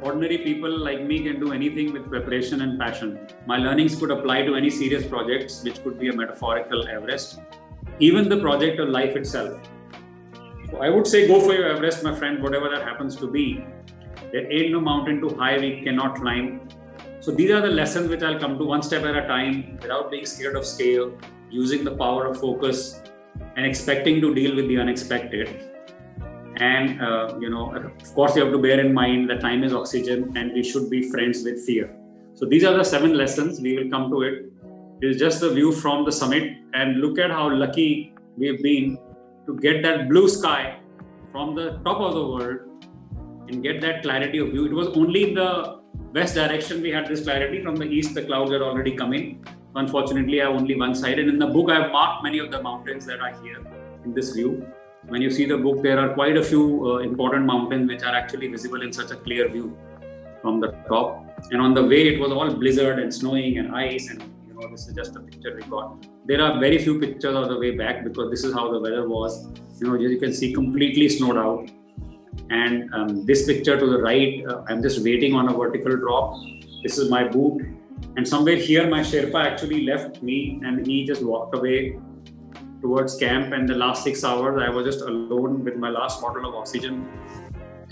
ordinary 0.01 0.37
people 0.39 0.69
like 0.77 1.03
me 1.03 1.23
can 1.23 1.39
do 1.39 1.51
anything 1.51 1.91
with 1.91 2.07
preparation 2.09 2.61
and 2.61 2.79
passion. 2.79 3.27
My 3.45 3.57
learnings 3.57 3.95
could 3.95 4.11
apply 4.11 4.43
to 4.43 4.55
any 4.55 4.69
serious 4.69 5.05
projects, 5.05 5.63
which 5.63 5.83
could 5.83 5.99
be 5.99 6.09
a 6.09 6.13
metaphorical 6.13 6.87
Everest, 6.87 7.39
even 7.99 8.29
the 8.29 8.39
project 8.39 8.79
of 8.79 8.89
life 8.89 9.15
itself. 9.15 9.59
So 10.69 10.77
I 10.81 10.89
would 10.89 11.07
say 11.07 11.27
go 11.27 11.39
for 11.39 11.53
your 11.53 11.69
Everest, 11.69 12.03
my 12.03 12.13
friend, 12.13 12.43
whatever 12.43 12.69
that 12.69 12.83
happens 12.83 13.15
to 13.17 13.27
be. 13.27 13.65
There 14.31 14.51
ain't 14.51 14.71
no 14.71 14.81
mountain 14.81 15.21
too 15.21 15.29
high 15.29 15.57
we 15.57 15.81
cannot 15.81 16.15
climb. 16.15 16.67
So 17.21 17.31
these 17.31 17.51
are 17.51 17.61
the 17.61 17.69
lessons 17.69 18.09
which 18.09 18.21
I'll 18.21 18.39
come 18.39 18.57
to 18.57 18.65
one 18.65 18.83
step 18.83 19.03
at 19.03 19.15
a 19.15 19.27
time 19.27 19.79
without 19.81 20.11
being 20.11 20.25
scared 20.25 20.55
of 20.55 20.65
scale, 20.65 21.17
using 21.49 21.83
the 21.83 21.95
power 21.95 22.25
of 22.25 22.39
focus, 22.39 23.01
and 23.55 23.65
expecting 23.65 24.21
to 24.21 24.33
deal 24.35 24.55
with 24.55 24.67
the 24.67 24.77
unexpected 24.77 25.76
and 26.59 27.01
uh, 27.01 27.37
you 27.39 27.49
know 27.49 27.73
of 27.75 28.13
course 28.15 28.35
you 28.35 28.43
have 28.43 28.51
to 28.51 28.59
bear 28.59 28.79
in 28.79 28.93
mind 28.93 29.29
that 29.29 29.41
time 29.41 29.63
is 29.63 29.73
oxygen 29.73 30.35
and 30.35 30.53
we 30.53 30.63
should 30.63 30.89
be 30.89 31.09
friends 31.09 31.43
with 31.43 31.63
fear. 31.65 31.95
So 32.33 32.45
these 32.45 32.63
are 32.63 32.75
the 32.75 32.83
seven 32.83 33.15
lessons. 33.15 33.59
We 33.59 33.77
will 33.77 33.89
come 33.89 34.09
to 34.11 34.21
it. 34.21 34.45
It 35.01 35.07
is 35.09 35.17
just 35.17 35.41
the 35.41 35.49
view 35.49 35.71
from 35.71 36.05
the 36.05 36.11
summit. 36.11 36.57
And 36.73 36.97
look 36.97 37.17
at 37.19 37.31
how 37.31 37.49
lucky 37.51 38.13
we've 38.37 38.61
been 38.61 38.97
to 39.47 39.55
get 39.55 39.81
that 39.83 40.09
blue 40.09 40.27
sky 40.27 40.79
from 41.31 41.55
the 41.55 41.79
top 41.85 41.99
of 41.99 42.13
the 42.13 42.27
world 42.27 42.59
and 43.47 43.63
get 43.63 43.81
that 43.81 44.03
clarity 44.03 44.39
of 44.39 44.49
view. 44.49 44.65
It 44.65 44.73
was 44.73 44.87
only 44.89 45.29
in 45.29 45.35
the 45.35 45.79
west 46.13 46.35
direction 46.35 46.81
we 46.81 46.91
had 46.91 47.07
this 47.07 47.23
clarity. 47.23 47.63
From 47.63 47.75
the 47.75 47.85
east 47.85 48.13
the 48.13 48.23
clouds 48.23 48.51
had 48.51 48.61
already 48.61 48.95
come 48.95 49.13
in. 49.13 49.43
Unfortunately 49.75 50.41
i 50.41 50.45
have 50.45 50.55
only 50.55 50.75
one 50.75 50.95
side. 50.95 51.19
And 51.19 51.29
in 51.29 51.39
the 51.39 51.47
book 51.47 51.69
i 51.69 51.81
have 51.81 51.91
marked 51.91 52.23
many 52.23 52.39
of 52.39 52.51
the 52.51 52.61
mountains 52.61 53.05
that 53.05 53.19
are 53.19 53.33
here 53.43 53.65
in 54.05 54.13
this 54.13 54.33
view 54.33 54.65
when 55.09 55.21
you 55.21 55.31
see 55.31 55.45
the 55.45 55.57
book, 55.57 55.81
there 55.81 55.99
are 55.99 56.13
quite 56.13 56.37
a 56.37 56.43
few 56.43 56.91
uh, 56.91 56.97
important 56.97 57.45
mountains 57.45 57.87
which 57.87 58.03
are 58.03 58.13
actually 58.13 58.47
visible 58.47 58.81
in 58.81 58.91
such 58.91 59.11
a 59.11 59.15
clear 59.15 59.47
view 59.47 59.77
from 60.41 60.59
the 60.59 60.71
top. 60.89 61.23
And 61.51 61.61
on 61.61 61.73
the 61.73 61.83
way, 61.83 62.07
it 62.09 62.19
was 62.19 62.31
all 62.31 62.53
blizzard 62.53 62.99
and 62.99 63.13
snowing 63.13 63.57
and 63.57 63.75
ice, 63.75 64.09
and 64.09 64.21
you 64.47 64.53
know, 64.53 64.67
this 64.69 64.87
is 64.87 64.93
just 64.93 65.15
a 65.15 65.21
picture 65.21 65.55
we 65.55 65.63
got. 65.63 66.05
There 66.25 66.41
are 66.41 66.59
very 66.59 66.77
few 66.79 66.99
pictures 66.99 67.35
on 67.35 67.47
the 67.47 67.57
way 67.57 67.71
back 67.77 68.03
because 68.03 68.29
this 68.31 68.43
is 68.43 68.53
how 68.53 68.71
the 68.71 68.79
weather 68.79 69.07
was. 69.07 69.47
You 69.79 69.87
know, 69.87 69.95
you 69.95 70.19
can 70.19 70.33
see 70.33 70.53
completely 70.53 71.07
snowed 71.07 71.37
out. 71.37 71.69
And 72.49 72.93
um, 72.93 73.25
this 73.25 73.45
picture 73.45 73.79
to 73.79 73.85
the 73.85 74.01
right, 74.01 74.43
uh, 74.47 74.63
I'm 74.67 74.81
just 74.81 75.03
waiting 75.03 75.35
on 75.35 75.47
a 75.49 75.53
vertical 75.53 75.95
drop. 75.95 76.35
This 76.83 76.97
is 76.97 77.09
my 77.09 77.27
boot. 77.27 77.61
And 78.15 78.27
somewhere 78.27 78.55
here, 78.55 78.89
my 78.89 79.01
Sherpa 79.01 79.45
actually 79.45 79.85
left 79.85 80.21
me 80.21 80.59
and 80.63 80.85
he 80.85 81.05
just 81.05 81.23
walked 81.23 81.55
away 81.55 81.97
towards 82.81 83.15
camp 83.17 83.53
and 83.53 83.67
the 83.67 83.75
last 83.75 84.03
six 84.03 84.23
hours 84.23 84.61
i 84.61 84.69
was 84.69 84.85
just 84.85 85.01
alone 85.01 85.63
with 85.63 85.75
my 85.75 85.89
last 85.89 86.21
bottle 86.21 86.47
of 86.47 86.55
oxygen. 86.55 87.07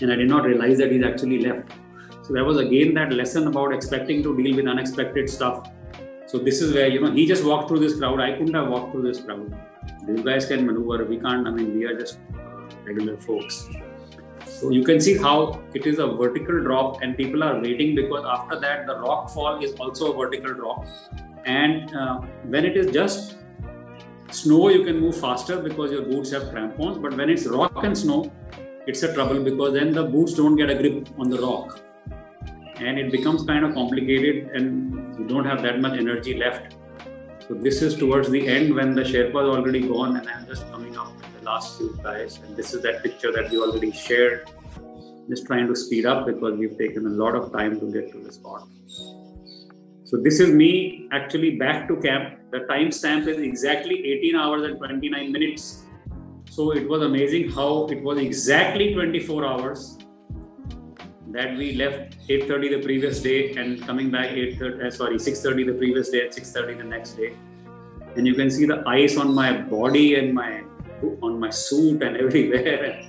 And 0.00 0.12
i 0.12 0.16
did 0.16 0.28
not 0.28 0.44
realize 0.44 0.78
that 0.78 0.92
he's 0.92 1.02
actually 1.02 1.38
left. 1.38 1.72
So 2.22 2.32
there 2.32 2.44
was 2.44 2.58
again 2.58 2.92
that 2.94 3.12
lesson 3.12 3.46
about 3.46 3.72
expecting 3.72 4.22
to 4.24 4.36
deal 4.36 4.56
with 4.56 4.66
unexpected 4.66 5.30
stuff. 5.30 5.70
So 6.26 6.38
this 6.38 6.60
is 6.60 6.74
where 6.74 6.88
you 6.88 7.00
know 7.00 7.12
he 7.12 7.24
just 7.26 7.44
walked 7.44 7.68
through 7.68 7.78
this 7.78 7.96
crowd. 7.98 8.20
I 8.20 8.32
couldn't 8.32 8.54
have 8.54 8.68
walked 8.68 8.92
through 8.92 9.02
this 9.02 9.20
crowd. 9.20 9.56
You 10.06 10.22
guys 10.22 10.46
can 10.46 10.66
maneuver. 10.66 11.04
We 11.04 11.18
can't. 11.18 11.46
I 11.48 11.50
mean 11.50 11.78
we 11.78 11.84
are 11.84 11.98
just 11.98 12.18
uh, 12.34 12.66
regular 12.84 13.16
folks. 13.16 13.68
So 14.44 14.70
you 14.70 14.82
can 14.84 15.00
see 15.00 15.16
how 15.16 15.62
it 15.74 15.86
is 15.86 15.98
a 15.98 16.06
vertical 16.06 16.60
drop, 16.62 17.02
and 17.02 17.16
people 17.16 17.44
are 17.44 17.60
waiting 17.60 17.94
because 17.94 18.24
after 18.26 18.58
that 18.60 18.86
the 18.86 18.98
rock 18.98 19.30
fall 19.30 19.62
is 19.62 19.72
also 19.74 20.12
a 20.12 20.16
vertical 20.16 20.54
drop. 20.54 20.86
And 21.44 21.94
uh, 21.94 22.20
when 22.54 22.64
it 22.64 22.76
is 22.76 22.90
just 22.90 23.36
snow, 24.36 24.68
you 24.68 24.84
can 24.84 25.00
move 25.00 25.18
faster 25.18 25.58
because 25.58 25.90
your 25.90 26.02
boots 26.02 26.30
have 26.32 26.50
crampons. 26.50 26.98
But 26.98 27.16
when 27.16 27.30
it's 27.30 27.46
rock 27.46 27.84
and 27.84 27.96
snow, 27.96 28.32
it's 28.86 29.02
a 29.02 29.12
trouble 29.12 29.42
because 29.42 29.72
then 29.74 29.92
the 29.92 30.04
boots 30.04 30.34
don't 30.34 30.56
get 30.56 30.70
a 30.70 30.74
grip 30.74 31.08
on 31.18 31.28
the 31.28 31.38
rock, 31.40 31.80
and 32.76 32.98
it 32.98 33.10
becomes 33.10 33.42
kind 33.44 33.64
of 33.64 33.74
complicated, 33.74 34.50
and 34.54 35.18
you 35.18 35.26
don't 35.26 35.44
have 35.44 35.62
that 35.62 35.80
much 35.80 35.98
energy 35.98 36.36
left. 36.36 36.76
So 37.48 37.54
this 37.54 37.82
is 37.82 37.96
towards 37.96 38.28
the 38.28 38.46
end 38.46 38.74
when 38.74 38.94
the 38.94 39.02
Sherpa 39.02 39.28
is 39.28 39.56
already 39.56 39.80
gone, 39.80 40.16
and 40.16 40.28
I'm 40.28 40.46
just 40.46 40.70
coming 40.70 40.96
up 40.96 41.16
with 41.16 41.38
the 41.38 41.44
last 41.44 41.78
few 41.78 41.98
guys. 42.02 42.38
And 42.44 42.56
this 42.56 42.74
is 42.74 42.82
that 42.82 43.02
picture 43.02 43.32
that 43.32 43.50
we 43.50 43.58
already 43.58 43.92
shared. 43.92 44.50
Just 45.28 45.46
trying 45.46 45.66
to 45.68 45.74
speed 45.74 46.06
up 46.06 46.26
because 46.26 46.56
we've 46.56 46.78
taken 46.78 47.06
a 47.06 47.10
lot 47.10 47.34
of 47.34 47.52
time 47.52 47.80
to 47.80 47.92
get 47.92 48.12
to 48.12 48.18
the 48.18 48.32
spot. 48.32 48.68
So 50.06 50.16
this 50.16 50.38
is 50.38 50.52
me 50.52 51.08
actually 51.10 51.56
back 51.56 51.88
to 51.88 51.96
camp. 51.96 52.38
The 52.52 52.60
timestamp 52.70 53.26
is 53.26 53.38
exactly 53.38 53.96
18 54.12 54.36
hours 54.36 54.62
and 54.62 54.78
29 54.78 55.32
minutes. 55.32 55.82
So 56.48 56.70
it 56.70 56.88
was 56.88 57.02
amazing 57.02 57.50
how 57.50 57.86
it 57.86 58.04
was 58.04 58.18
exactly 58.18 58.94
24 58.94 59.44
hours 59.44 59.98
that 61.32 61.56
we 61.56 61.72
left 61.74 62.16
8:30 62.28 62.70
the 62.76 62.82
previous 62.84 63.20
day 63.20 63.54
and 63.56 63.82
coming 63.88 64.12
back 64.12 64.30
8:30 64.30 64.86
uh, 64.86 64.90
sorry 64.98 65.18
6:30 65.18 65.66
the 65.70 65.76
previous 65.82 66.14
day 66.14 66.22
at 66.26 66.38
6:30 66.38 66.78
the 66.82 66.88
next 66.92 67.18
day 67.22 67.32
and 68.14 68.28
you 68.28 68.34
can 68.38 68.48
see 68.58 68.70
the 68.72 68.78
ice 68.86 69.18
on 69.24 69.34
my 69.40 69.50
body 69.74 70.06
and 70.20 70.32
my 70.32 70.62
on 71.28 71.40
my 71.40 71.50
suit 71.50 72.06
and 72.08 72.16
everywhere 72.24 73.02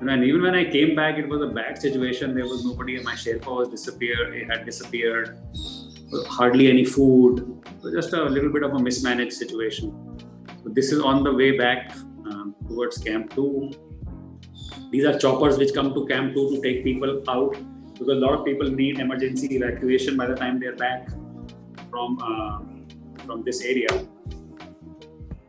and 0.00 0.24
even 0.24 0.42
when 0.48 0.60
I 0.62 0.64
came 0.76 0.94
back 1.00 1.16
it 1.24 1.28
was 1.36 1.46
a 1.48 1.52
bad 1.62 1.80
situation 1.86 2.34
there 2.34 2.50
was 2.52 2.66
nobody 2.70 2.96
in 2.98 3.04
my 3.04 3.16
Sherpa 3.24 3.56
was 3.62 3.68
disappeared 3.78 4.36
it 4.42 4.50
had 4.54 4.66
disappeared 4.72 5.38
hardly 6.28 6.68
any 6.68 6.84
food 6.84 7.50
just 7.92 8.12
a 8.12 8.24
little 8.24 8.50
bit 8.50 8.62
of 8.62 8.72
a 8.74 8.78
mismanaged 8.78 9.32
situation 9.32 9.92
so 10.62 10.70
this 10.70 10.92
is 10.92 11.00
on 11.00 11.22
the 11.22 11.32
way 11.32 11.56
back 11.58 11.92
um, 12.26 12.54
towards 12.68 12.98
camp 12.98 13.34
2 13.34 13.70
these 14.94 15.04
are 15.04 15.18
choppers 15.18 15.58
which 15.58 15.74
come 15.74 15.92
to 15.92 16.06
Camp 16.06 16.34
2 16.34 16.50
to 16.50 16.62
take 16.62 16.84
people 16.84 17.22
out 17.28 17.56
because 17.92 18.08
a 18.08 18.14
lot 18.14 18.32
of 18.32 18.44
people 18.44 18.70
need 18.70 19.00
emergency 19.00 19.48
evacuation 19.56 20.16
by 20.16 20.26
the 20.26 20.36
time 20.36 20.60
they're 20.60 20.76
back 20.76 21.08
from 21.90 22.18
uh, 22.22 22.60
from 23.24 23.42
this 23.42 23.62
area. 23.62 23.88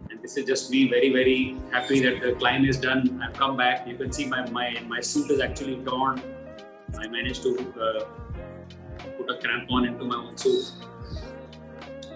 And 0.09 0.19
this 0.23 0.35
is 0.37 0.45
just 0.45 0.71
me 0.71 0.89
very 0.89 1.13
very 1.13 1.57
happy 1.71 1.99
that 2.01 2.21
the 2.23 2.33
climb 2.33 2.65
is 2.65 2.79
done. 2.79 3.21
I've 3.23 3.33
come 3.33 3.55
back. 3.55 3.87
You 3.87 3.95
can 3.95 4.11
see 4.11 4.25
my 4.25 4.49
my, 4.49 4.81
my 4.87 4.99
suit 4.99 5.29
is 5.29 5.39
actually 5.39 5.77
torn. 5.85 6.21
I 6.97 7.07
managed 7.07 7.43
to 7.43 7.51
uh, 7.79 8.05
put 9.17 9.29
a 9.29 9.35
crampon 9.35 9.87
into 9.87 10.05
my 10.05 10.15
own 10.15 10.37
suit. 10.37 10.71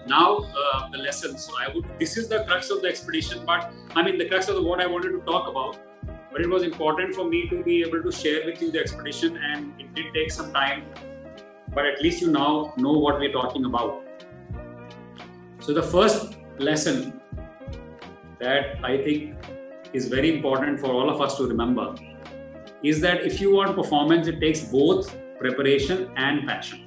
Now 0.06 0.38
uh, 0.38 0.88
the 0.90 0.98
lesson. 0.98 1.38
So 1.38 1.52
I 1.58 1.72
would. 1.74 1.84
This 1.98 2.16
is 2.16 2.28
the 2.28 2.44
crux 2.44 2.70
of 2.70 2.82
the 2.82 2.88
expedition, 2.88 3.44
but 3.44 3.72
I 3.94 4.02
mean 4.02 4.18
the 4.18 4.28
crux 4.28 4.48
of 4.48 4.56
the, 4.56 4.62
what 4.62 4.80
I 4.80 4.86
wanted 4.86 5.12
to 5.12 5.20
talk 5.20 5.48
about 5.48 5.78
but 6.32 6.40
it 6.40 6.48
was 6.48 6.62
important 6.62 7.14
for 7.14 7.24
me 7.24 7.48
to 7.48 7.62
be 7.62 7.82
able 7.82 8.02
to 8.02 8.12
share 8.12 8.44
with 8.44 8.62
you 8.62 8.70
the 8.70 8.78
expedition 8.78 9.36
and 9.36 9.80
it 9.80 9.94
did 9.94 10.12
take 10.14 10.30
some 10.30 10.52
time 10.52 10.84
but 11.74 11.86
at 11.86 12.00
least 12.02 12.20
you 12.20 12.30
now 12.30 12.72
know 12.76 12.92
what 12.92 13.18
we're 13.18 13.32
talking 13.32 13.64
about 13.64 14.02
so 15.60 15.74
the 15.74 15.82
first 15.82 16.36
lesson 16.58 17.20
that 18.38 18.84
i 18.84 18.96
think 18.96 19.36
is 19.92 20.06
very 20.08 20.34
important 20.36 20.78
for 20.78 20.92
all 20.92 21.10
of 21.10 21.20
us 21.20 21.36
to 21.36 21.46
remember 21.46 21.94
is 22.82 23.00
that 23.00 23.22
if 23.22 23.40
you 23.40 23.54
want 23.54 23.74
performance 23.76 24.26
it 24.26 24.40
takes 24.40 24.60
both 24.60 25.16
preparation 25.39 26.09
and 26.15 26.47
passion 26.47 26.81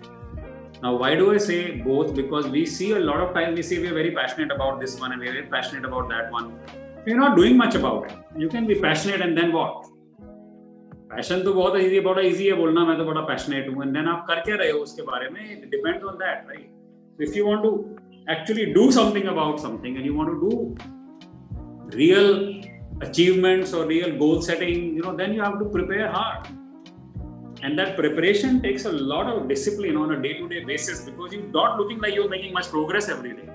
now 0.83 0.95
why 1.03 1.15
do 1.21 1.31
i 1.35 1.39
say 1.47 1.61
both 1.87 2.15
because 2.21 2.49
we 2.57 2.65
see 2.79 2.91
a 2.93 3.05
lot 3.11 3.21
of 3.27 3.35
times 3.39 3.57
we 3.61 3.65
say 3.71 3.79
we're 3.85 3.99
very 4.03 4.13
passionate 4.21 4.53
about 4.59 4.81
this 4.81 4.99
one 5.01 5.13
and 5.13 5.21
we're 5.21 5.37
very 5.39 5.51
passionate 5.57 5.85
about 5.93 6.09
that 6.09 6.31
one 6.39 6.53
you're 7.07 7.19
not 7.19 7.37
doing 7.37 7.57
much 7.57 7.75
about 7.75 8.11
it. 8.11 8.17
You 8.37 8.49
can 8.49 8.67
be 8.67 8.75
passionate 8.75 9.23
and 9.23 9.37
then 9.37 9.53
what? 9.53 9.87
Passion 11.11 11.43
तो 11.43 11.53
बहुत 11.55 11.77
easy 11.81 12.01
बड़ा 12.07 12.23
easy 12.23 12.47
है 12.47 12.55
बोलना 12.57 12.85
मैं 12.85 12.97
तो 12.97 13.05
बड़ा 13.05 13.21
passionate 13.29 13.69
हूँ 13.69 13.83
and 13.83 13.93
then 13.97 14.09
आप 14.09 14.25
कर 14.29 14.41
क्या 14.47 14.57
रहे 14.57 14.71
हो 14.71 14.79
उसके 14.79 15.03
बारे 15.03 15.29
में 15.37 15.41
it 15.53 15.65
depends 15.71 16.05
on 16.05 16.17
that 16.23 16.49
right 16.49 17.23
if 17.29 17.37
you 17.37 17.47
want 17.47 17.63
to 17.63 17.71
actually 18.33 18.65
do 18.73 18.83
something 18.95 19.29
about 19.33 19.61
something 19.61 19.95
and 19.99 20.07
you 20.07 20.15
want 20.17 20.31
to 20.31 20.39
do 20.41 20.57
real 22.01 22.27
achievements 23.07 23.73
or 23.79 23.85
real 23.91 24.11
goal 24.23 24.43
setting 24.49 24.83
you 24.97 25.05
know 25.07 25.15
then 25.21 25.37
you 25.37 25.43
have 25.45 25.57
to 25.61 25.69
prepare 25.77 26.11
hard 26.17 26.51
and 27.64 27.80
that 27.80 27.96
preparation 27.98 28.62
takes 28.62 28.86
a 28.86 28.92
lot 28.92 29.28
of 29.34 29.48
discipline 29.48 29.98
on 29.98 30.14
a 30.16 30.22
day 30.22 30.34
to 30.40 30.48
day 30.48 30.64
basis 30.64 31.02
because 31.10 31.34
you're 31.34 31.52
not 31.60 31.80
looking 31.80 32.00
like 32.00 32.14
you're 32.14 32.34
making 32.38 32.54
much 32.54 32.70
progress 32.70 33.10
every 33.10 33.34
day 33.42 33.50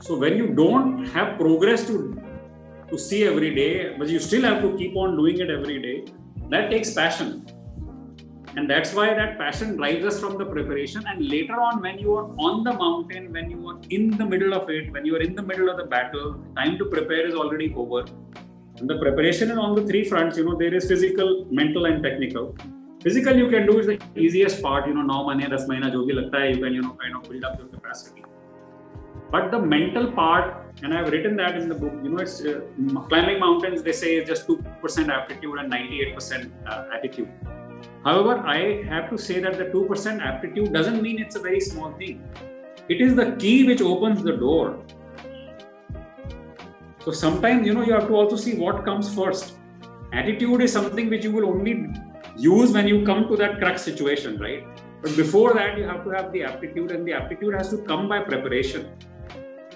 so 0.00 0.18
when 0.18 0.36
you 0.36 0.48
don't 0.62 1.04
have 1.16 1.38
progress 1.38 1.86
to 1.86 1.96
to 2.90 2.98
see 2.98 3.24
every 3.24 3.54
day, 3.54 3.94
but 3.96 4.08
you 4.08 4.18
still 4.18 4.42
have 4.42 4.60
to 4.62 4.76
keep 4.76 4.96
on 4.96 5.16
doing 5.16 5.38
it 5.38 5.50
every 5.50 5.80
day, 5.80 6.12
that 6.48 6.70
takes 6.70 6.92
passion. 6.92 7.46
And 8.56 8.68
that's 8.68 8.92
why 8.92 9.14
that 9.14 9.38
passion 9.38 9.76
drives 9.76 10.04
us 10.04 10.18
from 10.18 10.36
the 10.36 10.44
preparation. 10.44 11.04
And 11.06 11.28
later 11.28 11.60
on, 11.60 11.80
when 11.80 12.00
you 12.00 12.14
are 12.16 12.24
on 12.46 12.64
the 12.64 12.72
mountain, 12.72 13.32
when 13.32 13.48
you 13.48 13.68
are 13.68 13.78
in 13.90 14.10
the 14.10 14.26
middle 14.26 14.54
of 14.54 14.68
it, 14.68 14.92
when 14.92 15.06
you 15.06 15.14
are 15.14 15.20
in 15.20 15.36
the 15.36 15.42
middle 15.42 15.68
of 15.70 15.76
the 15.76 15.84
battle, 15.84 16.44
time 16.56 16.76
to 16.78 16.84
prepare 16.86 17.28
is 17.28 17.34
already 17.34 17.72
over. 17.76 18.04
And 18.80 18.88
the 18.88 18.98
preparation 18.98 19.50
is 19.50 19.58
on 19.58 19.74
the 19.74 19.86
three 19.86 20.04
fronts. 20.08 20.38
You 20.38 20.44
know, 20.46 20.56
there 20.56 20.74
is 20.74 20.88
physical, 20.88 21.46
mental, 21.50 21.84
and 21.84 22.02
technical. 22.02 22.56
Physical 23.02 23.36
you 23.36 23.48
can 23.48 23.66
do 23.66 23.78
is 23.78 23.86
the 23.86 23.98
easiest 24.16 24.62
part. 24.62 24.86
You 24.86 24.94
know, 24.94 25.02
now 25.02 25.22
mahina, 25.24 25.90
jo 25.90 26.06
bhi 26.06 26.16
lagta 26.20 26.38
hai, 26.38 26.48
you 26.48 26.62
can 26.62 26.74
you 26.74 26.82
know 26.82 26.96
kind 27.02 27.14
of 27.16 27.28
build 27.28 27.44
up 27.44 27.58
your 27.58 27.68
capacity. 27.68 28.24
But 29.30 29.50
the 29.50 29.58
mental 29.58 30.10
part, 30.10 30.74
and 30.82 30.92
I've 30.92 31.12
written 31.12 31.36
that 31.36 31.56
in 31.56 31.68
the 31.68 31.74
book, 31.74 31.92
you 32.02 32.10
know, 32.10 32.18
it's 32.18 32.44
uh, 32.44 32.60
climbing 33.08 33.38
mountains, 33.38 33.82
they 33.82 33.92
say 33.92 34.16
it's 34.16 34.28
just 34.28 34.48
2% 34.48 35.08
aptitude 35.08 35.58
and 35.58 35.72
98% 35.72 36.50
uh, 36.66 36.84
attitude. 36.92 37.28
However, 38.04 38.38
I 38.38 38.82
have 38.84 39.08
to 39.10 39.18
say 39.18 39.40
that 39.40 39.56
the 39.56 39.66
2% 39.66 40.20
aptitude 40.20 40.72
doesn't 40.72 41.00
mean 41.00 41.20
it's 41.20 41.36
a 41.36 41.40
very 41.40 41.60
small 41.60 41.92
thing. 41.92 42.24
It 42.88 43.00
is 43.00 43.14
the 43.14 43.36
key 43.38 43.66
which 43.66 43.80
opens 43.80 44.24
the 44.24 44.36
door. 44.36 44.80
So 47.04 47.12
sometimes, 47.12 47.66
you 47.66 47.74
know, 47.74 47.82
you 47.82 47.92
have 47.92 48.08
to 48.08 48.14
also 48.14 48.36
see 48.36 48.56
what 48.56 48.84
comes 48.84 49.12
first. 49.14 49.54
Attitude 50.12 50.62
is 50.62 50.72
something 50.72 51.08
which 51.08 51.24
you 51.24 51.32
will 51.32 51.46
only 51.46 51.88
use 52.36 52.72
when 52.72 52.88
you 52.88 53.04
come 53.04 53.28
to 53.28 53.36
that 53.36 53.58
crux 53.58 53.82
situation, 53.82 54.38
right? 54.38 54.66
But 55.02 55.16
before 55.16 55.54
that, 55.54 55.78
you 55.78 55.84
have 55.84 56.04
to 56.04 56.10
have 56.10 56.32
the 56.32 56.42
aptitude, 56.42 56.90
and 56.90 57.06
the 57.06 57.12
aptitude 57.14 57.54
has 57.54 57.70
to 57.70 57.78
come 57.78 58.08
by 58.08 58.20
preparation 58.20 58.90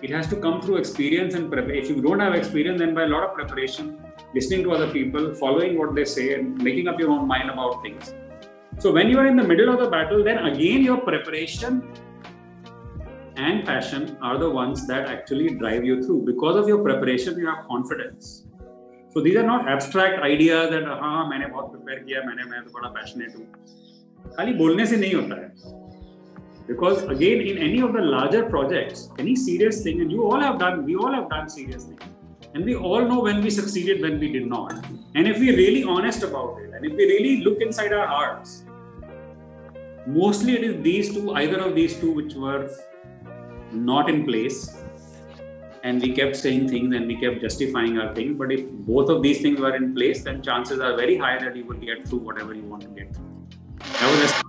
it 0.04 0.10
has 0.10 0.26
to 0.28 0.36
come 0.36 0.60
through 0.60 0.76
experience 0.76 1.34
and 1.34 1.50
prep. 1.50 1.68
If 1.68 1.88
you 1.88 2.02
don't 2.02 2.20
have 2.20 2.34
experience, 2.34 2.80
then 2.80 2.94
by 2.94 3.04
a 3.04 3.06
lot 3.06 3.22
of 3.22 3.34
preparation, 3.34 3.98
listening 4.34 4.64
to 4.64 4.72
other 4.72 4.88
people, 4.92 5.34
following 5.34 5.78
what 5.78 5.94
they 5.94 6.04
say, 6.04 6.34
and 6.34 6.62
making 6.62 6.88
up 6.88 7.00
your 7.00 7.10
own 7.10 7.26
mind 7.26 7.48
about 7.48 7.80
things. 7.82 8.12
So 8.78 8.92
when 8.92 9.08
you 9.08 9.18
are 9.18 9.26
in 9.26 9.36
the 9.36 9.44
middle 9.44 9.72
of 9.72 9.78
the 9.80 9.88
battle, 9.88 10.22
then 10.22 10.44
again 10.44 10.82
your 10.82 10.98
preparation 10.98 11.90
and 13.35 13.65
passion 13.65 14.17
are 14.21 14.37
the 14.37 14.49
ones 14.49 14.85
that 14.87 15.07
actually 15.07 15.55
drive 15.55 15.85
you 15.85 16.03
through. 16.03 16.23
Because 16.25 16.55
of 16.55 16.67
your 16.67 16.83
preparation, 16.83 17.37
you 17.37 17.47
have 17.47 17.65
confidence. 17.67 18.45
So 19.13 19.21
these 19.21 19.35
are 19.37 19.43
not 19.43 19.67
abstract 19.67 20.21
ideas 20.21 20.69
that 20.71 20.83
हाँ 20.83 21.27
मैंने 21.29 21.45
बहुत 21.53 21.71
prepare 21.73 22.03
किया 22.05 22.21
मैंने 22.25 22.43
मैं 22.49 22.63
तो 22.65 22.71
बड़ा 22.79 22.93
passionate 22.97 23.35
हूँ 23.37 23.45
खाली 24.35 24.53
बोलने 24.53 24.85
से 24.85 24.97
नहीं 24.97 25.13
होता 25.13 25.35
है 25.35 25.87
because 26.67 27.01
again 27.13 27.41
in 27.51 27.57
any 27.67 27.79
of 27.85 27.93
the 27.93 28.01
larger 28.01 28.43
projects 28.49 29.09
any 29.17 29.35
serious 29.35 29.81
thing 29.83 30.01
and 30.01 30.11
you 30.11 30.25
all 30.29 30.39
have 30.39 30.59
done 30.59 30.83
we 30.89 30.95
all 30.95 31.15
have 31.17 31.27
done 31.29 31.49
serious 31.49 31.85
things 31.85 32.03
and 32.53 32.63
we 32.63 32.75
all 32.75 33.07
know 33.11 33.19
when 33.27 33.41
we 33.41 33.49
succeeded 33.55 34.03
when 34.07 34.19
we 34.19 34.31
did 34.35 34.45
not 34.45 34.85
and 35.15 35.27
if 35.31 35.39
we're 35.39 35.57
really 35.61 35.83
honest 35.95 36.27
about 36.29 36.59
it 36.65 36.75
and 36.75 36.85
if 36.85 36.93
we 37.01 37.07
really 37.13 37.33
look 37.47 37.65
inside 37.67 37.91
our 38.01 38.05
hearts 38.05 38.53
mostly 40.19 40.59
it 40.59 40.63
is 40.69 40.77
these 40.83 41.11
two 41.15 41.25
either 41.41 41.59
of 41.69 41.73
these 41.81 41.99
two 42.03 42.11
which 42.19 42.35
were 42.45 42.69
not 43.72 44.08
in 44.08 44.24
place 44.24 44.80
and 45.82 46.00
we 46.00 46.12
kept 46.12 46.34
saying 46.36 46.68
things 46.68 46.94
and 46.94 47.06
we 47.06 47.16
kept 47.20 47.40
justifying 47.40 47.98
our 47.98 48.14
thing. 48.14 48.36
but 48.36 48.50
if 48.50 48.70
both 48.70 49.10
of 49.10 49.22
these 49.22 49.42
things 49.42 49.60
were 49.60 49.74
in 49.74 49.94
place 49.94 50.24
then 50.24 50.42
chances 50.42 50.80
are 50.80 50.96
very 50.96 51.16
high 51.16 51.38
that 51.38 51.54
you 51.56 51.64
will 51.64 51.76
get 51.76 52.06
through 52.08 52.18
whatever 52.18 52.54
you 52.54 52.62
want 52.62 52.82
to 52.82 52.88
get 52.88 53.14
through 53.14 53.30
that 54.00 54.10
was 54.10 54.44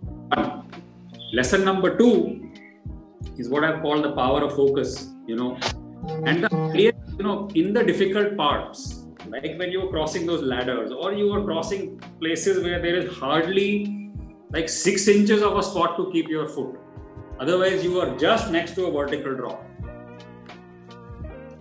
lesson 1.33 1.65
number 1.65 1.97
two 1.97 2.45
is 3.37 3.49
what 3.49 3.63
I 3.63 3.79
call 3.81 4.01
the 4.01 4.11
power 4.13 4.43
of 4.43 4.55
focus, 4.55 5.09
you 5.27 5.35
know. 5.35 5.57
And 6.25 6.43
the 6.43 6.93
you 7.17 7.23
know, 7.23 7.49
in 7.55 7.73
the 7.73 7.83
difficult 7.83 8.37
parts, 8.37 9.05
like 9.27 9.57
when 9.57 9.71
you're 9.71 9.89
crossing 9.89 10.25
those 10.25 10.41
ladders 10.41 10.91
or 10.91 11.13
you 11.13 11.31
are 11.33 11.43
crossing 11.43 11.99
places 12.19 12.63
where 12.63 12.81
there 12.81 12.95
is 12.95 13.15
hardly 13.17 14.11
like 14.51 14.69
six 14.69 15.07
inches 15.07 15.41
of 15.41 15.57
a 15.57 15.63
spot 15.63 15.97
to 15.97 16.11
keep 16.11 16.29
your 16.29 16.47
foot 16.47 16.79
Otherwise, 17.38 17.82
you 17.84 18.00
are 18.00 18.16
just 18.18 18.50
next 18.50 18.74
to 18.74 18.86
a 18.86 18.92
vertical 18.92 19.34
drop. 19.34 19.64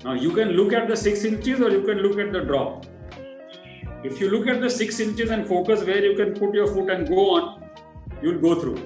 Now, 0.04 0.14
you 0.14 0.32
can 0.32 0.50
look 0.50 0.74
at 0.74 0.88
the 0.88 0.96
six 0.96 1.24
inches 1.24 1.62
or 1.62 1.70
you 1.72 1.84
can 1.84 2.00
look 2.00 2.20
at 2.20 2.32
the 2.32 2.42
drop. 2.42 2.86
If 4.04 4.20
you 4.22 4.30
look 4.30 4.48
at 4.48 4.62
the 4.62 4.70
six 4.70 5.00
inches 5.00 5.30
and 5.30 5.46
focus 5.46 5.84
where 5.84 6.04
you 6.04 6.16
can 6.16 6.34
put 6.34 6.54
your 6.54 6.68
foot 6.68 6.90
and 6.90 7.08
go 7.08 7.36
on, 7.36 7.70
you'll 8.22 8.40
go 8.40 8.56
through. 8.60 8.78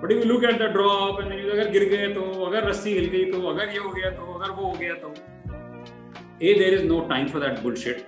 But 0.00 0.10
if 0.10 0.24
you 0.24 0.32
look 0.32 0.42
at 0.42 0.58
the 0.58 0.68
drop 0.68 1.20
and 1.20 1.30
then 1.30 1.38
you 1.38 1.50
अगर 1.52 1.70
गिर 1.70 1.84
गए 1.88 2.06
तो 2.14 2.22
अगर 2.44 2.68
रस्सी 2.68 2.92
हिल 2.94 3.08
गई 3.10 3.24
तो 3.32 3.40
अगर 3.48 3.68
ये 3.72 3.78
हो 3.78 3.90
गया 3.90 4.10
तो 4.10 4.32
अगर 4.38 4.50
वो 4.50 4.64
हो 4.66 4.72
गया 4.78 4.94
तो 5.02 5.14
a 6.40 6.54
there 6.58 6.72
is 6.76 6.82
no 6.88 6.96
time 7.10 7.28
for 7.32 7.42
that 7.42 7.62
bullshit 7.62 8.00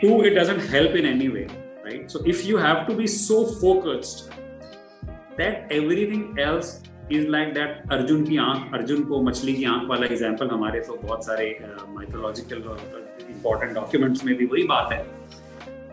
two 0.00 0.14
it 0.28 0.34
doesn't 0.38 0.64
help 0.74 0.94
in 1.00 1.08
any 1.10 1.28
way 1.34 1.46
right 1.88 2.14
so 2.14 2.22
if 2.34 2.44
you 2.50 2.62
have 2.66 2.86
to 2.86 2.94
be 3.00 3.08
so 3.14 3.40
focused 3.64 4.22
that 5.40 5.74
everything 5.80 6.24
else 6.46 6.70
is 7.10 7.26
like 7.34 7.54
that 7.54 7.90
Arjun 7.92 8.24
की 8.26 8.36
आंख 8.42 8.74
अर्जुन 8.74 9.02
को 9.04 9.22
मछली 9.22 9.54
की 9.54 9.64
आंख 9.72 9.88
वाला 9.88 10.06
एग्जांपल 10.06 10.48
हमारे 10.50 10.80
तो 10.86 10.96
बहुत 11.02 11.24
सारे 11.26 11.48
माइथोलॉजिकल 11.96 12.62
इंपॉर्टेंट 13.30 13.74
डॉक्यूमेंट्स 13.74 14.24
में 14.24 14.34
भी 14.36 14.46
वही 14.46 14.64
बात 14.74 14.92
है 14.92 15.04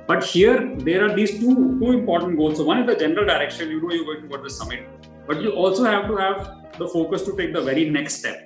But 0.10 0.24
here 0.24 0.54
there 0.86 1.02
are 1.06 1.16
these 1.16 1.32
two 1.40 1.52
two 1.80 1.90
important 1.96 2.38
goals. 2.38 2.58
So 2.60 2.64
one 2.68 2.80
is 2.84 2.88
the 2.88 2.96
general 3.02 3.28
direction. 3.32 3.74
You 3.74 3.82
know 3.82 3.92
you're 3.96 4.06
going 4.06 4.22
to 4.22 4.30
go 4.30 4.38
to 4.38 4.46
the 4.46 4.54
summit, 4.54 5.10
but 5.28 5.44
you 5.44 5.52
also 5.64 5.84
have 5.84 6.08
to 6.08 6.16
have 6.22 6.40
the 6.78 6.88
focus 6.94 7.26
to 7.28 7.36
take 7.40 7.54
the 7.58 7.62
very 7.68 7.84
next 7.98 8.16
step. 8.22 8.40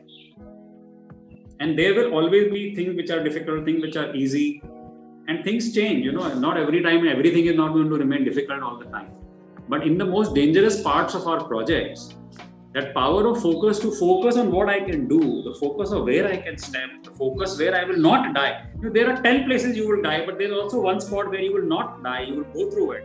And 1.62 1.80
there 1.80 1.94
will 2.00 2.12
always 2.20 2.52
be 2.56 2.64
things 2.80 2.98
which 2.98 3.14
are 3.18 3.24
difficult, 3.28 3.64
things 3.70 3.82
which 3.82 3.96
are 4.02 4.14
easy, 4.24 4.62
and 5.30 5.46
things 5.46 5.72
change. 5.78 6.04
You 6.04 6.12
know, 6.18 6.28
not 6.48 6.58
every 6.58 6.82
time 6.82 7.08
everything 7.08 7.46
is 7.46 7.56
not 7.62 7.72
going 7.78 7.90
to 7.96 8.02
remain 8.04 8.26
difficult 8.26 8.62
all 8.62 8.78
the 8.78 8.90
time. 8.98 9.14
But 9.70 9.88
in 9.88 9.98
the 9.98 10.10
most 10.12 10.36
dangerous 10.36 10.82
parts 10.82 11.16
of 11.16 11.28
our 11.28 11.46
projects, 11.46 12.14
that 12.75 12.95
power 12.95 13.27
of 13.27 13.41
focus 13.41 13.79
to 13.81 13.91
focus 13.93 14.37
on 14.37 14.53
what 14.53 14.69
I 14.69 14.81
can 14.81 15.09
do, 15.09 15.43
the 15.43 15.55
focus 15.59 15.91
of 15.91 16.05
where 16.05 16.27
I 16.27 16.37
can 16.37 16.59
step, 16.59 16.91
the 17.03 17.11
focus 17.11 17.59
where 17.59 17.75
I 17.75 17.85
will 17.85 17.97
not 17.97 18.35
die. 18.35 18.67
You 18.77 18.83
know, 18.83 18.93
there 18.93 19.11
are 19.11 19.23
10 19.23 19.47
places 19.47 19.77
you 19.77 19.89
will 19.89 20.03
die, 20.03 20.25
but 20.27 20.39
there's 20.39 20.53
also 20.53 20.81
one 20.81 21.01
spot 21.01 21.31
where 21.31 21.41
you 21.41 21.55
will 21.55 21.69
not 21.69 22.03
die, 22.03 22.23
you 22.23 22.35
will 22.37 22.53
go 22.53 22.71
through 22.71 22.93
it. 22.93 23.05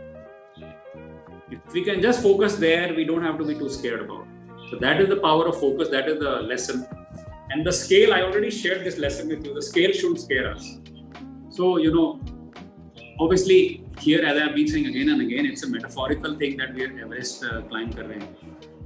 If 1.50 1.72
we 1.72 1.82
can 1.82 2.02
just 2.02 2.22
focus 2.22 2.56
there, 2.56 2.92
we 2.94 3.04
don't 3.04 3.22
have 3.22 3.38
to 3.38 3.44
be 3.44 3.54
too 3.54 3.70
scared 3.70 4.00
about 4.00 4.22
it. 4.22 4.70
So, 4.70 4.78
that 4.78 5.00
is 5.00 5.08
the 5.08 5.16
power 5.16 5.46
of 5.48 5.58
focus, 5.58 5.88
that 5.90 6.08
is 6.08 6.18
the 6.18 6.40
lesson. 6.42 6.86
And 7.50 7.64
the 7.64 7.72
scale, 7.72 8.12
I 8.12 8.22
already 8.22 8.50
shared 8.50 8.84
this 8.84 8.98
lesson 8.98 9.28
with 9.28 9.44
you, 9.44 9.54
the 9.54 9.62
scale 9.62 9.92
should 9.92 10.20
scare 10.20 10.52
us. 10.52 10.78
So, 11.50 11.76
you 11.78 11.94
know, 11.94 12.20
obviously, 13.20 13.84
here, 13.98 14.24
as 14.24 14.40
I've 14.40 14.54
been 14.54 14.68
saying 14.68 14.86
again 14.86 15.08
and 15.10 15.22
again, 15.22 15.46
it's 15.46 15.62
a 15.62 15.68
metaphorical 15.68 16.36
thing 16.36 16.56
that 16.56 16.74
we 16.74 16.84
are 16.84 16.98
Everest 17.00 17.44
uh, 17.44 17.62
climb. 17.62 17.90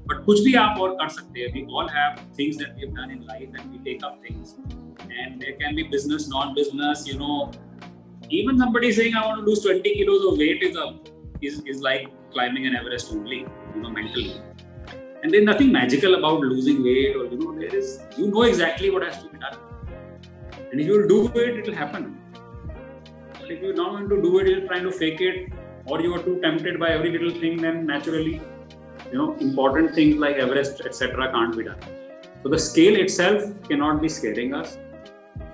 But 0.09 0.25
कुछ 0.25 0.41
भी 0.45 0.55
आप 0.61 0.79
और 0.81 0.93
कर 1.01 1.09
सकते 1.15 1.41
हैं। 1.41 1.53
We 1.55 1.65
all 1.79 1.89
have 1.93 2.15
things 2.39 2.57
that 2.57 2.75
we 2.75 2.83
have 2.83 2.95
done 2.95 3.11
in 3.13 3.23
life 3.31 3.57
and 3.61 3.73
we 3.73 3.79
take 3.85 4.05
up 4.05 4.21
things 4.25 4.55
and 5.11 5.41
there 5.41 5.53
can 5.63 5.77
be 5.77 5.83
business 5.91 6.29
non 6.35 6.55
business 6.55 7.05
you 7.09 7.19
know 7.19 7.35
even 8.33 8.59
somebody 8.65 8.93
saying 8.93 9.17
I 9.17 9.29
want 9.29 9.39
to 9.39 9.51
lose 9.51 9.67
20 9.67 9.95
kilos 9.99 10.25
of 10.31 10.39
weight 10.39 10.65
is 10.65 10.79
a 10.79 10.87
is 11.45 11.61
is 11.71 11.83
like 11.85 12.09
climbing 12.33 12.67
an 12.67 12.77
Everest 12.77 13.13
only 13.17 13.37
you 13.37 13.83
know 13.83 13.89
mentally 13.99 14.25
and 14.25 15.31
there 15.31 15.45
nothing 15.49 15.73
magical 15.73 16.15
about 16.15 16.45
losing 16.45 16.83
weight 16.85 17.17
और 17.17 17.33
you 17.33 17.39
know 17.43 17.53
there 17.61 17.77
is 17.79 17.99
you 18.21 18.27
know 18.27 18.45
exactly 18.45 18.91
what 18.91 19.05
has 19.05 19.23
to 19.23 19.29
be 19.33 19.39
done 19.45 20.71
and 20.73 20.81
you 20.81 20.93
will 20.97 21.09
do 21.09 21.23
it 21.25 21.57
it 21.57 21.69
will 21.69 21.79
happen 21.85 22.11
but 23.41 23.51
if 23.53 23.65
you 23.65 23.73
not 23.73 23.93
want 23.93 24.09
to 24.11 24.17
do 24.29 24.39
it 24.41 24.49
you 24.49 24.55
are 24.55 24.67
trying 24.67 24.85
to 24.85 24.99
fake 24.99 25.23
it 25.23 25.57
or 25.91 26.01
you 26.03 26.15
are 26.15 26.23
too 26.23 26.39
tempted 26.41 26.79
by 26.79 26.89
every 26.91 27.11
little 27.11 27.31
thing, 27.41 27.57
then 27.57 27.87
naturally 27.87 28.41
you 29.12 29.18
know 29.18 29.36
important 29.48 29.94
things 29.94 30.16
like 30.24 30.38
everest 30.46 30.82
etc 30.86 31.32
can't 31.36 31.58
be 31.58 31.64
done 31.64 31.82
so 32.42 32.50
the 32.50 32.60
scale 32.70 32.96
itself 33.04 33.44
cannot 33.68 34.02
be 34.02 34.10
scaring 34.10 34.54
us 34.54 34.78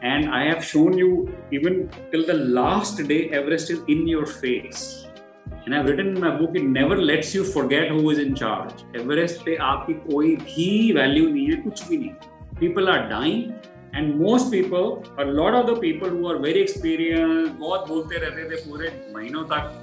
and 0.01 0.29
i 0.39 0.43
have 0.45 0.63
shown 0.63 0.97
you 0.97 1.11
even 1.51 1.89
till 2.11 2.25
the 2.31 2.37
last 2.59 3.01
day 3.11 3.21
everest 3.39 3.69
is 3.69 3.79
in 3.87 4.07
your 4.07 4.25
face 4.25 4.83
and 5.65 5.75
i've 5.75 5.87
written 5.89 6.07
in 6.15 6.19
my 6.19 6.33
book 6.39 6.55
it 6.55 6.63
never 6.63 6.97
lets 7.11 7.33
you 7.35 7.43
forget 7.43 7.89
who 7.89 8.09
is 8.09 8.19
in 8.25 8.35
charge 8.43 8.85
everest 9.01 9.43
पे 9.45 9.55
आपकी 9.71 9.93
कोई 10.07 10.35
भी 10.45 10.69
value 10.99 11.27
नहीं 11.29 11.47
है 11.49 11.55
कुछ 11.63 11.87
भी 11.89 11.97
नहीं 11.97 12.13
people 12.61 12.89
are 12.93 13.03
dying 13.09 13.43
and 13.93 14.19
most 14.21 14.51
people 14.51 14.87
a 15.17 15.25
lot 15.25 15.53
of 15.59 15.67
the 15.67 15.75
people 15.83 16.09
who 16.09 16.25
are 16.31 16.39
very 16.47 16.61
experienced 16.67 17.53
बहुत 17.59 17.87
बोलते 17.87 18.17
रहते 18.25 18.49
थे 18.49 18.61
पूरे 18.69 18.91
महीनों 19.15 19.43
तक 19.53 19.82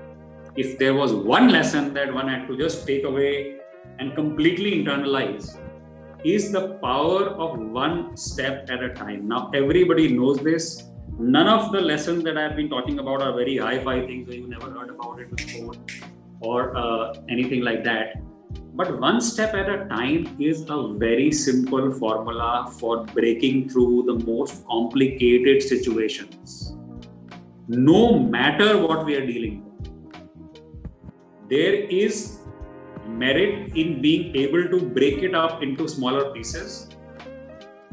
if 0.55 0.77
there 0.77 0.93
was 0.93 1.13
one 1.13 1.49
lesson 1.49 1.93
that 1.93 2.13
one 2.13 2.27
had 2.27 2.47
to 2.47 2.57
just 2.57 2.85
take 2.85 3.05
away 3.05 3.57
and 3.99 4.15
completely 4.15 4.71
internalize 4.83 5.57
is 6.25 6.51
the 6.51 6.75
power 6.83 7.29
of 7.29 7.57
one 7.59 8.15
step 8.17 8.69
at 8.69 8.83
a 8.83 8.93
time. 8.93 9.27
Now 9.27 9.49
everybody 9.53 10.09
knows 10.09 10.39
this. 10.39 10.83
None 11.17 11.47
of 11.47 11.71
the 11.71 11.81
lessons 11.81 12.23
that 12.23 12.37
i've 12.37 12.55
been 12.55 12.69
talking 12.69 12.99
about 12.99 13.21
are 13.21 13.33
very 13.33 13.57
high-fi 13.57 14.05
things 14.05 14.27
where 14.27 14.37
you 14.37 14.47
never 14.47 14.71
heard 14.71 14.89
about 14.89 15.19
it 15.19 15.35
before 15.35 15.73
or 16.41 16.75
uh, 16.75 17.13
anything 17.29 17.61
like 17.61 17.83
that. 17.83 18.21
But 18.73 18.99
one 18.99 19.21
step 19.21 19.53
at 19.53 19.69
a 19.69 19.85
time 19.85 20.35
is 20.39 20.65
a 20.69 20.93
very 20.93 21.31
simple 21.31 21.91
formula 21.93 22.71
for 22.79 23.05
breaking 23.05 23.69
through 23.69 24.03
the 24.07 24.25
most 24.25 24.65
complicated 24.65 25.61
situations. 25.61 26.75
No 27.67 28.19
matter 28.19 28.77
what 28.77 29.05
we 29.05 29.15
are 29.15 29.25
dealing 29.25 29.63
with 29.63 29.70
there 31.50 31.74
is 31.74 32.38
merit 33.06 33.76
in 33.76 34.00
being 34.00 34.34
able 34.36 34.68
to 34.68 34.80
break 34.98 35.22
it 35.22 35.34
up 35.34 35.62
into 35.62 35.88
smaller 35.88 36.30
pieces 36.32 36.88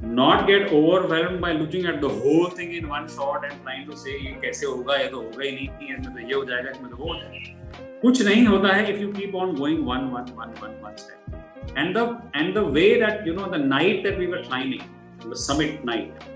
not 0.03 0.48
get 0.48 0.72
overwhelmed 0.73 1.40
by 1.40 1.53
looking 1.53 1.85
at 1.85 2.02
the 2.02 2.10
whole 2.10 2.49
thing 2.49 2.73
in 2.73 2.90
one 2.90 3.07
shot 3.07 3.45
and 3.49 3.61
trying 3.64 3.85
to 3.90 3.95
say 3.98 4.15
ये 4.23 4.31
कैसे 4.41 4.65
होगा 4.65 4.95
ये 4.95 5.07
तो 5.10 5.22
होगा 5.22 5.44
ही 5.44 5.52
नहीं 5.52 5.94
इसमें 5.94 6.14
तो 6.14 6.19
ये 6.19 6.34
हो 6.34 6.44
जाएगा 6.45 6.69
इसमें 6.69 6.90
तो 6.90 6.98
वो 6.98 7.14
हो 7.14 7.19
जाएगा 7.19 7.99
कुछ 8.02 8.22
नहीं 8.26 8.45
होता 8.45 8.73
है 8.76 8.94
if 8.94 8.99
you 9.02 9.11
keep 9.19 9.35
on 9.41 9.56
going 9.60 9.85
one 9.85 10.11
one 10.11 10.27
one 10.40 10.52
one 10.64 10.76
one 10.88 10.98
step 10.98 11.77
and 11.77 11.95
the 11.95 12.03
and 12.41 12.60
the 12.60 12.65
way 12.77 12.90
that 13.03 13.26
you 13.26 13.35
know 13.38 13.49
the 13.56 13.61
night 13.76 14.03
that 14.07 14.19
we 14.23 14.27
were 14.34 14.41
climbing 14.49 14.84
the 15.30 15.40
summit 15.45 15.85
night 15.85 16.27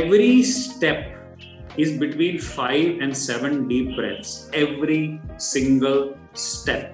every 0.00 0.42
step 0.50 1.13
is 1.77 1.89
between 2.01 2.37
five 2.39 3.01
and 3.05 3.17
seven 3.21 3.55
deep 3.69 3.87
breaths 3.95 4.29
every 4.59 4.99
single 5.47 5.97
step. 6.43 6.91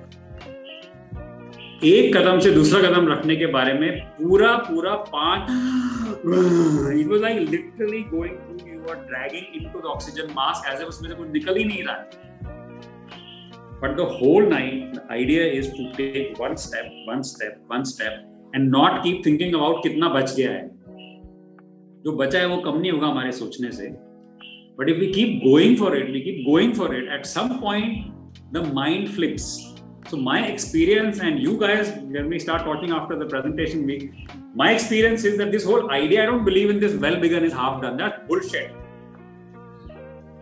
एक 1.83 2.15
कदम 2.15 2.39
से 2.39 2.51
दूसरा 2.51 2.79
कदम 2.81 3.07
रखने 3.07 3.35
के 3.35 3.45
बारे 3.53 3.73
में 3.73 4.01
पूरा 4.17 4.55
पूरा 4.69 4.95
पाँच 5.13 5.49
it 6.99 7.07
was 7.07 7.21
like 7.21 7.49
literally 7.49 8.01
going 8.09 8.35
through 8.39 8.73
you 8.73 8.81
are 8.89 8.99
dragging 9.05 9.55
into 9.61 9.79
the 9.79 9.85
oxygen 9.93 10.33
mask 10.35 10.69
as 10.73 10.83
उसमें 10.87 11.09
से 11.09 11.15
कुछ 11.15 11.31
निकल 11.31 11.57
ही 11.57 11.63
नहीं 11.63 11.83
रहा। 11.83 11.95
But 13.81 13.95
the 13.97 14.07
whole 14.19 14.47
night 14.49 14.93
the 14.95 15.07
idea 15.11 15.45
is 15.59 15.71
to 15.77 15.89
take 15.97 16.41
one 16.41 16.55
step 16.65 17.05
one 17.09 17.21
step 17.31 17.53
one 17.71 17.83
step 17.93 18.53
and 18.55 18.69
not 18.75 19.03
keep 19.03 19.21
thinking 19.25 19.55
about 19.55 19.83
कितना 19.83 20.09
बच 20.19 20.35
गया 20.35 20.51
है। 20.51 20.69
जो 22.03 22.11
बचा 22.17 22.39
है 22.39 22.47
वो 22.47 22.57
कम 22.61 22.79
नहीं 22.79 22.91
होगा 22.91 23.07
हमारे 23.07 23.31
सोचने 23.41 23.71
से। 23.71 23.87
But 24.81 24.89
if 24.89 24.97
we 24.97 25.13
keep 25.13 25.43
going 25.43 25.77
for 25.77 25.95
it, 25.95 26.11
we 26.11 26.23
keep 26.23 26.43
going 26.43 26.73
for 26.73 26.91
it, 26.91 27.07
at 27.07 27.27
some 27.27 27.59
point, 27.59 28.11
the 28.51 28.63
mind 28.63 29.13
flips. 29.13 29.75
So, 30.09 30.17
my 30.17 30.47
experience, 30.47 31.19
and 31.19 31.39
you 31.39 31.59
guys, 31.59 31.91
when 32.01 32.27
we 32.27 32.39
start 32.39 32.63
talking 32.63 32.91
after 32.91 33.15
the 33.15 33.27
presentation 33.27 33.85
week, 33.85 34.27
my 34.55 34.71
experience 34.71 35.23
is 35.23 35.37
that 35.37 35.51
this 35.51 35.65
whole 35.65 35.91
idea, 35.91 36.23
I 36.23 36.25
don't 36.25 36.43
believe 36.43 36.71
in 36.71 36.79
this 36.79 36.95
well 36.95 37.19
begun 37.19 37.43
is 37.43 37.53
half 37.53 37.79
done. 37.83 37.95
That's 37.95 38.27
bullshit 38.27 38.73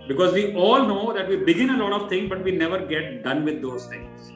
because 0.08 0.34
we 0.34 0.56
all 0.56 0.88
know 0.88 1.12
that 1.12 1.28
we 1.28 1.36
begin 1.36 1.72
a 1.72 1.78
lot 1.84 1.92
of 2.02 2.10
things 2.10 2.30
but 2.30 2.42
we 2.42 2.54
never 2.54 2.86
get 2.86 3.24
done 3.26 3.44
with 3.44 3.62
those 3.62 3.86
things 3.88 4.32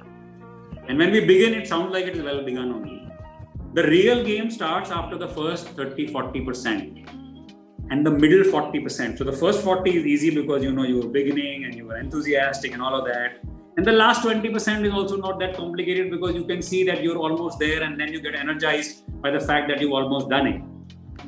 and 0.87 0.99
when 0.99 1.11
we 1.11 1.21
begin 1.21 1.55
it 1.55 1.67
sounds 1.67 1.91
like 1.91 2.05
it 2.05 2.15
is 2.15 2.21
well 2.21 2.43
begun 2.43 2.71
only 2.71 3.09
the 3.73 3.83
real 3.87 4.23
game 4.23 4.51
starts 4.51 4.91
after 4.91 5.17
the 5.17 5.27
first 5.29 5.69
30 5.69 6.13
40% 6.13 7.22
and 7.93 8.03
the 8.07 8.11
middle 8.21 8.43
40% 8.51 9.19
so 9.19 9.23
the 9.23 9.35
first 9.41 9.63
40 9.63 9.97
is 9.97 10.05
easy 10.13 10.29
because 10.35 10.63
you 10.63 10.71
know 10.77 10.85
you 10.91 10.99
were 11.01 11.09
beginning 11.15 11.65
and 11.65 11.75
you 11.79 11.85
were 11.89 11.97
enthusiastic 11.97 12.73
and 12.73 12.81
all 12.81 12.95
of 12.99 13.05
that. 13.05 13.43
And 13.77 13.85
the 13.85 13.91
last 13.91 14.23
20% 14.23 14.85
is 14.87 14.93
also 14.93 15.17
not 15.17 15.39
that 15.39 15.55
complicated 15.55 16.09
because 16.09 16.33
you 16.35 16.45
can 16.45 16.61
see 16.61 16.83
that 16.85 17.03
you're 17.03 17.17
almost 17.17 17.59
there 17.59 17.83
and 17.83 17.99
then 17.99 18.11
you 18.11 18.19
get 18.19 18.35
energized 18.35 19.03
by 19.21 19.29
the 19.29 19.39
fact 19.39 19.67
that 19.69 19.79
you've 19.79 19.93
almost 19.93 20.29
done 20.29 20.47
it. 20.47 20.61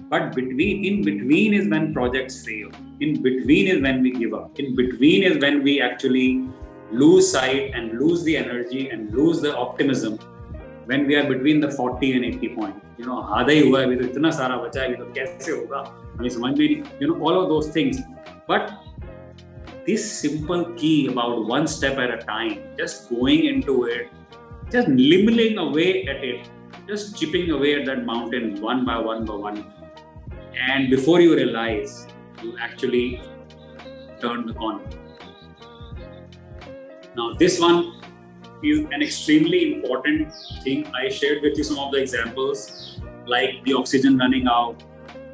But 0.10 0.34
between 0.34 0.84
in 0.86 1.04
between 1.04 1.54
is 1.54 1.70
when 1.70 1.94
projects 1.94 2.44
fail. 2.44 2.72
In 3.00 3.22
between 3.22 3.68
is 3.68 3.82
when 3.84 4.02
we 4.02 4.12
give 4.12 4.34
up. 4.34 4.60
In 4.60 4.76
between 4.76 5.24
is 5.24 5.38
when 5.40 5.62
we 5.62 5.82
actually 5.82 6.48
lose 6.92 7.32
sight 7.32 7.74
and 7.76 8.00
lose 8.00 8.24
the 8.24 8.38
energy 8.38 8.90
and 8.90 9.14
lose 9.14 9.42
the 9.42 9.56
optimism 9.56 10.20
when 10.86 11.07
we 11.07 11.16
are 11.16 11.27
between 11.28 11.61
the 11.61 11.70
40 11.70 12.12
and 12.16 12.24
80 12.24 12.48
point. 12.55 12.77
You 12.98 13.07
know, 13.07 13.23
आधा 13.39 13.52
ही 13.52 13.61
हुआ 13.69 13.81
है 13.81 13.86
अभी 13.86 13.97
तो 13.97 14.05
इतना 14.05 14.31
सारा 14.39 14.57
बचा 14.62 14.81
है 14.82 14.86
अभी 14.86 14.97
तो 14.97 15.05
कैसे 15.19 15.52
होगा 15.52 15.81
हमें 16.19 16.28
समझ 16.28 16.59
में 16.59 16.66
नहीं 16.66 17.01
you 17.02 17.11
know 17.11 17.19
all 17.27 17.40
of 17.40 17.48
those 17.52 17.69
things 17.77 18.01
but 18.48 18.73
this 19.86 20.07
simple 20.23 20.65
key 20.81 20.97
about 21.12 21.47
one 21.52 21.66
step 21.74 22.01
at 22.05 22.15
a 22.16 22.20
time 22.31 22.57
just 22.81 23.09
going 23.12 23.47
into 23.52 23.77
it 23.97 24.12
just 24.77 24.93
nibbling 24.97 25.61
away 25.66 25.89
at 26.15 26.28
it 26.31 26.51
just 26.93 27.19
chipping 27.20 27.52
away 27.59 27.74
at 27.81 27.86
that 27.90 28.05
mountain 28.12 28.52
one 28.69 28.85
by 28.90 28.98
one 29.09 29.24
by 29.32 29.40
one 29.48 29.65
and 30.69 30.90
before 30.97 31.19
you 31.27 31.35
realize 31.43 31.98
you 32.44 32.55
actually 32.69 33.07
turn 34.24 34.47
the 34.47 34.57
corner 34.65 35.01
now, 37.16 37.32
this 37.35 37.59
one 37.61 37.94
is 38.70 38.80
an 38.92 39.02
extremely 39.02 39.76
important 39.76 40.34
thing. 40.64 40.86
I 40.96 41.10
shared 41.10 41.42
with 41.42 41.58
you 41.58 41.64
some 41.64 41.80
of 41.80 41.92
the 41.92 41.98
examples, 41.98 43.00
like 43.26 43.64
the 43.64 43.74
oxygen 43.74 44.18
running 44.18 44.48
out, 44.48 44.84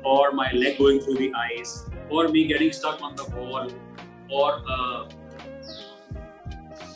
or 0.04 0.32
my 0.32 0.52
leg 0.52 0.78
going 0.78 1.00
through 1.02 1.16
the 1.16 1.32
ice, 1.34 1.86
or 2.10 2.28
me 2.28 2.46
getting 2.48 2.72
stuck 2.72 3.02
on 3.02 3.16
the 3.16 3.26
wall, 3.36 3.70
or 4.30 4.62
uh, 4.70 5.10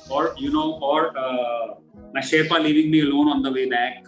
or 0.10 0.34
you 0.38 0.52
know, 0.52 0.80
or 0.82 1.18
uh, 1.18 1.76
my 2.14 2.22
Sherpa 2.22 2.62
leaving 2.62 2.92
me 2.92 3.02
alone 3.02 3.30
on 3.30 3.42
the 3.42 3.52
way 3.52 3.70
back. 3.70 4.06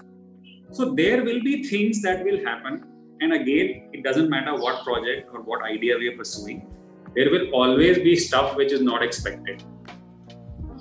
So 0.71 0.93
there 0.93 1.23
will 1.23 1.41
be 1.41 1.63
things 1.63 2.01
that 2.01 2.23
will 2.23 2.43
happen, 2.43 2.83
and 3.21 3.33
again, 3.33 3.89
it 3.93 4.03
doesn't 4.03 4.29
matter 4.29 4.55
what 4.55 4.83
project 4.83 5.29
or 5.33 5.41
what 5.41 5.63
idea 5.63 5.97
we 5.97 6.09
are 6.09 6.17
pursuing. 6.17 6.67
There 7.15 7.31
will 7.31 7.49
always 7.51 7.97
be 7.97 8.15
stuff 8.15 8.55
which 8.55 8.71
is 8.71 8.81
not 8.81 9.01
expected 9.01 9.63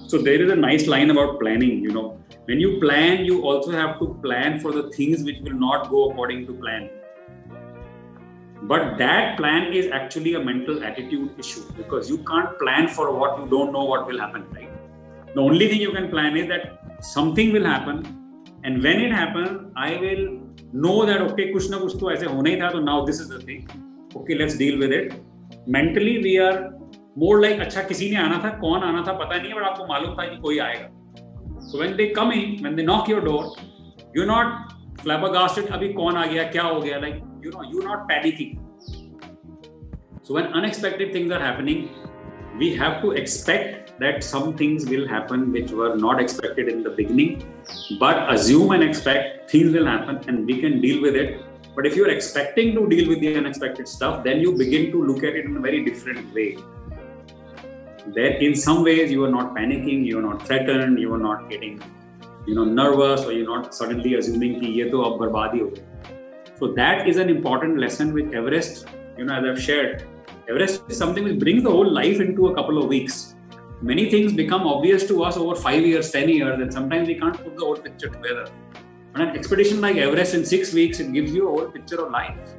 so 0.08 0.18
there 0.18 0.40
is 0.42 0.50
a 0.50 0.56
nice 0.56 0.86
line 0.86 1.10
about 1.10 1.40
planning. 1.40 1.80
You 1.82 1.92
know, 1.92 2.20
when 2.44 2.60
you 2.60 2.78
plan, 2.80 3.24
you 3.24 3.42
also 3.42 3.72
have 3.72 3.98
to 3.98 4.18
plan 4.22 4.60
for 4.60 4.72
the 4.72 4.90
things 4.90 5.24
which 5.24 5.40
will 5.40 5.58
not 5.58 5.90
go 5.90 6.10
according 6.10 6.46
to 6.46 6.54
plan. 6.54 6.90
But 8.62 8.98
that 8.98 9.36
plan 9.36 9.72
is 9.72 9.90
actually 9.92 10.34
a 10.34 10.40
mental 10.40 10.82
attitude 10.82 11.38
issue 11.38 11.62
because 11.76 12.08
you 12.08 12.18
can't 12.18 12.58
plan 12.58 12.88
for 12.88 13.12
what 13.12 13.38
you 13.38 13.48
don't 13.48 13.72
know 13.72 13.84
what 13.84 14.06
will 14.06 14.18
happen, 14.18 14.46
right? 14.50 14.70
The 15.34 15.40
only 15.40 15.68
thing 15.68 15.80
you 15.80 15.92
can 15.92 16.08
plan 16.08 16.36
is 16.36 16.48
that 16.48 16.80
something 17.00 17.52
will 17.52 17.64
happen, 17.64 17.98
and 18.64 18.82
when 18.82 19.00
it 19.00 19.12
happens, 19.12 19.70
I 19.76 19.96
will 19.96 20.40
know 20.72 21.04
that 21.04 21.20
okay, 21.20 21.52
kuch 21.52 21.68
na 21.70 21.78
kuch 21.78 21.98
to 21.98 22.10
aise 22.10 22.22
hona 22.22 22.72
so 22.72 22.80
now 22.80 23.04
this 23.04 23.20
is 23.20 23.28
the 23.28 23.40
thing. 23.40 23.68
Okay, 24.16 24.34
let's 24.34 24.56
deal 24.56 24.78
with 24.78 24.92
it. 24.92 25.12
Mentally, 25.66 26.22
we 26.22 26.38
are 26.38 26.75
more 27.18 27.40
like 27.42 27.60
अच्छा 27.60 27.82
किसी 27.90 28.10
ने 28.10 28.16
आना 28.22 28.40
था 28.44 28.48
कौन 28.60 28.82
आना 28.82 29.04
था 29.06 29.12
पता 29.18 29.36
नहीं 29.36 29.50
है 29.50 29.58
बट 29.58 29.68
आपको 29.68 29.86
मालूम 29.86 30.14
था 30.16 30.26
कि 30.28 30.36
कोई 30.42 30.58
आएगा 30.68 30.88
so 31.70 31.78
when 31.78 31.96
they 31.96 32.06
come 32.16 32.32
in 32.32 32.56
when 32.62 32.76
they 32.76 32.82
knock 32.82 33.10
your 33.10 33.24
door 33.24 33.44
you 34.16 34.24
not 34.32 34.74
flabbergasted 35.02 35.72
अभी 35.72 35.92
कौन 35.92 36.16
आ 36.16 36.26
गया 36.26 36.42
क्या 36.52 36.62
हो 36.62 36.80
गया 36.80 36.98
like 36.98 37.22
you 37.44 37.50
know 37.56 37.70
you 37.72 37.88
not 37.88 38.08
panicking 38.12 38.64
so 40.28 40.34
when 40.34 40.46
unexpected 40.58 41.12
things 41.14 41.32
are 41.34 41.40
happening 41.40 41.82
we 42.60 42.68
have 42.78 42.94
to 43.02 43.10
expect 43.20 43.90
that 44.04 44.24
some 44.28 44.46
things 44.60 44.86
will 44.92 45.04
happen 45.10 45.44
which 45.56 45.74
were 45.80 45.90
not 46.04 46.22
expected 46.22 46.70
in 46.72 46.80
the 46.86 46.94
beginning 46.96 47.36
but 48.00 48.22
assume 48.32 48.74
and 48.76 48.86
expect 48.86 49.52
things 49.52 49.76
will 49.78 49.86
happen 49.90 50.18
and 50.32 50.50
we 50.52 50.56
can 50.64 50.74
deal 50.86 50.98
with 51.04 51.20
it 51.20 51.62
but 51.76 51.88
if 51.90 51.98
you're 51.98 52.10
expecting 52.16 52.74
to 52.78 52.84
deal 52.94 53.12
with 53.12 53.22
the 53.26 53.30
unexpected 53.42 53.92
stuff 53.92 54.18
then 54.24 54.42
you 54.46 54.56
begin 54.64 54.90
to 54.96 55.04
look 55.12 55.22
at 55.30 55.38
it 55.42 55.48
in 55.52 55.62
a 55.62 55.64
very 55.68 55.84
different 55.90 56.34
way 56.40 56.48
there 58.14 58.34
in 58.48 58.54
some 58.54 58.82
ways 58.84 59.10
you 59.10 59.24
are 59.24 59.30
not 59.30 59.54
panicking 59.54 60.04
you 60.04 60.18
are 60.18 60.22
not 60.22 60.46
threatened 60.46 60.98
you 60.98 61.12
are 61.12 61.22
not 61.28 61.48
getting 61.50 61.82
you 62.46 62.54
know 62.54 62.64
nervous 62.64 63.24
or 63.24 63.32
you're 63.32 63.52
not 63.54 63.74
suddenly 63.74 64.14
assuming 64.14 64.60
ki 64.60 64.72
ye 64.78 64.90
to 64.90 65.04
ab 65.06 65.80
so 66.58 66.72
that 66.80 67.08
is 67.08 67.16
an 67.24 67.28
important 67.28 67.78
lesson 67.78 68.12
with 68.18 68.34
everest 68.40 68.86
you 69.18 69.24
know 69.24 69.34
as 69.38 69.48
i've 69.50 69.62
shared 69.68 70.04
everest 70.48 70.82
is 70.88 70.96
something 71.04 71.24
which 71.24 71.40
brings 71.46 71.62
the 71.62 71.74
whole 71.78 71.90
life 72.02 72.20
into 72.20 72.46
a 72.52 72.54
couple 72.54 72.78
of 72.82 72.86
weeks 72.96 73.36
many 73.82 74.10
things 74.10 74.32
become 74.32 74.66
obvious 74.66 75.06
to 75.06 75.22
us 75.22 75.36
over 75.36 75.54
five 75.54 75.84
years, 75.84 76.10
ten 76.10 76.28
years, 76.28 76.60
and 76.60 76.72
sometimes 76.72 77.08
we 77.08 77.14
can't 77.14 77.36
put 77.36 77.56
the 77.56 77.64
whole 77.64 77.76
picture 77.76 78.08
together. 78.08 78.46
On 79.14 79.20
an 79.20 79.36
expedition 79.36 79.80
like 79.80 79.96
Everest 79.96 80.34
in 80.34 80.44
six 80.44 80.72
weeks, 80.72 81.00
it 81.00 81.12
gives 81.12 81.34
you 81.34 81.48
a 81.48 81.50
whole 81.50 81.70
picture 81.70 82.04
of 82.04 82.10
life 82.10 82.54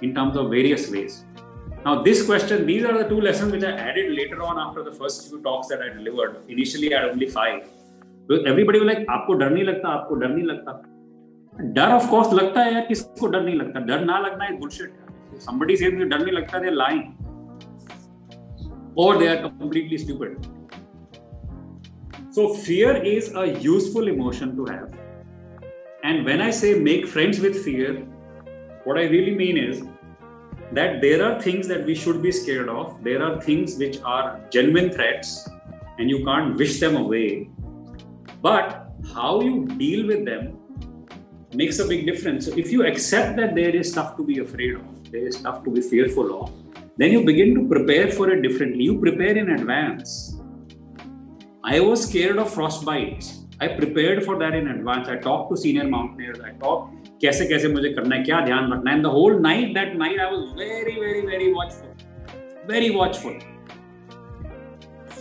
in 0.00 0.14
terms 0.14 0.36
of 0.36 0.50
various 0.50 0.90
ways. 0.90 1.24
Now, 1.85 2.01
this 2.01 2.25
question, 2.25 2.65
these 2.65 2.83
are 2.83 2.97
the 2.97 3.07
two 3.07 3.21
lessons 3.21 3.51
which 3.53 3.63
I 3.63 3.71
added 3.71 4.11
later 4.11 4.43
on 4.43 4.59
after 4.59 4.83
the 4.83 4.91
first 4.91 5.29
few 5.29 5.41
talks 5.41 5.67
that 5.67 5.81
I 5.81 5.89
delivered. 5.89 6.43
Initially, 6.49 6.93
I 6.93 7.01
had 7.01 7.09
only 7.11 7.27
five. 7.27 7.67
Because 8.27 8.45
everybody 8.45 8.79
was 8.79 8.87
like, 8.87 9.05
आपको 9.09 9.33
डर 9.33 9.49
नहीं 9.49 9.63
लगता 9.63 9.89
आपको 9.89 10.15
डर 10.15 10.27
नहीं 10.27 10.43
लगता 10.45 10.71
डर 11.75 11.91
of 11.91 12.09
course 12.09 12.33
लगता 12.33 12.61
है 12.61 12.73
यार 12.73 12.85
किसको 12.87 13.27
डर 13.27 13.41
नहीं 13.41 13.55
लगता 13.55 13.79
डर 13.85 14.03
ना 14.05 14.17
लगना 14.19 14.45
है 14.45 14.57
बुलशिट 14.59 15.05
somebody 15.45 15.77
says 15.81 15.93
मुझे 15.93 16.05
डर 16.05 16.19
नहीं 16.23 16.33
लगता 16.33 16.59
they're 16.61 16.75
lying 16.81 17.05
or 19.03 19.17
they 19.21 19.27
are 19.33 19.41
completely 19.45 19.97
stupid 20.03 20.47
so 22.37 22.47
fear 22.67 22.93
is 23.11 23.29
a 23.43 23.45
useful 23.65 24.07
emotion 24.13 24.55
to 24.59 24.65
have 24.71 24.93
and 26.11 26.29
when 26.29 26.43
i 26.47 26.49
say 26.61 26.73
make 26.87 27.07
friends 27.15 27.39
with 27.45 27.59
fear 27.67 27.93
what 28.87 28.99
i 29.03 29.05
really 29.13 29.35
mean 29.43 29.59
is 29.63 29.83
that 30.72 31.00
there 31.02 31.22
are 31.24 31.40
things 31.40 31.68
that 31.68 31.84
we 31.84 31.94
should 31.94 32.22
be 32.22 32.32
scared 32.32 32.68
of. 32.68 33.02
There 33.04 33.22
are 33.22 33.40
things 33.40 33.76
which 33.76 34.00
are 34.02 34.40
genuine 34.50 34.90
threats 34.90 35.48
and 35.98 36.08
you 36.08 36.24
can't 36.24 36.56
wish 36.56 36.80
them 36.80 36.96
away. 36.96 37.50
But 38.40 38.88
how 39.14 39.40
you 39.42 39.66
deal 39.66 40.06
with 40.06 40.24
them 40.24 40.58
makes 41.54 41.78
a 41.78 41.86
big 41.86 42.06
difference. 42.06 42.46
So 42.46 42.56
if 42.56 42.72
you 42.72 42.86
accept 42.86 43.36
that 43.36 43.54
there 43.54 43.74
is 43.76 43.92
stuff 43.92 44.16
to 44.16 44.24
be 44.24 44.38
afraid 44.38 44.76
of, 44.76 45.12
there 45.12 45.26
is 45.26 45.36
stuff 45.36 45.62
to 45.64 45.70
be 45.70 45.82
fearful 45.82 46.42
of, 46.42 46.52
then 46.96 47.12
you 47.12 47.24
begin 47.24 47.54
to 47.54 47.68
prepare 47.68 48.10
for 48.10 48.30
it 48.30 48.42
differently. 48.42 48.84
You 48.84 48.98
prepare 48.98 49.36
in 49.36 49.50
advance. 49.50 50.38
I 51.62 51.80
was 51.80 52.08
scared 52.08 52.38
of 52.38 52.52
frostbites. 52.52 53.44
I 53.60 53.68
prepared 53.68 54.24
for 54.24 54.38
that 54.38 54.54
in 54.54 54.68
advance. 54.68 55.08
I 55.08 55.16
talked 55.16 55.50
to 55.50 55.56
senior 55.56 55.84
mountaineers. 55.84 56.40
I 56.40 56.50
talked 56.52 57.01
कैसे 57.22 57.46
कैसे 57.46 57.68
मुझे 57.68 57.88
करना 57.92 58.16
है 58.16 58.22
क्या 58.24 58.40
ध्यान 58.46 58.72
रखना 58.72 58.90
है 58.90 58.96
and 58.96 59.04
the 59.06 59.10
whole 59.16 59.40
night 59.42 59.74
that 59.74 59.94
night 59.98 60.20
I 60.20 60.30
was 60.32 60.58
very 60.58 61.00
very 61.00 61.20
very 61.26 61.52
watchful 61.52 62.72
very 62.72 62.90
watchful 62.96 63.38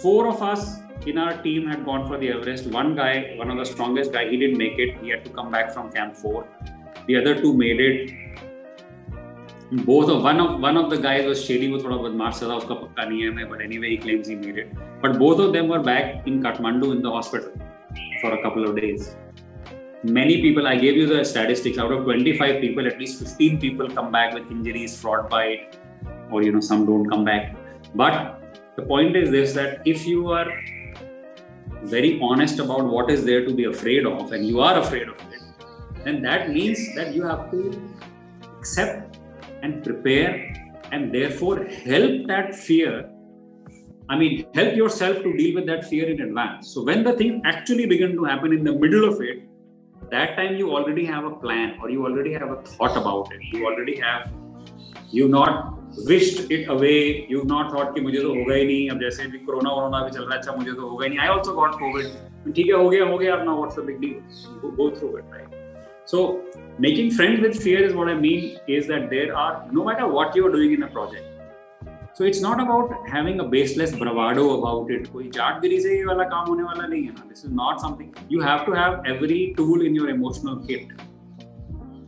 four 0.02 0.28
of 0.28 0.40
us 0.42 0.62
in 1.06 1.18
our 1.18 1.34
team 1.42 1.68
had 1.68 1.86
gone 1.86 2.08
for 2.08 2.18
the 2.18 2.30
Everest. 2.36 2.68
One 2.76 2.96
guy, 2.96 3.36
one 3.38 3.52
of 3.52 3.58
the 3.58 3.66
strongest 3.66 4.12
guy, 4.14 4.24
he 4.30 4.38
didn't 4.38 4.58
make 4.58 4.80
it. 4.80 4.98
He 5.02 5.10
had 5.10 5.24
to 5.26 5.32
come 5.32 5.52
back 5.52 5.72
from 5.74 5.92
Camp 5.92 6.16
Four. 6.16 6.48
The 7.08 7.18
other 7.18 7.36
two 7.42 7.54
made 7.54 7.82
it. 7.88 8.14
Both 9.86 10.10
of 10.10 10.24
one 10.24 10.42
of 10.46 10.60
one 10.60 10.78
of 10.78 10.90
the 10.90 10.98
guys 11.04 11.26
was 11.26 11.44
shady 11.50 11.68
वो 11.72 11.78
थोड़ा 11.84 11.98
बदमाश 11.98 12.42
था 12.42 12.56
उसका 12.56 12.76
पक्का 12.76 13.06
नहीं 13.10 13.22
है 13.24 13.30
मैं 13.36 13.50
but 13.52 13.62
anyway 13.68 13.92
he 13.92 13.98
claims 14.06 14.28
he 14.28 14.36
made 14.36 14.58
it. 14.64 14.74
But 15.04 15.20
both 15.20 15.44
of 15.46 15.54
them 15.58 15.70
were 15.76 15.84
back 15.90 16.28
in 16.32 16.42
Kathmandu 16.48 16.92
in 16.96 17.02
the 17.08 17.12
hospital 17.12 17.52
for 18.22 18.34
a 18.40 18.42
couple 18.48 18.68
of 18.70 18.76
days 18.82 19.16
many 20.04 20.42
people 20.42 20.68
i 20.68 20.76
gave 20.76 20.96
you 20.98 21.06
the 21.06 21.24
statistics 21.24 21.78
out 21.78 21.92
of 21.92 22.04
25 22.04 22.60
people 22.60 22.88
at 22.88 22.98
least 22.98 23.20
15 23.20 23.60
people 23.60 23.88
come 23.88 24.12
back 24.12 24.34
with 24.34 24.50
injuries 24.50 25.00
frostbite 25.00 25.78
or 26.32 26.42
you 26.42 26.52
know 26.52 26.60
some 26.60 26.88
don't 26.88 27.08
come 27.08 27.24
back 27.24 27.56
but 27.94 28.42
the 28.78 28.82
point 28.82 29.16
is 29.16 29.30
this 29.30 29.54
that 29.54 29.82
if 29.86 30.08
you 30.08 30.32
are 30.32 30.48
very 31.84 32.20
honest 32.20 32.58
about 32.58 32.84
what 32.84 33.12
is 33.12 33.24
there 33.26 33.46
to 33.46 33.54
be 33.54 33.66
afraid 33.66 34.08
of 34.08 34.32
and 34.32 34.48
you 34.48 34.60
are 34.60 34.80
afraid 34.80 35.08
of 35.08 35.16
it 35.32 35.42
then 36.04 36.20
that 36.24 36.50
means 36.50 36.80
that 36.96 37.14
you 37.14 37.24
have 37.24 37.52
to 37.52 37.80
accept 38.58 39.20
and 39.62 39.84
prepare 39.84 40.52
and 40.92 41.14
therefore 41.14 41.64
help 41.66 42.26
that 42.26 42.56
fear 42.56 43.08
I 44.10 44.18
mean, 44.18 44.46
help 44.54 44.76
yourself 44.76 45.24
to 45.24 45.38
deal 45.38 45.56
with 45.56 45.66
that 45.68 45.86
fear 45.86 46.10
in 46.10 46.20
advance. 46.20 46.74
So 46.74 46.84
when 46.84 47.02
the 47.02 47.14
thing 47.14 47.42
actually 47.46 47.86
begin 47.86 48.14
to 48.18 48.26
happen 48.26 48.52
in 48.52 48.62
the 48.62 48.74
middle 48.74 49.08
of 49.08 49.22
it, 49.22 49.48
that 50.11 50.37
time 50.37 50.57
you 50.57 50.75
already 50.79 51.05
have 51.05 51.25
a 51.25 51.35
plan 51.45 51.73
or 51.81 51.91
you 51.91 52.05
already 52.07 52.33
have 52.33 52.51
a 52.51 52.61
thought 52.73 52.97
about 52.97 53.33
it 53.37 53.41
you 53.53 53.65
already 53.67 53.97
have 53.97 54.31
you 55.11 55.29
not 55.29 55.75
wished 56.11 56.51
it 56.51 56.69
away 56.77 57.27
you 57.35 57.43
not 57.55 57.73
thought 57.73 57.95
कि 57.95 58.01
मुझे 58.01 58.21
तो 58.21 58.35
होगा 58.35 58.55
ही 58.55 58.65
नहीं 58.67 58.89
अब 58.91 59.01
जैसे 59.01 59.27
भी 59.33 59.39
corona 59.51 59.71
वोरोना 59.71 60.05
भी 60.05 60.11
चल 60.11 60.25
रहा 60.25 60.35
है 60.35 60.39
अच्छा 60.41 60.57
मुझे 60.57 60.73
तो 60.73 60.89
होगा 60.89 61.05
ही 61.05 61.11
नहीं 61.11 61.19
आई 61.19 61.29
ऑल्सो 61.37 61.53
गॉट 61.61 61.79
कोविड 61.83 62.55
ठीक 62.55 62.67
है 62.67 62.73
हो 62.73 62.89
गया 62.89 63.05
हो 63.05 63.19
गया 63.19 63.35
अब 63.37 63.45
ना 63.45 63.55
what's 63.55 63.79
the 63.79 63.85
big 63.87 64.01
deal 64.01 64.71
go 64.81 64.91
through 64.99 65.17
it 65.19 65.33
right 65.35 65.57
so 66.11 66.19
making 66.79 67.09
friends 67.11 67.41
with 67.45 67.57
fear 67.63 67.79
is 67.85 67.95
what 68.01 68.09
i 68.09 68.15
mean 68.19 68.43
is 68.75 68.87
that 68.91 69.09
there 69.11 69.31
are 69.45 69.55
no 69.79 69.87
matter 69.87 70.07
what 70.17 70.37
you 70.37 70.45
are 70.49 70.53
doing 70.53 70.75
in 70.75 70.85
a 70.89 70.91
project 70.97 71.30
so 72.19 72.25
it's 72.25 72.43
not 72.43 72.61
about 72.61 73.09
having 73.15 73.41
a 73.41 73.45
baseless 73.57 73.95
ब्रवाडो 73.99 74.49
about 74.57 74.91
it 74.93 75.07
कोई 75.13 75.29
जाटगिरी 75.35 75.81
से 75.81 75.97
ये 75.97 76.05
वाला 76.05 76.25
काम 76.35 76.49
होने 76.49 76.63
वाला 76.63 76.87
नहीं 76.87 77.03
है 77.03 77.13
ना 77.13 77.25
this 77.29 77.45
is 77.45 77.53
not 77.55 77.81
something 77.83 78.33
you 78.33 78.41
have 78.43 78.65
to 78.67 78.75
have 78.81 79.03
every 79.15 79.45
tool 79.57 79.87
in 79.87 79.97
your 79.97 80.11
emotional 80.11 80.65
kit 80.71 80.97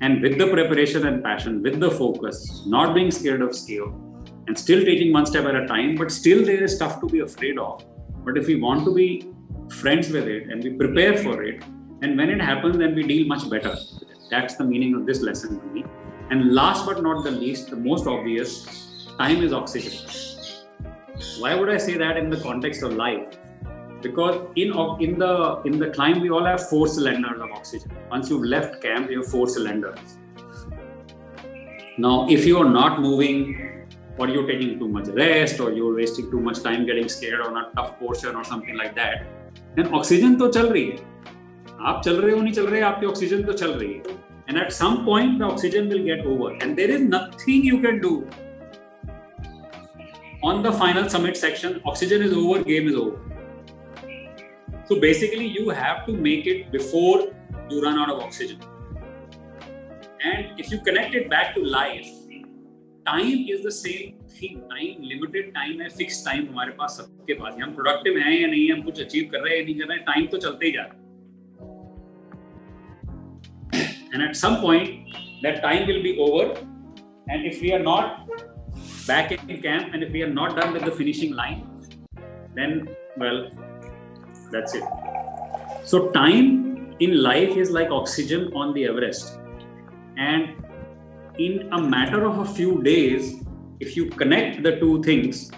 and 0.06 0.24
with 0.24 0.34
the 0.40 0.46
preparation 0.50 1.04
and 1.08 1.16
passion 1.22 1.54
with 1.62 1.78
the 1.84 1.88
focus 1.94 2.36
not 2.74 2.92
being 2.98 3.08
scared 3.16 3.40
of 3.46 3.56
scale 3.60 3.88
and 4.50 4.60
still 4.60 4.84
taking 4.90 5.16
one 5.18 5.26
step 5.30 5.48
at 5.52 5.60
a 5.62 5.66
time 5.74 6.00
but 6.02 6.18
still 6.20 6.44
there 6.50 6.66
is 6.66 6.76
stuff 6.76 6.94
to 7.00 7.08
be 7.14 7.22
afraid 7.24 7.58
of 7.64 7.86
But 8.28 8.36
if 8.36 8.46
we 8.46 8.56
want 8.56 8.84
to 8.84 8.92
be 8.94 9.32
friends 9.70 10.10
with 10.10 10.26
it 10.26 10.50
and 10.50 10.62
we 10.62 10.70
prepare 10.70 11.16
for 11.16 11.42
it, 11.42 11.62
and 12.02 12.14
when 12.14 12.28
it 12.28 12.42
happens, 12.42 12.76
then 12.76 12.94
we 12.94 13.02
deal 13.02 13.26
much 13.26 13.48
better. 13.48 13.74
That's 14.30 14.56
the 14.56 14.64
meaning 14.64 14.94
of 14.94 15.06
this 15.06 15.22
lesson 15.22 15.58
to 15.58 15.66
me. 15.68 15.84
And 16.30 16.52
last 16.52 16.84
but 16.84 17.02
not 17.02 17.24
the 17.24 17.30
least, 17.30 17.70
the 17.70 17.76
most 17.76 18.06
obvious, 18.06 18.91
time 19.18 19.42
is 19.42 19.52
oxygen. 19.52 19.92
Why 21.38 21.54
would 21.54 21.68
I 21.68 21.76
say 21.78 21.96
that 21.96 22.16
in 22.16 22.30
the 22.30 22.40
context 22.40 22.82
of 22.82 22.94
life? 22.94 23.38
Because 24.02 24.36
in 24.54 24.72
in 25.00 25.18
the 25.18 25.60
in 25.64 25.78
the 25.78 25.90
climb 25.90 26.20
we 26.20 26.30
all 26.30 26.44
have 26.44 26.68
four 26.68 26.86
cylinders 26.86 27.40
of 27.40 27.50
oxygen. 27.50 27.90
Once 28.10 28.30
you've 28.30 28.44
left 28.44 28.80
camp, 28.80 29.10
you 29.10 29.22
have 29.22 29.30
four 29.30 29.48
cylinders. 29.48 30.18
Now, 31.96 32.28
if 32.30 32.46
you 32.46 32.58
are 32.58 32.70
not 32.70 33.00
moving, 33.00 33.86
or 34.18 34.28
you're 34.28 34.46
taking 34.46 34.78
too 34.78 34.88
much 34.88 35.08
rest, 35.08 35.58
or 35.58 35.72
you're 35.72 35.94
wasting 35.94 36.30
too 36.30 36.40
much 36.40 36.62
time 36.62 36.86
getting 36.86 37.08
scared 37.08 37.40
on 37.40 37.56
a 37.56 37.70
tough 37.74 37.98
portion 37.98 38.36
or 38.36 38.44
something 38.44 38.76
like 38.76 38.94
that, 38.94 39.26
then 39.74 39.92
oxygen 39.92 40.38
to 40.38 40.52
chal 40.52 40.74
rahi 40.76 40.90
hai. 40.92 41.04
आप 41.80 42.00
चल 42.04 42.16
रहे 42.20 42.34
हो 42.34 42.40
नहीं 42.42 42.52
चल 42.52 42.66
रहे 42.66 42.80
आपकी 42.82 43.06
oxygen 43.06 43.42
तो 43.42 43.52
चल 43.52 43.72
रही 43.72 43.92
है 43.94 44.16
and 44.50 44.58
at 44.58 44.72
some 44.72 44.94
point 45.06 45.38
the 45.38 45.44
oxygen 45.44 45.88
will 45.92 46.04
get 46.04 46.24
over 46.26 46.52
and 46.64 46.78
there 46.80 46.90
is 46.90 47.02
nothing 47.08 47.66
you 47.70 47.80
can 47.80 47.98
do 48.04 48.12
on 50.43 50.61
the 50.61 50.71
final 50.79 51.07
summit 51.09 51.37
section 51.37 51.81
oxygen 51.91 52.21
is 52.21 52.33
over 52.39 52.63
game 52.63 52.87
is 52.91 52.95
over 52.95 53.17
so 54.87 54.99
basically 55.03 55.45
you 55.57 55.69
have 55.69 56.05
to 56.07 56.13
make 56.25 56.47
it 56.53 56.71
before 56.71 57.19
you 57.69 57.81
run 57.83 57.97
out 57.97 58.09
of 58.13 58.19
oxygen 58.25 58.59
and 60.31 60.59
if 60.59 60.71
you 60.71 60.79
connect 60.89 61.15
it 61.15 61.29
back 61.29 61.55
to 61.55 61.63
life 61.75 62.11
time 63.05 63.45
is 63.53 63.63
the 63.69 63.75
same 63.77 64.11
thing 64.35 64.59
time 64.73 65.07
limited 65.13 65.53
time 65.59 65.79
है 65.85 65.89
fixed 66.01 66.27
time 66.27 66.45
हमारे 66.49 66.71
पास 66.81 66.97
सबके 66.99 67.33
पास 67.39 67.55
हम 67.63 67.75
productive 67.79 68.19
हैं 68.25 68.35
या 68.41 68.47
नहीं 68.47 68.71
हम 68.71 68.81
कुछ 68.89 69.01
achieve 69.05 69.31
कर 69.31 69.47
रहे 69.47 69.57
हैं 69.57 69.59
या 69.59 69.65
नहीं 69.65 69.79
कर 69.79 69.87
रहे 69.87 69.97
हैं 69.97 70.05
time 70.11 70.31
तो 70.31 70.37
चलते 70.45 70.65
ही 70.65 70.71
जा 70.71 70.83
रहा 70.83 70.93
है 70.93 71.01
and 74.13 74.23
at 74.23 74.35
some 74.45 74.55
point 74.63 75.15
that 75.43 75.61
time 75.67 75.87
will 75.91 76.03
be 76.07 76.17
over 76.25 76.43
and 77.33 77.45
if 77.51 77.61
we 77.61 77.71
are 77.77 77.83
not 77.91 78.43
back 79.06 79.32
in 79.32 79.62
camp 79.62 79.94
and 79.94 80.02
if 80.02 80.12
we 80.12 80.22
are 80.22 80.32
not 80.32 80.56
done 80.56 80.72
with 80.72 80.84
the 80.84 80.90
finishing 80.90 81.32
line 81.32 81.66
then 82.54 82.88
well 83.16 83.48
that's 84.52 84.74
it 84.74 84.84
so 85.84 86.08
time 86.10 86.96
in 87.00 87.22
life 87.22 87.56
is 87.56 87.70
like 87.70 87.90
oxygen 87.90 88.50
on 88.54 88.74
the 88.74 88.84
everest 88.84 89.38
and 90.16 90.54
in 91.38 91.68
a 91.72 91.80
matter 91.80 92.24
of 92.24 92.38
a 92.38 92.44
few 92.44 92.82
days 92.82 93.36
if 93.80 93.96
you 93.96 94.06
connect 94.06 94.62
the 94.62 94.78
two 94.80 95.02
things 95.02 95.50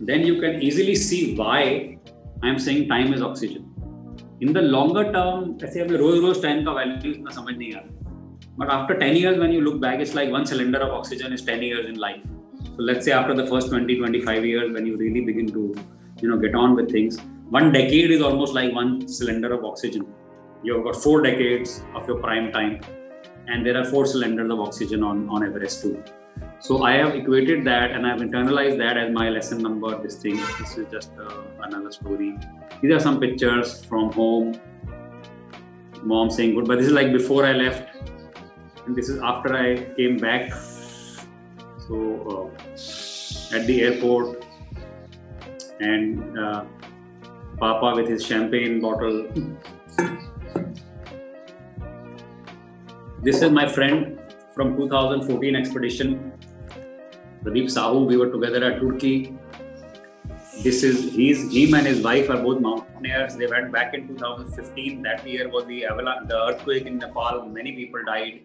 then 0.00 0.26
you 0.26 0.40
can 0.40 0.62
easily 0.62 0.94
see 0.94 1.34
why 1.36 1.62
i 2.42 2.48
am 2.48 2.58
saying 2.58 2.88
time 2.88 3.12
is 3.12 3.22
oxygen 3.22 3.64
in 4.42 4.52
the 4.52 4.58
longer 4.58 5.12
term 5.12 5.56
ऐसे 5.66 5.80
हमें 5.80 5.96
रोज 5.98 6.18
रोज 6.24 6.42
time 6.42 6.64
का 6.64 6.72
value 6.72 7.10
इतना 7.12 7.30
समझ 7.34 7.54
नहीं 7.56 7.72
आता 7.74 8.01
but 8.57 8.69
after 8.69 8.97
10 8.97 9.15
years, 9.15 9.39
when 9.39 9.51
you 9.51 9.61
look 9.61 9.81
back, 9.81 9.99
it's 9.99 10.13
like 10.13 10.29
one 10.29 10.45
cylinder 10.45 10.79
of 10.79 10.91
oxygen 10.91 11.33
is 11.33 11.41
10 11.41 11.63
years 11.63 11.87
in 11.87 11.95
life. 11.95 12.21
So 12.63 12.83
let's 12.83 13.05
say 13.05 13.11
after 13.11 13.33
the 13.33 13.47
first 13.47 13.69
20, 13.69 13.97
25 13.97 14.45
years, 14.45 14.71
when 14.71 14.85
you 14.85 14.95
really 14.95 15.21
begin 15.21 15.47
to, 15.47 15.75
you 16.21 16.29
know, 16.29 16.37
get 16.37 16.53
on 16.53 16.75
with 16.75 16.91
things, 16.91 17.19
one 17.49 17.71
decade 17.71 18.11
is 18.11 18.21
almost 18.21 18.53
like 18.53 18.73
one 18.73 19.07
cylinder 19.07 19.53
of 19.53 19.65
oxygen. 19.65 20.05
You've 20.63 20.83
got 20.83 20.95
four 20.95 21.21
decades 21.21 21.83
of 21.95 22.07
your 22.07 22.19
prime 22.19 22.51
time, 22.51 22.79
and 23.47 23.65
there 23.65 23.77
are 23.77 23.85
four 23.85 24.05
cylinders 24.05 24.51
of 24.51 24.59
oxygen 24.59 25.03
on, 25.03 25.27
on 25.29 25.43
Everest 25.43 25.81
too. 25.81 26.03
So 26.59 26.83
I 26.83 26.93
have 26.93 27.15
equated 27.15 27.65
that 27.65 27.91
and 27.91 28.07
I've 28.07 28.21
internalized 28.21 28.77
that 28.77 28.97
as 28.97 29.11
my 29.11 29.29
lesson 29.29 29.61
number. 29.61 30.01
This 30.01 30.15
thing, 30.15 30.37
this 30.59 30.77
is 30.77 30.87
just 30.89 31.11
uh, 31.19 31.41
another 31.63 31.91
story. 31.91 32.37
These 32.81 32.93
are 32.93 32.99
some 32.99 33.19
pictures 33.19 33.83
from 33.83 34.11
home. 34.13 34.59
Mom 36.03 36.29
saying 36.29 36.55
goodbye. 36.55 36.77
This 36.77 36.87
is 36.87 36.93
like 36.93 37.11
before 37.11 37.45
I 37.45 37.51
left 37.51 37.89
and 38.85 38.95
this 38.95 39.09
is 39.09 39.21
after 39.21 39.55
I 39.55 39.83
came 39.95 40.17
back. 40.17 40.53
So 41.87 42.51
uh, 42.53 43.55
at 43.55 43.67
the 43.67 43.81
airport, 43.81 44.45
and 45.79 46.39
uh, 46.39 46.65
Papa 47.59 47.93
with 47.95 48.07
his 48.09 48.25
champagne 48.25 48.79
bottle. 48.79 49.27
this 53.21 53.41
is 53.41 53.51
my 53.51 53.67
friend 53.67 54.19
from 54.53 54.75
2014 54.77 55.55
expedition 55.55 56.33
Pradeep 57.43 57.65
Sahu, 57.65 58.05
we 58.07 58.15
were 58.15 58.29
together 58.29 58.63
at 58.63 58.79
Turkey. 58.79 59.37
This 60.63 60.81
is 60.81 61.13
he's 61.13 61.51
him 61.53 61.73
and 61.73 61.85
his 61.85 62.01
wife 62.01 62.29
are 62.29 62.41
both 62.41 62.61
mountaineers. 62.61 63.35
They 63.35 63.47
went 63.47 63.69
back 63.73 63.93
in 63.93 64.07
2015. 64.07 65.01
That 65.01 65.27
year 65.27 65.49
was 65.49 65.65
the 65.65 65.85
avalanche, 65.85 66.29
the 66.29 66.41
earthquake 66.41 66.85
in 66.85 66.99
Nepal. 66.99 67.45
Many 67.45 67.73
people 67.73 67.99
died. 68.05 68.43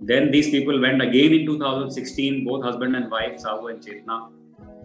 Then 0.00 0.30
these 0.30 0.50
people 0.50 0.80
went 0.80 1.02
again 1.02 1.32
in 1.32 1.46
2016, 1.46 2.44
both 2.44 2.62
husband 2.62 2.94
and 2.94 3.10
wife, 3.10 3.42
Sahu 3.42 3.70
and 3.70 3.82
Chetna. 3.82 4.30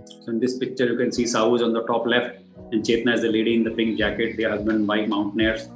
So 0.06 0.32
in 0.32 0.40
this 0.40 0.58
picture, 0.58 0.86
you 0.86 0.98
can 0.98 1.12
see 1.12 1.24
Sahu 1.24 1.56
is 1.58 1.62
on 1.62 1.74
the 1.74 1.84
top 1.84 2.08
left, 2.08 2.40
and 2.72 2.84
Chetna 2.84 3.14
is 3.14 3.22
the 3.22 3.30
lady 3.30 3.56
in 3.56 3.64
the 3.64 3.72
pink 3.72 3.98
jacket. 3.98 4.38
They 4.38 4.46
are 4.46 4.52
husband 4.52 4.78
and 4.80 4.88
wife 4.88 5.08
mountaineers. 5.08 5.70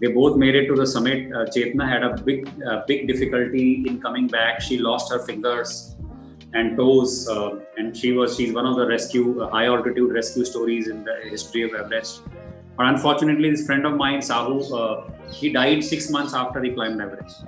They 0.00 0.08
both 0.08 0.36
made 0.36 0.54
it 0.54 0.66
to 0.66 0.74
the 0.74 0.86
summit. 0.86 1.32
Uh, 1.32 1.46
Chetna 1.46 1.88
had 1.88 2.02
a 2.02 2.20
big, 2.22 2.48
uh, 2.68 2.82
big 2.86 3.06
difficulty 3.08 3.84
in 3.86 4.00
coming 4.00 4.26
back. 4.26 4.60
She 4.60 4.78
lost 4.78 5.10
her 5.12 5.20
fingers 5.20 5.96
and 6.52 6.76
toes. 6.76 7.28
Uh, 7.28 7.60
and 7.76 7.96
she 7.96 8.12
was 8.12 8.36
she's 8.36 8.52
one 8.52 8.66
of 8.66 8.76
the 8.76 8.86
rescue 8.86 9.40
uh, 9.40 9.48
high 9.50 9.66
altitude 9.66 10.12
rescue 10.12 10.44
stories 10.44 10.88
in 10.88 11.04
the 11.04 11.16
history 11.30 11.62
of 11.62 11.74
Everest. 11.74 12.22
But 12.76 12.86
unfortunately, 12.86 13.50
this 13.50 13.64
friend 13.64 13.86
of 13.86 13.94
mine, 13.94 14.18
Sahu, 14.18 14.56
uh, 14.80 15.10
he 15.32 15.50
died 15.50 15.82
six 15.82 16.10
months 16.10 16.34
after 16.34 16.62
he 16.62 16.72
climbed 16.72 17.00
Everest. 17.00 17.44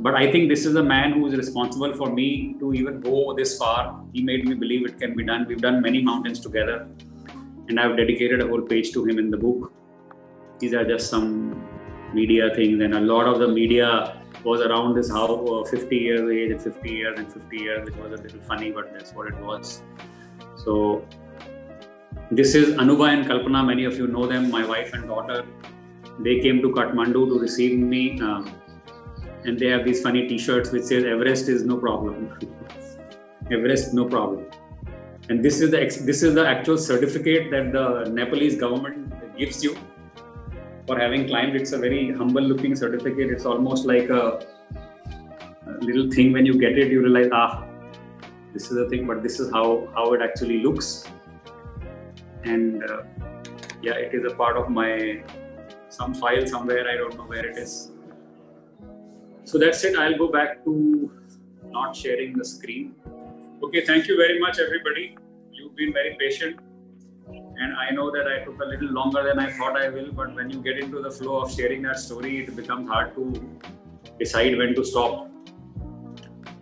but 0.00 0.16
I 0.16 0.32
think 0.32 0.48
this 0.48 0.64
is 0.66 0.74
a 0.74 0.82
man 0.82 1.12
who 1.12 1.28
is 1.28 1.36
responsible 1.36 1.94
for 1.94 2.12
me 2.12 2.56
to 2.58 2.74
even 2.74 3.00
go 3.00 3.34
this 3.34 3.56
far. 3.56 4.04
He 4.12 4.20
made 4.22 4.48
me 4.48 4.54
believe 4.54 4.84
it 4.86 4.98
can 4.98 5.14
be 5.14 5.24
done. 5.24 5.46
We've 5.48 5.60
done 5.60 5.80
many 5.80 6.02
mountains 6.02 6.40
together, 6.40 6.88
and 7.68 7.78
I've 7.78 7.96
dedicated 7.96 8.42
a 8.42 8.48
whole 8.48 8.62
page 8.62 8.90
to 8.94 9.04
him 9.04 9.20
in 9.20 9.30
the 9.30 9.36
book. 9.36 9.70
These 10.58 10.74
are 10.74 10.84
just 10.84 11.08
some 11.08 11.62
media 12.12 12.52
things, 12.56 12.82
and 12.82 12.94
a 12.94 13.00
lot 13.00 13.28
of 13.28 13.38
the 13.38 13.46
media 13.46 14.16
was 14.49 14.61
around 14.61 14.95
this 14.95 15.09
how 15.17 15.27
uh, 15.53 15.63
50 15.65 15.95
years 15.95 16.29
age 16.39 16.51
and 16.51 16.61
50 16.61 16.89
years 16.89 17.19
and 17.19 17.31
50 17.31 17.57
years, 17.57 17.85
which 17.85 17.95
was 17.95 18.19
a 18.19 18.21
little 18.23 18.41
funny, 18.41 18.71
but 18.71 18.93
that's 18.93 19.11
what 19.13 19.27
it 19.27 19.37
was. 19.39 19.81
So, 20.65 21.05
this 22.31 22.55
is 22.55 22.75
Anuba 22.75 23.09
and 23.13 23.25
Kalpana. 23.25 23.65
Many 23.65 23.85
of 23.85 23.97
you 23.97 24.07
know 24.07 24.25
them, 24.27 24.49
my 24.51 24.65
wife 24.65 24.93
and 24.93 25.07
daughter. 25.07 25.45
They 26.19 26.39
came 26.39 26.61
to 26.61 26.69
Kathmandu 26.69 27.27
to 27.33 27.39
receive 27.39 27.77
me. 27.77 28.19
Um, 28.21 28.53
and 29.45 29.57
they 29.57 29.67
have 29.67 29.85
these 29.85 30.01
funny 30.01 30.27
T-shirts 30.27 30.71
which 30.71 30.83
says 30.83 31.03
Everest 31.03 31.47
is 31.47 31.63
no 31.63 31.77
problem. 31.77 32.37
Everest 33.51 33.93
no 33.93 34.05
problem. 34.05 34.45
And 35.29 35.43
this 35.43 35.61
is 35.61 35.71
the 35.71 35.79
this 36.05 36.23
is 36.23 36.33
the 36.35 36.47
actual 36.47 36.77
certificate 36.77 37.51
that 37.51 37.71
the 37.71 38.09
Nepalese 38.09 38.57
government 38.57 39.13
gives 39.37 39.63
you 39.63 39.75
for 40.87 40.97
having 40.97 41.27
climbed. 41.27 41.55
It's 41.55 41.73
a 41.73 41.77
very 41.77 42.11
humble-looking 42.11 42.75
certificate. 42.75 43.29
It's 43.31 43.45
almost 43.45 43.85
like 43.85 44.09
a, 44.09 44.47
a, 45.67 45.71
little 45.81 46.09
thing. 46.09 46.33
When 46.33 46.45
you 46.45 46.57
get 46.57 46.77
it, 46.77 46.91
you 46.91 47.01
realize, 47.01 47.29
ah, 47.31 47.65
this 48.53 48.71
is 48.71 48.77
the 48.77 48.89
thing. 48.89 49.05
But 49.05 49.21
this 49.21 49.39
is 49.39 49.51
how 49.51 49.87
how 49.93 50.13
it 50.13 50.21
actually 50.21 50.63
looks. 50.63 51.05
And 52.43 52.83
uh, 52.83 53.03
yeah, 53.81 53.93
it 53.93 54.13
is 54.13 54.31
a 54.31 54.35
part 54.35 54.57
of 54.57 54.69
my 54.69 55.23
some 55.89 56.13
file 56.13 56.47
somewhere. 56.47 56.89
I 56.89 56.95
don't 56.95 57.15
know 57.17 57.25
where 57.25 57.45
it 57.45 57.57
is 57.57 57.91
so 59.47 59.57
that's 59.57 59.81
it. 59.85 59.97
I'll 59.97 60.17
go 60.17 60.27
back 60.27 60.65
to 60.65 61.09
not 61.71 61.95
sharing 61.95 62.37
the 62.37 62.43
screen. 62.43 62.95
Okay, 63.63 63.85
thank 63.85 64.07
you 64.07 64.17
very 64.17 64.39
much, 64.39 64.59
everybody. 64.59 65.15
You've 65.53 65.73
been 65.73 65.93
very 65.93 66.17
patient. 66.19 66.59
And 67.59 67.75
I 67.75 67.89
know 67.91 68.11
that 68.11 68.27
I 68.27 68.43
took 68.45 68.59
a 68.61 68.65
little 68.65 68.89
longer 68.89 69.23
than 69.23 69.39
I 69.39 69.51
thought 69.51 69.75
I 69.77 69.89
will, 69.89 70.11
but 70.11 70.35
when 70.35 70.49
you 70.49 70.61
get 70.61 70.77
into 70.77 71.01
the 71.01 71.11
flow 71.11 71.41
of 71.41 71.51
sharing 71.51 71.81
that 71.83 71.99
story, 71.99 72.43
it 72.43 72.55
becomes 72.55 72.87
hard 72.87 73.15
to 73.15 73.23
decide 74.19 74.57
when 74.57 74.75
to 74.75 74.85
stop. 74.85 75.29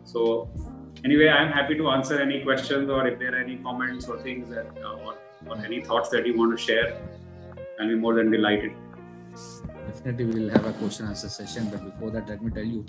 So, 0.04 0.50
anyway, 1.04 1.28
I'm 1.28 1.52
happy 1.52 1.76
to 1.76 1.90
answer 1.90 2.20
any 2.22 2.42
questions 2.44 2.90
or 2.90 3.06
if 3.08 3.20
there 3.20 3.34
are 3.36 3.40
any 3.40 3.58
comments 3.58 4.08
or 4.08 4.22
things 4.22 4.50
that, 4.50 4.68
uh, 4.82 4.94
or, 5.06 5.16
or 5.48 5.58
any 5.66 5.84
thoughts 5.84 6.10
that 6.10 6.26
you 6.26 6.38
want 6.38 6.58
to 6.58 6.64
share, 6.64 6.98
I'll 7.80 7.88
be 7.88 7.96
more 7.96 8.16
than 8.16 8.32
delighted 8.32 8.72
definitely 9.88 10.26
we 10.26 10.42
will 10.42 10.50
have 10.50 10.66
a 10.66 10.74
question 10.74 11.08
answer 11.08 11.30
session. 11.30 11.70
But 11.70 11.84
before 11.84 12.12
that, 12.12 12.28
let 12.30 12.44
me 12.44 12.52
tell 12.52 12.64
you 12.64 12.86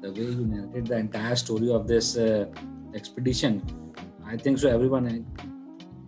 the 0.00 0.12
way 0.12 0.22
you 0.22 0.46
narrated 0.46 0.86
the 0.86 0.96
entire 0.96 1.36
story 1.36 1.70
of 1.70 1.86
this 1.86 2.16
uh, 2.16 2.46
expedition. 2.94 3.62
I 4.24 4.36
think 4.36 4.58
so. 4.58 4.68
Everyone 4.68 5.06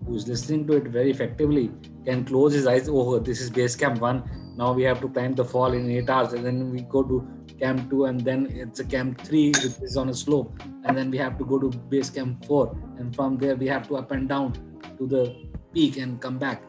who's 0.07 0.29
listening 0.29 0.67
to 0.67 0.75
it 0.75 0.85
very 0.85 1.11
effectively 1.11 1.71
can 2.05 2.25
close 2.25 2.53
his 2.53 2.67
eyes. 2.67 2.89
Oh, 2.89 3.19
this 3.19 3.41
is 3.41 3.51
base 3.51 3.77
camp 3.77 4.01
one. 4.01 4.23
Now 4.57 4.73
we 4.73 4.83
have 4.85 5.01
to 5.01 5.09
climb 5.09 5.35
the 5.35 5.45
fall 5.45 5.73
in 5.73 5.91
eight 5.91 6.09
hours, 6.09 6.33
and 6.33 6.45
then 6.45 6.71
we 6.71 6.83
go 6.83 7.03
to 7.03 7.27
camp 7.59 7.91
two, 7.91 8.05
and 8.05 8.21
then 8.21 8.47
it's 8.51 8.81
a 8.81 8.85
camp 8.85 9.21
three, 9.21 9.49
which 9.49 9.81
is 9.83 9.97
on 9.97 10.09
a 10.11 10.15
slope, 10.15 10.61
and 10.85 10.97
then 10.97 11.11
we 11.11 11.19
have 11.19 11.39
to 11.39 11.45
go 11.45 11.59
to 11.59 11.71
base 11.95 12.11
camp 12.11 12.45
four, 12.45 12.77
and 12.99 13.15
from 13.15 13.37
there 13.39 13.57
we 13.57 13.67
have 13.67 13.89
to 13.89 13.97
up 13.97 14.13
and 14.13 14.29
down 14.29 14.53
to 14.99 15.07
the 15.07 15.35
peak 15.73 15.97
and 15.97 16.21
come 16.21 16.39
back. 16.39 16.63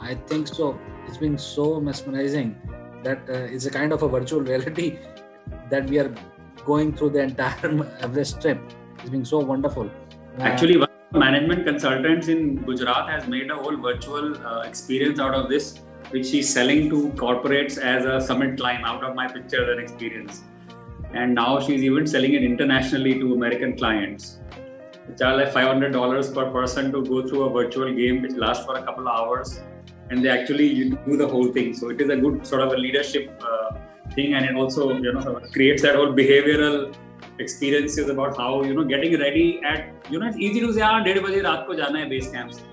I 0.00 0.14
think 0.14 0.48
so. 0.48 0.78
It's 1.06 1.18
been 1.18 1.38
so 1.38 1.80
mesmerizing 1.80 2.56
that 3.02 3.18
uh, 3.28 3.54
it's 3.54 3.66
a 3.66 3.70
kind 3.70 3.92
of 3.92 4.02
a 4.02 4.08
virtual 4.08 4.40
reality 4.40 4.98
that 5.70 5.88
we 5.88 5.98
are 5.98 6.14
going 6.66 6.94
through 6.94 7.10
the 7.10 7.20
entire 7.20 7.88
Everest 8.00 8.40
trip. 8.40 8.60
It's 8.98 9.10
been 9.10 9.24
so 9.24 9.38
wonderful. 9.38 9.90
Uh, 10.38 10.42
Actually, 10.42 10.76
one 10.76 10.89
management 11.12 11.66
consultants 11.66 12.28
in 12.28 12.56
Gujarat 12.64 13.08
has 13.08 13.26
made 13.26 13.50
a 13.50 13.56
whole 13.56 13.76
virtual 13.76 14.36
uh, 14.46 14.60
experience 14.60 15.18
out 15.18 15.34
of 15.34 15.48
this, 15.48 15.80
which 16.10 16.26
she's 16.26 16.52
selling 16.52 16.88
to 16.90 17.08
corporates 17.10 17.78
as 17.78 18.04
a 18.04 18.20
summit 18.24 18.56
climb 18.56 18.84
out 18.84 19.02
of 19.02 19.16
my 19.16 19.26
pictures 19.26 19.68
and 19.68 19.80
experience. 19.80 20.42
And 21.12 21.34
now 21.34 21.58
she's 21.58 21.82
even 21.82 22.06
selling 22.06 22.34
it 22.34 22.44
internationally 22.44 23.18
to 23.18 23.34
American 23.34 23.76
clients. 23.76 24.38
It's 25.08 25.20
like 25.20 25.52
$500 25.52 26.34
per 26.34 26.50
person 26.52 26.92
to 26.92 27.02
go 27.02 27.26
through 27.26 27.42
a 27.42 27.50
virtual 27.50 27.92
game 27.92 28.22
which 28.22 28.34
lasts 28.34 28.64
for 28.64 28.76
a 28.76 28.82
couple 28.84 29.08
of 29.08 29.18
hours. 29.18 29.60
And 30.10 30.24
they 30.24 30.28
actually 30.28 30.90
do 30.90 31.16
the 31.16 31.26
whole 31.26 31.52
thing. 31.52 31.74
So 31.74 31.90
it 31.90 32.00
is 32.00 32.08
a 32.08 32.16
good 32.16 32.46
sort 32.46 32.62
of 32.62 32.72
a 32.72 32.76
leadership 32.76 33.42
uh, 33.44 33.76
thing. 34.14 34.34
And 34.34 34.44
it 34.44 34.54
also, 34.54 34.92
you 34.92 35.12
know, 35.12 35.40
creates 35.52 35.82
that 35.82 35.96
whole 35.96 36.12
behavioral 36.12 36.94
experiences 37.40 38.08
about 38.08 38.36
how 38.36 38.50
you 38.62 38.74
know 38.74 38.84
getting 38.84 39.18
ready 39.20 39.60
at 39.72 40.10
you 40.10 40.20
know 40.20 40.28
it's 40.30 40.40
easy 40.46 40.60
to 40.64 40.72
say 40.72 40.82
हाँ 40.82 41.02
डेढ़ 41.04 41.18
बजे 41.26 41.40
रात 41.40 41.64
को 41.66 41.74
जाना 41.74 41.98
है 41.98 42.08
base 42.08 42.30
camp 42.32 42.50
से 42.50 42.68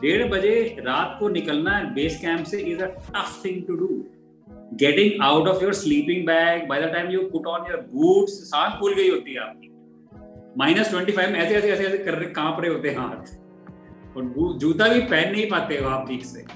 डेढ़ 0.00 0.28
बजे 0.30 0.54
रात 0.86 1.16
को 1.20 1.28
निकलना 1.28 1.76
है 1.76 1.92
बेस 1.94 2.18
कैंप 2.22 2.44
से 2.46 2.60
is 2.72 2.82
a 2.82 2.86
tough 3.08 3.40
thing 3.44 3.62
to 3.66 3.76
do 3.76 3.88
getting 4.82 5.22
out 5.24 5.48
of 5.48 5.62
your 5.64 5.74
sleeping 5.74 6.26
bag 6.26 6.68
by 6.68 6.82
the 6.82 6.92
time 6.92 7.10
you 7.10 7.22
put 7.32 7.46
on 7.54 7.70
your 7.70 7.80
boots 7.94 8.38
सांस 8.50 8.78
फूल 8.80 8.94
गई 8.94 9.08
होती 9.10 9.34
है 9.34 9.40
आपकी 9.48 9.70
माइनस 10.58 10.90
ट्वेंटी 10.90 11.12
फाइव 11.12 11.32
में 11.32 11.40
ऐसे 11.40 11.54
ऐसे 11.54 11.70
ऐसे 11.72 11.86
ऐसे 11.86 11.98
कर 12.04 12.24
काँप 12.38 12.60
रहे 12.60 12.70
होते 12.74 12.90
हैं 12.90 12.98
हाथ 12.98 13.36
और 14.16 14.32
जूता 14.58 14.88
भी 14.92 15.00
पहन 15.00 15.32
नहीं 15.32 15.48
पाते 15.50 15.78
हो 15.78 15.88
आप 15.88 16.08
ठीक 16.08 16.24
से 16.24 16.46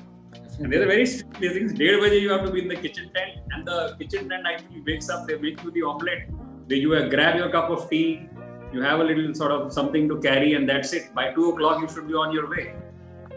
And 0.55 0.73
there's 0.73 0.85
a 0.85 0.87
very 0.87 1.05
strict 1.07 1.55
things. 1.55 1.73
डेढ़ 1.79 2.01
बजे 2.01 2.21
you 2.23 2.31
have 2.31 2.45
to 2.47 2.51
be 2.55 2.61
in 2.63 2.69
the 2.69 2.77
kitchen 2.77 3.07
tent, 3.15 3.53
and 3.55 3.67
the 3.67 3.77
kitchen 4.01 4.29
tent 4.29 4.49
actually 4.51 4.83
wakes 4.89 5.09
up. 5.15 5.27
They 5.29 5.39
make 5.45 5.63
you 5.65 5.71
the 5.77 5.83
omelette 5.83 6.27
you 6.72 6.94
uh, 6.96 7.08
grab 7.10 7.36
your 7.36 7.50
cup 7.50 7.70
of 7.70 7.90
tea, 7.90 8.28
you 8.74 8.82
have 8.82 9.00
a 9.00 9.04
little 9.04 9.34
sort 9.34 9.52
of 9.52 9.72
something 9.72 10.08
to 10.10 10.20
carry, 10.20 10.54
and 10.54 10.68
that's 10.68 10.94
it. 10.94 11.14
By 11.14 11.32
two 11.34 11.50
o'clock, 11.52 11.82
you 11.82 11.88
should 11.88 12.08
be 12.08 12.14
on 12.14 12.34
your 12.34 12.50
way. 12.50 12.76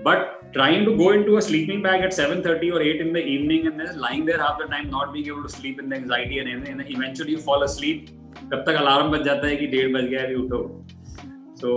But 0.02 0.52
trying 0.52 0.84
to 0.86 0.96
go 0.96 1.10
into 1.12 1.36
a 1.36 1.42
sleeping 1.42 1.82
bag 1.82 2.02
at 2.02 2.12
7:30 2.12 2.72
or 2.72 2.80
8 2.80 3.00
in 3.00 3.12
the 3.12 3.24
evening 3.34 3.66
and 3.66 3.78
then 3.78 3.98
lying 3.98 4.24
there 4.24 4.38
half 4.38 4.58
the 4.58 4.66
time, 4.66 4.90
not 4.90 5.12
being 5.12 5.26
able 5.26 5.42
to 5.42 5.48
sleep 5.48 5.78
in 5.78 5.88
the 5.88 5.96
anxiety 5.96 6.38
and 6.38 6.48
everything, 6.48 6.80
and 6.80 6.90
eventually 6.96 7.32
you 7.32 7.44
fall 7.50 7.62
asleep. 7.62 8.10
तब 8.50 8.62
तक 8.66 8.74
alarm 8.80 9.10
बज 9.12 9.24
जाता 9.24 9.46
है 9.46 9.56
कि 9.56 9.66
डेढ़ 9.66 9.92
बज 9.92 10.08
गया 10.10 10.22
अभी 10.24 10.34
उठो 10.44 10.60
so 11.60 11.70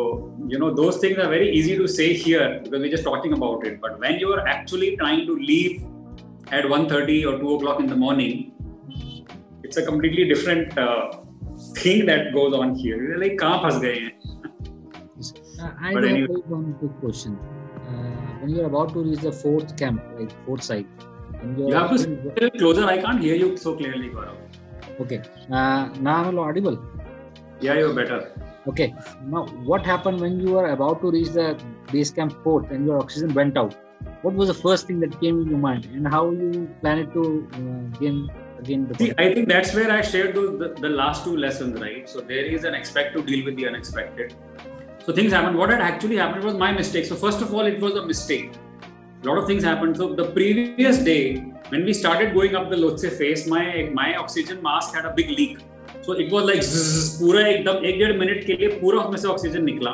you 0.51 0.59
know 0.59 0.67
those 0.75 0.97
things 1.03 1.17
are 1.21 1.29
very 1.31 1.47
easy 1.59 1.73
to 1.79 1.87
say 1.93 2.05
here 2.19 2.45
because 2.63 2.83
we're 2.83 2.91
just 2.91 3.03
talking 3.07 3.33
about 3.37 3.65
it 3.69 3.81
but 3.85 3.97
when 4.03 4.19
you 4.21 4.29
are 4.35 4.43
actually 4.51 4.91
trying 5.01 5.25
to 5.29 5.35
leave 5.49 5.83
at 6.57 6.69
1.30 6.75 7.17
or 7.31 7.33
2 7.39 7.55
o'clock 7.55 7.81
in 7.81 7.89
the 7.93 7.97
morning 8.03 8.53
it's 9.63 9.81
a 9.81 9.85
completely 9.89 10.25
different 10.29 10.77
uh, 10.77 11.11
thing 11.78 12.06
that 12.06 12.32
goes 12.32 12.54
on 12.54 12.74
here. 12.74 12.98
We're 12.98 13.18
like, 13.18 13.36
kahan 13.38 14.12
uh, 15.60 15.72
I 15.80 15.92
but 15.92 16.04
anyway. 16.04 16.34
one 16.46 16.74
quick 16.74 17.00
question. 17.00 17.38
Uh, 17.88 17.92
when 18.40 18.50
you're 18.50 18.66
about 18.66 18.92
to 18.92 19.02
reach 19.02 19.20
the 19.20 19.32
fourth 19.32 19.76
camp, 19.76 20.02
like 20.18 20.32
fourth 20.46 20.62
site, 20.62 20.86
you 21.56 21.72
have 21.72 21.90
to 21.90 21.98
sit 21.98 22.58
closer. 22.58 22.84
I 22.84 22.98
can't 22.98 23.20
hear 23.20 23.34
you 23.34 23.56
so 23.56 23.74
clearly, 23.74 24.10
Gaurav. 24.10 24.36
Okay. 25.00 25.22
Uh, 25.50 25.88
now 26.00 26.24
I'm 26.24 26.38
audible. 26.38 26.78
Yeah, 27.60 27.74
you're 27.74 27.94
better. 27.94 28.32
Okay. 28.68 28.94
Now, 29.24 29.46
what 29.72 29.84
happened 29.84 30.20
when 30.20 30.38
you 30.40 30.54
were 30.54 30.70
about 30.70 31.00
to 31.02 31.10
reach 31.10 31.30
the 31.30 31.60
base 31.92 32.10
camp 32.10 32.34
fourth 32.44 32.70
and 32.70 32.86
your 32.86 32.98
oxygen 32.98 33.34
went 33.34 33.56
out? 33.56 33.74
What 34.22 34.34
was 34.34 34.48
the 34.48 34.54
first 34.54 34.86
thing 34.86 35.00
that 35.00 35.20
came 35.20 35.40
in 35.42 35.48
your 35.48 35.58
mind, 35.58 35.86
and 35.86 36.06
how 36.06 36.30
you 36.30 36.68
planned 36.80 37.12
to 37.14 37.48
uh, 37.52 37.98
gain 37.98 38.30
again 38.58 38.86
See, 38.98 39.12
i 39.18 39.32
think 39.34 39.48
that's 39.48 39.74
where 39.74 39.90
i 39.90 40.00
shared 40.00 40.34
the, 40.34 40.74
the, 40.80 40.88
last 40.88 41.24
two 41.24 41.36
lessons 41.36 41.80
right? 41.80 42.08
So 42.08 42.20
there 42.20 42.44
is 42.44 42.64
an 42.64 42.74
expect 42.74 43.16
to 43.16 43.22
deal 43.22 43.44
with 43.44 43.56
the 43.56 43.66
unexpected. 43.68 44.34
So 45.04 45.12
things 45.14 45.32
happened. 45.32 45.56
What 45.56 45.70
had 45.70 45.80
actually 45.80 46.16
happened 46.16 46.44
was 46.44 46.54
my 46.54 46.70
mistake. 46.72 47.06
So 47.06 47.16
first 47.16 47.40
of 47.40 47.54
all 47.54 47.66
it 47.66 47.80
was 47.80 47.94
a 47.94 48.04
mistake. 48.04 48.50
A 49.22 49.26
lot 49.26 49.38
of 49.38 49.46
things 49.46 49.64
happened. 49.64 49.96
So 49.96 50.14
the 50.14 50.26
previous 50.32 50.98
day 50.98 51.38
when 51.70 51.84
we 51.84 51.94
started 51.94 52.34
going 52.34 52.54
up 52.54 52.68
the 52.70 52.76
Lhotse 52.76 53.10
face 53.18 53.46
my 53.46 53.90
my 53.94 54.16
oxygen 54.16 54.62
mask 54.62 54.94
had 54.94 55.06
a 55.06 55.14
big 55.14 55.30
leak. 55.30 55.58
So 56.02 56.12
it 56.12 56.30
was 56.32 56.44
like 56.50 56.62
zzz, 56.62 57.18
पूरा 57.20 57.46
एकदम 57.46 57.84
एक 57.86 57.98
डेढ़ 57.98 58.16
minute 58.18 58.44
के 58.46 58.56
लिए 58.60 58.68
पूरा 58.80 59.00
उसमें 59.00 59.16
से 59.22 59.28
oxygen 59.28 59.64
निकला 59.64 59.92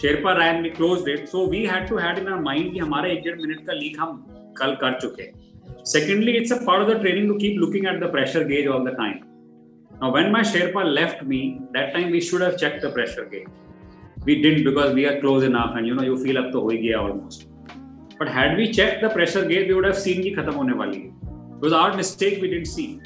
शेरपा 0.00 0.32
रैन 0.38 0.62
ने 0.62 0.68
close 0.78 1.04
date 1.04 1.26
so 1.28 1.46
we 1.50 1.64
had 1.66 1.88
to 1.88 1.96
had 2.04 2.18
in 2.18 2.32
mind 2.42 2.72
कि 2.72 2.78
हमारा 2.78 3.08
एक 3.08 3.22
डेढ़ 3.24 3.40
मिनट 3.40 3.66
का 3.66 3.72
लीक 3.72 4.00
हम 4.00 4.16
कल 4.58 4.74
कर 4.82 4.98
चुके 5.00 5.22
हैं 5.22 5.49
Secondly, 5.84 6.36
it's 6.36 6.50
a 6.50 6.62
part 6.64 6.82
of 6.82 6.88
the 6.88 6.98
training 6.98 7.26
to 7.28 7.38
keep 7.38 7.58
looking 7.58 7.86
at 7.86 8.00
the 8.00 8.08
pressure 8.08 8.44
gauge 8.44 8.66
all 8.66 8.84
the 8.84 8.92
time. 8.92 9.24
Now, 10.00 10.12
when 10.12 10.30
my 10.30 10.42
Sherpa 10.42 10.84
left 10.84 11.22
me, 11.22 11.60
that 11.72 11.94
time 11.94 12.10
we 12.10 12.20
should 12.20 12.40
have 12.42 12.58
checked 12.58 12.82
the 12.82 12.90
pressure 12.90 13.24
gauge. 13.24 13.48
We 14.24 14.42
didn't 14.42 14.64
because 14.64 14.94
we 14.94 15.06
are 15.06 15.20
close 15.20 15.42
enough 15.42 15.76
and 15.76 15.86
you 15.86 15.94
know, 15.94 16.02
you 16.02 16.22
feel 16.22 16.38
up 16.38 16.52
to 16.52 16.60
hoy 16.60 16.94
almost. 16.94 17.46
But 18.18 18.28
had 18.28 18.56
we 18.58 18.70
checked 18.70 19.00
the 19.00 19.08
pressure 19.08 19.46
gauge, 19.46 19.68
we 19.68 19.74
would 19.74 19.84
have 19.84 19.98
seen 19.98 20.22
ki 20.22 20.34
khatam 20.34 20.54
hone 20.54 20.76
wali. 20.76 21.06
It 21.06 21.60
was 21.60 21.72
our 21.72 21.96
mistake 21.96 22.42
we 22.42 22.50
didn't 22.50 22.66
see. 22.66 23.00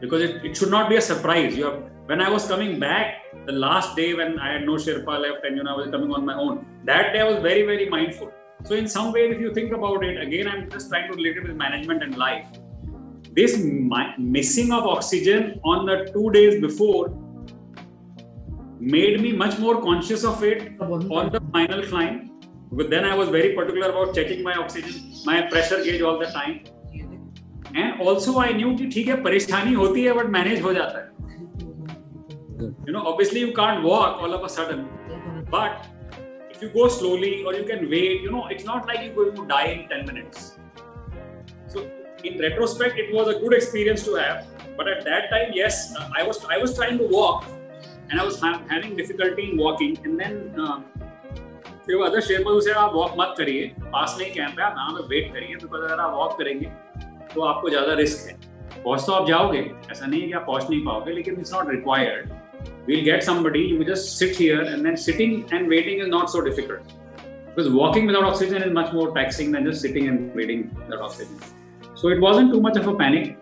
Because 0.00 0.22
it, 0.22 0.44
it 0.44 0.56
should 0.56 0.70
not 0.70 0.88
be 0.88 0.96
a 0.96 1.00
surprise. 1.00 1.56
You 1.56 1.64
have, 1.64 1.82
when 2.06 2.20
I 2.20 2.30
was 2.30 2.46
coming 2.46 2.78
back, 2.78 3.22
the 3.46 3.52
last 3.52 3.96
day 3.96 4.14
when 4.14 4.38
I 4.38 4.52
had 4.52 4.66
no 4.66 4.74
Sherpa 4.74 5.20
left 5.20 5.44
and 5.44 5.56
you 5.56 5.64
know 5.64 5.74
I 5.74 5.76
was 5.76 5.90
coming 5.90 6.12
on 6.12 6.24
my 6.24 6.34
own, 6.34 6.64
that 6.84 7.12
day 7.12 7.20
I 7.20 7.24
was 7.24 7.42
very, 7.42 7.62
very 7.62 7.88
mindful 7.88 8.32
so, 8.63 8.75
in 8.75 8.87
some 8.87 9.11
ways, 9.11 9.33
if 9.33 9.41
you 9.41 9.53
think 9.53 9.73
about 9.73 10.03
it, 10.03 10.21
again, 10.21 10.47
I'm 10.47 10.69
just 10.69 10.89
trying 10.89 11.09
to 11.09 11.17
relate 11.17 11.37
it 11.37 11.47
with 11.47 11.55
management 11.55 12.03
and 12.03 12.15
life. 12.17 12.45
This 13.33 13.57
missing 14.19 14.71
of 14.71 14.85
oxygen 14.85 15.59
on 15.63 15.85
the 15.85 16.09
two 16.13 16.29
days 16.31 16.61
before 16.61 17.09
made 18.79 19.21
me 19.21 19.31
much 19.31 19.57
more 19.57 19.81
conscious 19.81 20.23
of 20.23 20.43
it 20.43 20.79
on 20.81 21.31
the 21.31 21.41
final 21.51 21.83
climb. 21.83 22.31
But 22.71 22.89
then 22.89 23.03
I 23.05 23.15
was 23.15 23.29
very 23.29 23.53
particular 23.55 23.89
about 23.89 24.13
checking 24.15 24.43
my 24.43 24.53
oxygen, 24.53 25.13
my 25.25 25.41
pressure 25.43 25.83
gauge 25.83 26.01
all 26.01 26.19
the 26.19 26.27
time. 26.27 26.63
And 27.73 28.01
also 28.01 28.37
I 28.39 28.51
knew 28.51 28.75
कि 28.77 28.89
ठीक 28.93 29.07
है 29.07 29.21
परेशानी 29.23 29.73
होती 29.73 30.03
है 30.03 30.13
but 30.13 30.29
manage 30.29 30.61
हो 30.61 30.73
जाता 30.73 30.99
है. 30.99 31.09
You 32.85 32.93
know, 32.93 33.05
obviously 33.11 33.39
you 33.39 33.53
can't 33.53 33.83
walk 33.83 34.21
all 34.21 34.33
of 34.33 34.43
a 34.43 34.49
sudden, 34.49 34.87
but 35.49 35.87
if 36.55 36.61
you 36.61 36.69
go 36.69 36.87
slowly 36.87 37.43
or 37.43 37.53
you 37.53 37.63
can 37.63 37.89
wait, 37.89 38.21
you 38.21 38.31
know, 38.31 38.47
it's 38.47 38.65
not 38.65 38.87
like 38.87 39.03
you're 39.03 39.15
going 39.15 39.35
to 39.35 39.45
die 39.47 39.67
in 39.67 39.89
10 39.89 40.05
minutes. 40.05 40.57
So 41.67 41.89
in 42.23 42.39
retrospect, 42.39 42.97
it 42.97 43.13
was 43.13 43.27
a 43.27 43.39
good 43.39 43.53
experience 43.53 44.03
to 44.03 44.15
have. 44.15 44.45
But 44.77 44.87
at 44.87 45.03
that 45.05 45.29
time, 45.29 45.51
yes, 45.53 45.93
uh, 45.97 46.09
I 46.17 46.23
was 46.23 46.43
I 46.45 46.57
was 46.57 46.75
trying 46.75 46.97
to 46.97 47.07
walk, 47.07 47.45
and 48.09 48.19
I 48.19 48.23
was 48.23 48.39
ha- 48.39 48.61
having 48.69 48.95
difficulty 48.95 49.51
in 49.51 49.57
walking. 49.57 49.97
And 50.03 50.19
then 50.19 50.37
uh, 50.59 50.81
there 51.87 51.97
were 51.97 52.05
other 52.05 52.21
Sherpas 52.21 52.55
who 52.57 52.61
said, 52.61 52.77
"आप 52.83 52.93
walk 52.93 53.17
मत 53.17 53.35
करिए, 53.37 53.67
पास 53.95 54.15
नहीं 54.19 54.31
camp 54.33 54.59
है, 54.59 54.65
आप 54.65 54.75
यहाँ 54.77 54.93
पे 54.93 55.07
wait 55.07 55.33
करिए, 55.33 55.55
because 55.63 55.81
अगर 55.81 55.99
आप 55.99 56.13
वॉक 56.13 56.37
करेंगे 56.37 56.71
तो 57.33 57.41
आपको 57.41 57.69
ज़्यादा 57.69 57.93
रिस्क 57.93 58.27
है 58.29 58.39
पहुँच 58.83 59.05
तो 59.05 59.13
आप 59.13 59.27
जाओगे 59.27 59.59
ऐसा 59.91 60.05
नहीं 60.05 60.21
है 60.21 60.27
कि 60.27 60.33
आप 60.33 60.45
पहुँच 60.47 60.69
नहीं 60.69 60.83
पाओगे 60.85 61.11
लेकिन 61.13 61.39
it's 61.39 61.53
not 61.53 61.69
required 61.69 62.29
We'll 62.86 63.04
get 63.04 63.22
somebody 63.22 63.60
you 63.60 63.84
just 63.84 64.18
sit 64.18 64.36
here 64.36 64.62
and 64.62 64.84
then 64.84 64.96
sitting 64.96 65.50
and 65.52 65.68
waiting 65.68 66.00
is 66.00 66.08
not 66.08 66.30
so 66.30 66.40
difficult. 66.40 66.80
Because 67.54 67.72
walking 67.72 68.06
without 68.06 68.24
oxygen 68.24 68.62
is 68.62 68.72
much 68.72 68.92
more 68.92 69.14
taxing 69.14 69.50
than 69.50 69.64
just 69.64 69.80
sitting 69.80 70.08
and 70.08 70.34
waiting 70.34 70.74
without 70.74 71.00
oxygen. 71.00 71.38
So 71.94 72.08
it 72.08 72.20
wasn't 72.20 72.52
too 72.52 72.60
much 72.60 72.76
of 72.76 72.86
a 72.86 72.94
panic 72.94 73.38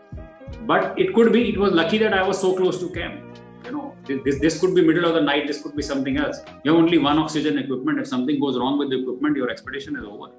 but 0.66 0.98
it 0.98 1.14
could 1.14 1.32
be 1.32 1.48
it 1.51 1.59
was 1.59 1.72
lucky 1.72 1.98
that 1.98 2.14
i 2.14 2.22
was 2.22 2.40
so 2.40 2.56
close 2.56 2.78
to 2.80 2.88
camp. 2.90 3.20
You 3.64 3.72
know 3.72 3.96
this, 4.06 4.38
this 4.40 4.60
could 4.60 4.74
be 4.74 4.82
middle 4.86 5.05
of 5.06 5.14
the 5.14 5.20
night 5.20 5.46
this 5.46 5.62
could 5.62 5.74
be 5.74 5.82
something 5.82 6.16
else. 6.18 6.38
You 6.64 6.72
have 6.72 6.82
only 6.82 6.98
one 6.98 7.18
oxygen 7.18 7.59
equipment. 7.59 7.98
If 7.98 8.06
something 8.06 8.38
goes 8.40 8.59
wrong 8.59 8.78
with 8.78 8.90
the 8.90 9.01
equipment 9.01 9.36
your 9.36 9.51
expedition 9.51 9.96
is 9.96 10.05
over. 10.05 10.32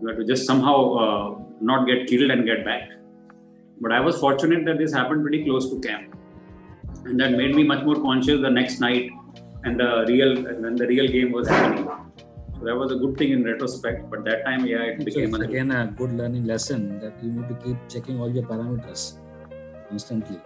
You 0.00 0.08
have 0.08 0.16
to 0.16 0.24
just 0.24 0.46
somehow 0.46 0.94
uh, 0.94 1.38
not 1.60 1.86
get 1.86 2.06
killed 2.06 2.30
and 2.30 2.46
get 2.46 2.64
back. 2.64 2.90
But 3.80 3.92
i 3.92 4.00
was 4.00 4.18
fortunate 4.18 4.64
that 4.66 4.78
this 4.78 4.92
happened 4.92 5.22
pretty 5.22 5.44
close 5.44 5.70
to 5.70 5.80
camp 5.80 6.16
and 7.05 7.19
that 7.19 7.31
made 7.31 7.55
me 7.55 7.63
much 7.63 7.83
more 7.83 7.95
conscious 7.95 8.41
the 8.41 8.49
next 8.49 8.79
night 8.79 9.11
and 9.63 9.79
the 9.79 10.05
real 10.07 10.35
when 10.43 10.75
the 10.75 10.87
real 10.87 11.07
game 11.07 11.31
was 11.31 11.47
happening. 11.47 11.87
So 12.57 12.65
that 12.65 12.75
was 12.75 12.91
a 12.91 12.95
good 12.95 13.17
thing 13.17 13.31
in 13.31 13.43
retrospect. 13.43 14.09
But 14.09 14.23
that 14.25 14.45
time, 14.45 14.65
yeah, 14.65 14.83
it 14.83 15.03
became 15.03 15.33
so 15.33 15.41
again 15.41 15.71
a 15.71 15.87
good 15.97 16.13
learning 16.13 16.45
lesson 16.45 16.99
that 16.99 17.13
you 17.23 17.31
need 17.31 17.49
to 17.49 17.55
keep 17.55 17.77
checking 17.89 18.21
all 18.21 18.31
your 18.31 18.43
parameters 18.43 19.17
constantly. 19.89 20.39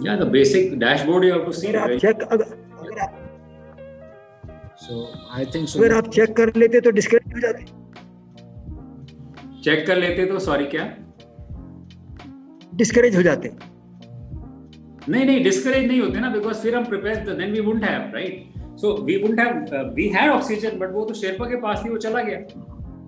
Yeah, 0.00 0.16
the 0.16 0.26
basic 0.26 0.78
dashboard 0.78 1.24
you 1.24 1.32
have 1.32 1.46
to 1.46 1.52
see. 1.52 1.74
Right? 1.76 2.00
Check, 2.00 2.22
so 4.80 4.96
i 5.38 5.44
think 5.44 5.68
so 5.68 5.78
अगर 5.80 5.94
आप 5.94 6.08
check 6.14 6.36
कर 6.36 6.52
लेते 6.56 6.80
तो 6.80 6.90
discourage 6.98 7.32
हो 7.34 7.40
जाते 7.40 7.64
check 9.64 9.86
कर 9.86 9.96
लेते 9.96 10.26
तो 10.26 10.38
सॉरी 10.44 10.66
क्या 10.74 10.84
डिस्करेज 12.82 13.16
हो 13.16 13.22
जाते 13.22 13.50
नहीं 15.09 15.25
नहीं 15.25 15.43
डिस्करेज 15.43 15.87
नहीं 15.87 15.99
होते 16.01 16.19
ना 16.19 16.29
बिकॉज़ 16.29 16.61
फिर 16.63 16.75
हम 16.75 16.85
prepare 16.85 17.15
then 17.29 17.51
we 17.51 17.59
wouldn't 17.59 17.83
have 17.83 18.11
right 18.15 18.53
so 18.81 18.93
we 19.05 19.17
wouldn't 19.23 19.73
have 19.73 19.89
we 19.95 20.07
had 20.15 20.31
oxygen 20.31 20.77
but 20.79 20.91
वो 20.93 21.05
तो 21.05 21.13
शेरपा 21.21 21.45
के 21.49 21.55
पास 21.61 21.83
थी 21.85 21.89
वो 21.89 21.97
चला 22.05 22.21
गया। 22.21 22.37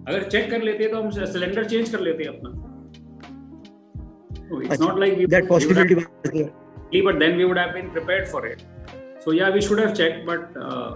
अगर 0.10 0.24
चेक 0.30 0.50
कर 0.52 0.62
लेते 0.62 0.88
तो 0.88 1.02
हम 1.02 1.10
सिलेंडर 1.34 1.64
चेंज 1.66 1.90
कर 1.90 2.00
लेते 2.00 2.24
अपना। 2.24 2.50
It's 4.64 4.82
not 4.82 5.00
like 5.00 5.28
that 5.30 5.48
possibility 5.50 5.96
there. 5.96 7.04
But 7.06 7.18
then 7.20 7.38
we 7.38 7.46
would 7.46 7.58
have 7.58 7.74
been 7.76 7.88
prepared 7.94 8.28
for 8.30 8.42
it. 8.48 8.60
So 9.24 9.32
yeah, 9.32 9.50
we 9.54 9.62
should 9.68 9.80
have 9.80 9.94
checked. 10.00 10.20
But 10.28 10.44
uh, 10.66 10.90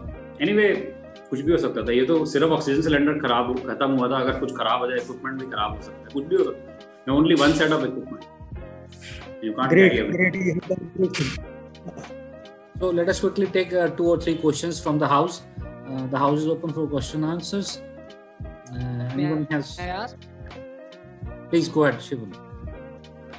anyway, 0.46 0.68
कुछ 1.30 1.42
भी 1.42 1.52
हो 1.52 1.58
सकता 1.58 1.82
था। 1.88 1.92
ये 1.92 2.06
तो 2.06 2.26
सिर्फ़ 2.34 2.52
ऑक्सीजन 2.58 2.82
सिलेंडर 2.82 3.18
खराब 3.20 3.54
खत्म 3.68 3.90
हुआ 3.92 4.08
था। 4.12 4.20
अगर 4.26 4.40
कुछ 4.40 4.52
खराब 4.58 4.80
हो 4.82 4.88
जाए 4.88 4.98
इक्विपमेंट 4.98 5.40
भी 5.42 5.48
खराब 5.52 5.76
हो 5.76 5.82
सकता 5.82 6.02
है। 6.02 6.08
कुछ 6.14 6.26
भी 6.26 6.36
हो 6.36 6.44
सकता 6.44 6.72
है। 6.72 7.18
Only 7.18 7.36
one 7.42 7.52
set 7.60 7.72
of 7.72 7.86
equipment 7.88 8.24
You 9.42 9.54
can't 9.54 9.70
great, 9.70 10.12
great. 10.12 11.40
So 12.80 12.90
let 12.90 13.10
us 13.10 13.20
quickly 13.20 13.48
take 13.48 13.74
uh, 13.74 13.90
two 13.90 14.06
or 14.06 14.20
three 14.20 14.36
questions 14.36 14.80
from 14.80 15.00
the 15.00 15.08
house. 15.08 15.44
Uh, 15.88 16.08
the 16.08 16.18
house 16.18 16.40
is 16.40 16.48
open 16.48 16.74
for 16.74 16.88
question 16.88 17.24
answers. 17.24 17.82
Uh, 18.74 18.78
anyone 19.14 19.48
I, 19.50 19.54
has? 19.54 19.80
I 19.80 19.88
ask? 19.88 20.18
Please 21.50 21.70
go 21.70 21.86
ahead, 21.86 22.02
Shivam. 22.02 22.36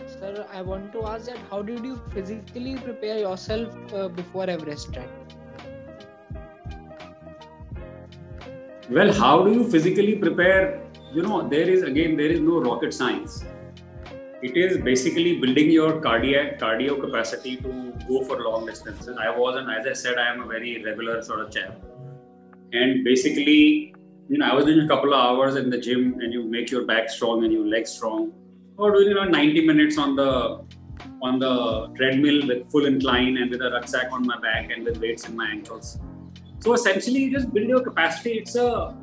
Sir, 0.06 0.46
I 0.52 0.62
want 0.62 0.92
to 0.92 1.04
ask 1.06 1.26
that 1.26 1.38
how 1.50 1.62
did 1.62 1.84
you 1.84 2.00
physically 2.14 2.76
prepare 2.76 3.18
yourself 3.18 3.94
uh, 3.94 4.08
before 4.08 4.48
Everest 4.48 4.92
trek? 4.92 5.08
Well, 8.90 9.12
how 9.12 9.44
do 9.44 9.52
you 9.52 9.70
physically 9.70 10.16
prepare? 10.16 10.82
You 11.12 11.22
know, 11.22 11.48
there 11.48 11.68
is 11.68 11.82
again 11.82 12.16
there 12.16 12.30
is 12.30 12.40
no 12.40 12.60
rocket 12.60 12.94
science 12.94 13.44
it 14.42 14.56
is 14.56 14.78
basically 14.78 15.38
building 15.40 15.70
your 15.70 16.00
cardiac 16.00 16.58
cardio 16.58 16.98
capacity 17.00 17.56
to 17.56 17.92
go 18.08 18.24
for 18.24 18.36
long 18.46 18.66
distances 18.66 19.16
i 19.26 19.30
was 19.38 19.56
and 19.60 19.70
as 19.76 19.86
i 19.86 19.92
said 19.92 20.18
i 20.18 20.26
am 20.32 20.42
a 20.42 20.46
very 20.46 20.82
regular 20.84 21.22
sort 21.22 21.40
of 21.40 21.50
chap 21.52 21.76
and 22.72 23.04
basically 23.04 23.94
you 24.28 24.38
know 24.38 24.46
i 24.50 24.54
was 24.54 24.64
doing 24.64 24.80
a 24.80 24.88
couple 24.88 25.14
of 25.14 25.20
hours 25.28 25.56
in 25.56 25.70
the 25.70 25.80
gym 25.86 26.04
and 26.20 26.32
you 26.32 26.42
make 26.56 26.70
your 26.70 26.84
back 26.92 27.10
strong 27.10 27.44
and 27.44 27.52
your 27.52 27.66
legs 27.66 27.90
strong 27.90 28.32
or 28.76 28.92
doing 28.92 29.08
you 29.08 29.14
know 29.14 29.24
90 29.24 29.66
minutes 29.66 29.98
on 29.98 30.16
the 30.16 30.30
on 31.22 31.38
the 31.38 31.54
treadmill 31.96 32.46
with 32.46 32.70
full 32.70 32.86
incline 32.86 33.36
and 33.36 33.50
with 33.50 33.60
a 33.60 33.70
rucksack 33.70 34.10
on 34.10 34.26
my 34.26 34.38
back 34.40 34.70
and 34.70 34.84
with 34.84 34.98
weights 34.98 35.28
in 35.28 35.36
my 35.36 35.50
ankles 35.50 35.98
so 36.60 36.74
essentially, 36.74 37.20
you 37.20 37.32
just 37.32 37.52
build 37.54 37.68
your 37.68 37.80
capacity. 37.80 38.32
It's 38.32 38.54
a 38.54 38.94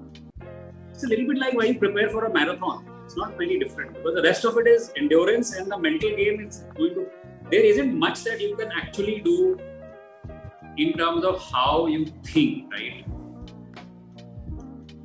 it's 0.91 1.03
a 1.03 1.07
little 1.07 1.27
bit 1.27 1.39
like 1.39 1.55
why 1.55 1.65
you 1.65 1.79
prepare 1.79 2.09
for 2.09 2.25
a 2.25 2.33
marathon. 2.33 2.85
It's 3.07 3.15
not 3.15 3.37
very 3.37 3.57
different 3.57 3.93
because 3.93 4.15
the 4.15 4.21
rest 4.21 4.43
of 4.43 4.57
it 4.57 4.67
is 4.67 4.91
endurance 4.97 5.55
and 5.55 5.71
the 5.71 5.77
mental 5.77 6.09
game 6.09 6.41
is 6.45 6.65
going 6.75 6.93
to. 6.95 7.05
There 7.49 7.63
isn't 7.63 7.97
much 7.97 8.25
that 8.25 8.41
you 8.41 8.53
can 8.57 8.69
actually 8.69 9.21
do 9.21 9.57
in 10.75 10.91
terms 10.97 11.23
of 11.23 11.41
how 11.49 11.87
you 11.87 12.05
think, 12.25 12.69
right? 12.73 13.05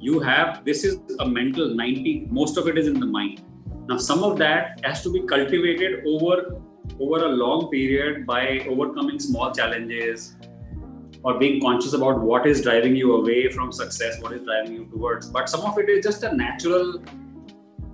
You 0.00 0.18
have 0.18 0.64
this 0.64 0.82
is 0.82 0.98
a 1.20 1.28
mental 1.28 1.76
90. 1.76 2.26
Most 2.28 2.56
of 2.56 2.66
it 2.66 2.76
is 2.76 2.88
in 2.88 2.98
the 2.98 3.06
mind. 3.06 3.44
Now, 3.88 3.98
some 3.98 4.24
of 4.24 4.36
that 4.38 4.80
has 4.82 5.04
to 5.04 5.12
be 5.12 5.22
cultivated 5.22 6.02
over 6.04 6.60
over 6.98 7.24
a 7.24 7.28
long 7.28 7.70
period 7.70 8.26
by 8.26 8.66
overcoming 8.68 9.20
small 9.20 9.54
challenges, 9.54 10.34
or 11.22 11.38
being 11.38 11.60
conscious 11.60 11.92
about 11.92 12.20
what 12.20 12.48
is 12.48 12.62
driving 12.62 12.96
you 12.96 13.14
away 13.14 13.48
from 13.48 13.70
success, 13.70 14.20
what 14.20 14.32
is 14.32 14.42
driving 14.42 14.72
you 14.72 14.86
towards. 14.86 15.28
But 15.28 15.48
some 15.48 15.60
of 15.60 15.78
it 15.78 15.88
is 15.88 16.04
just 16.04 16.24
a 16.24 16.34
natural 16.34 17.00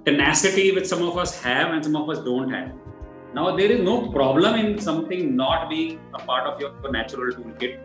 tenacity 0.08 0.66
which 0.76 0.86
some 0.86 1.02
of 1.02 1.16
us 1.22 1.32
have 1.42 1.72
and 1.74 1.84
some 1.84 1.96
of 1.96 2.08
us 2.12 2.18
don't 2.24 2.50
have. 2.50 2.72
Now, 3.34 3.56
there 3.56 3.70
is 3.70 3.80
no 3.80 3.96
problem 4.10 4.54
in 4.54 4.78
something 4.78 5.36
not 5.36 5.68
being 5.68 6.00
a 6.14 6.18
part 6.18 6.46
of 6.46 6.60
your 6.60 6.70
natural 6.90 7.32
toolkit, 7.32 7.80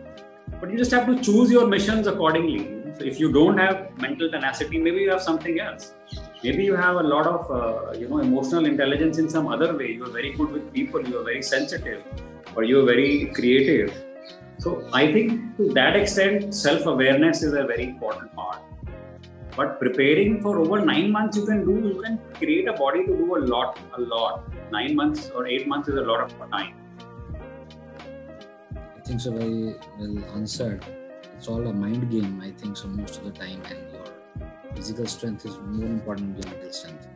but 0.60 0.70
you 0.70 0.78
just 0.78 0.90
have 0.90 1.06
to 1.06 1.20
choose 1.20 1.50
your 1.50 1.66
missions 1.66 2.06
accordingly. 2.06 2.62
So, 2.98 3.04
if 3.04 3.20
you 3.20 3.32
don't 3.32 3.58
have 3.58 3.76
mental 3.98 4.30
tenacity, 4.30 4.78
maybe 4.78 5.00
you 5.00 5.10
have 5.10 5.22
something 5.22 5.60
else. 5.60 5.94
Maybe 6.42 6.64
you 6.64 6.76
have 6.76 6.96
a 6.96 7.02
lot 7.02 7.26
of, 7.26 7.50
uh, 7.50 7.98
you 7.98 8.08
know, 8.08 8.18
emotional 8.18 8.66
intelligence 8.66 9.18
in 9.18 9.28
some 9.28 9.48
other 9.48 9.76
way. 9.76 9.92
You 9.92 10.04
are 10.04 10.14
very 10.20 10.32
good 10.32 10.50
with 10.50 10.72
people. 10.72 11.06
You 11.06 11.20
are 11.20 11.24
very 11.24 11.42
sensitive, 11.42 12.02
or 12.56 12.64
you 12.64 12.80
are 12.80 12.86
very 12.94 13.32
creative 13.34 13.94
so 14.58 14.88
I 14.92 15.12
think 15.12 15.56
to 15.56 15.72
that 15.74 15.96
extent, 15.96 16.54
self-awareness 16.54 17.42
is 17.42 17.52
a 17.52 17.64
very 17.64 17.84
important 17.84 18.34
part. 18.34 18.60
But 19.56 19.78
preparing 19.78 20.42
for 20.42 20.58
over 20.58 20.84
nine 20.84 21.12
months, 21.12 21.36
you 21.36 21.46
can 21.46 21.64
do, 21.64 21.88
you 21.88 22.02
can 22.02 22.18
create 22.34 22.66
a 22.66 22.72
body 22.72 23.04
to 23.06 23.16
do 23.16 23.36
a 23.36 23.38
lot, 23.38 23.78
a 23.96 24.00
lot. 24.00 24.42
Nine 24.72 24.96
months 24.96 25.30
or 25.30 25.46
eight 25.46 25.68
months 25.68 25.88
is 25.88 25.94
a 25.94 26.00
lot 26.00 26.20
of 26.22 26.50
time. 26.50 26.74
I 28.74 29.00
think 29.06 29.20
so 29.20 29.30
very 29.30 29.76
well 29.98 30.24
answered. 30.34 30.84
It's 31.36 31.46
all 31.46 31.64
a 31.66 31.72
mind 31.72 32.10
game, 32.10 32.40
I 32.42 32.50
think 32.50 32.76
so 32.76 32.88
most 32.88 33.18
of 33.18 33.24
the 33.24 33.30
time, 33.30 33.62
and 33.70 33.78
your 33.92 34.06
physical 34.74 35.06
strength 35.06 35.46
is 35.46 35.56
more 35.58 35.86
important 35.86 36.40
than 36.40 36.50
your 36.50 36.60
mental 36.60 36.72
strength. 36.72 37.06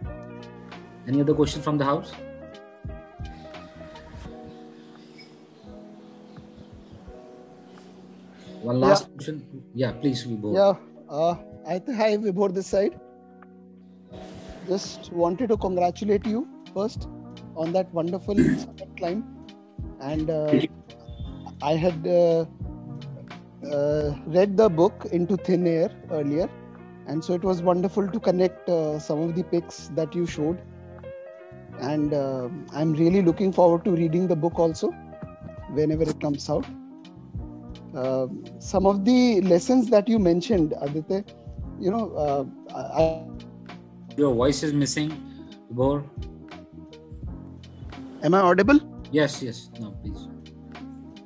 Any 1.09 1.21
other 1.21 1.35
question 1.35 1.63
from 1.63 1.79
the 1.79 1.85
house? 1.85 2.13
One 8.63 8.81
last 8.81 9.11
question. 9.15 9.65
Yeah, 9.75 9.93
please, 9.93 10.27
Vibhor. 10.27 10.55
Yeah, 10.55 10.75
uh, 11.09 11.37
I 11.73 11.79
think 11.79 11.99
hi 11.99 12.17
Vibhor 12.17 12.55
this 12.55 12.67
side. 12.67 12.99
Just 14.67 15.13
wanted 15.13 15.51
to 15.51 15.57
congratulate 15.59 16.25
you 16.25 16.49
first 16.73 17.07
on 17.57 17.73
that 17.73 17.93
wonderful 17.93 18.37
summit 18.37 18.89
climb, 18.97 19.23
and 20.01 20.31
uh, 20.31 20.63
I 21.61 21.75
had 21.75 22.07
uh, 22.07 22.47
uh, 23.71 24.15
read 24.27 24.57
the 24.57 24.71
book 24.71 25.09
Into 25.13 25.37
Thin 25.37 25.67
Air 25.67 25.91
earlier, 26.11 26.49
and 27.07 27.23
so 27.23 27.35
it 27.35 27.45
was 27.45 27.61
wonderful 27.61 28.09
to 28.09 28.19
connect 28.19 28.67
uh, 28.71 28.99
some 28.99 29.21
of 29.21 29.35
the 29.35 29.43
pics 29.43 29.91
that 29.95 30.15
you 30.15 30.25
showed, 30.25 30.63
and 31.81 32.15
uh, 32.15 32.49
I'm 32.73 32.95
really 32.95 33.21
looking 33.21 33.53
forward 33.53 33.85
to 33.85 33.91
reading 33.91 34.27
the 34.27 34.37
book 34.37 34.59
also, 34.59 34.91
whenever 35.73 36.05
it 36.05 36.19
comes 36.19 36.49
out. 36.49 36.65
Uh, 37.95 38.27
some 38.59 38.87
of 38.87 39.05
the 39.05 39.43
lessons 39.43 39.91
that 39.91 40.09
you 40.09 40.19
mentioned, 40.19 40.73
Aditya, 40.81 41.25
you 41.79 41.91
know, 41.91 42.13
uh, 42.15 42.45
I, 42.75 43.25
Your 44.17 44.35
voice 44.35 44.63
is 44.63 44.73
missing, 44.73 45.11
am 48.23 48.35
I 48.35 48.41
audible? 48.41 48.81
Yes, 49.13 49.43
yes. 49.43 49.71
No, 49.81 49.93
please. 50.03 50.29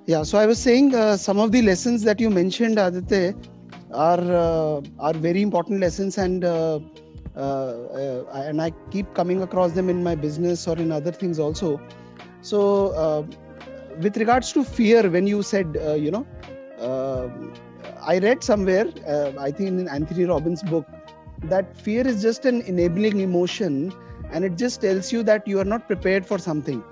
Yeah. 0.07 0.23
So 0.23 0.39
I 0.39 0.47
was 0.47 0.59
saying 0.59 0.95
uh, 0.95 1.16
some 1.16 1.39
of 1.39 1.53
the 1.53 1.62
lessons 1.62 2.03
that 2.03 2.20
you 2.20 2.31
mentioned, 2.31 2.79
Aditya, 2.79 3.35
are 3.93 4.20
uh, 4.20 4.81
are 4.99 5.15
very 5.15 5.43
important 5.43 5.81
lessons, 5.81 6.19
and 6.19 6.45
uh, 6.45 6.81
uh, 7.37 7.41
uh, 7.41 8.43
and 8.47 8.61
I 8.61 8.73
keep 8.91 9.12
coming 9.15 9.43
across 9.43 9.73
them 9.73 9.89
in 9.89 10.03
my 10.03 10.15
business 10.15 10.69
or 10.69 10.77
in 10.77 10.93
other 10.93 11.12
things 11.12 11.39
also. 11.39 11.81
So, 12.43 12.89
uh, 12.89 13.23
with 14.01 14.16
regards 14.16 14.53
to 14.53 14.65
fear, 14.65 15.09
when 15.09 15.27
you 15.27 15.43
said, 15.43 15.79
uh, 15.87 15.95
you 15.95 16.11
know, 16.11 16.27
uh, 16.79 17.29
I 18.05 18.19
read 18.19 18.43
somewhere, 18.43 18.87
uh, 19.07 19.33
I 19.39 19.51
think 19.51 19.69
in 19.69 19.89
Anthony 19.89 20.24
Robbins' 20.24 20.62
book, 20.62 20.87
that 21.45 21.77
fear 21.77 22.07
is 22.07 22.23
just 22.23 22.45
an 22.45 22.62
enabling 22.62 23.20
emotion, 23.20 23.93
and 24.33 24.45
it 24.45 24.57
just 24.57 24.81
tells 24.81 25.12
you 25.12 25.23
that 25.24 25.47
you 25.47 25.59
are 25.61 25.65
not 25.65 25.87
prepared 25.87 26.27
for 26.27 26.39
something. 26.39 26.83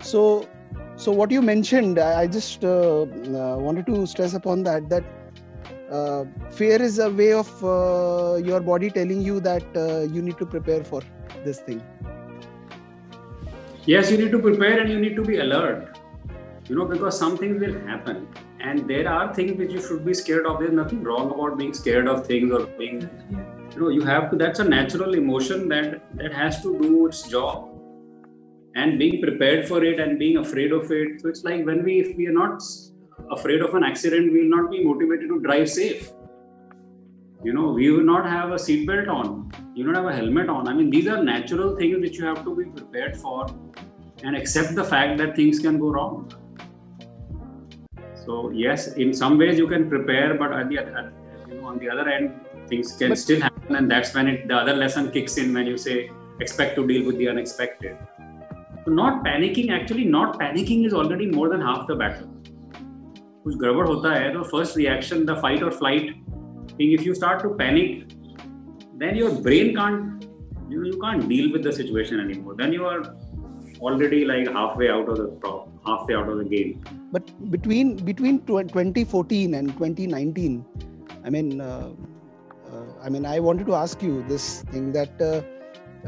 So, 0.00 0.48
so 0.96 1.12
what 1.12 1.30
you 1.30 1.42
mentioned, 1.42 1.98
I 1.98 2.22
I 2.22 2.26
just 2.26 2.64
uh, 2.64 3.02
uh, 3.02 3.56
wanted 3.66 3.86
to 3.86 4.06
stress 4.06 4.34
upon 4.34 4.62
that 4.64 4.88
that 4.88 5.04
uh, 5.90 6.24
fear 6.50 6.80
is 6.80 6.98
a 6.98 7.10
way 7.10 7.32
of 7.32 7.50
uh, 7.64 8.36
your 8.50 8.60
body 8.60 8.90
telling 8.90 9.22
you 9.22 9.40
that 9.40 9.64
uh, 9.76 10.00
you 10.02 10.22
need 10.22 10.38
to 10.38 10.46
prepare 10.46 10.84
for 10.84 11.02
this 11.44 11.60
thing. 11.60 11.82
Yes, 13.86 14.10
you 14.10 14.18
need 14.18 14.30
to 14.30 14.38
prepare 14.38 14.78
and 14.80 14.90
you 14.90 15.00
need 15.00 15.16
to 15.16 15.24
be 15.24 15.38
alert. 15.38 15.98
You 16.68 16.76
know, 16.76 16.84
because 16.84 17.18
some 17.18 17.36
things 17.36 17.60
will 17.60 17.80
happen. 17.86 18.28
And 18.62 18.88
there 18.88 19.08
are 19.08 19.34
things 19.34 19.58
which 19.58 19.72
you 19.72 19.80
should 19.80 20.04
be 20.04 20.12
scared 20.12 20.46
of. 20.46 20.60
There's 20.60 20.72
nothing 20.72 21.02
wrong 21.02 21.30
about 21.30 21.56
being 21.56 21.72
scared 21.72 22.06
of 22.06 22.26
things 22.26 22.52
or 22.52 22.66
being, 22.66 23.08
you 23.72 23.80
know, 23.80 23.88
you 23.88 24.02
have 24.02 24.30
to, 24.30 24.36
that's 24.36 24.60
a 24.60 24.64
natural 24.64 25.14
emotion 25.14 25.68
that 25.70 26.02
that 26.16 26.34
has 26.34 26.62
to 26.62 26.78
do 26.78 27.06
its 27.06 27.22
job. 27.28 27.68
And 28.74 28.98
being 28.98 29.20
prepared 29.22 29.66
for 29.66 29.82
it 29.82 29.98
and 29.98 30.18
being 30.18 30.36
afraid 30.36 30.72
of 30.72 30.92
it. 30.92 31.22
So 31.22 31.28
it's 31.28 31.42
like 31.42 31.64
when 31.64 31.82
we, 31.82 32.00
if 32.00 32.16
we 32.16 32.26
are 32.26 32.32
not 32.32 32.62
afraid 33.30 33.62
of 33.62 33.74
an 33.74 33.82
accident, 33.82 34.32
we 34.32 34.42
will 34.42 34.56
not 34.56 34.70
be 34.70 34.84
motivated 34.84 35.28
to 35.28 35.40
drive 35.40 35.68
safe. 35.68 36.12
You 37.42 37.54
know, 37.54 37.72
we 37.72 37.90
will 37.90 38.04
not 38.04 38.28
have 38.28 38.50
a 38.50 38.56
seatbelt 38.56 39.08
on. 39.08 39.50
You 39.74 39.84
don't 39.84 39.94
have 39.94 40.04
a 40.04 40.14
helmet 40.14 40.50
on. 40.50 40.68
I 40.68 40.74
mean, 40.74 40.90
these 40.90 41.08
are 41.08 41.24
natural 41.24 41.76
things 41.76 41.98
which 41.98 42.18
you 42.18 42.26
have 42.26 42.44
to 42.44 42.54
be 42.54 42.64
prepared 42.66 43.16
for 43.16 43.46
and 44.22 44.36
accept 44.36 44.74
the 44.74 44.84
fact 44.84 45.16
that 45.18 45.34
things 45.34 45.58
can 45.58 45.78
go 45.78 45.88
wrong. 45.88 46.30
So 48.29 48.49
yes, 48.51 48.87
in 48.93 49.13
some 49.13 49.37
ways 49.37 49.57
you 49.57 49.67
can 49.67 49.89
prepare, 49.89 50.33
but 50.35 50.51
at 50.51 50.69
the 50.69 50.79
at, 50.79 51.11
on 51.63 51.79
the 51.79 51.89
other 51.89 52.07
end, 52.09 52.31
things 52.67 52.95
can 52.97 53.15
still 53.15 53.41
happen, 53.41 53.75
and 53.75 53.89
that's 53.89 54.13
when 54.13 54.27
it, 54.27 54.47
the 54.47 54.55
other 54.55 54.75
lesson 54.75 55.11
kicks 55.11 55.37
in 55.37 55.53
when 55.53 55.67
you 55.67 55.77
say 55.77 56.09
expect 56.39 56.75
to 56.75 56.87
deal 56.87 57.05
with 57.05 57.17
the 57.17 57.29
unexpected. 57.29 57.97
So 58.85 58.91
not 58.91 59.23
panicking, 59.23 59.71
actually, 59.71 60.05
not 60.05 60.39
panicking 60.39 60.85
is 60.85 60.93
already 60.93 61.27
more 61.27 61.49
than 61.49 61.61
half 61.61 61.87
the 61.87 61.95
battle. 61.95 62.31
कुछ 63.45 63.55
गड़बड़ 63.61 63.85
होता 63.87 64.13
है 64.13 64.31
तो 64.33 64.43
first 64.51 64.77
reaction 64.77 65.25
the 65.25 65.33
fight 65.41 65.63
और 65.63 65.71
flight 65.71 66.11
thing 66.79 66.93
if 66.93 67.05
you 67.07 67.13
start 67.13 67.41
to 67.43 67.49
panic 67.59 68.07
then 68.99 69.17
your 69.19 69.29
brain 69.45 69.69
can't 69.75 70.25
you, 70.73 70.83
you 70.89 70.99
can't 70.99 71.23
deal 71.31 71.51
with 71.55 71.63
the 71.63 71.71
situation 71.77 72.19
anymore 72.19 72.53
then 72.59 72.75
you 72.75 72.85
are 72.91 72.99
already 73.80 74.24
like 74.24 74.48
halfway 74.48 74.90
out 74.90 75.08
of 75.08 75.16
the 75.16 75.52
halfway 75.86 76.14
out 76.14 76.28
of 76.28 76.38
the 76.38 76.44
game. 76.44 76.84
But 77.12 77.50
between 77.50 77.96
between 77.96 78.40
2014 78.46 79.54
and 79.54 79.68
2019 79.72 80.64
i 81.24 81.30
mean 81.30 81.60
uh, 81.60 81.90
uh, 82.72 82.84
i 83.02 83.08
mean 83.08 83.26
i 83.26 83.38
wanted 83.40 83.66
to 83.66 83.74
ask 83.74 84.02
you 84.02 84.22
this 84.28 84.62
thing 84.72 84.92
that 84.92 85.20
uh, 85.20 85.42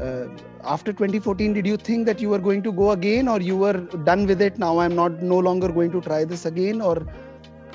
uh, 0.03 0.27
after 0.63 0.91
2014 0.91 1.53
did 1.53 1.67
you 1.67 1.77
think 1.77 2.05
that 2.05 2.19
you 2.19 2.29
were 2.29 2.39
going 2.39 2.63
to 2.63 2.71
go 2.71 2.91
again 2.91 3.27
or 3.27 3.39
you 3.39 3.57
were 3.57 3.77
done 4.11 4.25
with 4.25 4.41
it? 4.41 4.57
Now 4.57 4.79
i'm 4.79 4.95
not 4.95 5.21
no 5.21 5.39
longer 5.39 5.69
going 5.69 5.91
to 5.91 6.01
try 6.01 6.23
this 6.25 6.45
again 6.45 6.81
or 6.81 7.05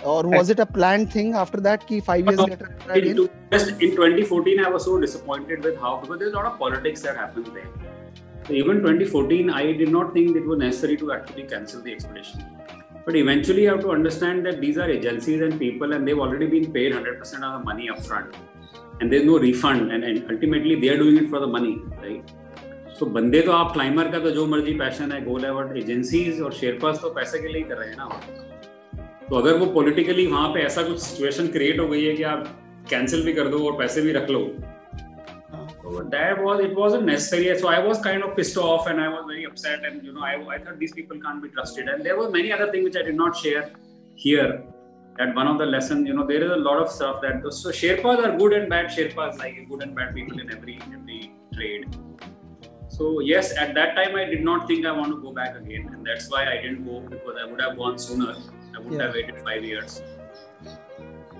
or 0.04 0.22
was 0.28 0.50
it 0.50 0.58
a 0.60 0.66
planned 0.66 1.12
thing 1.12 1.34
after 1.34 1.60
that 1.60 1.86
ki 1.86 2.00
5 2.00 2.26
years 2.26 2.38
later 2.38 2.68
in, 2.94 3.28
just 3.52 3.70
in 3.70 3.96
2014 3.96 4.64
i 4.64 4.68
was 4.68 4.84
so 4.84 4.98
disappointed 5.00 5.64
with 5.64 5.78
how 5.84 5.96
because 6.02 6.18
there's 6.20 6.32
a 6.32 6.36
lot 6.36 6.46
of 6.46 6.58
politics 6.58 7.02
that 7.02 7.16
happens 7.16 7.50
there. 7.50 7.70
so 7.74 7.87
even 8.49 8.81
2014 8.81 9.49
i 9.49 9.71
did 9.81 9.91
not 9.97 10.13
think 10.13 10.35
it 10.35 10.45
was 10.45 10.59
necessary 10.59 10.97
to 10.97 11.11
actually 11.15 11.43
cancel 11.43 11.81
the 11.81 11.91
expedition 11.91 12.43
but 13.05 13.15
eventually 13.15 13.63
you 13.63 13.69
have 13.69 13.81
to 13.81 13.91
understand 13.91 14.45
that 14.45 14.59
these 14.59 14.77
are 14.77 14.89
agencies 14.89 15.41
and 15.41 15.57
people 15.59 15.93
and 15.93 16.07
they've 16.07 16.19
already 16.19 16.47
been 16.47 16.71
paid 16.71 16.93
100% 16.93 17.43
of 17.47 17.51
the 17.57 17.63
money 17.69 17.89
upfront 17.95 18.33
and 18.99 19.11
there's 19.11 19.25
no 19.25 19.37
refund 19.39 19.91
and, 19.91 20.03
and 20.03 20.31
ultimately 20.31 20.75
they 20.75 20.89
are 20.89 20.97
doing 20.97 21.17
it 21.17 21.29
for 21.29 21.39
the 21.39 21.51
money 21.57 21.75
right 22.01 22.33
तो 22.99 23.05
बंदे 23.13 23.39
तो 23.41 23.51
आप 23.51 23.71
climber 23.73 24.09
का 24.11 24.19
तो 24.19 24.29
जो 24.31 24.45
मर्जी 24.47 24.73
passion 24.79 25.11
है 25.11 25.23
गोल 25.25 25.45
है 25.45 25.53
बट 25.53 25.77
एजेंसीज 25.77 26.39
और 26.41 26.53
शेयरपास 26.53 26.99
तो 27.01 27.09
पैसे 27.13 27.39
के 27.39 27.47
लिए 27.47 27.57
ही 27.57 27.63
कर 27.69 27.77
रहे 27.77 27.87
हैं 27.89 27.95
ना 27.97 28.05
तो 29.29 29.35
अगर 29.35 29.57
वो 29.59 29.65
पॉलिटिकली 29.73 30.25
वहां 30.27 30.53
पे 30.53 30.59
ऐसा 30.59 30.81
कुछ 30.87 30.99
सिचुएशन 30.99 31.47
क्रिएट 31.55 31.79
हो 31.79 31.87
गई 31.87 32.03
है 32.03 32.13
कि 32.15 32.23
आप 32.33 32.47
कैंसिल 32.89 33.23
भी 33.25 33.33
कर 33.33 33.47
दो 33.47 33.59
और 33.67 33.77
पैसे 33.79 34.01
भी 34.01 34.11
रख 34.11 34.29
लो 34.29 34.39
so 35.90 36.02
that 36.02 36.42
was 36.42 36.60
it 36.60 36.76
wasn't 36.76 37.06
necessary. 37.06 37.58
So 37.58 37.68
I 37.68 37.78
was 37.78 37.98
kind 37.98 38.22
of 38.22 38.36
pissed 38.36 38.56
off 38.58 38.86
and 38.88 39.00
I 39.00 39.08
was 39.08 39.24
very 39.26 39.44
upset 39.44 39.84
and 39.84 40.04
you 40.04 40.12
know 40.12 40.20
I, 40.20 40.34
I 40.54 40.58
thought 40.58 40.78
these 40.78 40.92
people 40.92 41.18
can't 41.20 41.42
be 41.42 41.48
trusted. 41.48 41.88
And 41.88 42.04
there 42.04 42.16
were 42.18 42.30
many 42.30 42.52
other 42.52 42.70
things 42.70 42.84
which 42.84 42.96
I 42.96 43.02
did 43.02 43.14
not 43.14 43.36
share 43.36 43.70
here. 44.14 44.64
That 45.16 45.34
one 45.34 45.48
of 45.48 45.58
the 45.58 45.66
lessons, 45.66 46.06
you 46.06 46.14
know, 46.14 46.24
there 46.26 46.44
is 46.44 46.50
a 46.52 46.56
lot 46.56 46.80
of 46.80 46.90
stuff 46.90 47.22
that 47.22 47.40
so 47.52 47.70
Sherpas 47.70 48.24
are 48.24 48.36
good 48.36 48.52
and 48.52 48.68
bad 48.68 48.86
Sherpas, 48.86 49.38
like 49.38 49.66
good 49.68 49.82
and 49.82 49.94
bad 49.94 50.14
people 50.14 50.38
in 50.38 50.52
every 50.52 50.78
every 50.92 51.32
trade. 51.54 51.96
So 52.88 53.20
yes, 53.20 53.56
at 53.56 53.74
that 53.74 53.96
time 53.96 54.14
I 54.14 54.24
did 54.26 54.44
not 54.44 54.68
think 54.68 54.86
I 54.86 54.92
want 54.92 55.12
to 55.14 55.20
go 55.20 55.32
back 55.32 55.56
again, 55.56 55.90
and 55.92 56.06
that's 56.06 56.30
why 56.30 56.44
I 56.52 56.62
didn't 56.62 56.84
go 56.84 57.00
because 57.00 57.36
I 57.42 57.50
would 57.50 57.60
have 57.60 57.76
gone 57.78 57.98
sooner. 57.98 58.36
I 58.76 58.80
would 58.80 58.92
Yeah. 58.92 59.04
have 59.04 59.14
waited 59.14 59.40
five 59.40 59.64
years. 59.64 60.02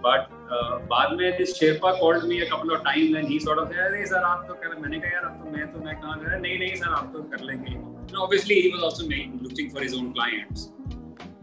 But 0.03 0.31
uh, 0.51 0.79
बाद 0.91 1.17
में 1.19 1.39
this 1.39 1.59
Sherpa 1.59 1.99
called 1.99 2.25
me 2.29 2.41
a 2.43 2.49
couple 2.49 2.73
of 2.75 2.83
times 2.85 3.15
and 3.17 3.29
he 3.29 3.39
sort 3.41 3.59
of 3.59 3.69
said, 3.69 3.79
अरे 3.87 4.07
sir 4.07 4.25
आप 4.25 4.45
तो 4.49 4.55
कर 4.63 4.81
मैंने 4.81 4.99
कहा 5.01 5.13
यार 5.13 5.25
अब 5.25 5.45
तो 5.45 5.51
मैं 5.57 5.73
तो 5.73 5.81
मैं 5.85 5.95
कहाँ 6.01 6.19
कर 6.21 6.41
नहीं 6.41 6.59
नहीं 6.59 6.75
सर 6.83 6.93
आप 6.99 7.13
तो 7.15 7.23
कर 7.31 7.45
लेंगे 7.45 7.77
and 8.09 8.17
obviously 8.25 8.61
he 8.63 8.69
was 8.75 8.83
also 8.83 9.07
making, 9.07 9.39
looking 9.43 9.71
for 9.71 9.83
his 9.83 9.95
own 9.95 10.13
clients 10.15 10.71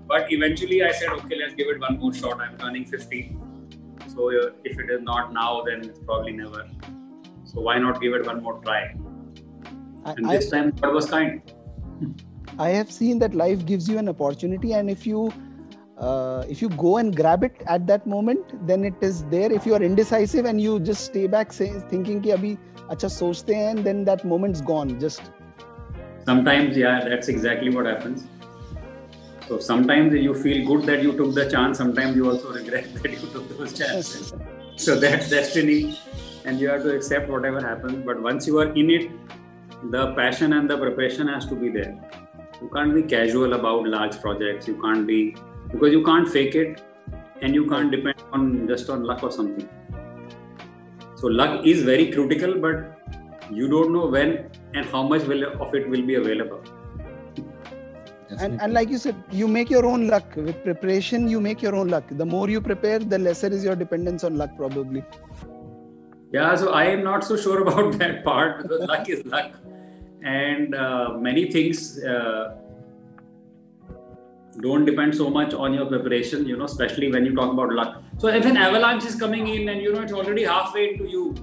but 0.07 0.31
eventually 0.37 0.83
I 0.83 0.91
said 0.91 1.09
okay 1.17 1.37
let's 1.41 1.53
give 1.59 1.67
it 1.73 1.79
one 1.79 1.99
more 1.99 2.13
shot 2.13 2.41
I'm 2.45 2.57
turning 2.57 2.85
50 2.85 3.37
so 4.15 4.31
uh, 4.31 4.49
if 4.63 4.79
it 4.79 4.89
is 4.89 5.01
not 5.01 5.33
now 5.33 5.61
then 5.67 5.83
it's 5.89 5.99
probably 5.99 6.31
never 6.31 6.67
so 7.43 7.61
why 7.61 7.77
not 7.77 8.01
give 8.01 8.13
it 8.13 8.25
one 8.25 8.41
more 8.41 8.55
try 8.63 8.79
I, 10.05 10.11
and 10.11 10.27
I, 10.27 10.37
this 10.37 10.49
time 10.49 10.71
God 10.81 10.95
was 10.95 11.05
kind 11.05 11.55
I 12.57 12.69
have 12.69 12.91
seen 12.91 13.19
that 13.19 13.33
life 13.35 13.65
gives 13.65 13.89
you 13.89 13.97
an 13.97 14.07
opportunity, 14.07 14.73
and 14.73 14.89
if 14.89 15.05
you 15.05 15.33
uh, 15.97 16.43
if 16.49 16.61
you 16.61 16.69
go 16.69 16.97
and 16.97 17.15
grab 17.15 17.43
it 17.43 17.61
at 17.67 17.87
that 17.87 18.05
moment 18.05 18.67
then 18.67 18.83
it 18.83 18.95
is 19.01 19.23
there. 19.25 19.51
If 19.51 19.65
you 19.65 19.73
are 19.75 19.81
indecisive 19.81 20.45
and 20.45 20.59
you 20.59 20.79
just 20.79 21.05
stay 21.05 21.27
back 21.27 21.53
say, 21.53 21.71
thinking 21.89 22.21
ki 22.21 22.29
abhi 22.31 22.57
acha 22.89 23.09
sochte 23.17 23.53
hain 23.53 23.83
then 23.83 24.03
that 24.05 24.25
moment's 24.25 24.61
gone 24.61 24.99
just. 24.99 25.21
Sometimes 26.25 26.75
yeah 26.75 27.07
that's 27.07 27.27
exactly 27.27 27.69
what 27.69 27.85
happens. 27.85 28.27
So 29.47 29.59
sometimes 29.59 30.13
you 30.13 30.33
feel 30.33 30.65
good 30.67 30.85
that 30.87 31.01
you 31.03 31.13
took 31.13 31.33
the 31.33 31.49
chance 31.49 31.77
sometimes 31.77 32.15
you 32.15 32.29
also 32.29 32.51
regret 32.51 32.93
that 32.95 33.11
you 33.11 33.27
took 33.27 33.57
those 33.57 33.73
chances. 33.73 34.33
So 34.75 34.99
that's 34.99 35.29
destiny 35.29 35.97
and 36.43 36.59
you 36.59 36.67
have 36.69 36.83
to 36.83 36.93
accept 36.95 37.29
whatever 37.29 37.61
happens. 37.61 38.03
But 38.05 38.21
once 38.21 38.47
you 38.47 38.59
are 38.59 38.71
in 38.73 38.89
it 38.89 39.11
the 39.91 40.13
passion 40.15 40.53
and 40.53 40.69
the 40.69 40.77
preparation 40.77 41.27
has 41.27 41.45
to 41.45 41.55
be 41.55 41.69
there. 41.69 41.97
You 42.61 42.69
can't 42.73 42.93
be 42.93 43.03
casual 43.03 43.53
about 43.53 43.87
large 43.87 44.19
projects. 44.19 44.67
You 44.67 44.81
can't 44.81 45.05
be 45.05 45.35
because 45.75 45.95
you 45.97 46.03
can't 46.09 46.29
fake 46.35 46.55
it 46.63 46.81
and 47.41 47.53
you 47.59 47.65
can't 47.71 47.91
depend 47.91 48.23
on 48.31 48.67
just 48.67 48.89
on 48.89 49.03
luck 49.11 49.23
or 49.29 49.31
something 49.31 49.69
so 51.15 51.33
luck 51.41 51.65
is 51.73 51.83
very 51.91 52.07
critical 52.11 52.57
but 52.65 53.21
you 53.59 53.67
don't 53.75 53.93
know 53.97 54.07
when 54.17 54.33
and 54.73 54.85
how 54.95 55.03
much 55.13 55.23
will 55.33 55.45
of 55.67 55.75
it 55.81 55.87
will 55.95 56.05
be 56.13 56.15
available 56.15 56.63
and, 58.39 58.59
and 58.61 58.73
like 58.73 58.89
you 58.89 58.97
said, 58.97 59.15
you 59.31 59.47
make 59.47 59.69
your 59.69 59.85
own 59.85 60.07
luck. 60.07 60.35
With 60.35 60.61
preparation, 60.63 61.27
you 61.27 61.39
make 61.39 61.61
your 61.61 61.75
own 61.75 61.87
luck. 61.87 62.03
The 62.09 62.25
more 62.25 62.49
you 62.49 62.59
prepare, 62.59 62.99
the 62.99 63.17
lesser 63.17 63.47
is 63.47 63.63
your 63.63 63.75
dependence 63.75 64.23
on 64.23 64.37
luck, 64.37 64.49
probably. 64.57 65.03
Yeah, 66.31 66.55
so 66.55 66.73
I 66.73 66.85
am 66.85 67.03
not 67.03 67.23
so 67.23 67.37
sure 67.37 67.61
about 67.67 67.97
that 67.99 68.23
part 68.23 68.63
because 68.63 68.87
luck 68.87 69.07
is 69.09 69.25
luck, 69.25 69.51
and 70.23 70.75
uh, 70.75 71.13
many 71.17 71.51
things 71.51 72.03
uh, 72.03 72.55
don't 74.60 74.84
depend 74.84 75.14
so 75.14 75.30
much 75.30 75.54
on 75.54 75.72
your 75.74 75.86
preparation. 75.86 76.46
You 76.46 76.56
know, 76.56 76.64
especially 76.64 77.10
when 77.10 77.24
you 77.24 77.34
talk 77.34 77.52
about 77.52 77.72
luck. 77.72 78.02
So 78.18 78.28
if 78.28 78.44
an 78.44 78.56
avalanche 78.56 79.04
is 79.04 79.14
coming 79.14 79.46
in 79.48 79.68
and 79.68 79.80
you 79.80 79.92
know 79.92 80.02
it's 80.02 80.12
already 80.12 80.44
halfway 80.44 80.90
into 80.92 81.08
you, 81.08 81.34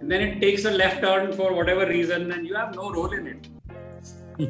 and 0.00 0.10
then 0.10 0.20
it 0.20 0.40
takes 0.40 0.64
a 0.64 0.70
left 0.70 1.02
turn 1.02 1.32
for 1.32 1.52
whatever 1.54 1.86
reason, 1.86 2.32
and 2.32 2.46
you 2.46 2.54
have 2.54 2.74
no 2.74 2.92
role 2.92 3.12
in 3.12 3.26
it. 3.26 3.50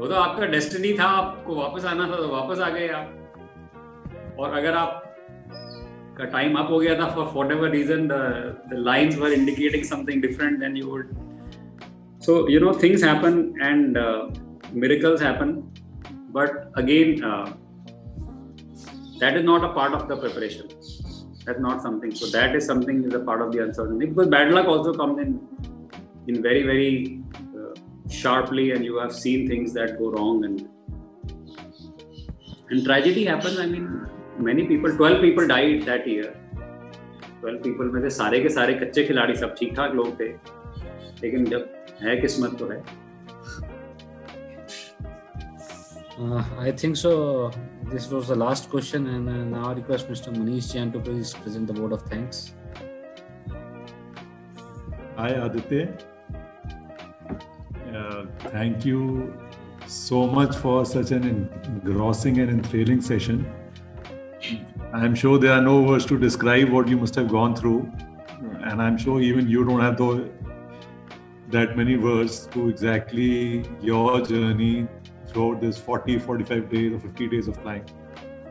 वो 0.00 0.06
तो 0.06 0.14
आपका 0.14 0.46
destiny 0.46 0.92
था 0.98 1.04
आपको 1.04 1.54
वापस 1.54 1.84
आना 1.84 2.06
था 2.08 2.16
तो 2.16 2.28
वापस 2.28 2.60
आ 2.60 2.68
गए 2.74 2.86
आप 2.98 4.36
और 4.40 4.52
अगर 4.58 4.74
आप 4.74 5.02
का 6.18 6.24
टाइम 6.34 6.54
अप 6.58 6.70
हो 6.70 6.78
गया 6.80 6.94
था 7.00 7.08
for 7.16 7.24
whatever 7.34 7.68
reason 7.74 8.06
the 8.12 8.20
the 8.70 8.78
lines 8.86 9.18
were 9.22 9.32
indicating 9.38 9.84
something 9.90 10.22
different 10.22 10.60
then 10.64 10.76
you 10.76 10.88
would 10.92 11.10
so 12.26 12.48
you 12.48 12.60
know 12.64 12.72
things 12.72 13.02
happen 13.02 13.36
and 13.68 13.98
uh, 13.98 14.30
miracles 14.72 15.20
happen 15.20 15.52
but 16.38 16.70
again 16.76 17.22
uh, 17.24 17.52
that 19.18 19.36
is 19.36 19.44
not 19.44 19.64
a 19.64 19.72
part 19.78 19.92
of 19.92 20.08
the 20.08 20.16
preparation 20.16 20.68
that's 21.44 21.60
not 21.60 21.82
something 21.82 22.12
so 22.20 22.26
that 22.36 22.54
is 22.54 22.66
something 22.66 23.04
is 23.04 23.14
a 23.14 23.24
part 23.30 23.40
of 23.44 23.52
the 23.52 23.60
uncertainty 23.66 24.06
because 24.06 24.28
bad 24.28 24.52
luck 24.52 24.66
also 24.66 24.92
comes 25.02 25.18
in 25.24 25.30
in 26.28 26.42
very 26.42 26.62
very 26.70 27.22
uh, 27.58 27.72
sharply 28.20 28.66
and 28.72 28.84
you 28.84 28.98
have 28.98 29.14
seen 29.22 29.48
things 29.52 29.72
that 29.72 29.98
go 29.98 30.10
wrong 30.12 30.44
and 30.44 30.68
and 32.70 32.84
tragedy 32.84 33.24
happens 33.32 33.58
i 33.58 33.66
mean 33.66 33.86
many 34.50 34.66
people 34.70 34.96
12 35.02 35.20
people 35.26 35.46
died 35.54 35.82
that 35.90 36.06
year 36.14 36.30
12 37.42 37.62
people 37.66 37.92
में 37.92 38.00
से 38.00 38.10
सारे 38.16 38.40
के 38.40 38.48
सारे 38.56 38.74
कच्चे 38.80 39.04
खिलाड़ी 39.04 39.36
सब 39.36 39.54
ठीक 39.58 39.74
ठाक 39.76 39.94
लोग 40.00 40.18
थे 40.20 40.28
लेकिन 41.22 41.44
जब 41.44 41.72
है 42.02 42.16
किस्मत 42.20 42.58
तो 42.58 42.68
है 42.68 42.82
Uh, 46.17 46.41
I 46.57 46.71
think 46.71 46.95
so. 46.95 47.51
This 47.83 48.09
was 48.09 48.29
the 48.29 48.35
last 48.35 48.69
question, 48.69 49.07
and 49.07 49.27
uh, 49.27 49.59
now 49.59 49.71
I 49.71 49.73
request 49.73 50.07
Mr. 50.07 50.33
Manish 50.33 50.71
Jain 50.71 50.89
to 50.93 50.99
please 50.99 51.33
present 51.33 51.67
the 51.67 51.73
vote 51.73 51.91
of 51.91 52.03
thanks. 52.03 52.53
Hi, 55.17 55.29
Aditya. 55.29 55.97
Uh, 57.93 58.25
thank 58.39 58.85
you 58.85 59.33
so 59.87 60.25
much 60.25 60.55
for 60.55 60.85
such 60.85 61.11
an 61.11 61.49
engrossing 61.65 62.39
and 62.39 62.49
enthralling 62.49 63.01
session. 63.01 63.45
I'm 64.93 65.15
sure 65.15 65.37
there 65.37 65.51
are 65.51 65.61
no 65.61 65.81
words 65.81 66.05
to 66.05 66.17
describe 66.17 66.69
what 66.69 66.87
you 66.87 66.95
must 66.97 67.15
have 67.15 67.27
gone 67.27 67.57
through, 67.57 67.91
and 68.63 68.81
I'm 68.81 68.97
sure 68.97 69.19
even 69.19 69.49
you 69.49 69.65
don't 69.65 69.81
have 69.81 69.97
the, 69.97 70.29
that 71.49 71.75
many 71.75 71.97
words 71.97 72.47
to 72.53 72.69
exactly 72.69 73.65
your 73.81 74.21
journey 74.21 74.87
throughout 75.35 75.61
this 75.61 75.77
40, 75.77 76.19
45 76.19 76.69
days 76.71 76.93
or 76.93 76.99
50 76.99 77.27
days 77.27 77.47
of 77.47 77.57
flying. 77.57 77.85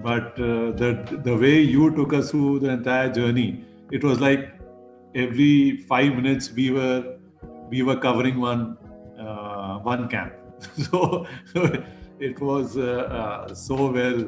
But 0.03 0.39
uh, 0.39 0.73
the 0.83 1.21
the 1.25 1.37
way 1.45 1.59
you 1.61 1.91
took 1.97 2.13
us 2.13 2.31
through 2.31 2.61
the 2.65 2.71
entire 2.71 3.11
journey, 3.19 3.65
it 3.91 4.05
was 4.05 4.21
like 4.21 4.49
every 5.15 5.79
five 5.93 6.15
minutes 6.23 6.53
we 6.61 6.71
were 6.71 7.17
we 7.71 7.83
were 7.91 7.97
covering 7.97 8.41
one 8.41 8.77
uh, 9.19 9.79
one 9.79 10.09
camp. 10.09 10.35
so, 10.77 11.27
so 11.53 11.85
it 12.21 12.41
was 12.41 12.77
uh, 12.77 12.85
uh, 13.21 13.55
so 13.55 13.91
well 13.91 14.21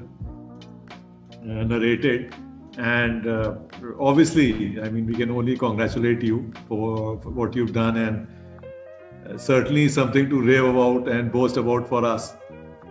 uh, 1.43 1.65
narrated 1.75 2.35
And 2.79 3.27
uh, 3.27 3.55
obviously, 3.99 4.81
I 4.81 4.91
mean, 4.91 5.07
we 5.07 5.15
can 5.15 5.31
only 5.31 5.57
congratulate 5.57 6.23
you 6.23 6.53
for, 6.69 7.21
for 7.23 7.31
what 7.31 7.57
you've 7.57 7.73
done, 7.73 7.97
and 7.97 8.27
certainly 9.37 9.89
something 9.89 10.29
to 10.31 10.41
rave 10.41 10.65
about 10.65 11.09
and 11.09 11.33
boast 11.33 11.57
about 11.57 11.89
for 11.89 12.05
us 12.05 12.37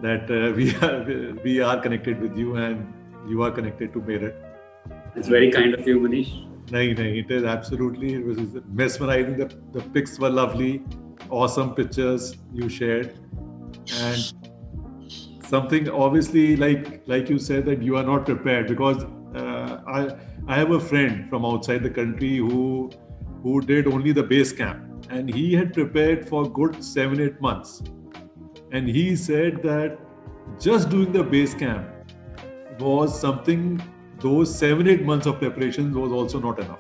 that 0.02 0.30
uh, 0.30 0.54
we 0.56 0.76
are 0.88 1.44
we 1.44 1.60
are 1.62 1.80
connected 1.82 2.22
with 2.22 2.38
you 2.38 2.56
and 2.56 2.94
you 3.28 3.44
are 3.44 3.52
connected 3.52 3.94
to 3.94 4.02
Meerut. 4.02 4.36
It's 5.16 5.28
very 5.28 5.52
kind 5.52 5.74
of 5.74 5.88
you, 5.88 6.00
Manish. 6.00 6.32
No, 6.72 6.82
no, 6.82 7.04
it 7.04 7.32
is 7.32 7.44
absolutely. 7.44 8.14
It 8.16 8.26
was 8.26 8.40
mesmerizing. 8.68 9.38
The, 9.38 9.56
the 9.72 9.82
pics 9.82 10.20
were 10.20 10.30
lovely, 10.30 10.84
awesome 11.30 11.74
pictures 11.76 12.38
you 12.54 12.70
shared, 12.70 13.14
and 13.94 14.34
something 15.48 15.90
obviously 15.90 16.56
like 16.58 17.04
like 17.08 17.30
you 17.30 17.38
said 17.38 17.66
that 17.66 17.84
you 17.84 17.98
are 17.98 18.04
not 18.04 18.26
prepared 18.26 18.68
because 18.68 19.04
uh, 19.36 19.82
I 19.88 20.16
I 20.48 20.56
have 20.56 20.72
a 20.72 20.80
friend 20.80 21.30
from 21.30 21.46
outside 21.46 21.84
the 21.84 21.90
country 21.90 22.38
who 22.38 22.90
who 23.44 23.62
did 23.62 23.88
only 23.88 24.12
the 24.12 24.24
base 24.24 24.52
camp 24.52 24.85
and 25.10 25.34
he 25.34 25.54
had 25.54 25.74
prepared 25.74 26.28
for 26.28 26.50
good 26.50 26.84
seven 26.84 27.22
eight 27.22 27.40
months, 27.42 27.84
and 28.72 28.88
he 28.88 29.16
said 29.16 29.62
that 29.64 30.00
just 30.60 30.90
doing 30.90 31.12
the 31.12 31.24
base 31.24 31.54
camp 31.54 31.88
was 32.80 33.20
something 33.20 33.82
those 34.20 34.54
seven 34.58 34.88
eight 34.88 35.04
months 35.04 35.26
of 35.28 35.40
preparation 35.40 35.94
was 36.00 36.12
also 36.12 36.40
not 36.40 36.60
enough. 36.60 36.80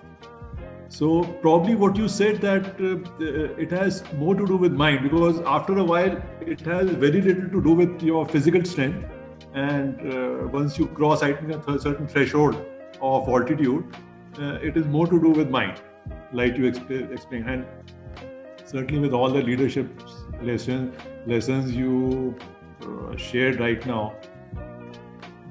So 0.88 1.24
probably 1.42 1.76
what 1.76 1.98
you 1.98 2.08
said 2.08 2.40
that 2.42 2.68
uh, 2.80 3.62
it 3.62 3.72
has 3.72 4.04
more 4.14 4.36
to 4.36 4.46
do 4.46 4.56
with 4.56 4.72
mind 4.72 5.04
because 5.04 5.42
after 5.42 5.78
a 5.80 5.84
while 5.84 6.22
it 6.40 6.62
has 6.62 6.90
very 6.90 7.22
little 7.22 7.50
to 7.50 7.62
do 7.62 7.74
with 7.74 8.02
your 8.02 8.26
physical 8.26 8.64
strength. 8.64 9.06
And 9.54 10.00
uh, 10.14 10.48
once 10.48 10.78
you 10.78 10.88
cross 10.88 11.24
I 11.24 11.34
think 11.34 11.68
a 11.68 11.80
certain 11.80 12.08
threshold 12.08 12.56
of 13.02 13.28
altitude 13.28 13.96
uh, 14.40 14.60
it 14.62 14.78
is 14.78 14.86
more 14.86 15.08
to 15.08 15.20
do 15.20 15.32
with 15.32 15.50
mind 15.50 15.82
like 16.32 16.58
you 16.58 16.72
exp- 16.72 17.12
explained. 17.12 17.50
And 17.50 17.66
certainly 18.66 19.00
with 19.00 19.14
all 19.14 19.30
the 19.30 19.42
leadership 19.42 19.88
lessons 20.42 21.08
lessons 21.28 21.74
you 21.76 22.36
uh, 22.82 23.16
shared 23.16 23.60
right 23.60 23.86
now 23.86 24.14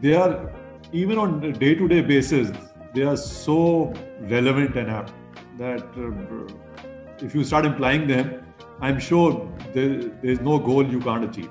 they 0.03 0.15
are 0.15 0.53
even 0.93 1.19
on 1.19 1.43
a 1.45 1.53
day-to-day 1.53 2.01
basis 2.01 2.51
they 2.95 3.03
are 3.03 3.17
so 3.17 3.93
relevant 4.37 4.77
and 4.77 4.91
apt 4.91 5.13
that 5.59 5.83
uh, 5.99 6.55
if 7.21 7.35
you 7.35 7.45
start 7.45 7.65
implying 7.65 8.07
them, 8.07 8.45
I'm 8.81 8.99
sure 8.99 9.51
there, 9.73 9.99
there's 10.23 10.41
no 10.41 10.59
goal 10.59 10.87
you 10.87 11.01
can't 11.01 11.25
achieve 11.25 11.51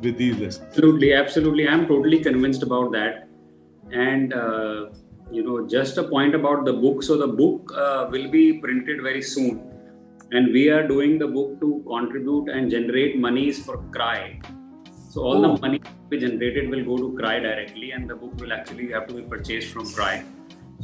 with 0.00 0.16
these 0.16 0.38
lessons. 0.38 0.66
Absolutely, 0.68 1.12
absolutely. 1.14 1.68
I'm 1.68 1.86
totally 1.86 2.20
convinced 2.20 2.62
about 2.62 2.92
that. 2.92 3.28
And 3.92 4.32
uh, 4.32 4.86
you 5.30 5.42
know, 5.42 5.66
just 5.66 5.98
a 5.98 6.04
point 6.04 6.34
about 6.34 6.64
the 6.64 6.72
book. 6.72 7.02
So 7.02 7.16
the 7.16 7.28
book 7.28 7.72
uh, 7.76 8.08
will 8.10 8.30
be 8.30 8.58
printed 8.58 9.02
very 9.02 9.22
soon, 9.22 9.62
and 10.36 10.52
we 10.52 10.68
are 10.68 10.84
doing 10.86 11.16
the 11.16 11.26
book 11.34 11.50
to 11.60 11.68
contribute 11.88 12.48
and 12.48 12.68
generate 12.68 13.18
monies 13.24 13.64
for 13.64 13.76
Cry. 13.96 14.40
So 15.10 15.22
all 15.22 15.36
oh. 15.38 15.42
the 15.42 15.60
money 15.60 15.80
we 16.10 16.18
generated 16.18 16.70
will 16.70 16.84
go 16.84 16.96
to 16.96 17.16
Cry 17.16 17.38
directly, 17.38 17.92
and 17.92 18.10
the 18.10 18.16
book 18.16 18.40
will 18.40 18.52
actually 18.52 18.90
have 18.90 19.06
to 19.10 19.14
be 19.14 19.22
purchased 19.22 19.72
from 19.72 19.86
Cry. 19.98 20.24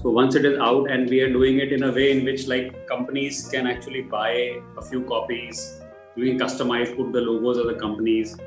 So 0.03 0.11
once 0.11 0.37
it 0.37 0.45
is 0.45 0.57
out, 0.61 0.89
and 0.89 1.11
we 1.11 1.21
are 1.23 1.33
doing 1.33 1.59
it 1.59 1.73
in 1.73 1.83
a 1.83 1.91
way 1.91 2.13
in 2.13 2.25
which 2.25 2.47
like 2.47 2.87
companies 2.87 3.49
can 3.49 3.67
actually 3.67 4.03
buy 4.03 4.31
a 4.79 4.83
few 4.83 5.03
copies, 5.03 5.81
doing 6.17 6.39
customize, 6.39 6.95
put 6.97 7.13
the 7.13 7.21
logos 7.21 7.59
of 7.59 7.67
the 7.67 7.75
companies, 7.75 8.39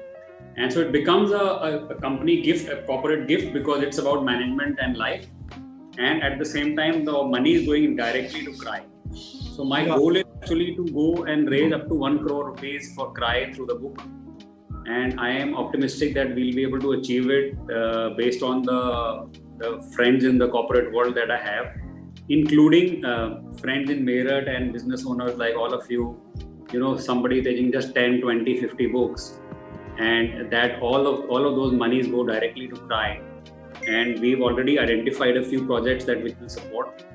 and 0.55 0.71
so 0.71 0.79
it 0.79 0.93
becomes 0.93 1.31
a, 1.31 1.43
a, 1.69 1.85
a 1.87 1.95
company 1.95 2.41
gift, 2.41 2.69
a 2.69 2.81
corporate 2.83 3.27
gift 3.27 3.51
because 3.51 3.83
it's 3.83 3.97
about 3.97 4.23
management 4.23 4.79
and 4.81 4.95
life, 4.95 5.27
and 5.97 6.23
at 6.23 6.39
the 6.39 6.45
same 6.45 6.77
time 6.77 7.03
the 7.03 7.23
money 7.37 7.55
is 7.55 7.65
going 7.65 7.97
directly 7.97 8.45
to 8.45 8.53
Cry. 8.53 8.83
So 9.13 9.65
my 9.65 9.81
yeah. 9.81 9.97
goal 9.97 10.15
is 10.15 10.22
actually 10.43 10.75
to 10.75 10.85
go 10.99 11.23
and 11.23 11.49
raise 11.49 11.71
up 11.71 11.87
to 11.87 11.95
one 11.95 12.19
crore 12.19 12.45
rupees 12.51 12.93
for 12.95 13.13
Cry 13.13 13.53
through 13.53 13.67
the 13.67 13.75
book 13.75 14.01
and 14.85 15.19
I 15.19 15.29
am 15.29 15.55
optimistic 15.55 16.13
that 16.15 16.27
we'll 16.27 16.53
be 16.53 16.63
able 16.63 16.79
to 16.79 16.91
achieve 16.93 17.29
it 17.29 17.57
uh, 17.71 18.09
based 18.17 18.43
on 18.43 18.63
the 18.63 19.29
the 19.57 19.81
friends 19.95 20.25
in 20.25 20.37
the 20.37 20.49
corporate 20.49 20.91
world 20.91 21.15
that 21.15 21.31
I 21.31 21.37
have, 21.37 21.67
including 22.27 23.05
uh, 23.05 23.41
friends 23.61 23.89
in 23.89 24.05
Meerut 24.05 24.49
and 24.53 24.73
business 24.73 25.05
owners 25.05 25.37
like 25.37 25.55
all 25.55 25.73
of 25.73 25.89
you. 25.89 26.19
You 26.71 26.79
know, 26.79 26.97
somebody 26.97 27.41
taking 27.41 27.71
just 27.71 27.93
10, 27.93 28.19
20, 28.21 28.59
50 28.59 28.87
books, 28.87 29.39
and 29.99 30.51
that 30.51 30.81
all 30.81 31.07
of 31.07 31.29
all 31.29 31.47
of 31.47 31.55
those 31.55 31.71
monies 31.71 32.07
go 32.07 32.25
directly 32.25 32.67
to 32.67 32.75
Cry. 32.75 33.21
And 33.87 34.19
we've 34.19 34.41
already 34.41 34.79
identified 34.79 35.37
a 35.37 35.45
few 35.45 35.65
projects 35.65 36.05
that 36.05 36.21
we 36.21 36.35
will 36.39 36.49
support. 36.49 37.05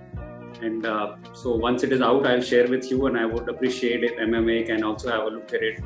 And 0.61 0.87
uh, 0.87 1.17
so 1.33 1.55
once 1.55 1.85
it 1.85 1.93
is 1.93 2.01
out, 2.01 2.27
I'll 2.27 2.41
share 2.41 2.67
with 2.69 2.91
you, 2.91 3.07
and 3.07 3.17
I 3.17 3.25
would 3.25 3.49
appreciate 3.49 4.03
if 4.05 4.17
MMA 4.17 4.67
can 4.67 4.83
also 4.83 5.11
have 5.11 5.23
a 5.23 5.31
look 5.31 5.53
at 5.55 5.63
it. 5.63 5.81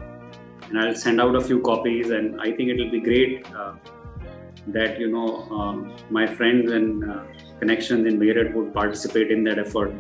And 0.69 0.79
I'll 0.79 0.95
send 0.95 1.21
out 1.21 1.35
a 1.37 1.41
few 1.41 1.61
copies, 1.61 2.11
and 2.11 2.41
I 2.41 2.53
think 2.53 2.71
it 2.71 2.79
will 2.79 2.91
be 2.91 3.01
great. 3.01 3.47
Uh, 3.55 3.75
that 4.69 4.99
you 4.99 5.11
know 5.11 5.43
um, 5.51 5.97
my 6.11 6.27
friends 6.27 6.71
and 6.71 7.11
uh, 7.11 7.23
connections 7.59 8.07
in 8.07 8.19
Meerut 8.19 8.55
would 8.55 8.73
participate 8.73 9.31
in 9.31 9.45
that 9.45 9.59
effort. 9.59 9.93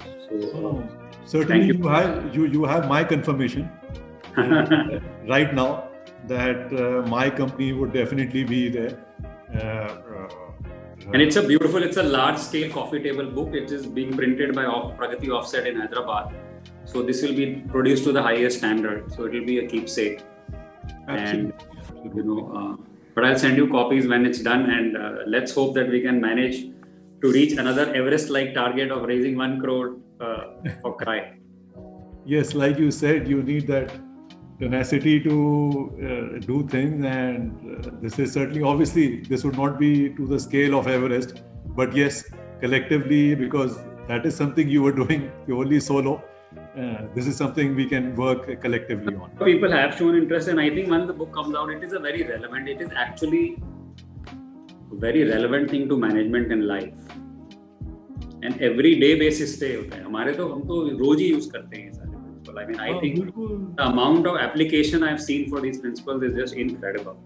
So 0.00 0.34
oh, 0.54 0.88
certainly 1.24 1.66
you. 1.66 1.74
you. 1.74 1.88
have 1.88 2.34
you 2.34 2.44
you 2.46 2.64
have 2.64 2.88
my 2.88 3.04
confirmation 3.04 3.70
right 5.28 5.54
now 5.54 5.88
that 6.26 6.72
uh, 6.72 7.08
my 7.08 7.30
company 7.30 7.72
would 7.72 7.92
definitely 7.92 8.44
be 8.44 8.68
there. 8.68 8.98
Uh, 9.54 9.58
uh, 9.58 10.01
and 11.12 11.20
it's 11.20 11.36
a 11.36 11.42
beautiful, 11.42 11.82
it's 11.82 11.96
a 11.96 12.02
large 12.02 12.38
scale 12.38 12.70
coffee 12.72 13.02
table 13.02 13.26
book. 13.26 13.54
It 13.54 13.70
is 13.72 13.86
being 13.86 14.16
printed 14.16 14.54
by 14.54 14.64
Pragati 14.64 15.30
Offset 15.30 15.66
in 15.66 15.80
Hyderabad. 15.80 16.34
So 16.84 17.02
this 17.02 17.22
will 17.22 17.34
be 17.34 17.56
produced 17.68 18.04
to 18.04 18.12
the 18.12 18.22
highest 18.22 18.58
standard. 18.58 19.12
So 19.12 19.24
it 19.24 19.32
will 19.32 19.44
be 19.44 19.58
a 19.58 19.68
keepsake. 19.68 20.20
Absolutely. 21.08 21.52
And 22.04 22.14
you 22.14 22.22
know, 22.22 22.52
uh, 22.54 22.84
but 23.14 23.24
I'll 23.24 23.38
send 23.38 23.56
you 23.56 23.68
copies 23.68 24.06
when 24.06 24.24
it's 24.24 24.38
done, 24.40 24.70
and 24.70 24.96
uh, 24.96 25.16
let's 25.26 25.52
hope 25.52 25.74
that 25.74 25.88
we 25.88 26.00
can 26.00 26.20
manage 26.20 26.70
to 27.22 27.32
reach 27.32 27.52
another 27.52 27.92
Everest-like 27.94 28.54
target 28.54 28.90
of 28.90 29.02
raising 29.02 29.36
one 29.36 29.60
crore 29.60 29.96
uh, 30.20 30.44
for 30.80 30.96
Cry. 31.02 31.34
Yes, 32.24 32.54
like 32.54 32.78
you 32.78 32.90
said, 32.90 33.28
you 33.28 33.42
need 33.42 33.66
that 33.66 33.92
tenacity 34.61 35.19
to 35.21 35.35
uh, 35.97 36.39
do 36.45 36.67
things, 36.67 37.05
and 37.05 37.85
uh, 37.85 37.91
this 38.01 38.17
is 38.19 38.33
certainly, 38.33 38.63
obviously, 38.63 39.21
this 39.21 39.43
would 39.43 39.57
not 39.57 39.77
be 39.79 40.09
to 40.15 40.25
the 40.27 40.39
scale 40.39 40.79
of 40.79 40.87
Everest, 40.87 41.43
but 41.75 41.95
yes, 41.95 42.23
collectively, 42.61 43.35
because 43.35 43.77
that 44.07 44.25
is 44.25 44.35
something 44.35 44.67
you 44.67 44.81
were 44.81 44.91
doing 44.91 45.31
purely 45.45 45.79
solo 45.79 46.23
uh, 46.77 47.07
this 47.15 47.27
is 47.27 47.35
something 47.35 47.75
we 47.75 47.85
can 47.85 48.15
work 48.15 48.61
collectively 48.61 49.15
on. 49.15 49.31
People 49.43 49.71
have 49.71 49.95
shown 49.97 50.15
interest, 50.15 50.47
and 50.47 50.59
I 50.59 50.69
think 50.69 50.89
when 50.89 51.07
the 51.07 51.13
book 51.13 51.33
comes 51.33 51.55
out, 51.55 51.69
it 51.69 51.83
is 51.83 51.93
a 51.93 51.99
very 51.99 52.23
relevant. 52.23 52.69
It 52.69 52.81
is 52.81 52.89
actually 52.95 53.57
a 54.91 54.95
very 54.95 55.23
relevant 55.23 55.71
thing 55.71 55.89
to 55.89 55.97
management 55.97 56.51
and 56.51 56.67
life. 56.67 56.93
And 58.43 58.61
every 58.61 58.99
day 58.99 59.15
basis 59.19 59.59
पे 59.59 59.73
होता 59.75 59.97
है 59.97 60.03
हमारे 60.03 60.33
तो 60.33 60.47
हम 60.47 60.61
तो 60.67 60.81
रोज 60.97 61.19
ही 61.19 61.27
use 61.27 61.45
करते 61.53 61.77
हैं 61.77 62.00
principle. 62.52 62.58
I 62.58 62.66
mean, 62.66 62.80
I 62.80 63.00
think 63.00 63.76
the 63.76 63.86
amount 63.86 64.26
of 64.26 64.36
application 64.36 65.02
I've 65.02 65.20
seen 65.20 65.48
for 65.48 65.60
these 65.60 65.78
principles 65.78 66.22
is 66.22 66.34
just 66.34 66.54
incredible. 66.54 67.18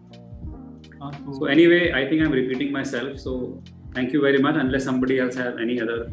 So, 1.32 1.46
anyway, 1.46 1.92
I 1.92 2.08
think 2.08 2.22
I'm 2.22 2.32
repeating 2.32 2.72
myself. 2.72 3.18
So, 3.18 3.62
thank 3.94 4.12
you 4.12 4.20
very 4.20 4.38
much. 4.38 4.56
Unless 4.56 4.84
somebody 4.84 5.20
else 5.20 5.34
has 5.36 5.54
any 5.60 5.80
other. 5.80 6.10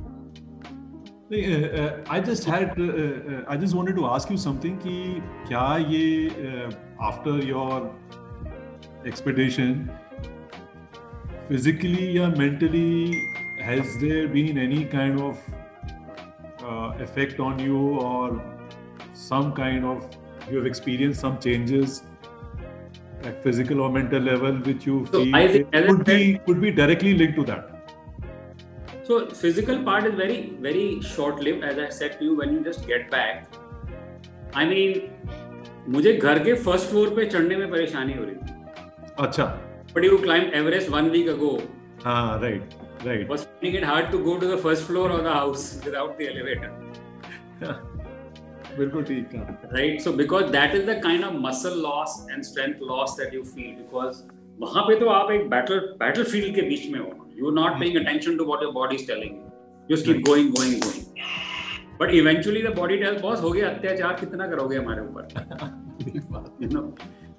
Uh, 1.31 1.37
uh, 1.37 2.03
I 2.09 2.19
just 2.19 2.43
had, 2.43 2.79
uh, 2.79 2.83
uh, 2.83 3.43
I 3.47 3.57
just 3.57 3.73
wanted 3.73 3.95
to 3.95 4.05
ask 4.05 4.29
you 4.29 4.37
something. 4.37 4.77
Ki, 4.79 5.21
kya 5.45 5.89
ye, 5.89 6.29
uh, 6.29 6.71
after 7.01 7.37
your 7.37 7.95
expedition, 9.05 9.91
physically 11.47 12.19
or 12.19 12.29
mentally, 12.29 13.13
has 13.61 13.97
there 13.99 14.27
been 14.27 14.57
any 14.57 14.85
kind 14.85 15.19
of 15.21 15.39
uh, 16.63 16.93
effect 16.99 17.39
on 17.39 17.57
you 17.57 17.99
or 17.99 18.41
some 19.22 19.52
kind 19.52 19.84
of 19.84 20.06
you 20.50 20.56
have 20.56 20.66
experienced 20.66 21.20
some 21.20 21.38
changes 21.38 22.02
at 23.24 23.42
physical 23.42 23.80
or 23.80 23.90
mental 23.90 24.20
level 24.20 24.60
which 24.68 24.86
you 24.86 25.00
so 25.12 25.24
feel 25.24 25.36
I 25.36 25.82
could 25.88 26.04
be 26.04 26.38
could 26.46 26.60
be 26.60 26.70
directly 26.70 27.14
linked 27.14 27.36
to 27.40 27.44
that 27.44 27.74
so 29.08 29.18
physical 29.42 29.82
part 29.82 30.06
is 30.06 30.14
very 30.14 30.40
very 30.68 30.86
short 31.02 31.40
lived 31.48 31.64
as 31.64 31.78
I 31.78 31.88
said 32.00 32.18
to 32.18 32.24
you 32.24 32.36
when 32.36 32.52
you 32.52 32.64
just 32.64 32.86
get 32.86 33.10
back. 33.10 33.46
I 34.54 34.64
mean 34.64 35.00
मुझे 35.94 36.12
घर 36.12 36.38
के 36.44 36.54
first 36.64 36.86
floor 36.90 37.14
पे 37.16 37.24
चढ़ने 37.26 37.56
में 37.56 37.70
परेशानी 37.70 38.12
हो 38.14 38.24
रही 38.24 38.34
थी 38.34 38.54
अच्छा 39.24 39.44
but 39.94 40.04
you 40.04 40.18
climb 40.22 40.50
Everest 40.54 40.90
one 40.90 41.08
week 41.10 41.28
ago 41.28 41.52
हाँ 42.04 42.40
right 42.42 42.74
right 43.06 43.28
was 43.30 43.46
finding 43.46 43.78
it 43.80 43.86
hard 43.90 44.10
to 44.14 44.18
go 44.26 44.34
to 44.42 44.50
the 44.52 44.58
first 44.66 44.86
floor 44.90 45.06
of 45.16 45.22
the 45.28 45.34
house 45.38 45.64
without 45.86 46.18
the 46.18 46.28
elevator 46.32 46.70
बिल्कुल 48.77 49.03
ठीक 49.03 49.27
कहा। 49.31 49.69
Right 49.73 50.01
so 50.01 50.11
because 50.13 50.45
that 50.51 50.75
is 50.75 50.85
the 50.85 50.99
kind 51.03 51.23
of 51.25 51.33
muscle 51.41 51.81
loss 51.81 52.15
and 52.31 52.43
strength 52.43 52.81
loss 52.89 53.15
that 53.19 53.33
you 53.33 53.43
feel 53.45 53.71
because 53.75 54.21
वहाँ 54.59 54.83
पे 54.87 54.99
तो 54.99 55.05
आप 55.09 55.31
एक 55.31 55.49
battle 55.49 55.79
battle 55.99 56.23
field 56.23 56.55
के 56.55 56.61
बीच 56.61 56.89
में 56.91 56.99
हो। 56.99 57.11
You 57.37 57.47
are 57.47 57.53
not 57.53 57.79
paying 57.79 57.95
attention 57.97 58.37
to 58.37 58.45
what 58.45 58.63
your 58.63 58.71
body 58.73 58.95
is 58.95 59.07
telling 59.07 59.33
you 59.89 59.95
just 59.95 60.05
keep 60.07 60.21
going 60.27 60.49
going 60.51 60.75
going 60.81 61.03
but 61.99 62.13
eventually 62.15 62.61
the 62.61 62.73
body 62.75 62.97
tells 62.97 63.21
boss 63.21 63.41
हो 63.41 63.51
गया 63.51 63.69
अत्याचार 63.69 64.13
कितना 64.19 64.47
करोगे 64.47 64.77
हमारे 64.77 65.01
ऊपर? 65.01 65.21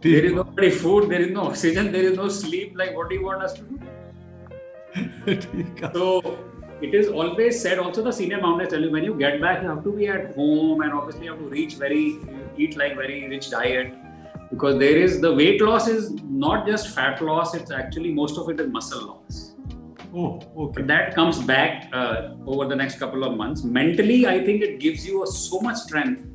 There 0.03 0.25
is 0.25 0.35
no 0.35 0.43
food 0.71 1.09
there 1.09 1.23
is 1.23 1.33
no 1.33 1.41
oxygen 1.41 1.91
there 1.93 2.05
is 2.05 2.17
no 2.21 2.29
sleep 2.39 2.79
like 2.79 2.91
what 2.97 3.09
do 3.09 3.15
you 3.17 3.23
want 3.27 3.43
us 3.43 3.53
to 3.61 3.65
do 3.71 3.77
तो 5.89 6.05
it 6.85 6.95
is 6.95 7.09
always 7.09 7.61
said. 7.61 7.79
Also, 7.79 8.03
the 8.03 8.13
senior 8.13 8.41
mountainers 8.41 8.73
tell 8.73 8.83
you 8.83 8.91
when 8.91 9.05
you 9.05 9.15
get 9.15 9.41
back, 9.41 9.63
you 9.63 9.69
have 9.69 9.85
to 9.85 9.93
be 9.93 10.09
at 10.09 10.35
home, 10.35 10.83
and 10.83 10.93
obviously 10.93 11.25
you 11.25 11.31
have 11.33 11.41
to 11.41 11.49
reach 11.49 11.75
very 11.75 12.19
eat 12.57 12.77
like 12.77 12.97
very 12.97 13.29
rich 13.29 13.51
diet 13.51 13.95
because 14.51 14.79
there 14.79 14.97
is 14.97 15.21
the 15.21 15.33
weight 15.33 15.63
loss 15.63 15.89
is 15.89 16.13
not 16.45 16.67
just 16.67 16.95
fat 16.95 17.23
loss; 17.23 17.55
it's 17.55 17.71
actually 17.71 18.13
most 18.13 18.39
of 18.39 18.51
it 18.51 18.61
is 18.61 18.71
muscle 18.71 19.07
loss. 19.07 19.55
Oh, 20.17 20.41
okay. 20.57 20.73
But 20.81 20.87
that 20.89 21.15
comes 21.15 21.43
back 21.43 21.89
uh, 21.93 22.35
over 22.47 22.67
the 22.67 22.77
next 22.77 22.99
couple 22.99 23.25
of 23.25 23.37
months. 23.37 23.65
Mentally, 23.65 24.27
I 24.27 24.45
think 24.45 24.63
it 24.63 24.79
gives 24.79 25.07
you 25.07 25.25
a, 25.25 25.27
so 25.27 25.61
much 25.61 25.77
strength. 25.77 26.27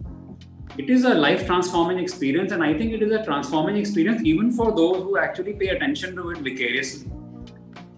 It 0.77 0.89
is 0.89 1.05
a 1.05 1.13
life 1.13 1.45
transforming 1.45 1.99
experience, 1.99 2.51
and 2.51 2.63
I 2.63 2.73
think 2.73 2.91
it 2.93 3.01
is 3.01 3.11
a 3.11 3.23
transforming 3.23 3.77
experience 3.77 4.21
even 4.23 4.51
for 4.51 4.75
those 4.75 5.03
who 5.03 5.17
actually 5.17 5.53
pay 5.53 5.69
attention 5.69 6.15
to 6.15 6.29
it 6.31 6.39
vicariously. 6.39 7.09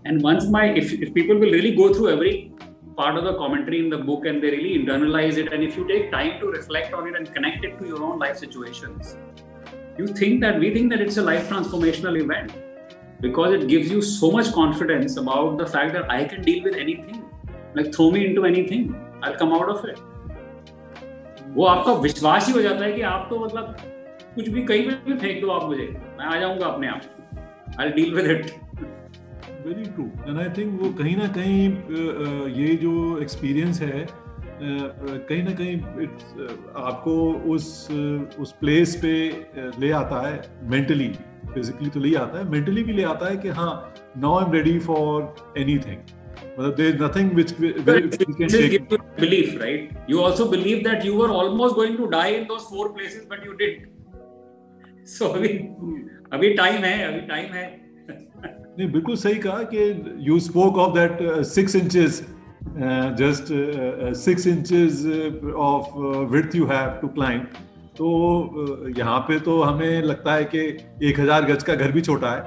And 0.04 0.22
once 0.22 0.46
my, 0.46 0.66
if, 0.66 0.92
if 0.92 1.12
people 1.14 1.36
will 1.36 1.50
really 1.50 1.74
go 1.74 1.92
through 1.92 2.10
every 2.10 2.52
part 2.96 3.16
of 3.16 3.24
the 3.24 3.34
commentary 3.36 3.80
in 3.80 3.90
the 3.90 3.98
book 3.98 4.26
and 4.26 4.42
they 4.42 4.50
really 4.50 4.78
internalize 4.78 5.36
it, 5.36 5.52
and 5.52 5.62
if 5.62 5.76
you 5.76 5.86
take 5.86 6.10
time 6.10 6.38
to 6.40 6.46
reflect 6.46 6.94
on 6.94 7.08
it 7.08 7.16
and 7.16 7.32
connect 7.32 7.64
it 7.64 7.78
to 7.78 7.86
your 7.86 8.02
own 8.02 8.18
life 8.18 8.38
situations, 8.38 9.16
you 9.98 10.06
think 10.06 10.40
that 10.40 10.58
we 10.58 10.72
think 10.72 10.90
that 10.92 11.00
it's 11.00 11.16
a 11.16 11.22
life 11.22 11.48
transformational 11.48 12.20
event 12.20 12.52
because 13.20 13.52
it 13.54 13.66
gives 13.66 13.90
you 13.90 14.02
so 14.02 14.30
much 14.30 14.52
confidence 14.52 15.16
about 15.16 15.58
the 15.58 15.66
fact 15.66 15.92
that 15.94 16.10
I 16.10 16.24
can 16.24 16.42
deal 16.42 16.62
with 16.62 16.74
anything. 16.74 17.24
Like 17.74 17.94
throw 17.94 18.10
me 18.10 18.26
into 18.26 18.44
anything, 18.44 18.94
I'll 19.22 19.36
come 19.36 19.52
out 19.52 19.68
of 19.68 19.84
it. 19.84 19.98
वो 21.56 21.64
आपका 21.64 21.92
विश्वास 22.00 22.46
ही 22.46 22.52
हो 22.52 22.62
जाता 22.62 22.84
है 22.84 22.92
कि 22.92 23.02
आप 23.10 23.26
तो 23.30 23.38
मतलब 23.44 23.76
कुछ 24.34 24.48
भी 24.48 24.62
कहीं 24.70 24.82
पे 24.88 24.94
भी 25.04 25.18
फेंक 25.20 25.40
दो 25.40 25.50
आप 25.50 25.62
मुझे 25.68 25.84
मैं 26.18 26.24
आ 26.24 26.38
जाऊंगा 26.40 26.66
अपने 26.66 26.88
आप 26.88 27.80
I 27.80 27.88
deal 27.96 28.14
with 28.14 28.26
it 28.30 28.50
very 29.65 29.85
true 29.85 30.03
and 30.27 30.39
I 30.39 30.49
think 30.57 30.81
वो 30.81 30.89
कहीं 30.93 31.15
ना 31.17 31.27
कहीं 31.27 32.53
ये 32.61 32.75
जो 32.75 32.93
एक्सपीरियंस 33.21 33.81
है 33.81 34.07
कहीं 34.63 35.43
ना 35.43 35.51
कहीं 35.51 36.07
आपको 36.85 37.15
उस 37.53 37.65
उस 38.39 38.51
प्लेस 38.51 38.95
पे 38.95 39.13
ले 39.79 39.91
आता 39.91 40.27
है 40.27 40.41
मेंटली 40.69 41.07
फिजिकली 41.53 41.89
तो 41.89 41.99
ले 41.99 42.15
आता 42.15 42.39
है 42.39 42.49
मेंटली 42.49 42.83
भी 42.83 42.93
ले 42.93 43.03
आता 43.03 43.29
है 43.29 43.37
कि 43.37 43.49
हाँ 43.49 43.93
now 44.17 44.39
I 44.39 44.45
am 44.45 44.51
ready 44.51 44.79
for 44.79 45.35
anything 45.77 45.97
मतलब 46.59 46.75
there 46.75 47.03
nothing 47.03 47.31
which 47.31 47.53
believe 49.19 49.59
right 49.61 49.89
you 50.09 50.19
also 50.19 50.45
believe 50.45 50.77
that 50.89 51.05
you 51.05 51.21
are 51.21 51.29
almost 51.29 51.75
going 51.75 51.97
to 51.97 52.05
die 52.05 52.35
in 52.35 52.43
those 52.43 52.67
four 52.69 52.89
but 53.31 53.45
you 53.45 53.53
did 53.53 53.87
so 55.07 55.25
अभी 55.25 55.47
अभी 56.33 56.53
टाइम 56.53 56.83
है 56.83 57.03
अभी 57.07 57.27
टाइम 57.27 57.53
है। 57.53 57.80
नहीं 58.11 58.91
बिल्कुल 58.91 59.15
सही 59.15 59.39
कहा 59.39 59.63
कि 59.73 59.81
you 60.27 60.39
spoke 60.39 60.77
of 60.77 60.93
that 60.97 61.43
six 61.47 61.75
inches 61.75 62.21
just 63.21 63.51
six 64.19 64.47
inches 64.47 65.05
of 65.67 65.97
width 66.33 66.55
you 66.55 66.65
have 66.67 66.97
to 67.01 67.07
climb 67.07 67.47
तो 67.97 68.07
uh, 68.07 68.97
यहाँ 68.97 69.19
पे 69.27 69.39
तो 69.39 69.61
हमें 69.61 70.01
लगता 70.01 70.33
है 70.33 70.43
कि 70.53 70.59
एक 71.07 71.19
हज़ार 71.19 71.45
गज 71.45 71.63
का 71.63 71.75
घर 71.75 71.91
भी 71.91 72.01
छोटा 72.01 72.31
है 72.31 72.41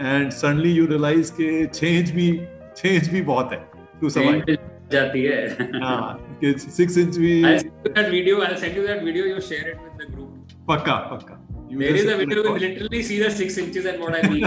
एंड 0.00 0.30
सडनली 0.30 0.72
यू 0.72 0.86
रियलाइज़ 0.86 1.32
के 1.40 1.66
चेंज 1.66 2.10
भी 2.10 2.32
चेंज 2.76 3.08
भी 3.12 3.22
बहुत 3.30 3.52
है 3.52 3.58
टू 4.00 4.10
सर्वाइव 4.10 4.56
जाती 4.92 5.22
है। 5.22 5.46
हाँ 5.82 6.36
कि 6.40 6.52
सिक्स 6.58 6.98
इंच 6.98 7.16
भी 7.16 7.42
I'll 7.42 7.58
send 7.60 7.86
you 7.86 7.92
that 7.94 8.10
video 8.10 8.40
I'll 8.46 8.56
send 8.62 8.76
you 8.76 8.86
that 8.86 9.04
video 9.04 9.24
you 9.24 9.40
share 9.48 9.68
it 9.72 9.78
with 9.84 9.94
the 10.02 10.06
group. 10.12 10.30
पक्का 10.68 10.94
पक्का। 11.12 11.34
There 11.70 11.94
is 11.94 12.06
a 12.06 12.16
winner 12.16 12.42
who 12.42 12.58
literally 12.58 13.02
see 13.02 13.18
the 13.20 13.30
six 13.30 13.56
inches 13.56 13.86
and 13.86 14.00
what 14.00 14.14
I 14.14 14.28
mean. 14.28 14.44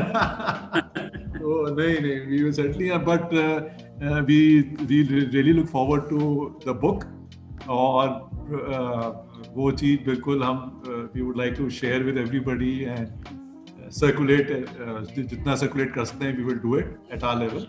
oh, 1.42 1.66
no, 1.68 1.74
no, 1.74 2.26
we 2.28 2.44
will 2.44 2.52
certainly, 2.52 2.92
uh, 2.92 3.00
but 3.00 3.34
uh, 3.34 3.70
uh, 4.02 4.24
we, 4.28 4.76
we 4.90 5.04
really 5.06 5.54
look 5.54 5.70
forward 5.70 6.10
to 6.10 6.60
the 6.66 6.74
book 6.74 7.06
और 7.70 8.08
वो 9.56 9.72
चीज़ 9.72 10.00
बिल्कुल 10.06 10.44
हम 10.44 10.82
we 11.14 11.22
would 11.22 11.38
like 11.38 11.54
to 11.58 11.70
share 11.70 12.04
with 12.04 12.18
everybody 12.18 12.72
and 12.80 13.90
circulate 14.00 14.52
जितना 15.16 15.56
circulate 15.56 15.94
कर 15.94 16.06
सकते 16.06 16.26
हैं 16.26 16.38
we 16.38 16.44
will 16.44 16.58
do 16.64 16.78
it 16.78 17.14
at 17.14 17.24
our 17.24 17.38
level 17.40 17.68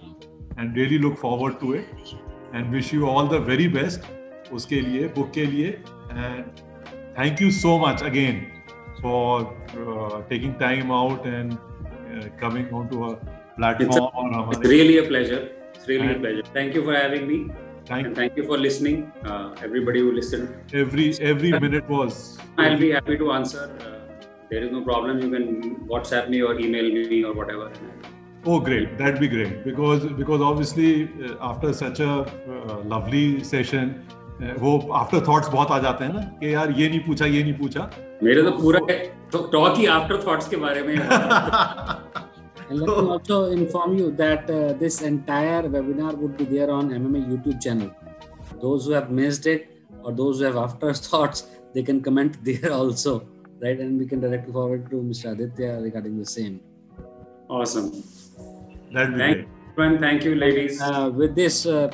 and 0.59 0.76
really 0.78 0.98
look 0.98 1.16
forward 1.20 1.59
to 1.60 1.74
it 1.74 2.16
and 2.55 2.72
wish 2.74 2.93
you 2.94 3.06
all 3.09 3.28
the 3.28 3.43
very 3.48 3.68
best 3.78 4.52
उसके 4.52 4.81
लिए 4.81 5.09
बुक 5.16 5.31
के 5.35 5.47
लिए 5.47 5.68
and 5.68 6.44
thank 7.18 7.43
you 7.43 7.51
so 7.60 7.78
much 7.86 8.02
again 8.02 8.44
for 9.05 9.52
uh, 9.82 10.22
taking 10.31 10.55
time 10.59 10.90
out 10.90 11.26
and 11.26 11.52
uh, 11.52 12.28
coming 12.43 12.72
onto 12.72 13.02
our 13.06 13.16
platform. 13.56 13.90
It's, 13.90 14.56
a, 14.56 14.60
it's 14.60 14.70
really 14.76 14.98
a 14.98 15.06
pleasure. 15.12 15.43
It's 15.74 15.86
really 15.86 16.06
and 16.06 16.16
a 16.16 16.20
pleasure. 16.20 16.43
Thank 16.59 16.74
you 16.74 16.85
for 16.89 16.94
having 16.94 17.28
me. 17.32 17.39
Thank 17.86 18.06
and 18.06 18.16
thank 18.16 18.39
you 18.39 18.47
for 18.51 18.56
listening, 18.56 19.12
uh, 19.26 19.55
everybody 19.62 20.01
who 20.01 20.12
listened. 20.18 20.72
Every 20.82 21.09
every 21.32 21.51
minute 21.64 21.90
was. 21.97 22.39
I'll 22.56 22.78
be 22.85 22.93
happy 22.93 23.18
to 23.22 23.32
answer. 23.32 23.64
Uh, 23.81 23.90
there 24.51 24.64
is 24.68 24.72
no 24.76 24.82
problem. 24.86 25.20
You 25.24 25.31
can 25.35 25.48
WhatsApp 25.93 26.31
me 26.31 26.40
or 26.40 26.59
email 26.59 26.89
me 26.94 27.22
or 27.31 27.35
whatever. 27.40 27.70
Oh, 28.47 28.59
great! 28.68 28.97
That'd 29.02 29.20
be 29.20 29.28
great 29.35 29.64
because 29.66 30.06
because 30.22 30.47
obviously 30.51 30.90
uh, 31.26 31.51
after 31.51 31.74
such 31.82 32.01
a 32.01 32.10
uh, 32.10 32.81
lovely 32.94 33.44
session, 33.52 33.94
वो 34.40 34.78
after 35.01 35.20
thoughts 35.28 35.48
बहुत 35.48 35.70
आ 35.70 35.78
जाते 35.78 36.05
हैं 36.05 36.12
ना 36.12 36.20
कि 36.40 36.55
यार 36.55 36.70
ये 36.78 36.89
नहीं 36.89 37.01
पूछा 37.06 37.27
ये 37.27 37.43
नहीं 37.43 37.55
पूछा 37.59 37.90
मेरे 38.23 38.43
तो 38.43 38.51
पूरा 38.61 38.81
टॉक 39.35 39.77
ही 39.77 39.86
आफ्टर 39.97 40.23
थॉट्स 40.27 40.48
के 40.48 40.56
बारे 40.65 40.82
में 40.82 40.97
And 42.66 42.81
let 42.81 42.89
me 42.89 43.09
also 43.15 43.36
inform 43.55 43.94
you 43.97 44.11
that 44.19 44.51
uh, 44.51 44.73
this 44.82 44.94
entire 45.02 45.62
webinar 45.73 46.12
would 46.20 46.36
be 46.39 46.44
there 46.52 46.69
on 46.77 46.89
MMA 46.98 47.20
YouTube 47.32 47.59
channel. 47.65 47.90
Those 48.62 48.86
who 48.86 48.93
have 48.93 49.11
missed 49.19 49.48
it 49.52 49.66
or 50.02 50.12
those 50.20 50.39
who 50.39 50.47
have 50.47 50.56
afterthoughts, 50.62 51.43
they 51.74 51.82
can 51.82 52.01
comment 52.06 52.39
there 52.48 52.73
also, 52.73 53.12
right? 53.65 53.78
And 53.78 53.98
we 53.98 54.06
can 54.06 54.20
direct 54.20 54.51
forward 54.51 54.89
to 54.94 55.02
Mr. 55.11 55.32
Aditya 55.32 55.74
regarding 55.82 56.16
the 56.23 56.31
same. 56.36 56.56
awesome 57.51 57.89
that'd 58.94 59.12
be 59.15 59.19
Thank 59.19 59.35
great 59.36 59.47
everyone 59.73 59.98
thank 60.05 60.24
you 60.27 60.35
ladies 60.36 60.81
Uh, 60.81 61.11
with 61.23 61.35
this, 61.40 61.56
uh, 61.66 61.90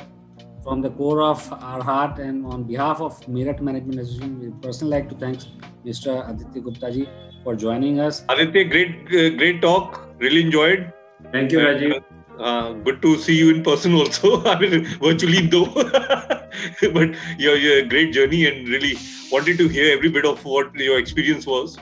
from 0.62 0.82
the 0.82 0.90
core 0.90 1.22
of 1.22 1.40
our 1.52 1.82
heart 1.82 2.18
and 2.18 2.44
on 2.46 2.64
behalf 2.64 3.00
of 3.00 3.18
Meerut 3.26 3.60
Management 3.60 4.00
Association, 4.00 4.40
we 4.40 4.50
personally 4.62 4.96
like 4.98 5.08
to 5.08 5.14
thank 5.14 5.40
Mr. 5.84 6.28
Aditya 6.28 6.62
Gupta 6.62 6.90
ji 6.92 7.08
for 7.42 7.56
joining 7.56 8.00
us. 8.00 8.24
Aditya, 8.28 8.64
great, 8.64 9.06
great 9.38 9.62
talk. 9.62 10.06
Really 10.18 10.42
enjoyed. 10.42 10.92
thank 11.32 11.52
you 11.52 11.60
Rajiv 11.66 12.02
Uh, 12.48 12.72
good 12.84 12.98
to 13.04 13.10
see 13.22 13.34
you 13.38 13.48
in 13.54 13.58
person 13.64 13.94
also. 13.94 14.28
I 14.50 14.58
mean, 14.60 14.84
virtually 15.00 15.40
though. 15.54 15.66
but 16.94 17.10
your, 17.38 17.56
your 17.64 17.82
great 17.94 18.14
journey 18.14 18.46
and 18.50 18.68
really 18.74 18.92
wanted 19.32 19.58
to 19.58 19.66
hear 19.74 19.88
every 19.96 20.10
bit 20.14 20.24
of 20.30 20.44
what 20.52 20.74
your 20.74 20.98
experience 20.98 21.46
was. 21.46 21.76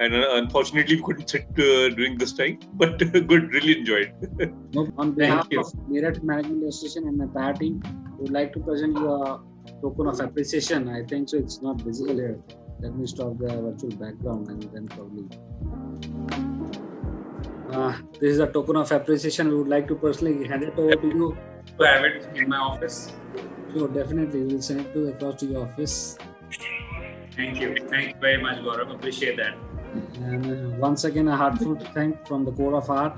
And 0.00 0.14
uh, 0.14 0.28
unfortunately, 0.36 0.96
we 0.96 1.02
couldn't 1.02 1.28
sit 1.28 1.42
uh, 1.58 1.90
during 1.96 2.16
this 2.16 2.32
time. 2.32 2.58
But 2.74 2.98
good, 2.98 3.52
really 3.56 3.78
enjoyed. 3.80 4.12
No, 4.74 4.88
on 4.96 5.12
behalf 5.12 5.48
you. 5.50 5.60
of 5.60 5.66
Meerut 5.90 6.22
Management 6.22 6.64
Association 6.64 7.06
and 7.08 7.20
the 7.20 7.24
entire 7.24 7.52
team, 7.54 7.82
we 8.16 8.22
would 8.22 8.32
like 8.32 8.52
to 8.54 8.60
present 8.60 8.96
you 8.96 9.10
a 9.12 9.40
token 9.82 10.06
of 10.06 10.20
appreciation. 10.20 10.88
I 10.88 11.04
think 11.04 11.28
so. 11.28 11.36
It's 11.38 11.60
not 11.60 11.82
visible 11.82 12.14
here. 12.14 12.38
Let 12.80 12.96
me 12.96 13.06
stop 13.06 13.36
the 13.38 13.48
virtual 13.66 13.90
background 14.04 14.48
and 14.48 14.62
then 14.72 14.88
probably. 14.88 15.26
Uh, 17.72 17.92
this 18.20 18.32
is 18.32 18.38
a 18.40 18.46
token 18.46 18.76
of 18.76 18.90
appreciation. 18.90 19.48
We 19.50 19.56
would 19.56 19.68
like 19.68 19.86
to 19.88 19.96
personally 19.96 20.48
hand 20.48 20.62
it 20.62 20.78
over 20.78 20.96
to 20.96 21.06
you. 21.08 21.36
to 21.78 21.84
have 21.86 22.04
it 22.04 22.26
in 22.34 22.48
my 22.48 22.56
office 22.56 23.12
So 23.74 23.86
definitely, 23.86 24.40
we 24.46 24.54
will 24.54 24.62
send 24.62 24.80
it 24.80 24.92
to 24.94 25.08
across 25.08 25.36
to 25.40 25.46
your 25.46 25.62
office. 25.66 26.16
thank 27.36 27.60
you 27.62 27.68
thank 27.90 28.08
you 28.08 28.20
very 28.22 28.38
much 28.44 28.56
Gaurav 28.64 28.88
appreciate 28.94 29.36
that 29.40 29.54
And 30.22 30.46
uh, 30.46 30.76
once 30.78 31.04
again, 31.04 31.28
a 31.28 31.36
heartfelt 31.36 31.82
thank 31.94 32.26
from 32.26 32.44
the 32.44 32.52
core 32.52 32.74
of 32.74 32.86
heart. 32.86 33.14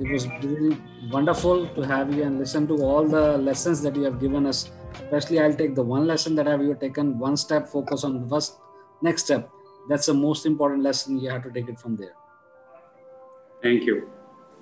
It 0.00 0.08
was 0.10 0.26
really 0.42 0.76
wonderful 1.10 1.68
to 1.68 1.82
have 1.82 2.12
you 2.14 2.24
and 2.24 2.38
listen 2.38 2.66
to 2.68 2.82
all 2.82 3.06
the 3.06 3.38
lessons 3.38 3.80
that 3.82 3.94
you 3.96 4.02
have 4.04 4.20
given 4.20 4.46
us. 4.46 4.70
Especially, 4.94 5.40
I'll 5.40 5.54
take 5.54 5.74
the 5.74 5.82
one 5.82 6.06
lesson 6.06 6.34
that 6.36 6.46
have 6.46 6.62
you 6.62 6.74
taken 6.74 7.18
one 7.18 7.36
step, 7.36 7.68
focus 7.68 8.04
on 8.04 8.20
the 8.22 8.28
first 8.28 8.58
next 9.02 9.24
step. 9.24 9.50
That's 9.88 10.06
the 10.06 10.14
most 10.14 10.46
important 10.46 10.82
lesson. 10.82 11.18
You 11.18 11.30
have 11.30 11.42
to 11.44 11.50
take 11.50 11.68
it 11.68 11.78
from 11.78 11.96
there. 11.96 12.14
thank 13.62 13.84
you 13.84 14.10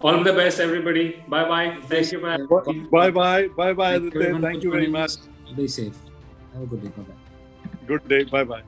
all 0.00 0.22
the 0.24 0.32
best 0.32 0.60
everybody 0.60 1.22
bye 1.28 1.44
bye 1.48 1.76
thank 1.92 2.12
you 2.12 2.20
for 2.20 2.30
having 2.30 2.88
bye 2.90 3.10
bye 3.10 3.48
bye 3.56 3.72
bye 3.72 3.98
Thank 3.98 4.14
you, 4.14 4.40
thank 4.40 4.62
you 4.62 4.70
very 4.70 4.88
much 4.88 5.10
us. 5.10 5.28
Be 5.56 5.68
safe. 5.68 5.96
Have 6.54 6.62
a 6.62 6.66
good 6.66 6.82
day. 6.82 6.88
Bye 6.88 7.02
bye. 7.02 7.14
good 7.86 8.08
day 8.08 8.24
bye 8.24 8.44
bye 8.44 8.62